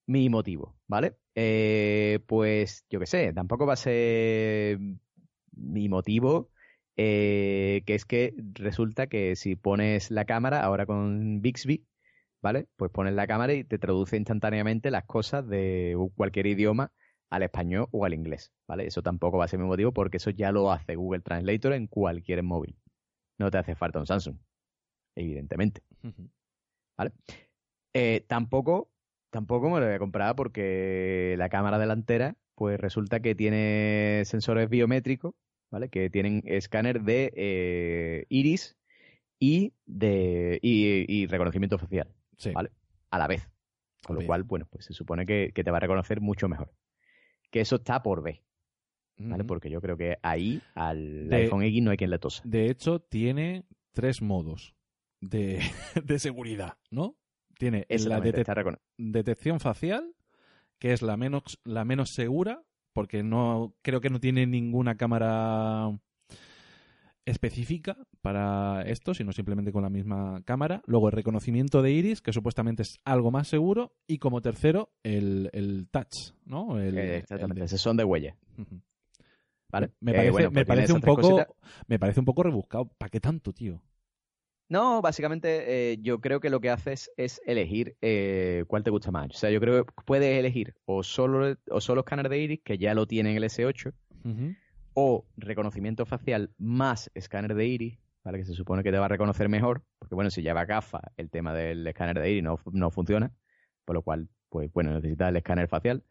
mi 0.07 0.29
motivo, 0.29 0.77
¿vale? 0.87 1.17
Eh, 1.35 2.21
pues 2.27 2.85
yo 2.91 2.99
qué 3.01 3.07
sé, 3.07 3.33
tampoco 3.33 3.67
va 3.67 3.75
a 3.75 3.77
ser 3.77 4.79
mi 5.53 5.89
motivo, 5.89 6.51
eh, 6.97 7.83
que 7.87 7.95
es 7.95 8.05
que 8.05 8.35
resulta 8.55 9.07
que 9.07 9.37
si 9.37 9.55
pones 9.57 10.11
la 10.11 10.25
cámara 10.25 10.63
ahora 10.63 10.87
con 10.87 11.43
Bixby, 11.43 11.85
¿vale? 12.43 12.67
Pues 12.77 12.91
pones 12.91 13.15
la 13.15 13.27
cámara 13.27 13.55
y 13.55 13.65
te 13.65 13.79
traduce 13.79 14.17
instantáneamente 14.17 14.91
las 14.91 15.05
cosas 15.05 15.47
de 15.49 15.97
cualquier 16.15 16.47
idioma 16.47 16.93
al 17.31 17.43
español 17.43 17.89
o 17.91 18.05
al 18.05 18.15
inglés, 18.15 18.53
¿vale? 18.69 18.87
Eso 18.87 19.03
tampoco 19.03 19.39
va 19.39 19.45
a 19.45 19.49
ser 19.49 19.59
mi 19.59 19.67
motivo 19.67 19.93
porque 19.93 20.19
eso 20.19 20.31
ya 20.31 20.53
lo 20.53 20.71
hace 20.71 20.95
Google 20.95 21.23
Translator 21.23 21.73
en 21.73 21.87
cualquier 21.87 22.43
móvil. 22.43 22.77
No 23.39 23.51
te 23.51 23.59
hace 23.59 23.75
falta 23.75 23.99
un 23.99 24.07
Samsung, 24.07 24.37
evidentemente. 25.17 25.83
Ujú. 26.03 26.31
Eh, 27.93 28.25
tampoco, 28.29 28.91
tampoco 29.31 29.71
me 29.71 29.81
lo 29.81 29.87
voy 29.87 29.95
a 29.95 29.99
comprar 29.99 30.37
porque 30.37 31.35
la 31.39 31.49
cámara 31.49 31.79
delantera, 31.79 32.37
pues 32.55 32.79
resulta 32.79 33.21
que 33.21 33.35
tiene 33.35 34.23
sensores 34.25 34.69
biométricos, 34.69 35.35
¿vale? 35.71 35.89
Que 35.89 36.11
tienen 36.11 36.43
escáner 36.45 37.03
de 37.03 37.33
eh, 37.35 38.27
iris 38.29 38.77
y 39.39 39.75
de 39.85 40.59
y, 40.63 41.05
y 41.09 41.27
reconocimiento 41.27 41.79
facial 41.79 42.09
Sí. 42.37 42.53
Vale. 42.53 42.71
a 43.11 43.19
la 43.19 43.27
vez. 43.27 43.49
Con 44.05 44.17
lo 44.17 44.21
cual, 44.27 44.43
bueno, 44.45 44.67
pues 44.71 44.85
se 44.85 44.93
supone 44.93 45.27
que, 45.27 45.51
que 45.55 45.65
te 45.65 45.71
va 45.71 45.79
a 45.79 45.81
reconocer 45.81 46.21
mucho 46.21 46.49
mejor. 46.49 46.73
Que 47.51 47.61
eso 47.61 47.77
está 47.77 48.03
por 48.03 48.23
ver, 48.23 48.43
¿vale? 49.17 49.43
Porque 49.45 49.69
yo 49.71 49.81
creo 49.81 49.97
que 49.97 50.17
ahí 50.23 50.61
al 50.75 51.29
De- 51.29 51.37
iPhone 51.37 51.63
X 51.65 51.83
no 51.83 51.91
hay 51.91 51.97
quien 51.97 52.11
le 52.11 52.19
tosa. 52.19 52.43
De 52.45 52.71
hecho, 52.71 53.01
tiene 53.01 53.65
tres 53.93 54.23
modos 54.23 54.75
de, 55.21 55.61
de 56.05 56.19
seguridad, 56.19 56.75
¿no? 56.91 57.17
Tiene 57.59 57.87
la 57.89 58.21
dete- 58.21 58.45
detección 58.99 59.59
facial, 59.61 60.15
que 60.79 60.93
es 60.93 61.03
la 61.03 61.17
menos, 61.17 61.59
la 61.65 61.85
menos 61.85 62.11
segura, 62.13 62.63
porque 62.93 63.23
no 63.23 63.75
creo 63.83 64.01
que 64.01 64.11
no 64.11 64.21
tiene 64.21 64.47
ninguna 64.47 64.97
cámara 64.97 65.89
específica 67.27 67.97
para 68.23 68.83
esto, 68.83 69.13
sino 69.13 69.33
simplemente 69.33 69.73
con 69.73 69.83
la 69.83 69.91
misma 69.91 70.41
cámara. 70.45 70.81
Luego 70.87 71.09
el 71.09 71.13
reconocimiento 71.13 71.83
de 71.83 71.91
iris, 71.93 72.23
que 72.23 72.33
supuestamente 72.33 72.83
es 72.83 72.99
algo 73.05 73.31
más 73.31 73.49
seguro. 73.49 73.93
Y 74.07 74.19
como 74.19 74.41
tercero, 74.41 74.91
el, 75.03 75.51
el 75.53 75.89
touch, 75.91 76.33
¿no? 76.47 76.79
El- 76.81 76.97
eh, 76.97 77.17
el 77.17 77.19
exactamente, 77.19 77.61
de- 77.61 77.67
esos 77.67 77.81
son 77.81 77.97
de 77.97 78.05
huella. 78.05 78.37
¿Vale? 79.71 79.91
Me 80.01 80.13
Eh, 80.13 80.15
parece, 80.15 80.33
bueno, 80.33 80.51
me 80.51 80.65
pues 80.65 80.67
parece 80.67 80.93
un 80.93 81.01
poco, 81.01 81.23
cositas. 81.23 81.49
me 81.89 81.99
parece 81.99 82.21
un 82.21 82.27
poco 82.27 82.43
rebuscado. 82.45 82.87
¿Para 82.97 83.11
qué 83.11 83.21
tanto, 83.21 83.53
tío? 83.53 83.83
No, 84.69 85.01
básicamente 85.01 85.93
eh, 85.93 85.99
yo 86.01 86.21
creo 86.21 86.41
que 86.41 86.51
lo 86.51 86.61
que 86.61 86.71
haces 86.71 87.11
es 87.17 87.41
elegir 87.47 87.97
eh, 88.01 88.65
cuál 88.67 88.83
te 88.83 88.91
gusta 88.91 89.11
más. 89.13 89.31
O 89.31 89.35
sea, 89.39 89.51
yo 89.51 89.61
creo 89.61 89.85
que 89.85 89.93
puedes 90.05 90.39
elegir 90.39 90.75
o 90.87 91.03
solo, 91.05 91.57
o 91.71 91.81
solo 91.81 92.01
escáner 92.01 92.29
de 92.29 92.39
iris, 92.39 92.61
que 92.65 92.79
ya 92.79 92.95
lo 92.95 93.07
tiene 93.07 93.31
en 93.33 93.37
el 93.37 93.45
S8, 93.45 93.93
Ujú. 94.25 94.55
O 94.99 95.27
reconocimiento 95.37 96.07
facial 96.07 96.51
más 96.57 97.11
escáner 97.15 97.55
de 97.55 97.67
iris, 97.67 97.99
¿vale? 98.25 98.39
Que 98.39 98.47
se 98.47 98.55
supone 98.55 98.83
que 98.83 98.91
te 98.91 98.99
va 98.99 99.05
a 99.05 99.09
reconocer 99.09 99.51
mejor, 99.51 99.85
porque 99.99 100.15
bueno, 100.15 100.31
si 100.31 100.41
lleva 100.41 100.65
gafas, 100.65 101.03
el 101.19 101.29
tema 101.29 101.53
del 101.53 101.87
escáner 101.87 102.19
de 102.19 102.31
iris 102.31 102.43
no, 102.43 102.59
no 102.73 102.91
funciona, 102.91 103.31
por 103.85 103.95
lo 103.95 104.01
cual, 104.01 104.31
pues 104.49 104.73
bueno, 104.73 104.95
necesitas 104.95 105.29
el 105.29 105.37
escáner 105.37 105.69
facial. 105.69 106.03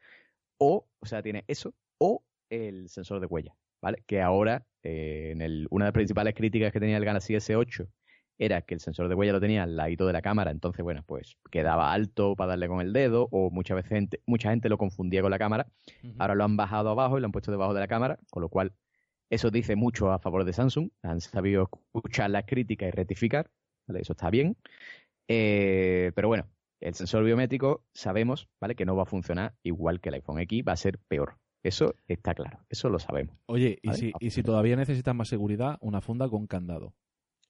O, 0.59 0.87
o 0.99 1.05
sea, 1.07 1.23
tiene 1.23 1.43
eso, 1.47 1.73
o 1.97 2.23
el 2.51 2.87
sensor 2.89 3.19
de 3.21 3.25
huella, 3.25 3.55
¿vale? 3.81 4.03
Que 4.05 4.21
ahora, 4.21 4.67
eh, 4.83 5.31
en 5.31 5.41
el, 5.41 5.67
una 5.71 5.85
de 5.85 5.89
las 5.89 5.93
principales 5.93 6.35
críticas 6.35 6.71
que 6.71 6.79
tenía 6.79 6.97
el 6.97 7.05
Galaxy 7.05 7.33
S8 7.33 7.89
era 8.37 8.61
que 8.63 8.73
el 8.73 8.79
sensor 8.79 9.07
de 9.09 9.15
huella 9.15 9.31
lo 9.33 9.39
tenía 9.39 9.63
al 9.63 9.75
ladito 9.75 10.05
de 10.07 10.13
la 10.13 10.21
cámara, 10.21 10.51
entonces, 10.51 10.83
bueno, 10.83 11.03
pues 11.05 11.37
quedaba 11.51 11.93
alto 11.93 12.35
para 12.35 12.49
darle 12.49 12.67
con 12.67 12.81
el 12.81 12.91
dedo, 12.93 13.27
o 13.31 13.49
muchas 13.49 13.75
veces 13.75 13.89
gente- 13.89 14.21
mucha 14.25 14.49
gente 14.49 14.67
lo 14.69 14.77
confundía 14.77 15.21
con 15.21 15.31
la 15.31 15.39
cámara, 15.39 15.67
Ahora 16.17 16.35
lo 16.35 16.43
han 16.43 16.55
bajado 16.57 16.89
abajo 16.89 17.17
y 17.17 17.21
lo 17.21 17.25
han 17.25 17.31
puesto 17.31 17.51
debajo 17.51 17.73
de 17.73 17.79
la 17.81 17.87
cámara, 17.87 18.19
con 18.29 18.41
lo 18.41 18.49
cual 18.49 18.73
eso 19.29 19.49
dice 19.51 19.75
mucho 19.75 20.11
a 20.11 20.19
favor 20.19 20.43
de 20.45 20.53
Samsung. 20.53 20.89
Han 21.01 21.19
sabido 21.19 21.69
escuchar 21.93 22.29
las 22.29 22.43
críticas 22.45 22.87
y 22.87 22.91
rectificar, 22.91 23.49
¿vale? 23.87 24.01
Eso 24.01 24.13
está 24.13 24.29
bien. 24.29 24.55
Eh, 25.27 26.11
pero 26.15 26.27
bueno, 26.27 26.47
el 26.79 26.93
sensor 26.93 27.23
biométrico 27.23 27.83
sabemos, 27.93 28.47
¿vale? 28.61 28.75
Que 28.75 28.85
no 28.85 28.95
va 28.95 29.03
a 29.03 29.07
funcionar 29.07 29.55
igual 29.63 29.99
que 29.99 30.09
el 30.09 30.15
iPhone 30.15 30.39
X, 30.39 30.63
va 30.67 30.73
a 30.73 30.77
ser 30.77 30.99
peor. 31.07 31.37
Eso 31.63 31.95
está 32.07 32.35
claro, 32.35 32.59
eso 32.69 32.89
lo 32.89 32.99
sabemos. 32.99 33.35
Oye, 33.47 33.79
y 33.81 33.87
si, 33.95 34.11
y 34.19 34.29
si 34.29 34.43
todavía 34.43 34.75
necesitas 34.75 35.15
más 35.15 35.27
seguridad, 35.29 35.77
una 35.81 35.99
funda 36.01 36.29
con 36.29 36.45
candado. 36.45 36.93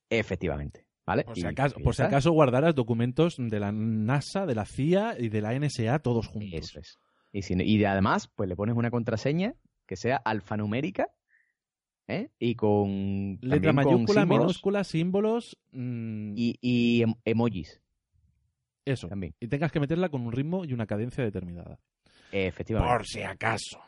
Efectivamente, 0.09 0.85
¿vale? 1.05 1.23
Por 1.23 1.35
si 1.35 1.45
acaso, 1.45 1.75
por 1.83 1.95
si 1.95 2.01
acaso 2.03 2.31
guardaras 2.31 2.75
documentos 2.75 3.35
de 3.37 3.59
la 3.59 3.71
NASA, 3.71 4.45
de 4.45 4.55
la 4.55 4.65
CIA 4.65 5.15
y 5.19 5.29
de 5.29 5.41
la 5.41 5.57
NSA 5.57 5.99
todos 5.99 6.27
juntos. 6.27 6.53
Eso 6.53 6.79
es. 6.79 6.99
Y, 7.31 7.41
si, 7.41 7.53
y 7.55 7.83
además, 7.85 8.29
pues 8.35 8.47
le 8.47 8.55
pones 8.55 8.75
una 8.75 8.91
contraseña 8.91 9.55
que 9.85 9.95
sea 9.97 10.17
alfanumérica, 10.17 11.09
¿eh? 12.07 12.29
Y 12.39 12.55
con... 12.55 13.37
Letra 13.41 13.69
con 13.71 13.75
mayúscula, 13.75 14.21
símbolos 14.21 14.41
minúscula, 14.45 14.83
símbolos. 14.83 15.57
mm, 15.71 16.33
Y, 16.37 16.57
y 16.61 17.01
em- 17.01 17.15
emojis 17.25 17.81
eso. 18.85 19.07
también. 19.07 19.35
Y 19.39 19.47
tengas 19.47 19.71
que 19.71 19.79
meterla 19.79 20.09
con 20.09 20.21
un 20.21 20.31
ritmo 20.31 20.63
y 20.63 20.73
una 20.73 20.85
cadencia 20.85 21.23
determinada. 21.23 21.79
Efectivamente. 22.31 22.93
Por 22.93 23.05
si 23.07 23.21
acaso. 23.21 23.79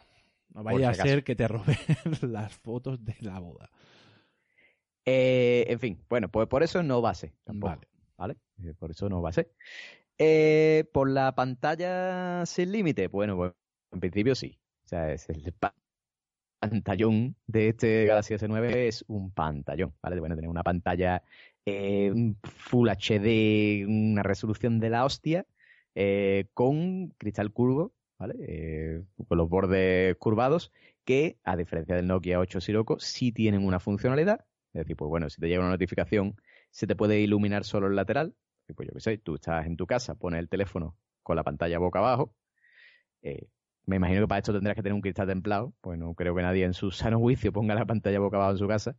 No 0.53 0.63
vaya 0.63 0.93
si 0.93 1.01
a 1.01 1.03
ser 1.03 1.23
que 1.23 1.35
te 1.35 1.47
roben 1.47 1.77
las 2.21 2.53
fotos 2.57 3.03
de 3.03 3.15
la 3.21 3.39
boda. 3.39 3.69
Eh, 5.09 5.63
en 5.69 5.79
fin, 5.79 5.97
bueno, 6.09 6.27
pues 6.29 6.47
por 6.49 6.63
eso 6.63 6.83
no 6.83 7.01
va 7.01 7.11
a 7.11 7.15
ser 7.15 7.31
tampoco, 7.45 7.75
Vale. 7.75 7.87
¿vale? 8.17 8.35
Eh, 8.69 8.73
por 8.77 8.91
eso 8.91 9.07
no 9.07 9.21
va 9.21 9.29
a 9.29 9.33
ser. 9.33 9.53
Eh, 10.17 10.83
por 10.91 11.09
la 11.09 11.33
pantalla 11.33 12.45
sin 12.45 12.73
límite, 12.73 13.07
bueno, 13.07 13.37
pues 13.37 13.53
en 13.93 14.01
principio 14.01 14.35
sí. 14.35 14.59
O 14.83 14.87
sea, 14.89 15.13
es 15.13 15.29
el 15.29 15.53
pa- 15.53 15.73
pantallón 16.59 17.37
de 17.45 17.69
este 17.69 18.05
Galaxy 18.05 18.33
S9 18.33 18.87
es 18.89 19.05
un 19.07 19.31
pantallón, 19.31 19.93
¿vale? 20.01 20.19
Bueno, 20.19 20.35
tener 20.35 20.49
una 20.49 20.63
pantalla 20.63 21.23
eh, 21.65 22.13
Full 22.43 22.89
HD, 22.89 23.85
una 23.87 24.23
resolución 24.23 24.79
de 24.81 24.89
la 24.89 25.05
hostia, 25.05 25.45
eh, 25.95 26.47
con 26.53 27.11
cristal 27.17 27.53
curvo, 27.53 27.93
¿vale? 28.19 28.35
Eh, 28.39 29.03
con 29.25 29.37
los 29.37 29.47
bordes 29.47 30.17
curvados, 30.17 30.73
que 31.05 31.39
a 31.45 31.55
diferencia 31.55 31.95
del 31.95 32.07
Nokia 32.07 32.39
8 32.39 32.59
Sirocco, 32.59 32.99
sí 32.99 33.31
tienen 33.31 33.65
una 33.65 33.79
funcionalidad. 33.79 34.46
Es 34.77 34.83
decir, 34.83 34.95
pues 34.95 35.09
bueno, 35.09 35.27
si 35.29 35.41
te 35.41 35.47
llega 35.47 35.61
una 35.61 35.71
notificación, 35.71 36.35
se 36.69 36.85
te 36.85 36.95
puede 36.95 37.19
iluminar 37.19 37.63
solo 37.63 37.87
el 37.87 37.95
lateral. 37.95 38.35
Y 38.67 38.73
pues 38.73 38.87
yo 38.87 38.93
qué 38.93 38.99
sé, 38.99 39.17
tú 39.17 39.35
estás 39.35 39.65
en 39.65 39.75
tu 39.75 39.87
casa, 39.87 40.13
pones 40.15 40.39
el 40.39 40.49
teléfono 40.49 40.95
con 41.23 41.35
la 41.35 41.43
pantalla 41.43 41.79
boca 41.79 41.99
abajo. 41.99 42.35
eh, 43.21 43.47
me 43.87 43.95
imagino 43.95 44.21
que 44.21 44.27
para 44.27 44.39
esto 44.39 44.53
tendrás 44.53 44.75
que 44.75 44.83
tener 44.83 44.93
un 44.93 45.01
cristal 45.01 45.27
templado, 45.27 45.73
pues 45.81 45.97
no 45.97 46.13
creo 46.13 46.35
que 46.35 46.41
nadie 46.41 46.65
en 46.65 46.73
su 46.73 46.91
sano 46.91 47.19
juicio 47.19 47.51
ponga 47.51 47.73
la 47.73 47.85
pantalla 47.85 48.19
boca 48.19 48.37
abajo 48.37 48.51
en 48.51 48.57
su 48.59 48.67
casa. 48.67 48.97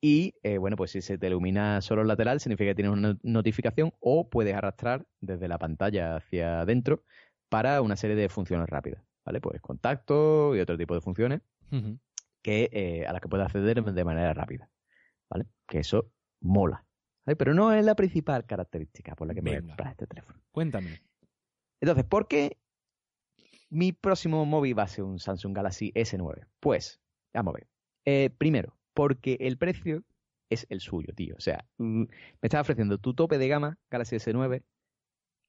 Y 0.00 0.34
eh, 0.42 0.58
bueno, 0.58 0.76
pues 0.76 0.92
si 0.92 1.02
se 1.02 1.18
te 1.18 1.26
ilumina 1.26 1.80
solo 1.80 2.02
el 2.02 2.08
lateral, 2.08 2.38
significa 2.40 2.70
que 2.70 2.74
tienes 2.76 2.92
una 2.92 3.18
notificación 3.22 3.92
o 4.00 4.28
puedes 4.28 4.54
arrastrar 4.54 5.06
desde 5.20 5.48
la 5.48 5.58
pantalla 5.58 6.16
hacia 6.16 6.60
adentro 6.60 7.02
para 7.48 7.82
una 7.82 7.96
serie 7.96 8.16
de 8.16 8.28
funciones 8.28 8.68
rápidas, 8.68 9.02
¿vale? 9.24 9.40
Pues 9.40 9.60
contacto 9.60 10.54
y 10.54 10.60
otro 10.60 10.78
tipo 10.78 10.94
de 10.94 11.00
funciones 11.00 11.40
que, 12.42 12.70
eh, 12.72 13.06
a 13.06 13.12
las 13.12 13.20
que 13.20 13.28
puedes 13.28 13.46
acceder 13.46 13.82
de 13.82 14.04
manera 14.04 14.32
rápida, 14.32 14.70
¿vale? 15.30 15.46
Que 15.66 15.78
eso 15.78 16.10
mola. 16.40 16.84
¿vale? 17.24 17.36
Pero 17.36 17.54
no 17.54 17.72
es 17.72 17.84
la 17.84 17.94
principal 17.94 18.44
característica 18.44 19.14
por 19.14 19.28
la 19.28 19.34
que 19.34 19.42
me 19.42 19.60
voy 19.60 19.70
a 19.78 19.90
este 19.90 20.06
teléfono. 20.06 20.40
Cuéntame. 20.50 21.00
Entonces, 21.80 22.04
¿por 22.04 22.28
qué 22.28 22.58
mi 23.70 23.92
próximo 23.92 24.44
móvil 24.44 24.78
va 24.78 24.82
a 24.82 24.88
ser 24.88 25.04
un 25.04 25.18
Samsung 25.18 25.54
Galaxy 25.54 25.92
S9? 25.94 26.46
Pues, 26.58 27.00
vamos 27.32 27.54
a 27.54 27.58
ver. 27.58 27.68
Eh, 28.04 28.30
primero, 28.36 28.76
porque 28.94 29.38
el 29.40 29.56
precio 29.56 30.04
es 30.50 30.66
el 30.68 30.80
suyo, 30.80 31.14
tío. 31.14 31.36
O 31.36 31.40
sea, 31.40 31.64
mm, 31.78 32.02
me 32.02 32.08
estás 32.42 32.60
ofreciendo 32.60 32.98
tu 32.98 33.14
tope 33.14 33.38
de 33.38 33.48
gama 33.48 33.78
Galaxy 33.90 34.16
S9 34.16 34.62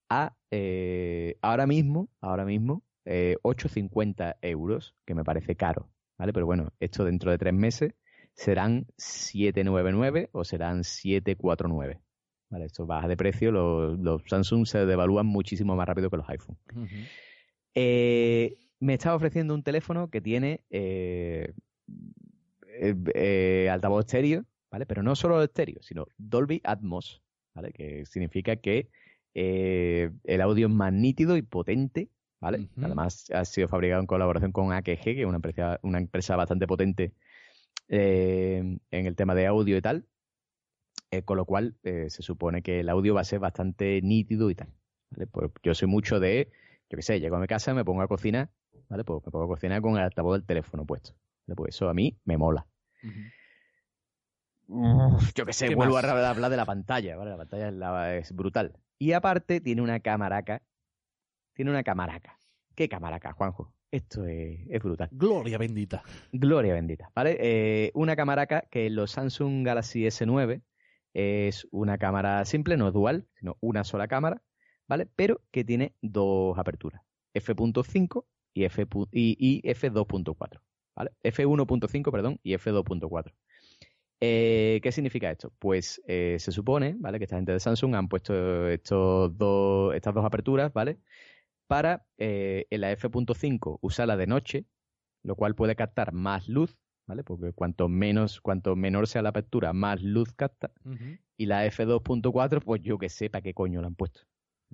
a 0.10 0.36
eh, 0.52 1.38
ahora 1.42 1.66
mismo, 1.66 2.10
ahora 2.22 2.46
mismo, 2.46 2.84
eh, 3.06 3.38
8,50 3.44 4.38
euros, 4.42 4.96
que 5.06 5.16
me 5.16 5.24
parece 5.24 5.56
caro, 5.56 5.90
¿vale? 6.18 6.34
Pero 6.34 6.46
bueno, 6.46 6.72
esto 6.80 7.04
dentro 7.04 7.32
de 7.32 7.38
tres 7.38 7.54
meses 7.54 7.94
serán 8.34 8.88
799 8.98 10.30
o 10.32 10.44
serán 10.44 10.84
749. 10.84 12.02
¿Vale? 12.50 12.66
Esto 12.66 12.86
baja 12.86 13.08
de 13.08 13.16
precio, 13.16 13.52
los, 13.52 13.98
los 13.98 14.24
Samsung 14.28 14.66
se 14.66 14.86
devalúan 14.86 15.26
muchísimo 15.26 15.76
más 15.76 15.88
rápido 15.88 16.10
que 16.10 16.18
los 16.18 16.30
iPhone. 16.30 16.58
Eh, 17.74 18.58
me 18.80 18.96
estaba 18.96 19.16
ofreciendo 19.16 19.54
un 19.54 19.64
teléfono 19.64 20.10
que 20.10 20.20
tiene 20.20 20.62
eh, 20.70 21.54
eh, 22.68 23.70
altavoz 23.72 24.06
estéreo, 24.06 24.46
¿vale? 24.70 24.86
Pero 24.86 25.02
no 25.02 25.16
solo 25.16 25.42
estéreo, 25.42 25.82
sino 25.82 26.08
Dolby 26.18 26.60
Atmos, 26.66 27.24
¿vale? 27.54 27.72
Que 27.72 28.06
significa 28.06 28.58
que 28.58 28.90
el 29.34 30.42
audio 30.42 30.68
es 30.68 30.74
más 30.74 30.92
nítido 30.92 31.38
y 31.38 31.42
potente, 31.42 32.10
¿vale? 32.42 32.68
Además 32.82 33.32
ha 33.32 33.46
sido 33.46 33.70
fabricado 33.70 34.02
en 34.02 34.08
colaboración 34.08 34.52
con 34.52 34.74
AKG, 34.74 35.04
que 35.04 35.22
es 35.22 35.26
una 35.26 35.38
empresa, 35.38 35.80
una 35.84 36.00
empresa 36.00 36.36
bastante 36.36 36.68
potente 36.68 37.14
eh, 37.92 38.80
en 38.90 39.06
el 39.06 39.16
tema 39.16 39.36
de 39.36 39.46
audio 39.46 39.78
y 39.78 39.82
tal. 39.82 40.08
eh, 41.12 41.24
con 41.24 41.36
lo 41.38 41.46
cual 41.46 41.76
eh, 41.84 42.10
se 42.10 42.22
supone 42.24 42.62
que 42.64 42.80
el 42.80 42.90
audio 42.90 43.14
va 43.14 43.22
a 43.22 43.26
ser 43.26 43.40
bastante 43.40 44.02
nítido 44.02 44.50
y 44.50 44.56
tal. 44.56 44.70
¿vale? 45.12 45.28
Pues 45.28 45.52
yo 45.62 45.74
soy 45.76 45.88
mucho 45.90 46.20
de 46.20 46.50
yo 46.90 46.96
qué 46.98 47.02
sé, 47.02 47.20
llego 47.20 47.36
a 47.36 47.40
mi 47.40 47.48
casa, 47.48 47.74
me 47.74 47.84
pongo 47.86 48.02
a 48.02 48.08
cocinar, 48.08 48.50
¿vale? 48.90 49.04
Pues 49.04 49.22
me 49.26 49.32
pongo 49.32 49.46
a 49.46 49.48
cocinar 49.50 49.82
con 49.82 49.94
el 49.98 50.04
altavoz 50.04 50.38
del 50.38 50.46
teléfono 50.46 50.86
puesto. 50.86 51.12
¿vale? 51.48 51.56
Pues 51.56 51.76
eso 51.76 51.90
a 51.90 51.94
mí 51.94 52.18
me 52.26 52.38
mola. 52.38 52.66
Yo 55.36 55.46
qué 55.46 55.52
sé, 55.54 55.68
¿Qué 55.68 55.76
vuelvo 55.76 55.96
más? 55.96 56.06
a 56.06 56.30
hablar 56.30 56.50
de 56.52 56.58
la 56.58 56.66
pantalla, 56.66 57.18
¿vale? 57.18 57.32
La 57.32 57.38
pantalla 57.38 57.68
es, 57.68 57.74
la- 57.74 58.16
es 58.16 58.32
brutal. 58.34 58.78
Y 58.98 59.12
aparte 59.14 59.60
tiene 59.60 59.82
una 59.82 60.00
camaraca. 60.00 60.62
Tiene 61.54 61.72
una 61.72 61.84
camaraca. 61.84 62.38
¿Qué 62.76 62.88
camaraca, 62.88 63.34
Juanjo? 63.34 63.74
Esto 63.92 64.26
es, 64.26 64.62
es 64.70 64.82
brutal. 64.82 65.10
Gloria 65.12 65.58
bendita. 65.58 66.02
Gloria 66.32 66.74
bendita, 66.74 67.12
¿vale? 67.14 67.38
Eh, 67.40 67.92
una 67.94 68.16
camaraca 68.16 68.66
que 68.72 68.88
en 68.88 68.96
los 68.96 69.12
Samsung 69.12 69.66
Galaxy 69.66 70.06
S9 70.06 70.62
es 71.14 71.68
una 71.72 71.98
cámara 71.98 72.46
simple, 72.46 72.78
no 72.78 72.92
dual, 72.92 73.28
sino 73.40 73.58
una 73.60 73.84
sola 73.84 74.08
cámara, 74.08 74.42
¿vale? 74.88 75.08
Pero 75.16 75.42
que 75.52 75.66
tiene 75.66 75.94
dos 76.02 76.58
aperturas, 76.58 77.02
f.5 77.34 78.26
y, 78.54 78.64
F 78.64 78.88
y, 79.12 79.38
y 79.40 79.62
f2.4, 79.64 80.62
¿vale? 80.96 81.12
f1.5, 81.24 82.12
perdón, 82.12 82.40
y 82.44 82.54
f2.4. 82.54 83.34
Eh, 84.24 84.80
¿Qué 84.84 84.92
significa 84.92 85.32
esto? 85.32 85.52
Pues 85.58 86.02
eh, 86.08 86.38
se 86.40 86.52
supone, 86.52 86.96
¿vale? 87.00 87.18
Que 87.18 87.26
esta 87.26 87.38
gente 87.38 87.54
de 87.54 87.60
Samsung 87.60 87.96
han 87.96 88.08
puesto 88.08 88.68
estos 88.70 89.36
dos, 89.38 89.96
estas 89.96 90.14
dos 90.14 90.24
aperturas, 90.24 90.72
¿vale? 90.72 91.00
Para 91.72 92.06
eh, 92.18 92.68
en 92.70 92.82
la 92.82 92.92
f.5 92.92 93.80
usarla 93.80 94.18
de 94.18 94.28
noche, 94.28 94.66
lo 95.24 95.38
cual 95.38 95.56
puede 95.56 95.78
captar 95.78 96.12
más 96.12 96.50
luz, 96.50 96.78
¿vale? 97.08 97.24
Porque 97.24 97.54
cuanto 97.54 97.88
menos, 97.88 98.42
cuanto 98.42 98.76
menor 98.76 99.08
sea 99.08 99.22
la 99.22 99.30
apertura, 99.30 99.72
más 99.72 100.02
luz 100.02 100.34
capta. 100.34 100.74
Y 101.38 101.46
la 101.46 101.66
F2.4, 101.66 102.62
pues 102.62 102.82
yo 102.82 102.98
que 102.98 103.08
sé 103.08 103.30
para 103.30 103.42
qué 103.42 103.54
coño 103.54 103.80
la 103.80 103.88
han 103.88 103.96
puesto. 103.96 104.20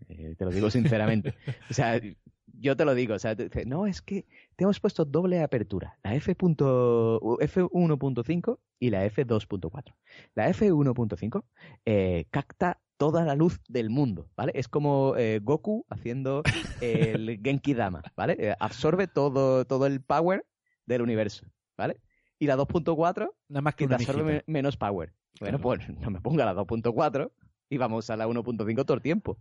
Eh, 0.08 0.34
te 0.40 0.44
lo 0.44 0.50
digo 0.50 0.72
sinceramente. 0.72 1.36
o 1.70 1.74
sea, 1.76 2.02
yo 2.48 2.76
te 2.76 2.84
lo 2.84 2.96
digo, 2.96 3.14
o 3.14 3.20
sea, 3.20 3.36
te 3.36 3.64
no, 3.68 3.86
es 3.86 4.02
que 4.02 4.26
te 4.56 4.64
hemos 4.64 4.80
puesto 4.80 5.06
doble 5.06 5.44
apertura, 5.44 6.00
la 6.04 6.16
F. 6.16 6.36
F1.5 6.36 8.60
y 8.80 8.90
la 8.90 9.06
F2.4. 9.06 9.94
La 10.34 10.50
F1.5 10.50 11.44
eh, 11.86 12.26
capta 12.32 12.82
toda 12.98 13.24
la 13.24 13.36
luz 13.36 13.60
del 13.70 13.90
mundo, 13.90 14.30
¿vale? 14.36 14.52
Es 14.56 14.68
como 14.68 15.16
eh, 15.18 15.40
Goku 15.42 15.86
haciendo 15.90 16.44
el 16.82 17.40
Genki 17.44 17.74
Dama, 17.74 18.02
¿vale? 18.16 18.36
Eh, 18.40 18.56
absorbe 18.60 19.08
todo, 19.08 19.66
todo 19.66 19.86
el 19.86 20.02
power 20.02 20.46
del 20.86 21.02
universo, 21.02 21.46
¿vale? 21.78 22.00
Y 22.40 22.48
la 22.48 22.56
2.4 22.58 23.34
Nada 23.50 23.62
más 23.62 23.76
que 23.76 23.86
una 23.86 23.96
absorbe 23.96 24.24
me- 24.24 24.44
menos 24.48 24.78
power. 24.78 25.14
Bueno, 25.40 25.60
Claro. 25.60 25.62
pues 25.62 25.90
no 26.00 26.10
me 26.10 26.22
ponga 26.22 26.46
la 26.46 26.54
2.4 26.56 27.32
y 27.70 27.78
vamos 27.78 28.10
a 28.10 28.18
la 28.18 28.28
1.5 28.28 28.84
todo 28.86 28.96
el 28.96 29.02
tiempo. 29.02 29.38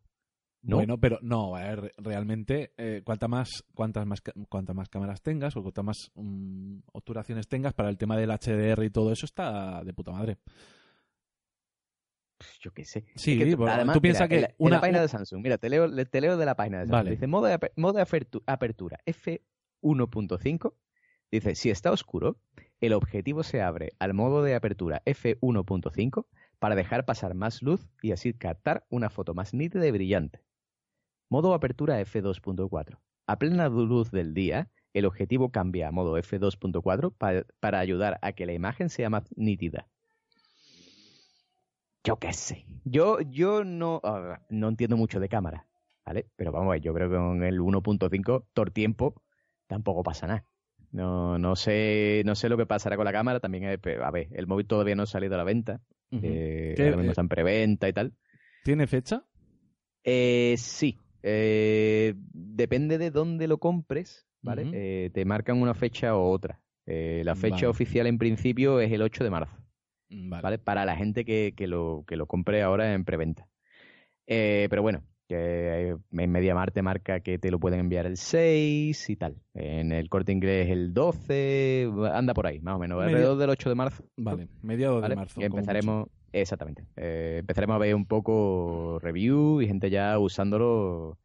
¿no? 0.62 0.77
Bueno, 0.77 0.99
pero 0.99 1.19
no, 1.23 1.55
a 1.55 1.61
ver, 1.62 1.93
realmente, 1.99 2.73
eh, 2.77 3.03
cuanta 3.05 3.28
más, 3.28 3.62
cuantas 3.74 4.05
más, 4.05 4.20
cuantas 4.49 4.74
más 4.74 4.89
cámaras 4.89 5.23
tengas 5.23 5.57
o 5.57 5.62
cuantas 5.62 5.85
más 5.85 6.11
mm, 6.16 6.78
obturaciones 6.93 7.47
tengas 7.47 7.73
para 7.73 7.89
el 7.89 7.97
tema 7.97 8.16
del 8.16 8.31
HDR 8.31 8.85
y 8.85 8.91
todo 8.91 9.12
eso 9.12 9.27
está 9.27 9.85
de 9.85 9.93
puta 9.95 10.11
madre. 10.11 10.39
Pues 12.39 12.51
Yo 12.61 12.73
qué 12.73 12.85
sé. 12.85 13.05
Sí, 13.15 13.33
Es 13.33 13.39
que 13.45 13.51
tú- 13.53 13.57
bueno, 13.59 13.73
además, 13.73 13.95
tú 13.95 14.01
piensas 14.03 14.23
en 14.23 14.29
que 14.29 14.37
en 14.45 14.55
una- 14.59 14.77
la 14.77 14.81
página 14.81 15.01
de 15.01 15.09
Samsung, 15.09 15.43
mira, 15.43 15.59
te 15.59 15.69
leo, 15.71 15.87
le- 15.87 16.05
te 16.05 16.21
leo 16.21 16.37
de 16.37 16.45
la 16.47 16.55
página 16.55 16.79
de 16.81 16.85
Samsung. 16.87 16.93
Vale. 16.99 17.11
Dice 17.13 17.27
modo 17.27 17.47
de, 17.47 17.59
modo 17.77 17.95
de 17.95 18.03
apertu- 18.05 18.43
apertura 18.47 18.99
F1.5. 19.07 20.75
Dice, 21.31 21.55
si 21.55 21.71
está 21.71 21.91
oscuro, 21.91 22.39
el 22.81 22.93
objetivo 22.93 23.43
se 23.43 23.61
abre 23.63 23.93
al 23.99 24.15
modo 24.15 24.43
de 24.43 24.55
apertura 24.55 25.03
F1.5 25.07 26.27
para 26.59 26.75
dejar 26.77 27.05
pasar 27.05 27.35
más 27.35 27.63
luz 27.63 27.89
y 28.03 28.13
así 28.13 28.33
captar 28.33 28.85
una 28.91 29.11
foto 29.11 29.35
más 29.35 29.53
nítida 29.55 29.87
y 29.87 29.91
brillante. 29.91 30.43
Modo 31.29 31.55
apertura 31.55 32.01
F2.4. 32.01 33.01
A 33.27 33.39
plena 33.39 33.69
luz 33.69 34.11
del 34.13 34.35
día, 34.35 34.71
el 34.95 35.05
objetivo 35.07 35.51
cambia 35.51 35.89
a 35.89 35.93
modo 35.93 36.17
F2.4 36.17 37.11
pa- 37.11 37.45
para 37.61 37.81
ayudar 37.81 38.19
a 38.23 38.33
que 38.33 38.47
la 38.47 38.53
imagen 38.53 38.89
sea 38.89 39.11
más 39.11 39.25
nítida. 39.37 39.89
Yo 42.07 42.16
qué 42.20 42.33
sé. 42.33 42.65
Yo, 42.85 43.19
yo 43.20 43.65
no, 43.65 44.01
no 44.49 44.69
entiendo 44.69 44.97
mucho 44.97 45.19
de 45.19 45.28
cámara, 45.28 45.66
¿vale? 46.05 46.27
Pero 46.37 46.53
vamos 46.53 46.69
a 46.69 46.73
ver, 46.74 46.81
yo 46.81 46.95
creo 46.95 47.11
que 47.11 47.16
con 47.16 47.43
el 47.43 47.59
1.5 47.59 48.45
todo 48.55 48.65
el 48.65 48.73
tiempo 48.73 49.20
tampoco 49.66 50.05
pasa 50.05 50.28
nada. 50.28 50.45
No, 50.93 51.37
no 51.37 51.57
sé, 51.57 52.23
no 52.24 52.37
sé 52.37 52.49
lo 52.49 52.57
que 52.57 52.65
pasará 52.65 52.95
con 52.95 53.07
la 53.07 53.12
cámara. 53.12 53.41
También, 53.41 53.65
eh, 53.65 53.78
a 54.01 54.11
ver, 54.12 54.28
el 54.31 54.47
móvil 54.47 54.69
todavía 54.69 54.95
no 54.95 55.03
ha 55.03 55.07
salido 55.07 55.35
a 55.35 55.39
la 55.39 55.43
venta. 55.43 55.81
Eh, 56.12 56.74
¿Qué, 56.77 56.85
ahora 56.85 56.97
mismo 56.99 57.11
eh, 57.11 57.12
está 57.12 57.23
en 57.23 57.28
preventa 57.28 57.89
y 57.89 57.93
tal. 57.93 58.15
¿Tiene 58.62 58.87
fecha? 58.87 59.24
Eh, 60.05 60.55
sí. 60.59 61.01
Eh, 61.24 62.15
depende 62.33 62.99
de 62.99 63.11
dónde 63.11 63.49
lo 63.49 63.59
compres, 63.59 64.28
¿vale? 64.43 64.70
Eh, 64.73 65.11
te 65.12 65.24
marcan 65.24 65.61
una 65.61 65.74
fecha 65.74 66.15
o 66.15 66.31
otra. 66.31 66.61
Eh, 66.87 67.23
la 67.24 67.35
fecha 67.35 67.57
Vale. 67.57 67.66
oficial 67.66 68.07
en 68.07 68.16
principio 68.16 68.78
es 68.78 68.93
el 68.93 69.03
8 69.03 69.24
de 69.24 69.31
marzo, 69.31 69.57
Vale. 70.09 70.43
¿vale? 70.43 70.59
Para 70.59 70.85
la 70.85 70.97
gente 70.97 71.24
que, 71.24 71.55
que 71.57 71.66
lo, 71.66 72.05
que 72.07 72.16
lo 72.16 72.27
compre 72.27 72.62
ahora 72.62 72.95
en 72.95 73.05
preventa. 73.05 73.49
Eh, 74.27 74.66
pero 74.70 74.83
bueno, 74.83 75.03
que 75.28 75.97
en 76.12 76.31
MediaMarkt 76.31 76.74
te 76.74 76.83
marca 76.83 77.20
que 77.20 77.39
te 77.39 77.51
lo 77.51 77.59
pueden 77.59 77.81
enviar 77.81 78.07
el 78.07 78.16
6 78.16 79.11
y 79.11 79.16
tal. 79.16 79.37
En 79.55 79.93
el 79.93 80.09
Corte 80.09 80.33
Inglés 80.33 80.69
el 80.70 80.95
12, 80.95 81.91
anda 82.12 82.35
por 82.35 82.47
ahí, 82.47 82.61
más 82.61 82.77
o 82.77 82.78
menos, 82.78 83.03
alrededor 83.03 83.37
del 83.39 83.51
8 83.51 83.69
de 83.69 83.74
marzo. 83.74 84.05
Vale, 84.16 84.49
mediados 84.62 85.01
¿vale? 85.01 85.15
de 85.15 85.16
marzo. 85.16 85.35
Como 85.35 85.47
empezaremos, 85.47 86.09
exactamente, 86.33 86.87
eh, 86.97 87.39
empezaremos 87.41 87.74
a 87.74 87.78
ver 87.78 87.95
un 87.95 88.07
poco 88.07 88.99
review 89.01 89.61
y 89.61 89.66
gente 89.66 89.91
ya 89.91 90.19
usándolo 90.19 91.19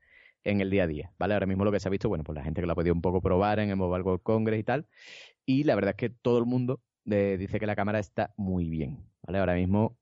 en 0.43 0.61
el 0.61 0.71
día 0.71 0.83
a 0.83 0.87
día, 0.87 1.11
¿vale? 1.19 1.35
Ahora 1.35 1.45
mismo 1.45 1.63
lo 1.63 1.71
que 1.71 1.79
se 1.79 1.87
ha 1.87 1.91
visto, 1.91 2.09
bueno, 2.09 2.23
pues 2.23 2.35
la 2.35 2.43
gente 2.43 2.61
que 2.61 2.67
lo 2.67 2.73
ha 2.73 2.75
podido 2.75 2.95
un 2.95 3.01
poco 3.01 3.21
probar 3.21 3.59
en 3.59 3.69
el 3.69 3.75
Mobile 3.75 4.03
World 4.03 4.23
Congress 4.23 4.59
y 4.59 4.63
tal, 4.63 4.87
y 5.45 5.63
la 5.63 5.75
verdad 5.75 5.91
es 5.91 5.97
que 5.97 6.09
todo 6.09 6.39
el 6.39 6.45
mundo 6.45 6.81
dice 7.05 7.59
que 7.59 7.65
la 7.65 7.75
cámara 7.75 7.99
está 7.99 8.33
muy 8.37 8.69
bien, 8.69 9.03
¿vale? 9.23 9.39
Ahora 9.39 9.53
mismo 9.55 9.97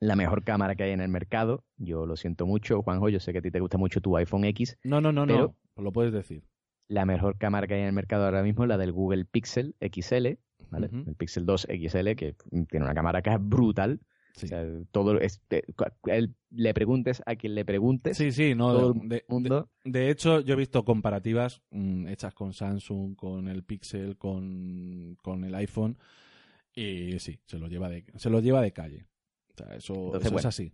la 0.00 0.16
mejor 0.16 0.42
cámara 0.44 0.74
que 0.74 0.82
hay 0.84 0.90
en 0.92 1.00
el 1.00 1.08
mercado, 1.08 1.64
yo 1.76 2.06
lo 2.06 2.16
siento 2.16 2.46
mucho, 2.46 2.82
Juanjo, 2.82 3.08
yo 3.08 3.20
sé 3.20 3.32
que 3.32 3.38
a 3.38 3.42
ti 3.42 3.50
te 3.50 3.60
gusta 3.60 3.78
mucho 3.78 4.00
tu 4.00 4.16
iPhone 4.16 4.44
X. 4.44 4.76
No, 4.82 5.00
no, 5.00 5.12
no, 5.12 5.26
pero- 5.26 5.56
no. 5.76 5.82
Lo 5.82 5.92
puedes 5.92 6.12
decir. 6.12 6.44
la 6.88 7.06
mejor 7.06 7.38
cámara 7.38 7.66
que 7.66 7.74
hay 7.74 7.80
en 7.80 7.86
el 7.86 7.92
mercado 7.94 8.24
ahora 8.26 8.42
mismo 8.42 8.64
es 8.64 8.68
la 8.68 8.76
del 8.76 8.92
Google 8.92 9.24
Pixel 9.24 9.74
XL, 9.80 10.36
¿vale? 10.70 10.90
El 11.06 11.14
Pixel 11.14 11.46
2 11.46 11.66
XL, 11.70 12.14
que 12.16 12.34
tiene 12.68 12.84
una 12.84 12.92
cámara 12.94 13.22
que 13.22 13.30
es 13.30 13.38
brutal, 13.40 14.00
Sí. 14.34 14.46
o 14.46 14.48
sea, 14.48 14.64
todo 14.92 15.20
es, 15.20 15.40
te- 15.48 15.64
cua- 15.76 15.92
el- 16.06 16.34
le 16.50 16.72
preguntes 16.74 17.22
a 17.26 17.36
quien 17.36 17.54
le 17.54 17.64
preguntes, 17.64 18.16
Sí, 18.16 18.32
sí, 18.32 18.54
no. 18.54 18.72
todo 18.72 18.92
de- 18.94 19.00
el 19.02 19.08
de- 19.08 19.24
mundo. 19.28 19.68
De 19.84 20.10
hecho, 20.10 20.40
yo 20.40 20.54
he 20.54 20.56
visto 20.56 20.84
comparativas 20.84 21.60
mm, 21.70 22.08
hechas 22.08 22.32
con 22.34 22.52
Samsung, 22.54 23.14
con 23.14 23.48
el 23.48 23.62
Pixel, 23.62 24.16
con, 24.16 25.16
con 25.22 25.44
el 25.44 25.54
iPhone 25.54 25.98
y 26.74 27.18
sí, 27.18 27.38
se 27.46 27.58
lo 27.58 27.68
lleva 27.68 27.88
de, 27.90 28.04
se 28.16 28.30
lo 28.30 28.40
lleva 28.40 28.62
de 28.62 28.72
calle. 28.72 29.06
O 29.50 29.54
sea, 29.56 29.76
eso, 29.76 29.94
Entonces, 30.06 30.30
eso 30.30 30.38
es 30.38 30.46
así. 30.46 30.72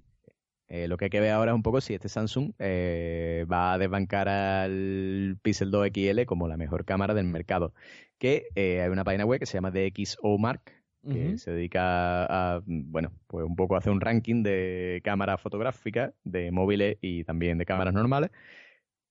eh, 0.69 0.87
lo 0.87 0.97
que 0.97 1.07
hay 1.07 1.11
que 1.11 1.19
ver 1.21 1.33
ahora 1.33 1.51
es 1.51 1.57
un 1.57 1.63
poco 1.65 1.81
si 1.81 1.95
este 1.95 2.09
Samsung 2.09 2.53
eh, 2.61 3.45
va 3.51 3.73
a 3.73 3.79
desbancar 3.79 4.29
al 4.29 5.37
Pixel 5.43 5.71
2 5.73 5.89
XL 5.93 6.25
como 6.27 6.47
la 6.47 6.57
mejor 6.57 6.85
cámara 6.85 7.13
del 7.15 7.27
mercado. 7.27 7.75
Que 8.19 8.47
eh, 8.55 8.83
hay 8.83 8.89
una 8.91 9.03
página 9.05 9.25
web 9.25 9.41
que 9.41 9.47
se 9.47 9.55
llama 9.55 9.73
DxOMark, 9.73 10.78
que 11.09 11.39
se 11.39 11.53
dedica 11.53 12.25
a, 12.25 12.63
bueno, 12.67 13.13
pues 13.27 13.45
un 13.45 13.57
poco 13.57 13.75
a 13.75 13.79
hacer 13.79 13.93
un 13.93 14.01
ranking 14.01 14.43
de 14.43 15.01
cámaras 15.05 15.41
fotográficas, 15.41 16.13
de 16.25 16.51
móviles 16.51 16.99
y 17.01 17.25
también 17.25 17.59
de 17.59 17.67
cámaras 17.67 17.95
normales, 17.95 18.31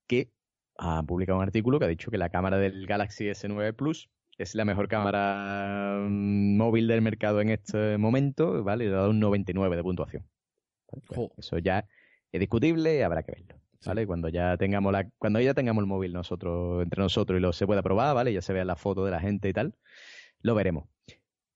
que 0.07 0.31
ha 0.77 1.03
publicado 1.03 1.39
un 1.39 1.43
artículo 1.43 1.79
que 1.79 1.85
ha 1.85 1.89
dicho 1.89 2.11
que 2.11 2.17
la 2.17 2.29
cámara 2.29 2.57
del 2.57 2.85
Galaxy 2.85 3.25
S9 3.25 3.75
Plus 3.75 4.09
es 4.37 4.55
la 4.55 4.65
mejor 4.65 4.87
cámara 4.87 5.97
mm, 6.07 6.57
móvil 6.57 6.87
del 6.87 7.01
mercado 7.01 7.41
en 7.41 7.49
este 7.49 7.97
momento, 7.97 8.63
¿vale? 8.63 8.85
Y 8.85 8.87
le 8.87 8.93
ha 8.93 8.97
dado 8.99 9.09
un 9.09 9.19
99 9.19 9.75
de 9.75 9.83
puntuación. 9.83 10.27
Bueno, 11.09 11.31
eso 11.37 11.57
ya 11.57 11.87
es 12.31 12.39
discutible 12.39 13.03
habrá 13.03 13.23
que 13.23 13.33
verlo. 13.33 13.55
Sí. 13.79 13.89
¿Vale? 13.89 14.07
Cuando 14.07 14.29
ya 14.29 14.57
tengamos 14.57 14.91
la, 14.91 15.09
cuando 15.17 15.39
ya 15.39 15.53
tengamos 15.53 15.81
el 15.81 15.87
móvil 15.87 16.13
nosotros, 16.13 16.83
entre 16.83 17.01
nosotros 17.01 17.37
y 17.37 17.41
lo 17.41 17.53
se 17.53 17.67
pueda 17.67 17.83
probar, 17.83 18.15
¿vale? 18.15 18.33
Ya 18.33 18.41
se 18.41 18.53
vea 18.53 18.65
la 18.65 18.75
foto 18.75 19.05
de 19.05 19.11
la 19.11 19.19
gente 19.19 19.49
y 19.49 19.53
tal, 19.53 19.75
lo 20.41 20.55
veremos. 20.55 20.87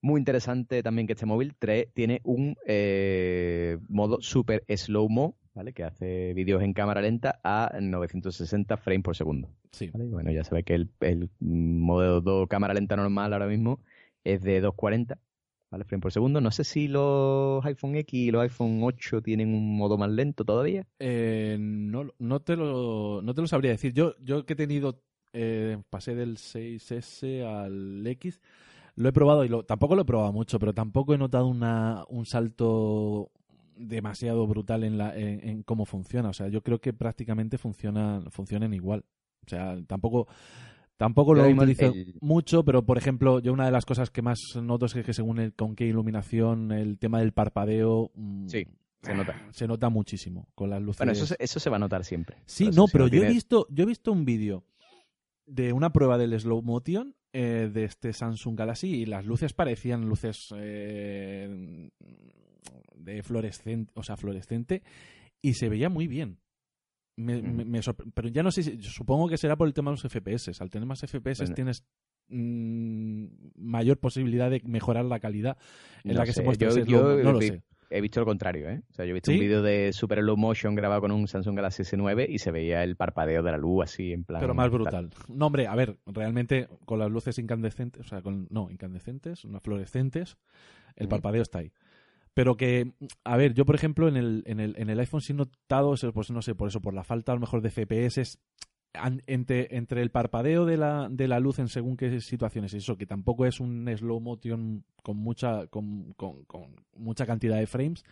Muy 0.02 0.20
interesante 0.20 0.82
también 0.84 1.06
que 1.08 1.14
este 1.14 1.26
móvil 1.26 1.54
trae- 1.60 1.88
tiene 1.94 2.22
un 2.24 2.56
eh, 2.66 3.78
modo 3.88 4.20
super 4.22 4.64
slow-mo, 4.68 5.36
¿vale? 5.54 5.74
Que 5.74 5.84
hace 5.84 6.34
vídeos 6.34 6.64
en 6.64 6.74
cámara 6.74 7.02
lenta 7.02 7.40
a 7.44 7.72
960 7.80 8.78
frames 8.78 9.04
por 9.04 9.16
segundo. 9.16 9.50
Sí. 9.72 9.90
Bueno, 9.94 10.32
ya 10.32 10.44
sabéis 10.44 10.66
que 10.66 10.74
el, 10.76 10.90
el 11.02 11.30
modo 11.40 12.22
2 12.22 12.48
cámara 12.48 12.74
lenta 12.74 12.96
normal 12.96 13.32
ahora 13.34 13.48
mismo 13.48 13.80
es 14.24 14.42
de 14.42 14.60
240 14.62 15.20
¿vale? 15.70 15.84
frames 15.86 16.02
por 16.02 16.12
segundo. 16.12 16.42
No 16.42 16.50
sé 16.52 16.64
si 16.64 16.88
los 16.88 17.64
iPhone 17.66 17.96
X 17.96 18.14
y 18.20 18.32
los 18.32 18.42
iPhone 18.42 18.80
8 18.84 19.22
tienen 19.22 19.54
un 19.54 19.78
modo 19.78 19.98
más 19.98 20.10
lento 20.10 20.44
todavía. 20.46 20.88
Eh, 21.00 21.58
no, 21.60 22.10
no, 22.18 22.40
te 22.42 22.56
lo, 22.56 23.22
no 23.22 23.34
te 23.36 23.42
lo 23.42 23.48
sabría 23.48 23.72
decir. 23.72 23.94
Yo, 23.94 24.16
yo 24.20 24.46
que 24.46 24.54
he 24.54 24.56
tenido, 24.58 25.02
eh, 25.34 25.78
pasé 25.90 26.16
del 26.16 26.38
6S 26.38 27.44
al 27.46 28.06
X, 28.08 28.42
lo 28.96 29.10
he 29.10 29.14
probado 29.14 29.46
y 29.46 29.50
lo, 29.50 29.64
tampoco 29.64 29.96
lo 29.96 30.02
he 30.04 30.06
probado 30.06 30.32
mucho, 30.34 30.60
pero 30.60 30.74
tampoco 30.74 31.14
he 31.14 31.18
notado 31.18 31.48
una, 31.48 32.04
un 32.10 32.26
salto 32.26 33.32
demasiado 33.76 34.46
brutal 34.48 34.84
en, 34.84 34.98
la, 34.98 35.18
en, 35.18 35.48
en 35.48 35.64
cómo 35.64 35.86
funciona. 35.86 36.30
O 36.30 36.34
sea, 36.34 36.48
yo 36.50 36.62
creo 36.62 36.80
que 36.80 36.94
prácticamente 36.94 37.58
funcionan, 37.58 38.30
funcionan 38.32 38.74
igual. 38.74 39.06
O 39.46 39.50
sea, 39.50 39.78
tampoco, 39.88 40.28
tampoco 40.98 41.36
Yo 41.36 41.44
lo 41.44 41.50
utilizo 41.50 41.88
el- 41.94 42.16
mucho, 42.22 42.64
pero 42.64 42.86
por 42.86 42.98
ejemplo, 42.98 43.40
yo 43.40 43.54
una 43.54 43.66
de 43.66 43.72
las 43.72 43.86
cosas 43.86 44.12
que 44.12 44.22
más 44.22 44.40
noto 44.62 44.86
es 44.86 44.94
que 44.94 45.14
según 45.14 45.40
el, 45.40 45.54
con 45.54 45.76
qué 45.76 45.86
iluminación, 45.86 46.72
el 46.72 47.00
tema 47.00 47.20
del 47.20 47.32
parpadeo, 47.32 48.12
mm, 48.14 48.48
Sí, 48.50 48.68
se 49.02 49.16
nota. 49.16 49.34
se 49.52 49.68
nota 49.68 49.90
muchísimo 49.90 50.48
con 50.54 50.70
las 50.70 50.82
luces. 50.82 51.00
Bueno, 51.00 51.14
eso, 51.14 51.26
se- 51.26 51.38
eso 51.40 51.60
se 51.60 51.70
va 51.72 51.78
a 51.78 51.80
notar 51.80 52.04
siempre. 52.06 52.38
Sí, 52.46 52.70
no, 52.76 52.86
si 52.88 52.92
pero 52.94 53.08
yo 53.08 53.24
he 53.24 53.26
visto, 53.34 53.66
yo 53.72 53.84
he 53.84 53.88
visto 53.88 54.12
un 54.12 54.26
vídeo 54.26 54.64
de 55.48 55.74
una 55.74 55.92
prueba 55.92 56.18
del 56.20 56.40
slow 56.40 56.62
motion 56.62 57.16
eh, 57.34 57.70
de 57.74 57.84
este 57.86 58.14
Samsung 58.14 58.58
Galaxy 58.58 58.88
y 58.88 59.06
las 59.06 59.26
luces 59.26 59.54
parecían 59.54 60.08
luces 60.08 60.54
eh, 60.58 61.90
de 62.96 63.24
fluorescente, 63.24 63.92
o 63.96 64.04
sea, 64.04 64.18
fluorescente 64.18 64.84
y 65.42 65.54
se 65.54 65.70
veía 65.70 65.90
muy 65.90 66.08
bien. 66.08 66.40
Me- 67.18 67.42
Mm. 67.42 67.70
me- 67.70 67.82
pero 68.14 68.30
ya 68.30 68.42
no 68.44 68.52
sé, 68.52 68.64
si- 68.64 68.82
supongo 68.82 69.28
que 69.28 69.38
será 69.38 69.56
por 69.56 69.68
el 69.68 69.74
tema 69.74 69.92
de 69.92 69.96
los 69.96 70.06
FPS. 70.06 70.52
Al 70.62 70.70
tener 70.70 70.88
más 70.88 71.04
FPS 71.04 71.42
Bueno. 71.44 71.56
tienes 71.56 71.84
mm, 72.34 73.26
mayor 73.58 73.98
posibilidad 74.00 74.50
de 74.50 74.62
mejorar 74.64 75.04
la 75.04 75.20
calidad 75.20 75.58
en 76.06 76.14
No 76.14 76.20
la 76.20 76.26
que 76.26 76.32
se 76.32 76.42
muestra 76.44 76.70
yo- 76.70 76.78
ese 76.78 76.90
yo 76.90 77.18
No 77.22 77.34
lo 77.34 77.40
vi- 77.40 77.48
sé. 77.50 77.64
He 77.92 78.02
visto 78.02 78.20
lo 78.20 78.26
contrario, 78.26 78.70
¿eh? 78.70 78.82
O 78.90 78.94
sea, 78.94 79.06
yo 79.06 79.12
he 79.12 79.14
visto 79.14 79.32
¿Sí? 79.32 79.38
un 79.38 79.42
vídeo 79.42 79.62
de 79.62 79.92
super 79.94 80.20
slow 80.20 80.38
motion 80.38 80.76
grabado 80.76 81.02
con 81.02 81.12
un 81.12 81.28
Samsung 81.28 81.56
Galaxy 81.56 81.84
S9 81.84 82.28
y 82.30 82.40
se 82.40 82.52
veía 82.52 82.84
el 82.84 82.96
parpadeo 82.96 83.44
de 83.44 83.52
la 83.52 83.58
luz 83.58 83.84
así 83.84 84.14
en 84.14 84.24
plan... 84.24 84.42
Pero 84.42 84.54
más 84.54 84.70
tal. 84.70 84.72
brutal. 84.72 85.10
No, 85.28 85.48
hombre, 85.48 85.68
a 85.68 85.76
ver, 85.76 85.98
realmente 86.06 86.68
con 86.86 87.00
las 87.00 87.12
luces 87.12 87.38
incandescentes, 87.38 88.06
o 88.06 88.08
sea, 88.08 88.22
con, 88.22 88.48
no, 88.50 88.72
incandescentes, 88.72 89.46
no 89.46 89.60
fluorescentes, 89.60 90.38
el 90.96 91.08
parpadeo 91.08 91.42
está 91.42 91.60
ahí. 91.60 91.72
Pero 92.34 92.56
que, 92.56 92.94
a 93.26 93.36
ver, 93.36 93.54
yo 93.54 93.66
por 93.66 93.76
ejemplo 93.76 94.08
en 94.08 94.16
el, 94.16 94.44
en 94.46 94.60
el, 94.60 94.76
en 94.78 94.90
el 94.90 95.00
iPhone 95.00 95.22
sí 95.22 95.34
he 95.34 95.36
notado, 95.36 95.94
pues 96.14 96.32
no 96.32 96.42
sé, 96.42 96.56
por 96.56 96.70
eso, 96.70 96.82
por 96.82 96.94
la 96.94 97.04
falta 97.04 97.34
a 97.34 97.36
lo 97.36 97.42
mejor 97.42 97.62
de 97.62 97.70
FPS, 97.70 98.40
entre, 99.28 99.76
entre 99.78 100.02
el 100.02 100.12
parpadeo 100.12 100.66
de 100.66 100.78
la, 100.78 101.08
de 101.10 101.28
la 101.28 101.40
luz 101.40 101.60
en 101.60 101.68
según 101.70 101.96
qué 101.98 102.20
situaciones, 102.22 102.74
eso, 102.74 102.98
que 102.98 103.06
tampoco 103.06 103.46
es 103.46 103.60
un 103.60 103.88
slow 103.98 104.20
motion 104.20 104.84
con 105.04 105.18
mucha, 105.18 105.68
con, 105.68 106.14
con- 106.14 106.44
con 106.46 106.76
mucha 106.96 107.26
cantidad 107.26 107.58
de 107.58 107.68
frames, 107.68 108.04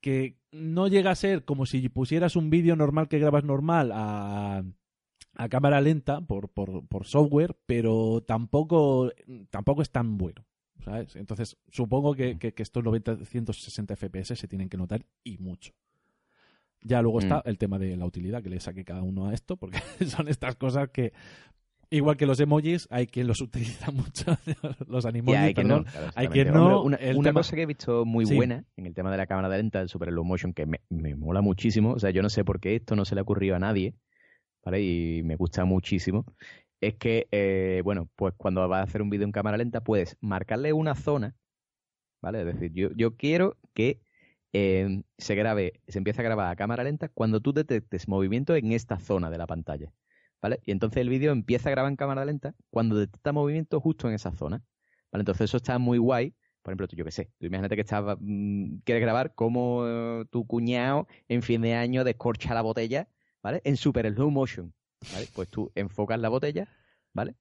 que 0.00 0.36
no 0.50 0.88
llega 0.88 1.10
a 1.12 1.14
ser 1.16 1.44
como 1.44 1.64
si 1.66 1.88
pusieras 1.88 2.34
un 2.36 2.50
vídeo 2.50 2.74
normal 2.76 3.08
que 3.08 3.18
grabas 3.18 3.44
normal 3.44 3.90
a, 3.92 4.64
a 5.36 5.48
cámara 5.48 5.80
lenta 5.80 6.20
por, 6.20 6.48
por, 6.48 6.86
por 6.88 7.06
software, 7.06 7.56
pero 7.66 8.22
tampoco, 8.26 9.10
tampoco 9.50 9.82
es 9.82 9.90
tan 9.90 10.18
bueno. 10.18 10.44
¿sabes? 10.84 11.14
Entonces, 11.14 11.56
supongo 11.70 12.14
que, 12.14 12.38
que- 12.38 12.52
que 12.54 12.62
estos 12.64 12.82
90, 12.82 13.24
160 13.24 13.94
FPS 13.94 14.34
se 14.34 14.48
tienen 14.48 14.68
que 14.68 14.76
notar 14.76 15.06
y 15.22 15.38
mucho. 15.38 15.72
Ya 16.82 17.00
luego 17.02 17.20
está 17.20 17.38
Mm. 17.38 17.48
el 17.48 17.58
tema 17.58 17.78
de 17.78 17.96
la 17.96 18.04
utilidad 18.06 18.42
que 18.42 18.50
le 18.50 18.60
saque 18.60 18.84
cada 18.84 19.02
uno 19.02 19.26
a 19.28 19.34
esto, 19.34 19.56
porque 19.56 19.78
son 20.06 20.28
estas 20.28 20.56
cosas 20.56 20.88
que, 20.90 21.12
igual 21.90 22.16
que 22.16 22.26
los 22.26 22.40
emojis, 22.40 22.88
hay 22.90 23.06
quien 23.06 23.26
los 23.28 23.40
utiliza 23.42 23.90
mucho, 23.92 24.36
los 24.88 25.04
animojis, 25.06 25.40
hay 25.40 25.54
que 25.54 25.62
no, 25.64 25.84
claro, 25.84 25.98
hay 26.16 26.26
exactamente. 26.26 26.32
quien 26.42 26.54
no, 26.54 26.80
Hombre, 26.80 26.86
Una, 26.86 26.96
el 27.10 27.16
una 27.18 27.28
tema- 27.28 27.40
cosa 27.40 27.56
que 27.56 27.62
he 27.62 27.66
visto 27.66 28.04
muy 28.04 28.26
Sí. 28.26 28.34
buena 28.34 28.64
en 28.76 28.86
el 28.86 28.94
tema 28.94 29.10
de 29.10 29.16
la 29.16 29.26
cámara 29.26 29.48
de 29.48 29.58
lenta, 29.58 29.80
el 29.80 29.88
super 29.88 30.08
slow 30.08 30.24
motion, 30.24 30.52
que 30.52 30.66
me, 30.66 30.80
me 30.90 31.14
mola 31.14 31.40
muchísimo. 31.40 31.92
O 31.92 31.98
sea, 31.98 32.10
yo 32.10 32.22
no 32.22 32.30
sé 32.30 32.44
por 32.44 32.58
qué 32.60 32.74
esto 32.76 32.96
no 32.96 33.04
se 33.04 33.14
le 33.14 33.20
ha 33.20 33.22
ocurrido 33.22 33.54
a 33.56 33.58
nadie, 33.58 33.94
¿vale? 34.64 34.82
Y 34.82 35.22
me 35.22 35.36
gusta 35.36 35.64
muchísimo. 35.64 36.24
Es 36.80 36.94
que, 36.94 37.28
eh, 37.30 37.80
bueno, 37.84 38.08
pues 38.16 38.34
cuando 38.36 38.66
vas 38.68 38.80
a 38.80 38.82
hacer 38.82 39.02
un 39.02 39.10
vídeo 39.10 39.24
en 39.24 39.30
cámara 39.32 39.56
lenta, 39.56 39.82
puedes 39.84 40.16
marcarle 40.20 40.72
una 40.72 40.96
zona, 40.96 41.36
¿vale? 42.20 42.40
Es 42.40 42.46
decir, 42.46 42.72
yo, 42.72 42.88
yo 42.96 43.16
quiero 43.16 43.56
que 43.72 44.00
eh, 44.52 45.02
se 45.18 45.34
grabe, 45.34 45.80
se 45.88 45.98
empiece 45.98 46.20
a 46.20 46.24
grabar 46.24 46.50
a 46.50 46.56
cámara 46.56 46.84
lenta 46.84 47.08
cuando 47.08 47.40
tú 47.40 47.52
detectes 47.52 48.08
movimiento 48.08 48.54
en 48.54 48.72
esta 48.72 48.98
zona 48.98 49.30
de 49.30 49.38
la 49.38 49.46
pantalla, 49.46 49.92
¿vale? 50.40 50.60
Y 50.64 50.72
entonces 50.72 51.00
el 51.00 51.08
vídeo 51.08 51.32
empieza 51.32 51.68
a 51.68 51.72
grabar 51.72 51.90
en 51.90 51.96
cámara 51.96 52.24
lenta 52.24 52.54
cuando 52.70 52.96
detecta 52.96 53.32
movimiento 53.32 53.80
justo 53.80 54.08
en 54.08 54.14
esa 54.14 54.32
zona, 54.32 54.62
¿vale? 55.10 55.22
Entonces 55.22 55.44
eso 55.44 55.56
está 55.56 55.78
muy 55.78 55.98
guay. 55.98 56.34
Por 56.62 56.70
ejemplo, 56.72 56.86
tú, 56.86 56.96
yo 56.96 57.04
qué 57.04 57.10
sé, 57.10 57.30
tú 57.38 57.46
imagínate 57.46 57.74
que 57.74 57.80
estás, 57.80 58.16
mm, 58.20 58.78
quieres 58.84 59.02
grabar 59.02 59.34
cómo 59.34 59.84
eh, 59.86 60.24
tu 60.30 60.46
cuñado 60.46 61.08
en 61.28 61.42
fin 61.42 61.60
de 61.62 61.74
año 61.74 62.04
descorcha 62.04 62.54
la 62.54 62.62
botella, 62.62 63.08
¿vale? 63.42 63.62
En 63.64 63.76
super 63.76 64.12
slow 64.12 64.30
motion, 64.30 64.72
¿vale? 65.12 65.26
Pues 65.34 65.48
tú 65.48 65.72
enfocas 65.74 66.20
la 66.20 66.28
botella, 66.28 66.68
¿vale? 67.12 67.34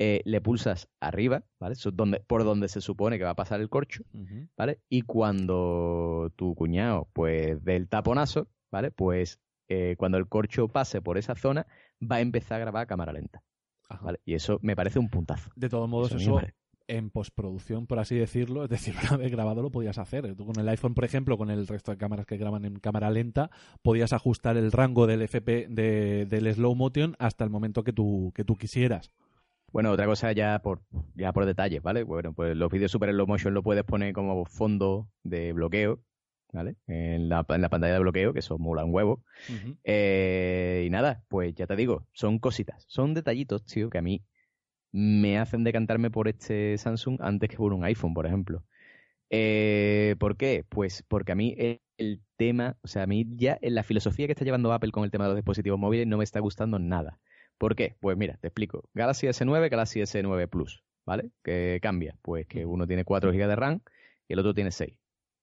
Eh, 0.00 0.22
le 0.24 0.40
pulsas 0.40 0.88
arriba, 1.00 1.42
¿vale? 1.58 1.72
Eso 1.72 1.88
es 1.88 1.96
donde, 1.96 2.20
por 2.20 2.44
donde 2.44 2.68
se 2.68 2.80
supone 2.80 3.18
que 3.18 3.24
va 3.24 3.30
a 3.30 3.34
pasar 3.36 3.60
el 3.60 3.68
corcho. 3.68 4.04
¿vale? 4.56 4.78
Y 4.88 5.02
cuando 5.02 6.32
tu 6.36 6.54
cuñado, 6.54 7.08
pues, 7.12 7.62
dé 7.64 7.76
el 7.76 7.88
taponazo, 7.88 8.48
¿vale? 8.70 8.90
Pues 8.92 9.40
eh, 9.68 9.96
cuando 9.98 10.16
el 10.18 10.28
corcho 10.28 10.68
pase 10.68 11.02
por 11.02 11.18
esa 11.18 11.34
zona, 11.34 11.66
va 12.00 12.16
a 12.16 12.20
empezar 12.20 12.56
a 12.56 12.60
grabar 12.60 12.82
a 12.82 12.86
cámara 12.86 13.12
lenta, 13.12 13.42
Ajá. 13.88 14.04
¿vale? 14.04 14.20
Y 14.24 14.34
eso 14.34 14.58
me 14.62 14.76
parece 14.76 14.98
un 14.98 15.08
puntazo. 15.08 15.50
De 15.56 15.68
todos 15.68 15.88
modos, 15.88 16.12
Eso 16.12 16.38
eso, 16.38 16.40
en 16.86 17.10
postproducción, 17.10 17.86
por 17.86 17.98
así 17.98 18.14
decirlo, 18.16 18.64
es 18.64 18.70
decir, 18.70 18.94
una 19.12 19.16
vez 19.18 19.30
grabado 19.32 19.62
lo 19.62 19.70
podías 19.70 19.98
hacer. 19.98 20.34
Tú 20.36 20.46
con 20.46 20.58
el 20.58 20.68
iPhone, 20.68 20.94
por 20.94 21.04
ejemplo, 21.04 21.36
con 21.36 21.50
el 21.50 21.66
resto 21.66 21.90
de 21.90 21.98
cámaras 21.98 22.24
que 22.24 22.36
graban 22.38 22.64
en 22.64 22.78
cámara 22.78 23.10
lenta, 23.10 23.50
podías 23.82 24.12
ajustar 24.12 24.56
el 24.56 24.70
rango 24.72 25.06
del 25.06 25.22
FP 25.22 25.66
de- 25.68 26.24
del 26.26 26.54
slow 26.54 26.74
motion 26.74 27.14
hasta 27.18 27.42
el 27.44 27.50
momento 27.50 27.82
que 27.84 27.92
tú, 27.92 28.32
que 28.34 28.44
tú 28.44 28.56
quisieras. 28.56 29.10
Bueno, 29.72 29.90
otra 29.92 30.06
cosa 30.06 30.32
ya 30.32 30.60
por 30.60 30.80
ya 31.14 31.32
por 31.32 31.44
detalles, 31.44 31.82
¿vale? 31.82 32.02
Bueno, 32.02 32.32
pues 32.32 32.56
los 32.56 32.70
vídeos 32.70 32.90
super 32.90 33.10
slow 33.10 33.26
motion 33.26 33.54
lo 33.54 33.62
puedes 33.62 33.84
poner 33.84 34.12
como 34.14 34.44
fondo 34.46 35.08
de 35.22 35.52
bloqueo, 35.52 36.00
¿vale? 36.52 36.76
En 36.86 37.28
la, 37.28 37.44
en 37.48 37.60
la 37.60 37.68
pantalla 37.68 37.94
de 37.94 38.00
bloqueo, 38.00 38.32
que 38.32 38.38
eso 38.38 38.58
mola 38.58 38.84
un 38.84 38.94
huevo. 38.94 39.22
Eh, 39.84 40.84
y 40.86 40.90
nada, 40.90 41.22
pues 41.28 41.54
ya 41.54 41.66
te 41.66 41.76
digo, 41.76 42.06
son 42.12 42.38
cositas, 42.38 42.84
son 42.88 43.14
detallitos, 43.14 43.64
tío, 43.64 43.90
que 43.90 43.98
a 43.98 44.02
mí 44.02 44.24
me 44.90 45.38
hacen 45.38 45.64
decantarme 45.64 46.10
por 46.10 46.28
este 46.28 46.78
Samsung 46.78 47.18
antes 47.20 47.50
que 47.50 47.56
por 47.56 47.72
un 47.74 47.84
iPhone, 47.84 48.14
por 48.14 48.26
ejemplo. 48.26 48.64
Eh, 49.30 50.16
¿Por 50.18 50.38
qué? 50.38 50.64
Pues 50.66 51.04
porque 51.06 51.32
a 51.32 51.34
mí 51.34 51.54
el, 51.58 51.82
el 51.98 52.22
tema, 52.36 52.78
o 52.82 52.88
sea, 52.88 53.02
a 53.02 53.06
mí 53.06 53.26
ya 53.36 53.58
en 53.60 53.74
la 53.74 53.82
filosofía 53.82 54.26
que 54.26 54.32
está 54.32 54.44
llevando 54.44 54.72
Apple 54.72 54.92
con 54.92 55.04
el 55.04 55.10
tema 55.10 55.24
de 55.24 55.30
los 55.30 55.36
dispositivos 55.36 55.78
móviles 55.78 56.06
no 56.06 56.16
me 56.16 56.24
está 56.24 56.40
gustando 56.40 56.78
nada. 56.78 57.20
¿Por 57.58 57.74
qué? 57.74 57.96
Pues 58.00 58.16
mira, 58.16 58.38
te 58.40 58.48
explico. 58.48 58.88
Galaxy 58.94 59.26
S9, 59.26 59.68
Galaxy 59.68 60.00
S9 60.00 60.48
Plus, 60.48 60.84
¿vale? 61.04 61.30
¿Qué 61.42 61.80
cambia? 61.82 62.16
Pues 62.22 62.46
que 62.46 62.64
uno 62.64 62.86
tiene 62.86 63.04
4 63.04 63.32
GB 63.32 63.48
de 63.48 63.56
RAM 63.56 63.80
y 64.28 64.32
el 64.32 64.38
otro 64.38 64.54
tiene 64.54 64.70
6. 64.70 64.94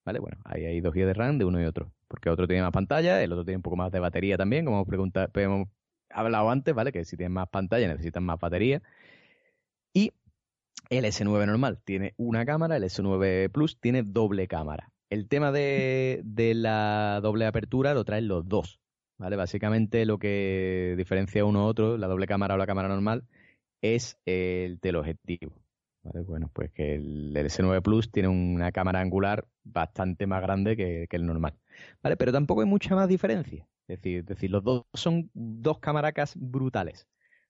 ¿Vale? 0.05 0.19
Bueno, 0.19 0.37
ahí 0.45 0.65
hay 0.65 0.81
2 0.81 0.93
GB 0.93 1.07
de 1.07 1.13
RAM 1.13 1.37
de 1.37 1.45
uno 1.45 1.61
y 1.61 1.65
otro. 1.65 1.91
Porque 2.07 2.29
otro 2.29 2.47
tiene 2.47 2.61
más 2.61 2.71
pantalla, 2.71 3.21
el 3.21 3.31
otro 3.31 3.43
tiene 3.43 3.57
un 3.57 3.63
poco 3.63 3.75
más 3.75 3.91
de 3.91 3.99
batería 3.99 4.37
también, 4.37 4.65
como 4.65 4.77
hemos, 4.77 4.87
preguntado, 4.87 5.29
hemos 5.33 5.67
hablado 6.09 6.49
antes, 6.49 6.73
¿vale? 6.73 6.91
Que 6.91 7.03
si 7.03 7.17
tienen 7.17 7.33
más 7.33 7.49
pantalla 7.49 7.87
necesitan 7.87 8.23
más 8.23 8.39
batería. 8.39 8.81
Y 9.93 10.13
el 10.89 11.05
S9 11.05 11.45
normal 11.47 11.81
tiene 11.83 12.13
una 12.17 12.45
cámara, 12.45 12.77
el 12.77 12.83
S9 12.83 13.51
Plus 13.51 13.79
tiene 13.79 14.03
doble 14.03 14.47
cámara. 14.47 14.91
El 15.09 15.27
tema 15.27 15.51
de, 15.51 16.21
de 16.23 16.53
la 16.53 17.19
doble 17.21 17.45
apertura 17.45 17.93
lo 17.93 18.05
traen 18.05 18.27
los 18.27 18.47
dos. 18.47 18.79
¿Vale? 19.17 19.35
Básicamente 19.35 20.05
lo 20.05 20.17
que 20.19 20.95
diferencia 20.97 21.45
uno 21.45 21.61
a 21.61 21.65
otro, 21.65 21.97
la 21.97 22.07
doble 22.07 22.27
cámara 22.27 22.55
o 22.55 22.57
la 22.57 22.67
cámara 22.67 22.87
normal, 22.89 23.23
es 23.81 24.17
el 24.25 24.79
teleobjetivo. 24.79 25.53
¿Vale? 26.03 26.21
Bueno, 26.25 26.51
pues 26.53 26.71
que 26.71 26.95
el, 26.95 27.35
el 27.35 27.45
S9 27.47 27.81
Plus 27.81 28.11
tiene 28.11 28.27
una 28.29 28.71
cámara 28.71 28.99
angular 28.99 29.47
bastante 29.63 30.27
más 30.27 30.41
grande 30.41 30.75
que, 30.75 31.07
que 31.09 31.15
el 31.15 31.25
normal. 31.25 31.55
¿Vale? 32.03 32.17
Pero 32.17 32.31
tampoco 32.31 32.61
hay 32.61 32.67
mucha 32.67 32.93
más 32.93 33.07
diferencia. 33.07 33.67
Es 33.87 34.01
decir, 34.01 34.19
es 34.19 34.25
decir 34.25 34.51
los 34.51 34.63
dos 34.63 34.85
son 34.93 35.29
dos 35.33 35.79
camaracas 35.79 36.33
brutales. 36.37 37.07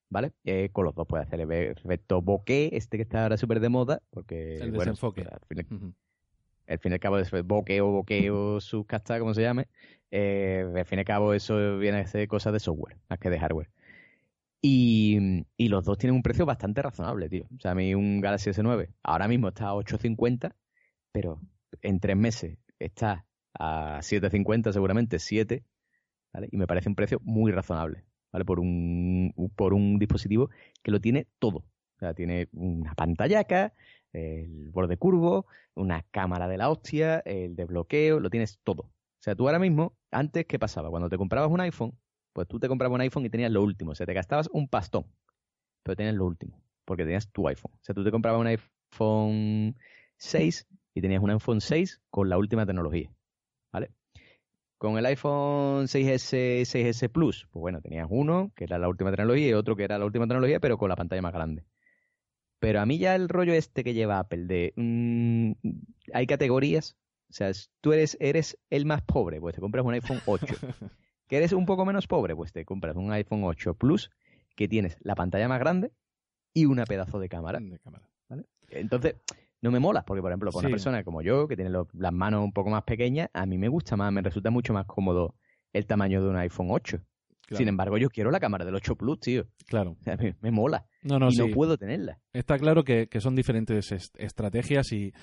¿Vale? 0.08 0.34
Eh, 0.44 0.70
con 0.72 0.86
los 0.86 0.94
dos 0.94 1.08
puedes 1.08 1.26
hacer 1.26 1.42
el 1.42 1.52
efecto 1.52 2.22
bokeh, 2.22 2.70
este 2.74 2.98
que 2.98 3.04
está 3.04 3.24
ahora 3.24 3.38
súper 3.38 3.60
de 3.60 3.70
moda, 3.70 4.02
porque 4.12 4.58
El 4.58 4.70
bueno, 4.72 4.92
desenfoque. 4.92 5.22
al 5.24 5.40
fin 5.48 5.66
y- 5.70 5.74
Ujú. 5.74 5.94
Al 6.68 6.80
fin 6.80 6.92
y 6.92 6.96
al 6.96 7.00
cabo 7.00 7.18
es 7.20 7.32
bokeh 7.32 7.82
o 7.82 7.88
bokeh 7.92 8.32
o 8.32 8.60
subcasta, 8.60 9.20
como 9.20 9.34
se 9.34 9.42
llame, 9.42 9.68
eh, 10.12 10.66
al 10.76 10.86
fin 10.86 11.00
y 11.00 11.02
al 11.02 11.06
cabo 11.06 11.34
eso 11.34 11.78
viene 11.78 12.00
a 12.00 12.08
ser 12.08 12.28
cosas 12.28 12.54
de 12.54 12.60
software, 12.60 12.98
más 13.10 13.20
que 13.20 13.30
de 13.30 13.40
hardware. 13.40 13.70
Y, 14.62 15.46
y 15.58 15.68
los 15.68 15.86
dos 15.86 15.98
tienen 15.98 16.16
un 16.16 16.24
precio 16.24 16.46
bastante 16.46 16.82
razonable, 16.82 17.30
tío. 17.30 17.46
O 17.56 17.60
sea, 17.60 17.72
a 17.72 17.76
mí 17.76 17.94
un 17.94 18.20
Galaxy 18.20 18.50
S9 18.50 18.90
ahora 19.04 19.28
mismo 19.28 19.50
está 19.50 19.68
a 19.68 19.74
8.50, 19.74 20.56
pero 21.12 21.40
en 21.82 22.00
tres 22.00 22.18
meses 22.18 22.58
está 22.80 23.26
a 23.54 24.00
7.50 24.02 24.72
seguramente, 24.72 25.20
7, 25.20 25.64
¿vale? 26.34 26.50
Y 26.52 26.58
me 26.58 26.68
parece 26.68 26.90
un 26.90 26.96
precio 26.96 27.20
muy 27.24 27.52
razonable, 27.52 28.06
¿vale? 28.32 28.46
Por 28.46 28.60
un, 28.60 29.34
por 29.56 29.74
un 29.74 30.00
dispositivo 30.00 30.50
que 30.82 30.92
lo 30.92 31.00
tiene 31.00 31.28
todo. 31.40 31.60
O 31.60 32.00
sea, 32.00 32.14
tiene 32.14 32.50
una 32.54 32.94
pantallaca, 32.96 33.74
el 34.16 34.70
borde 34.72 34.98
curvo, 34.98 35.46
una 35.76 36.04
cámara 36.12 36.48
de 36.48 36.58
la 36.58 36.70
hostia, 36.70 37.20
el 37.20 37.56
desbloqueo, 37.56 38.20
lo 38.20 38.30
tienes 38.30 38.60
todo. 38.64 38.84
O 38.84 39.22
sea, 39.26 39.36
tú 39.36 39.48
ahora 39.48 39.60
mismo, 39.60 39.98
antes, 40.12 40.46
¿qué 40.46 40.58
pasaba? 40.60 40.90
Cuando 40.90 41.10
te 41.10 41.18
comprabas 41.18 41.52
un 41.52 41.60
iPhone, 41.60 41.98
pues 42.34 42.48
tú 42.48 42.60
te 42.60 42.68
comprabas 42.68 42.96
un 42.96 43.02
iPhone 43.02 43.26
y 43.26 43.30
tenías 43.30 43.52
lo 43.52 43.64
último. 43.64 43.92
O 43.92 43.96
sea, 43.96 44.06
te 44.06 44.14
gastabas 44.14 44.50
un 44.52 44.68
pastón, 44.68 45.06
pero 45.84 45.96
tenías 45.96 46.16
lo 46.16 46.26
último, 46.26 46.62
porque 46.86 47.04
tenías 47.04 47.32
tu 47.32 47.48
iPhone. 47.48 47.74
O 47.74 47.84
sea, 47.84 47.96
tú 47.96 48.04
te 48.04 48.12
comprabas 48.12 48.40
un 48.40 48.48
iPhone 48.48 49.76
6 50.18 50.68
y 50.94 51.02
tenías 51.02 51.22
un 51.22 51.32
iPhone 51.32 51.62
6 51.62 52.02
con 52.10 52.30
la 52.30 52.38
última 52.38 52.66
tecnología, 52.66 53.12
¿vale? 53.72 53.92
Con 54.78 54.98
el 54.98 55.06
iPhone 55.06 55.88
6S, 55.88 56.66
6S 56.66 57.10
Plus, 57.10 57.48
pues 57.52 57.62
bueno, 57.62 57.82
tenías 57.82 58.08
uno 58.10 58.52
que 58.56 58.66
era 58.66 58.78
la 58.78 58.88
última 58.90 59.10
tecnología 59.10 59.50
y 59.50 59.54
otro 59.54 59.76
que 59.76 59.84
era 59.84 59.98
la 59.98 60.06
última 60.06 60.28
tecnología, 60.28 60.60
pero 60.60 60.78
con 60.78 60.90
la 60.90 60.96
pantalla 60.96 61.22
más 61.22 61.34
grande. 61.34 61.64
Pero 62.60 62.80
a 62.82 62.86
mí 62.86 62.98
ya 62.98 63.16
el 63.16 63.30
rollo 63.30 63.54
este 63.54 63.84
que 63.84 63.94
lleva 63.94 64.20
Apple 64.20 64.46
de 64.46 64.74
mm, 64.76 65.52
hay 66.14 66.28
categorías, 66.28 66.96
o 67.30 67.34
sea, 67.34 67.52
tú 67.82 67.94
eres 67.94 68.18
eres 68.20 68.58
el 68.70 68.86
más 68.86 69.02
pobre, 69.02 69.40
pues 69.42 69.56
te 69.56 69.62
compras 69.62 69.86
un 69.86 69.94
iPhone 69.94 70.20
8. 70.26 70.56
que 71.28 71.38
eres 71.38 71.52
un 71.54 71.66
poco 71.66 71.86
menos 71.86 72.08
pobre, 72.08 72.36
pues 72.36 72.52
te 72.54 72.66
compras 72.66 72.96
un 72.96 73.12
iPhone 73.12 73.44
8 73.44 73.74
Plus 73.76 74.10
que 74.56 74.68
tienes 74.68 74.98
la 75.02 75.16
pantalla 75.16 75.48
más 75.48 75.60
grande 75.60 75.92
y 76.54 76.66
una 76.66 76.86
pedazo 76.86 77.20
de 77.20 77.28
cámara. 77.30 77.60
De 77.60 77.80
cámara. 77.80 78.08
Entonces, 78.70 79.16
no 79.62 79.72
me 79.72 79.80
mola, 79.80 80.04
porque 80.06 80.22
por 80.22 80.32
ejemplo, 80.32 80.52
con 80.52 80.60
una 80.60 80.70
persona 80.72 81.04
como 81.04 81.22
yo, 81.22 81.48
que 81.48 81.56
tiene 81.56 81.70
los- 81.72 81.88
las 81.94 82.12
manos 82.14 82.44
un 82.44 82.52
poco 82.52 82.70
más 82.70 82.84
pequeñas, 82.84 83.30
a 83.34 83.46
mí 83.46 83.58
me 83.58 83.68
gusta 83.68 83.96
más, 83.96 84.12
me 84.12 84.22
resulta 84.22 84.50
mucho 84.50 84.74
más 84.74 84.86
cómodo 84.86 85.36
el 85.74 85.86
tamaño 85.86 86.24
de 86.24 86.30
un 86.30 86.36
iPhone 86.38 86.68
8. 86.72 87.00
Claro. 87.46 87.58
Sin 87.60 87.68
embargo, 87.68 87.98
yo 87.98 88.10
quiero 88.10 88.32
la 88.32 88.40
cámara 88.40 88.66
del 88.66 88.76
8 88.76 88.96
Plus, 88.96 89.20
tío. 89.20 89.46
Claro. 89.68 89.96
Me, 90.06 90.36
me 90.42 90.52
mola. 90.52 90.86
No, 91.04 91.20
no, 91.20 91.28
y 91.30 91.34
sí. 91.34 91.38
no 91.40 91.48
puedo 91.54 91.78
tenerla. 91.78 92.20
Está 92.34 92.58
claro 92.58 92.84
que, 92.84 93.08
que 93.08 93.22
son 93.22 93.36
diferentes 93.36 93.92
est- 93.92 94.16
estrategias 94.20 94.92
y, 94.92 95.14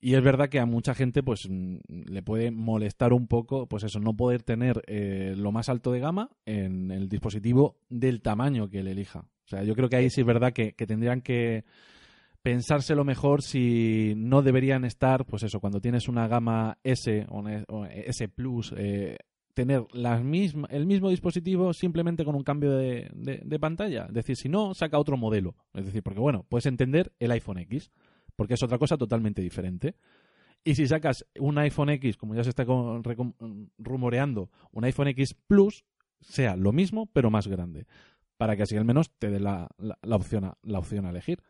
y 0.00 0.14
es 0.14 0.22
verdad 0.22 0.48
que 0.48 0.60
a 0.60 0.66
mucha 0.66 0.94
gente 0.94 1.22
pues 1.22 1.46
mm, 1.48 1.76
le 2.06 2.22
puede 2.22 2.50
molestar 2.50 3.12
un 3.12 3.26
poco 3.26 3.66
pues 3.66 3.84
eso, 3.84 4.00
no 4.00 4.14
poder 4.16 4.42
tener 4.42 4.82
eh, 4.86 5.34
lo 5.36 5.52
más 5.52 5.68
alto 5.68 5.92
de 5.92 6.00
gama 6.00 6.30
en 6.46 6.90
el 6.90 7.08
dispositivo 7.08 7.76
del 7.90 8.22
tamaño 8.22 8.68
que 8.70 8.78
él 8.80 8.88
elija. 8.88 9.20
O 9.20 9.48
sea, 9.48 9.62
yo 9.64 9.74
creo 9.74 9.88
que 9.88 9.96
ahí 9.96 10.08
sí 10.10 10.20
es 10.22 10.26
verdad 10.26 10.52
que, 10.52 10.72
que 10.74 10.86
tendrían 10.86 11.20
que 11.20 11.64
pensárselo 12.42 13.04
mejor 13.04 13.42
si 13.42 14.14
no 14.16 14.42
deberían 14.42 14.84
estar, 14.84 15.26
pues 15.26 15.42
eso, 15.42 15.60
cuando 15.60 15.80
tienes 15.80 16.08
una 16.08 16.28
gama 16.28 16.78
S 16.84 17.26
o, 17.28 17.38
una- 17.40 17.64
o 17.68 17.84
S 17.84 18.28
Plus, 18.28 18.72
eh, 18.76 19.16
tener 19.58 19.84
las 19.92 20.22
misma, 20.22 20.68
el 20.70 20.86
mismo 20.86 21.10
dispositivo 21.10 21.72
simplemente 21.72 22.24
con 22.24 22.36
un 22.36 22.44
cambio 22.44 22.76
de, 22.76 23.10
de- 23.12 23.42
de 23.44 23.58
pantalla. 23.58 24.04
Es 24.06 24.14
decir, 24.14 24.36
si 24.36 24.48
no, 24.48 24.72
saca 24.72 25.00
otro 25.00 25.16
modelo. 25.16 25.56
Es 25.74 25.84
decir, 25.84 26.00
porque 26.04 26.20
bueno, 26.20 26.46
puedes 26.48 26.66
entender 26.66 27.12
el 27.18 27.32
iPhone 27.32 27.58
X, 27.58 27.90
porque 28.36 28.54
es 28.54 28.62
otra 28.62 28.78
cosa 28.78 28.96
totalmente 28.96 29.42
diferente. 29.42 29.96
Y 30.62 30.76
si 30.76 30.86
sacas 30.86 31.26
un 31.40 31.58
iPhone 31.58 31.88
X, 31.90 32.16
como 32.16 32.36
ya 32.36 32.44
se 32.44 32.50
está 32.50 32.64
con- 32.64 33.02
rumoreando, 33.78 34.48
un 34.70 34.84
iPhone 34.84 35.08
X 35.08 35.34
Plus, 35.34 35.84
sea 36.20 36.54
lo 36.54 36.72
mismo, 36.72 37.06
pero 37.12 37.30
más 37.30 37.48
grande. 37.48 37.86
Para 38.36 38.54
que 38.56 38.62
así 38.62 38.76
al 38.76 38.84
menos 38.84 39.10
te 39.18 39.28
dé 39.28 39.40
la, 39.40 39.68
la- 39.78 39.98
la 40.02 40.14
opción, 40.16 40.44
a, 40.44 40.56
la 40.62 40.78
opción 40.78 41.04
a 41.04 41.10
elegir. 41.10 41.42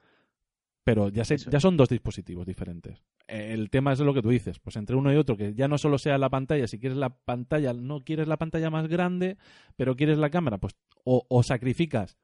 Pero 0.82 1.10
ya 1.10 1.60
son 1.60 1.76
dos 1.76 1.90
dispositivos 1.90 2.46
diferentes. 2.46 3.02
El 3.28 3.68
tema 3.70 3.92
es 3.92 4.00
lo 4.00 4.14
que 4.14 4.22
tú 4.22 4.30
dices, 4.30 4.58
pues 4.58 4.76
entre 4.76 4.96
uno 4.96 5.12
y 5.12 5.16
otro, 5.16 5.36
que 5.36 5.54
ya 5.54 5.68
no 5.68 5.76
solo 5.78 5.98
sea 5.98 6.16
la 6.18 6.30
pantalla, 6.30 6.66
si 6.66 6.78
quieres 6.78 6.96
la 6.98 7.10
pantalla, 7.10 7.74
no 7.74 8.00
quieres 8.02 8.26
la 8.26 8.38
pantalla 8.38 8.70
más 8.70 8.88
grande, 8.88 9.36
pero 9.76 9.96
quieres 9.96 10.16
la 10.18 10.30
cámara, 10.30 10.58
pues 10.58 10.74
o, 11.04 11.42
sacrificas 11.42 12.18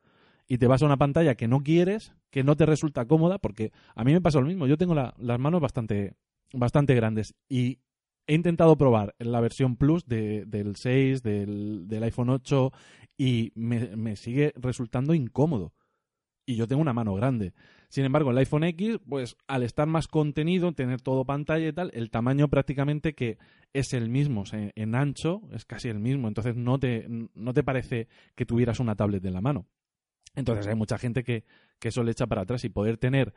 y 0.49 0.59
te 0.59 0.67
vas 0.67 0.83
a 0.83 0.87
una 0.87 0.97
pantalla 0.97 1.35
que 1.37 1.47
no 1.49 1.63
quieres, 1.63 2.15
que 2.31 2.43
no 2.43 2.57
te 2.57 2.67
resulta 2.67 3.07
cómoda, 3.07 3.39
porque 3.39 3.71
a 3.95 4.03
mí 4.05 4.13
me 4.13 4.21
pasa 4.21 4.41
lo 4.41 4.47
mismo, 4.47 4.67
yo 4.67 4.77
tengo 4.79 4.95
la- 4.95 5.15
las 5.19 5.39
manos 5.39 5.61
bastante, 5.61 6.15
bastante 6.53 6.95
grandes 6.95 7.35
y 7.49 7.79
he 8.27 8.35
intentado 8.35 8.77
probar 8.77 9.15
la 9.19 9.41
versión 9.41 9.77
Plus 9.77 10.07
de- 10.07 10.45
del 10.47 10.77
6, 10.77 11.23
del, 11.23 11.87
del 11.87 12.03
iPhone 12.05 12.31
8 12.31 12.73
y 13.19 13.53
me, 13.55 13.95
me 13.97 14.17
sigue 14.17 14.53
resultando 14.57 15.13
incómodo. 15.15 15.75
Y 16.47 16.57
yo 16.57 16.67
tengo 16.67 16.83
una 16.83 16.93
mano 16.93 17.15
grande. 17.15 17.55
Sin 17.89 18.05
embargo, 18.05 18.31
el 18.31 18.39
iPhone 18.39 18.65
X, 18.65 18.99
pues 19.09 19.37
al 19.47 19.63
estar 19.63 19.87
más 19.87 20.09
contenido, 20.09 20.73
tener 20.73 21.01
todo 21.01 21.25
pantalla 21.25 21.69
y 21.69 21.73
tal, 21.73 21.91
el 21.95 22.11
tamaño 22.11 22.49
prácticamente 22.49 23.15
que 23.15 23.39
es 23.73 23.93
el 23.93 24.09
mismo, 24.09 24.45
en 24.53 24.95
ancho 24.95 25.43
es 25.53 25.65
casi 25.65 25.89
el 25.89 25.99
mismo, 25.99 26.29
entonces 26.29 26.57
no 26.57 26.79
te, 26.79 27.07
no 27.09 27.53
te 27.53 27.63
parece 27.63 28.09
que 28.35 28.47
tuvieras 28.47 28.81
una 28.81 28.95
tablet 28.95 29.25
en 29.25 29.35
la 29.35 29.41
mano. 29.41 29.67
Entonces 30.35 30.67
hay 30.67 30.75
mucha 30.75 30.99
gente 30.99 31.23
que, 31.23 31.45
que 31.79 31.89
eso 31.89 32.03
le 32.03 32.13
echa 32.13 32.27
para 32.27 32.43
atrás 32.43 32.65
y 32.65 32.69
poder 32.69 32.99
tener 32.99 33.33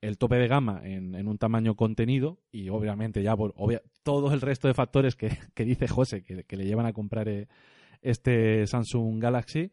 el 0.00 0.16
tope 0.16 0.36
de 0.36 0.48
gama 0.48 0.80
en, 0.84 1.14
en 1.14 1.28
un 1.28 1.38
tamaño 1.38 1.74
contenido 1.76 2.38
y 2.50 2.70
obviamente 2.70 3.22
ya 3.22 3.36
por 3.36 3.54
todo 4.02 4.32
el 4.32 4.40
resto 4.40 4.66
de 4.68 4.74
factores 4.74 5.14
que, 5.14 5.30
que 5.54 5.64
dice 5.64 5.88
José 5.88 6.22
que, 6.22 6.44
que 6.44 6.56
le 6.56 6.64
llevan 6.64 6.86
a 6.86 6.92
comprar 6.92 7.28
eh, 7.28 7.48
este 8.00 8.66
Samsung 8.66 9.20
Galaxy, 9.20 9.72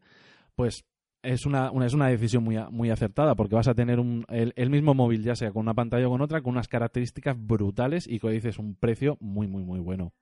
pues 0.54 0.84
es 1.32 1.46
una, 1.46 1.70
una- 1.70 1.86
es 1.86 1.94
una 1.94 2.08
decisión 2.08 2.42
muy, 2.44 2.56
muy 2.70 2.90
acertada 2.90 3.34
porque 3.34 3.54
vas 3.54 3.68
a 3.68 3.74
tener 3.74 3.98
el, 4.28 4.52
el 4.56 4.70
mismo 4.70 4.94
móvil 4.94 5.22
ya 5.22 5.36
sea 5.36 5.50
con 5.52 5.62
una 5.62 5.74
pantalla 5.74 6.06
o 6.08 6.10
con 6.10 6.20
otra 6.20 6.40
con 6.42 6.52
unas 6.52 6.68
características 6.68 7.36
brutales 7.38 8.06
y 8.06 8.18
como 8.18 8.32
dices 8.32 8.58
un 8.58 8.74
precio 8.74 9.16
muy 9.20 9.46
muy 9.46 9.62
muy 9.64 9.80
bueno. 9.80 10.12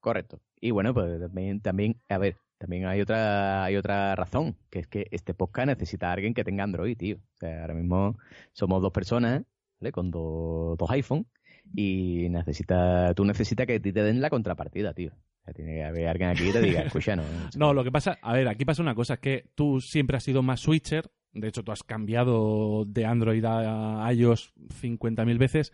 Correcto. 0.00 0.40
Y 0.60 0.70
bueno, 0.70 0.92
pues 0.92 1.18
también, 1.20 1.60
también, 1.60 2.00
a 2.08 2.18
ver, 2.18 2.36
también 2.58 2.86
hay 2.86 3.00
otra, 3.00 3.64
hay 3.64 3.76
otra 3.76 4.14
razón, 4.16 4.56
que 4.70 4.80
es 4.80 4.86
que 4.86 5.06
este 5.10 5.32
podcast 5.34 5.66
necesita 5.68 6.10
a 6.10 6.12
alguien 6.12 6.34
que 6.34 6.44
tenga 6.44 6.64
Android, 6.64 6.96
tío. 6.96 7.16
O 7.16 7.38
sea, 7.38 7.62
ahora 7.62 7.74
mismo 7.74 8.18
somos 8.52 8.82
dos 8.82 8.92
personas, 8.92 9.42
¿vale? 9.80 9.92
Con 9.92 10.10
do- 10.10 10.76
dos 10.78 10.90
iPhone 10.90 11.26
y 11.74 12.28
necesita, 12.30 13.14
tú 13.14 13.24
necesitas 13.24 13.66
que 13.66 13.80
te 13.80 13.92
den 13.92 14.20
la 14.20 14.30
contrapartida, 14.30 14.92
tío. 14.94 15.12
O 15.44 15.46
sea, 15.46 15.52
tiene 15.52 15.74
que 15.74 15.84
haber 15.84 16.08
alguien 16.08 16.30
aquí 16.30 16.44
que 16.46 16.52
te 16.52 16.60
diga, 16.62 16.80
escucha, 16.82 17.14
no. 17.14 17.22
No, 17.56 17.74
lo 17.74 17.84
que 17.84 17.92
pasa, 17.92 18.18
a 18.22 18.32
ver, 18.32 18.48
aquí 18.48 18.64
pasa 18.64 18.80
una 18.80 18.94
cosa, 18.94 19.14
es 19.14 19.20
que 19.20 19.50
tú 19.54 19.80
siempre 19.82 20.16
has 20.16 20.24
sido 20.24 20.42
más 20.42 20.60
switcher, 20.60 21.10
de 21.32 21.48
hecho 21.48 21.62
tú 21.62 21.70
has 21.70 21.82
cambiado 21.82 22.86
de 22.86 23.04
Android 23.04 23.44
a 23.44 24.10
iOS 24.14 24.54
50.000 24.80 25.38
veces, 25.38 25.72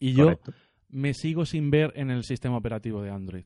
y 0.00 0.14
yo 0.14 0.40
me 0.88 1.14
sigo 1.14 1.46
sin 1.46 1.70
ver 1.70 1.92
en 1.94 2.10
el 2.10 2.24
sistema 2.24 2.56
operativo 2.56 3.00
de 3.00 3.10
Android. 3.10 3.44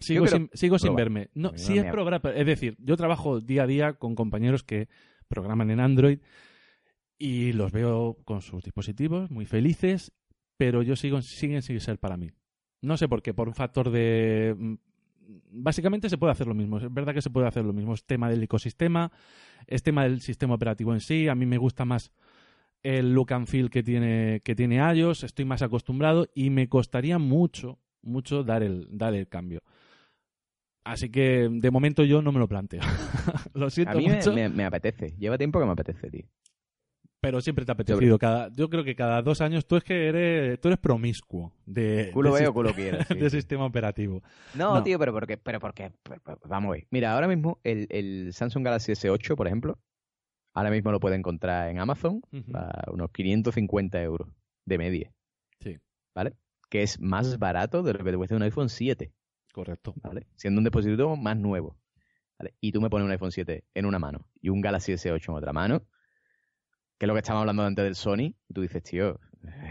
Sigo, 0.00 0.26
sin, 0.26 0.50
sigo 0.52 0.78
sin 0.80 0.96
verme. 0.96 1.30
No, 1.34 1.52
sí 1.54 1.76
no 1.76 1.82
es 1.82 1.90
programa, 1.92 2.30
es 2.34 2.46
decir, 2.46 2.76
yo 2.80 2.96
trabajo 2.96 3.40
día 3.40 3.62
a 3.62 3.66
día 3.68 3.92
con 3.92 4.16
compañeros 4.16 4.64
que 4.64 4.88
programan 5.28 5.70
en 5.70 5.78
Android 5.78 6.18
y 7.16 7.52
los 7.52 7.70
veo 7.70 8.18
con 8.24 8.42
sus 8.42 8.64
dispositivos 8.64 9.30
muy 9.30 9.46
felices, 9.46 10.12
pero 10.56 10.82
yo 10.82 10.96
sigo 10.96 11.22
siguen 11.22 11.62
sin 11.62 11.80
ser 11.80 11.98
para 11.98 12.16
mí. 12.16 12.32
No 12.84 12.96
sé 12.96 13.08
por 13.08 13.22
qué, 13.22 13.32
por 13.34 13.48
un 13.48 13.54
factor 13.54 13.90
de 13.90 14.54
mm, 14.58 14.74
básicamente 15.52 16.08
se 16.08 16.18
puede 16.18 16.32
hacer 16.32 16.46
lo 16.46 16.54
mismo. 16.54 16.78
Es 16.78 16.92
verdad 16.92 17.14
que 17.14 17.22
se 17.22 17.30
puede 17.30 17.46
hacer 17.46 17.64
lo 17.64 17.72
mismo. 17.72 17.94
Es 17.94 18.04
tema 18.04 18.28
del 18.30 18.42
ecosistema, 18.42 19.10
es 19.66 19.82
tema 19.82 20.04
del 20.04 20.20
sistema 20.20 20.54
operativo 20.54 20.92
en 20.92 21.00
sí. 21.00 21.28
A 21.28 21.34
mí 21.34 21.46
me 21.46 21.58
gusta 21.58 21.84
más 21.84 22.12
el 22.82 23.14
look 23.14 23.32
and 23.32 23.46
feel 23.46 23.70
que 23.70 23.82
tiene, 23.82 24.40
que 24.44 24.54
tiene 24.54 24.76
iOS. 24.94 25.24
Estoy 25.24 25.44
más 25.44 25.62
acostumbrado 25.62 26.28
y 26.34 26.50
me 26.50 26.68
costaría 26.68 27.18
mucho, 27.18 27.78
mucho 28.02 28.44
dar 28.44 28.62
el, 28.62 28.86
dar 28.90 29.14
el 29.14 29.26
cambio. 29.28 29.62
Así 30.84 31.08
que 31.08 31.48
de 31.50 31.70
momento 31.70 32.04
yo 32.04 32.20
no 32.20 32.30
me 32.30 32.38
lo 32.38 32.46
planteo. 32.46 32.82
lo 33.54 33.70
siento 33.70 33.92
A 33.92 33.94
mí 33.94 34.06
me- 34.34 34.48
me 34.50 34.64
apetece. 34.64 35.14
Lleva 35.18 35.38
tiempo 35.38 35.58
que 35.58 35.64
me 35.64 35.72
apetece, 35.72 36.10
tío. 36.10 36.26
Pero 37.24 37.40
siempre 37.40 37.64
te 37.64 37.72
ha 37.72 37.74
apetecido. 37.74 38.18
Cada, 38.18 38.50
yo 38.54 38.68
creo 38.70 38.84
que 38.84 38.94
cada 38.94 39.20
dos 39.22 39.40
años 39.40 39.66
tú 39.66 39.76
es 39.76 39.84
que 39.84 40.08
eres, 40.08 40.60
tú 40.60 40.68
eres 40.68 40.78
promiscuo 40.78 41.52
de, 41.66 42.10
Culo 42.12 42.32
de 42.34 42.40
veo, 42.40 42.50
sis- 42.50 42.54
culo 42.54 42.72
quiero. 42.74 42.98
sí, 43.08 43.14
de 43.14 43.30
sistema 43.30 43.64
operativo. 43.66 44.22
No, 44.54 44.74
No. 44.76 44.82
tío, 44.82 44.98
pero 44.98 45.12
porque, 45.12 45.36
pero 45.36 45.58
porque, 45.60 45.92
pero- 46.02 46.20
pero- 46.24 46.38
vamos 46.46 46.68
a 46.70 46.72
ver. 46.74 46.86
Mira, 46.90 47.12
ahora 47.14 47.26
mismo 47.28 47.58
el, 47.64 47.86
el 47.90 48.32
Samsung 48.32 48.64
Galaxy 48.64 48.92
S8, 48.92 49.34
por 49.36 49.46
ejemplo, 49.46 49.78
ahora 50.54 50.70
mismo 50.70 50.92
lo 50.92 51.00
puede 51.00 51.16
encontrar 51.16 51.68
en 51.70 51.78
Amazon 51.80 52.20
a 52.54 52.90
unos 52.92 53.10
550 53.10 54.00
euros 54.02 54.28
de 54.64 54.78
media, 54.78 55.12
Sí, 55.60 55.78
¿vale? 56.14 56.34
Que 56.70 56.82
es 56.82 57.00
más 57.00 57.38
barato 57.38 57.82
de 57.82 57.92
lo 57.92 57.98
que 58.04 58.10
te 58.10 58.16
cuesta 58.16 58.36
un 58.36 58.42
iPhone 58.42 58.68
7, 58.68 59.12
correcto. 59.52 59.94
¿vale? 60.02 60.26
Siendo 60.36 60.58
un 60.60 60.64
dispositivo 60.64 61.16
más 61.16 61.36
nuevo, 61.36 61.76
¿vale? 62.38 62.54
Y 62.60 62.72
tú 62.72 62.80
me 62.80 62.88
pones 62.90 63.04
un 63.04 63.10
iPhone 63.12 63.30
7 63.32 63.64
en 63.74 63.84
una 63.86 63.98
mano 63.98 64.26
y 64.40 64.48
un 64.48 64.60
Galaxy 64.60 64.92
S8 64.92 65.28
en 65.28 65.34
otra 65.34 65.52
mano, 65.52 65.82
que 66.98 67.06
es 67.06 67.08
lo 67.08 67.14
que 67.14 67.18
estábamos 67.20 67.42
hablando 67.42 67.64
antes 67.64 67.84
del 67.84 67.94
Sony, 67.94 68.34
y 68.48 68.54
tú 68.54 68.62
dices, 68.62 68.82
tío, 68.82 69.20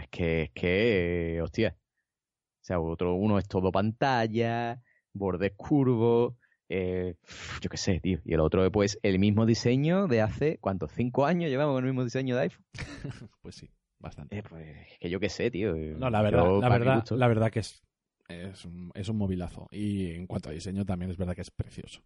es 0.00 0.08
que, 0.10 0.42
es 0.42 0.50
que, 0.50 1.40
hostia. 1.42 1.76
O 1.76 2.64
sea, 2.64 2.80
otro, 2.80 3.14
uno 3.14 3.38
es 3.38 3.46
todo 3.46 3.70
pantalla, 3.70 4.80
bordes 5.12 5.52
curvos, 5.56 6.34
eh, 6.68 7.14
yo 7.60 7.70
qué 7.70 7.76
sé, 7.76 8.00
tío. 8.00 8.20
Y 8.24 8.34
el 8.34 8.40
otro, 8.40 8.70
pues, 8.72 8.98
el 9.02 9.18
mismo 9.18 9.46
diseño 9.46 10.06
de 10.06 10.22
hace, 10.22 10.58
¿cuántos? 10.58 10.92
¿Cinco 10.92 11.26
años 11.26 11.50
llevamos 11.50 11.74
con 11.74 11.84
el 11.84 11.90
mismo 11.90 12.04
diseño 12.04 12.36
de 12.36 12.42
iPhone? 12.42 12.64
Pues 13.42 13.56
sí, 13.56 13.70
bastante. 13.98 14.38
Eh, 14.38 14.42
pues, 14.48 14.66
que 14.98 15.10
yo 15.10 15.20
qué 15.20 15.28
sé, 15.28 15.50
tío. 15.50 15.74
No, 15.74 16.10
la 16.10 16.22
verdad, 16.22 16.44
Yo, 16.44 16.60
la 16.60 16.68
verdad, 16.68 17.04
la 17.10 17.28
verdad 17.28 17.50
que 17.50 17.60
es, 17.60 17.83
es, 18.28 18.64
un, 18.64 18.90
es 18.94 19.08
un 19.08 19.16
movilazo. 19.18 19.68
Y 19.70 20.10
en 20.12 20.26
cuanto 20.26 20.48
a 20.48 20.52
diseño 20.52 20.84
también 20.84 21.10
es 21.10 21.16
verdad 21.16 21.34
que 21.34 21.42
es 21.42 21.50
precioso. 21.50 22.02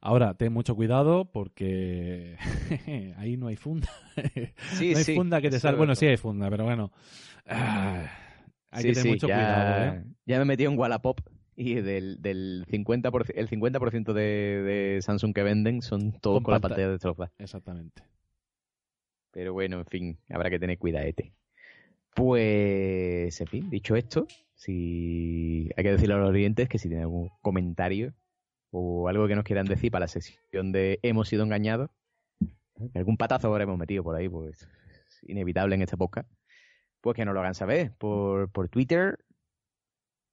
Ahora, 0.00 0.34
ten 0.34 0.52
mucho 0.52 0.74
cuidado 0.74 1.24
porque 1.30 2.36
ahí 3.16 3.36
no 3.36 3.46
hay 3.48 3.56
funda. 3.56 3.88
Sí, 4.74 4.92
no 4.92 4.98
hay 4.98 5.04
sí, 5.04 5.14
funda 5.14 5.40
que 5.40 5.50
te 5.50 5.60
salga. 5.60 5.78
Bueno, 5.78 5.94
sí 5.94 6.06
hay 6.06 6.16
funda, 6.16 6.50
pero 6.50 6.64
bueno. 6.64 6.92
ah, 7.46 8.06
hay 8.70 8.82
Sí, 8.82 8.88
que 8.88 8.94
tener 8.94 9.08
mucho 9.12 9.28
ya, 9.28 9.34
cuidado, 9.36 9.84
¿eh? 9.94 10.04
Ya 10.26 10.38
me 10.38 10.44
metí 10.44 10.64
en 10.64 10.78
Wallapop 10.78 11.20
y 11.54 11.74
del, 11.74 12.20
del 12.22 12.64
50%, 12.70 13.32
el 13.34 13.48
50% 13.48 14.12
de, 14.14 14.22
de 14.22 15.02
Samsung 15.02 15.34
que 15.34 15.42
venden 15.42 15.82
son 15.82 16.12
todos 16.12 16.42
Con 16.42 16.44
con, 16.44 16.54
la 16.54 16.60
pantalla. 16.60 16.88
de 16.88 16.94
estrofa. 16.94 17.30
Exactamente. 17.38 18.02
Pero 19.30 19.52
bueno, 19.52 19.78
en 19.80 19.86
fin, 19.86 20.18
habrá 20.30 20.50
que 20.50 20.58
tener 20.58 20.78
cuidadete. 20.78 21.32
Pues, 22.14 23.40
en 23.40 23.46
fin, 23.46 23.70
dicho 23.70 23.96
esto, 23.96 24.26
si 24.64 25.68
hay 25.76 25.82
que 25.84 25.90
decirle 25.92 26.14
a 26.14 26.18
los 26.18 26.30
oyentes 26.30 26.68
que 26.68 26.78
si 26.78 26.88
tienen 26.88 27.04
algún 27.04 27.30
comentario 27.42 28.14
o 28.70 29.08
algo 29.08 29.26
que 29.26 29.34
nos 29.34 29.44
quieran 29.44 29.66
decir 29.66 29.90
para 29.90 30.04
la 30.04 30.08
sección 30.08 30.70
de 30.72 30.98
hemos 31.02 31.28
sido 31.28 31.42
engañados, 31.44 31.90
algún 32.94 33.16
patazo 33.16 33.48
habremos 33.48 33.76
metido 33.78 34.02
por 34.04 34.14
ahí, 34.16 34.28
pues 34.28 34.62
es 35.08 35.20
inevitable 35.28 35.74
en 35.74 35.82
esta 35.82 35.96
podcast, 35.96 36.30
pues 37.00 37.16
que 37.16 37.24
nos 37.24 37.34
lo 37.34 37.40
hagan 37.40 37.54
saber 37.54 37.92
por, 37.98 38.50
por 38.52 38.68
Twitter, 38.68 39.18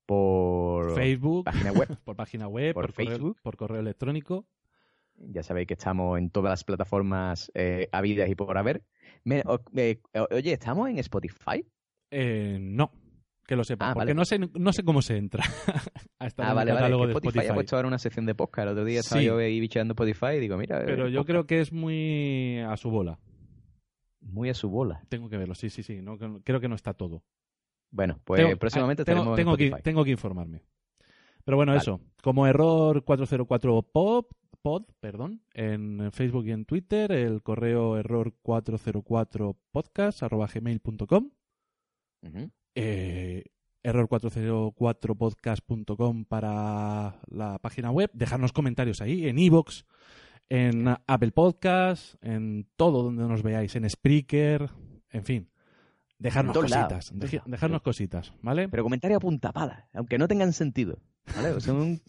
por 0.06 0.96
Facebook, 0.96 1.46
página 1.46 1.72
web. 1.72 1.88
por 2.06 2.16
página 2.16 2.48
web, 2.48 2.74
Por 2.74 2.86
por, 2.86 2.94
correo, 2.96 3.10
Facebook. 3.10 3.38
por 3.44 3.58
correo 3.58 3.80
electrónico. 3.80 4.48
Ya 5.16 5.44
sabéis 5.44 5.68
que 5.68 5.74
estamos 5.74 6.18
en 6.18 6.30
todas 6.30 6.50
las 6.52 6.64
plataformas 6.64 7.52
eh, 7.54 7.90
habidas 7.92 8.30
y 8.30 8.36
por 8.36 8.58
haber. 8.58 8.84
Me- 9.26 9.44
o- 9.46 9.60
oye, 10.32 10.54
¿estamos 10.54 10.90
en 10.90 10.98
Spotify? 11.00 11.66
Eh, 12.10 12.58
no, 12.62 12.92
que 13.50 13.56
lo 13.58 13.64
sepa, 13.66 13.90
Ah, 13.90 13.94
porque 13.94 14.14
vale. 14.14 14.16
no, 14.16 14.24
sé, 14.26 14.40
no 14.40 14.72
sé 14.74 14.84
cómo 14.84 15.02
se 15.02 15.18
entra 15.18 15.44
a 16.20 16.28
estar 16.28 16.46
Ah, 16.46 16.50
en 16.52 16.56
vale, 16.56 16.72
el 16.72 16.76
vale. 16.76 16.86
catálogo 16.86 17.02
que 17.04 17.08
de 17.08 17.12
Spotify, 17.14 17.30
Spotify. 17.40 17.52
ha 17.52 17.54
puesto 17.56 17.76
ahora 17.76 17.88
una 17.90 17.98
sección 18.00 18.26
de 18.26 18.36
podcast. 18.36 18.66
El 18.68 18.72
otro 18.74 18.86
día 18.86 19.00
estaba 19.02 19.20
Sí. 19.22 19.28
yo 19.28 19.38
ahí 19.38 19.60
bicheando 19.60 19.92
Spotify 19.94 20.38
y 20.38 20.40
digo, 20.40 20.56
mira. 20.58 20.82
Pero 20.86 21.08
eh, 21.08 21.12
yo 21.12 21.20
podcast. 21.22 21.28
creo 21.28 21.48
que 21.48 21.60
es 21.62 21.74
muy 21.74 22.60
a 22.60 22.78
su 22.78 22.90
bola. 22.90 23.20
Muy 24.22 24.50
a 24.50 24.54
su 24.54 24.70
bola. 24.70 25.02
Tengo 25.10 25.30
que 25.30 25.38
verlo, 25.38 25.56
sí, 25.56 25.70
sí, 25.70 25.82
sí. 25.84 26.02
No, 26.02 26.18
creo 26.44 26.60
que 26.60 26.68
no 26.70 26.76
está 26.76 26.94
todo. 26.94 27.24
Bueno, 27.92 28.20
pues 28.24 28.42
Tengo- 28.42 28.58
próximamente 28.58 29.02
ah, 29.02 29.06
tengo, 29.06 29.36
tengo 29.36 29.52
en 29.52 29.58
que, 29.58 29.64
Spotify. 29.66 29.84
tengo 29.84 30.04
que 30.04 30.12
informarme. 30.12 30.62
Pero 31.44 31.58
bueno, 31.58 31.72
Vale. 31.72 31.82
eso. 31.82 32.00
Como 32.22 32.46
error 32.46 33.04
404 33.04 33.82
pod, 33.82 34.26
pod, 34.62 34.84
perdón, 35.00 35.42
en 35.54 36.12
Facebook 36.12 36.46
y 36.48 36.52
en 36.52 36.66
Twitter, 36.66 37.12
el 37.12 37.42
correo 37.42 37.98
error 37.98 38.34
404 38.44 39.58
podcast 39.72 40.22
arroba 40.22 40.48
gmail.com, 40.54 41.32
Ujú. 42.22 42.52
Eh, 42.82 43.44
error 43.84 44.08
404 44.08 45.16
podcast.com 45.16 46.24
para 46.26 47.20
la 47.28 47.60
página 47.60 47.92
web, 47.92 48.10
dejarnos 48.14 48.54
comentarios 48.54 49.02
ahí 49.02 49.28
en 49.28 49.38
iVoox, 49.38 49.84
en 50.48 50.88
Apple 51.06 51.32
Podcast, 51.32 52.16
en 52.24 52.68
todo 52.78 53.04
donde 53.04 53.24
nos 53.28 53.44
veáis, 53.44 53.76
en 53.76 53.90
Spreaker, 53.90 54.70
en 55.12 55.24
fin. 55.26 55.50
Dejarnos 56.20 56.56
En 56.56 56.62
cositas, 56.62 57.14
dejarnos 57.46 57.82
cositas, 57.82 58.34
¿vale? 58.42 58.70
Pero 58.70 58.84
comentario 58.84 59.18
a 59.18 59.20
punta 59.20 59.52
pala, 59.52 59.90
aunque 59.94 60.18
no 60.18 60.28
tengan 60.28 60.54
sentido. 60.54 61.00
¿vale? 61.36 61.52
O 61.52 61.60
sea, 61.60 61.74
un- 61.74 62.02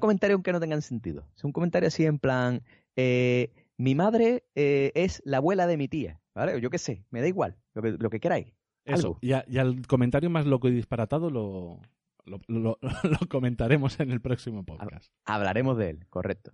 comentarios 0.00 0.36
aunque 0.36 0.52
no 0.52 0.60
tengan 0.60 0.82
sentido. 0.82 1.28
Es 1.36 1.44
un 1.44 1.52
comentario 1.52 1.86
así 1.86 2.04
en 2.04 2.18
plan, 2.18 2.62
eh, 2.96 3.52
mi 3.76 3.94
madre 3.94 4.44
eh, 4.54 4.90
es 4.94 5.22
la 5.24 5.36
abuela 5.38 5.66
de 5.66 5.76
mi 5.76 5.86
tía, 5.88 6.20
¿vale? 6.34 6.54
O 6.54 6.58
yo 6.58 6.70
qué 6.70 6.78
sé, 6.78 7.04
me 7.10 7.20
da 7.20 7.28
igual, 7.28 7.56
lo 7.74 7.82
que, 7.82 7.92
lo 7.92 8.10
que 8.10 8.20
queráis. 8.20 8.52
Eso. 8.84 9.06
algo. 9.08 9.18
Y, 9.20 9.32
a- 9.32 9.44
y 9.48 9.58
al 9.58 9.86
comentario 9.86 10.30
más 10.30 10.46
loco 10.46 10.68
y 10.68 10.72
disparatado 10.72 11.30
lo, 11.30 11.80
lo, 12.24 12.40
lo- 12.48 12.78
lo 13.20 13.28
comentaremos 13.28 13.98
en 14.00 14.10
el 14.10 14.20
próximo 14.20 14.64
podcast. 14.64 15.12
Hablaremos 15.24 15.76
de 15.78 15.90
él, 15.90 16.06
correcto. 16.08 16.52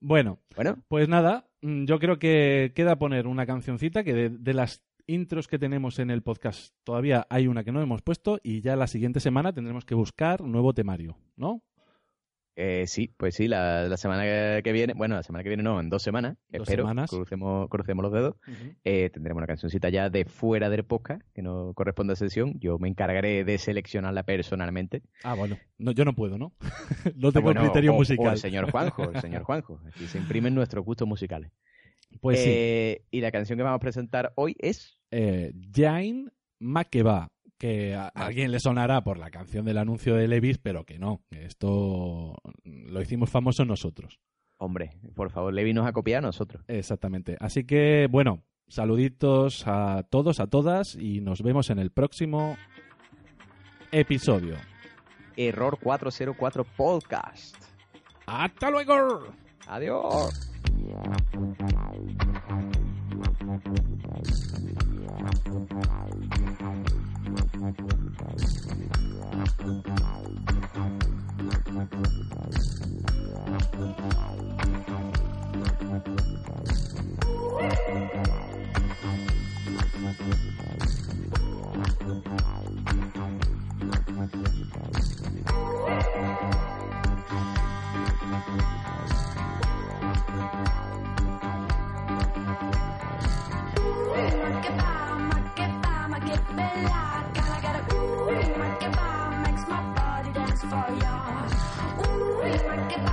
Bueno, 0.00 0.38
Bueno, 0.54 0.78
pues 0.88 1.08
nada, 1.08 1.48
mm, 1.62 1.84
yo 1.84 1.98
creo 1.98 2.18
que 2.18 2.72
queda 2.74 2.96
poner 2.98 3.26
una 3.26 3.46
cancioncita 3.46 4.04
que 4.04 4.14
de, 4.14 4.28
de 4.30 4.54
las 4.54 4.82
intros 5.08 5.48
que 5.48 5.58
tenemos 5.58 5.98
en 5.98 6.10
el 6.10 6.22
podcast 6.22 6.74
todavía 6.84 7.26
hay 7.30 7.46
una 7.48 7.64
que 7.64 7.72
no 7.72 7.80
hemos 7.80 8.02
puesto 8.02 8.38
y 8.42 8.60
ya 8.60 8.76
la 8.76 8.86
siguiente 8.86 9.20
semana 9.20 9.52
tendremos 9.52 9.84
que 9.86 9.94
buscar 9.94 10.42
nuevo 10.42 10.72
temario, 10.74 11.16
¿no? 11.36 11.62
Eh, 12.60 12.88
sí, 12.88 13.14
pues 13.16 13.36
sí, 13.36 13.46
la, 13.46 13.86
la 13.88 13.96
semana 13.96 14.24
que, 14.62 14.72
viene, 14.72 14.92
bueno, 14.94 15.14
la 15.14 15.22
semana 15.22 15.44
que 15.44 15.48
viene 15.48 15.62
no, 15.62 15.78
en 15.78 15.88
dos 15.90 16.02
semanas, 16.02 16.36
Dos 16.48 16.62
espero, 16.62 16.82
semanas. 16.82 17.08
Crucemos, 17.08 17.68
crucemos 17.68 18.02
los 18.02 18.12
dedos, 18.12 18.34
eh, 18.82 19.10
tendremos 19.10 19.38
una 19.38 19.46
cancioncita 19.46 19.88
ya 19.90 20.10
de 20.10 20.24
fuera 20.24 20.68
del 20.68 20.82
podcast, 20.84 21.22
que 21.34 21.42
no 21.42 21.72
corresponde 21.74 22.14
a 22.14 22.16
sesión, 22.16 22.58
yo 22.58 22.76
me 22.80 22.88
encargaré 22.88 23.44
de 23.44 23.58
seleccionarla 23.58 24.24
personalmente. 24.24 25.02
Ah, 25.22 25.34
bueno, 25.34 25.56
no, 25.78 25.92
yo 25.92 26.04
no 26.04 26.14
puedo, 26.16 26.36
¿no? 26.36 26.52
no 27.14 27.30
tengo 27.30 27.50
Ah, 27.50 27.52
bueno, 27.52 27.60
criterio 27.62 27.92
o- 27.92 27.94
o 27.94 27.98
musical. 27.98 28.32
el 28.32 28.38
señor 28.38 28.70
Juanjo, 28.72 29.08
el 29.08 29.20
señor 29.20 29.42
Juanjo, 29.44 29.80
aquí 29.86 30.08
se 30.08 30.18
imprimen 30.18 30.52
nuestros 30.56 30.84
gustos 30.84 31.06
musicales. 31.06 31.52
Pues 32.20 32.40
sí, 32.42 32.50
Eh, 32.50 33.02
y 33.12 33.20
la 33.20 33.30
canción 33.30 33.56
que 33.56 33.62
vamos 33.62 33.76
a 33.76 33.80
presentar 33.80 34.32
hoy 34.34 34.56
es... 34.58 34.98
eh, 35.12 35.52
Jane 35.72 36.24
Makeba, 36.58 37.28
que 37.58 37.94
a, 37.94 38.08
alguien 38.08 38.50
le 38.50 38.60
sonará 38.60 39.02
por 39.02 39.18
la 39.18 39.30
canción 39.30 39.64
del 39.64 39.78
anuncio 39.78 40.14
de 40.14 40.28
Levis, 40.28 40.58
pero 40.58 40.84
que 40.84 40.98
no, 40.98 41.22
que 41.28 41.44
esto 41.44 42.36
lo 42.64 43.02
hicimos 43.02 43.30
famoso 43.30 43.64
nosotros. 43.64 44.20
Hombre, 44.56 44.90
por 45.14 45.30
favor, 45.30 45.52
Levi 45.52 45.72
nos 45.72 45.86
ha 45.86 45.92
copiado 45.92 46.26
a 46.26 46.28
nosotros. 46.28 46.64
Exactamente. 46.68 47.36
Así 47.40 47.64
que, 47.64 48.08
bueno, 48.10 48.42
saluditos 48.68 49.66
a 49.66 50.04
todos, 50.08 50.40
a 50.40 50.46
todas 50.46 50.96
y 50.96 51.20
nos 51.20 51.42
vemos 51.42 51.70
en 51.70 51.78
el 51.78 51.90
próximo 51.90 52.56
episodio. 53.92 54.56
Error 55.36 55.78
404 55.80 56.64
Podcast. 56.76 57.56
¡Hasta 58.26 58.70
luego! 58.70 59.32
Adiós. 59.68 60.48
Bella. 96.56 97.07
Uy, 100.98 102.52
qué 102.88 103.07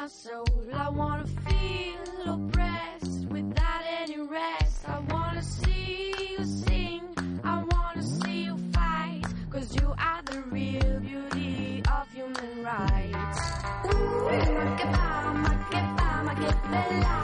my 0.00 0.06
soul. 0.06 0.46
I 0.72 0.88
wanna 0.90 1.26
feel 1.26 2.34
oppressed 2.34 3.24
without 3.30 3.82
any 4.00 4.20
rest. 4.20 4.88
I 4.88 5.00
wanna 5.12 5.42
see 5.42 6.14
you 6.30 6.44
sing. 6.44 7.02
I 7.42 7.64
wanna 7.72 8.02
see 8.02 8.44
you 8.44 8.56
fight. 8.72 9.24
Cause 9.50 9.74
you 9.74 9.88
are 9.98 10.22
the 10.30 10.40
real 10.54 11.00
beauty 11.00 11.82
of 11.96 12.04
human 12.12 12.52
rights. 12.62 13.40
Ooh, 13.86 14.28
makeba, 14.58 15.08
makeba, 15.44 16.08
makebela. 16.26 16.98
Gotta 17.02 17.17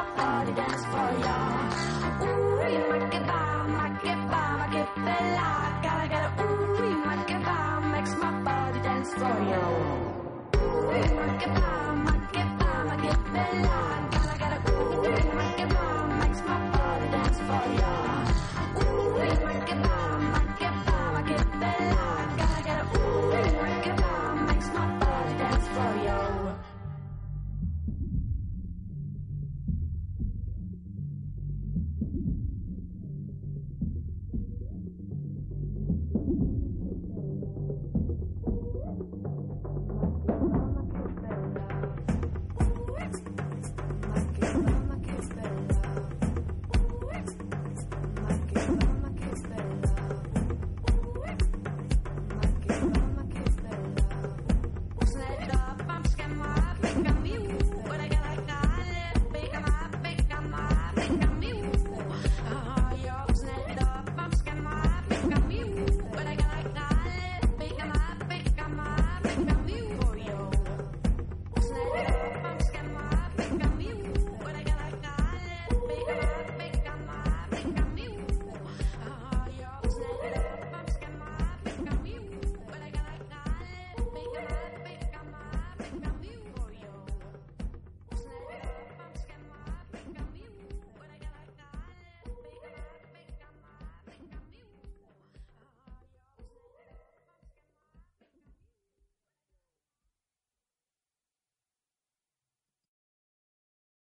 up 0.00 0.56
dance 0.56 0.84
for 0.92 1.08
you. 1.24 1.38
Ooh, 2.26 2.72
you 2.74 2.82
make 2.92 3.14
it 3.14 3.26
bomb, 3.26 3.72
make 3.76 4.04
it 4.12 4.20
bomb, 4.30 4.58
make 4.60 4.78
it 4.80 4.88
feel 4.94 5.26
like. 5.38 5.82
Gotta 5.84 6.08
get 6.08 6.22
a 6.26 6.42
ooh, 6.42 6.90
you 6.90 6.98
make 7.06 7.30
it 7.30 7.44
bomb, 7.44 7.92
makes 7.92 8.14
my 8.16 8.32
body 8.42 8.80
dance 8.80 9.12
for 9.14 9.36
you. 9.50 9.79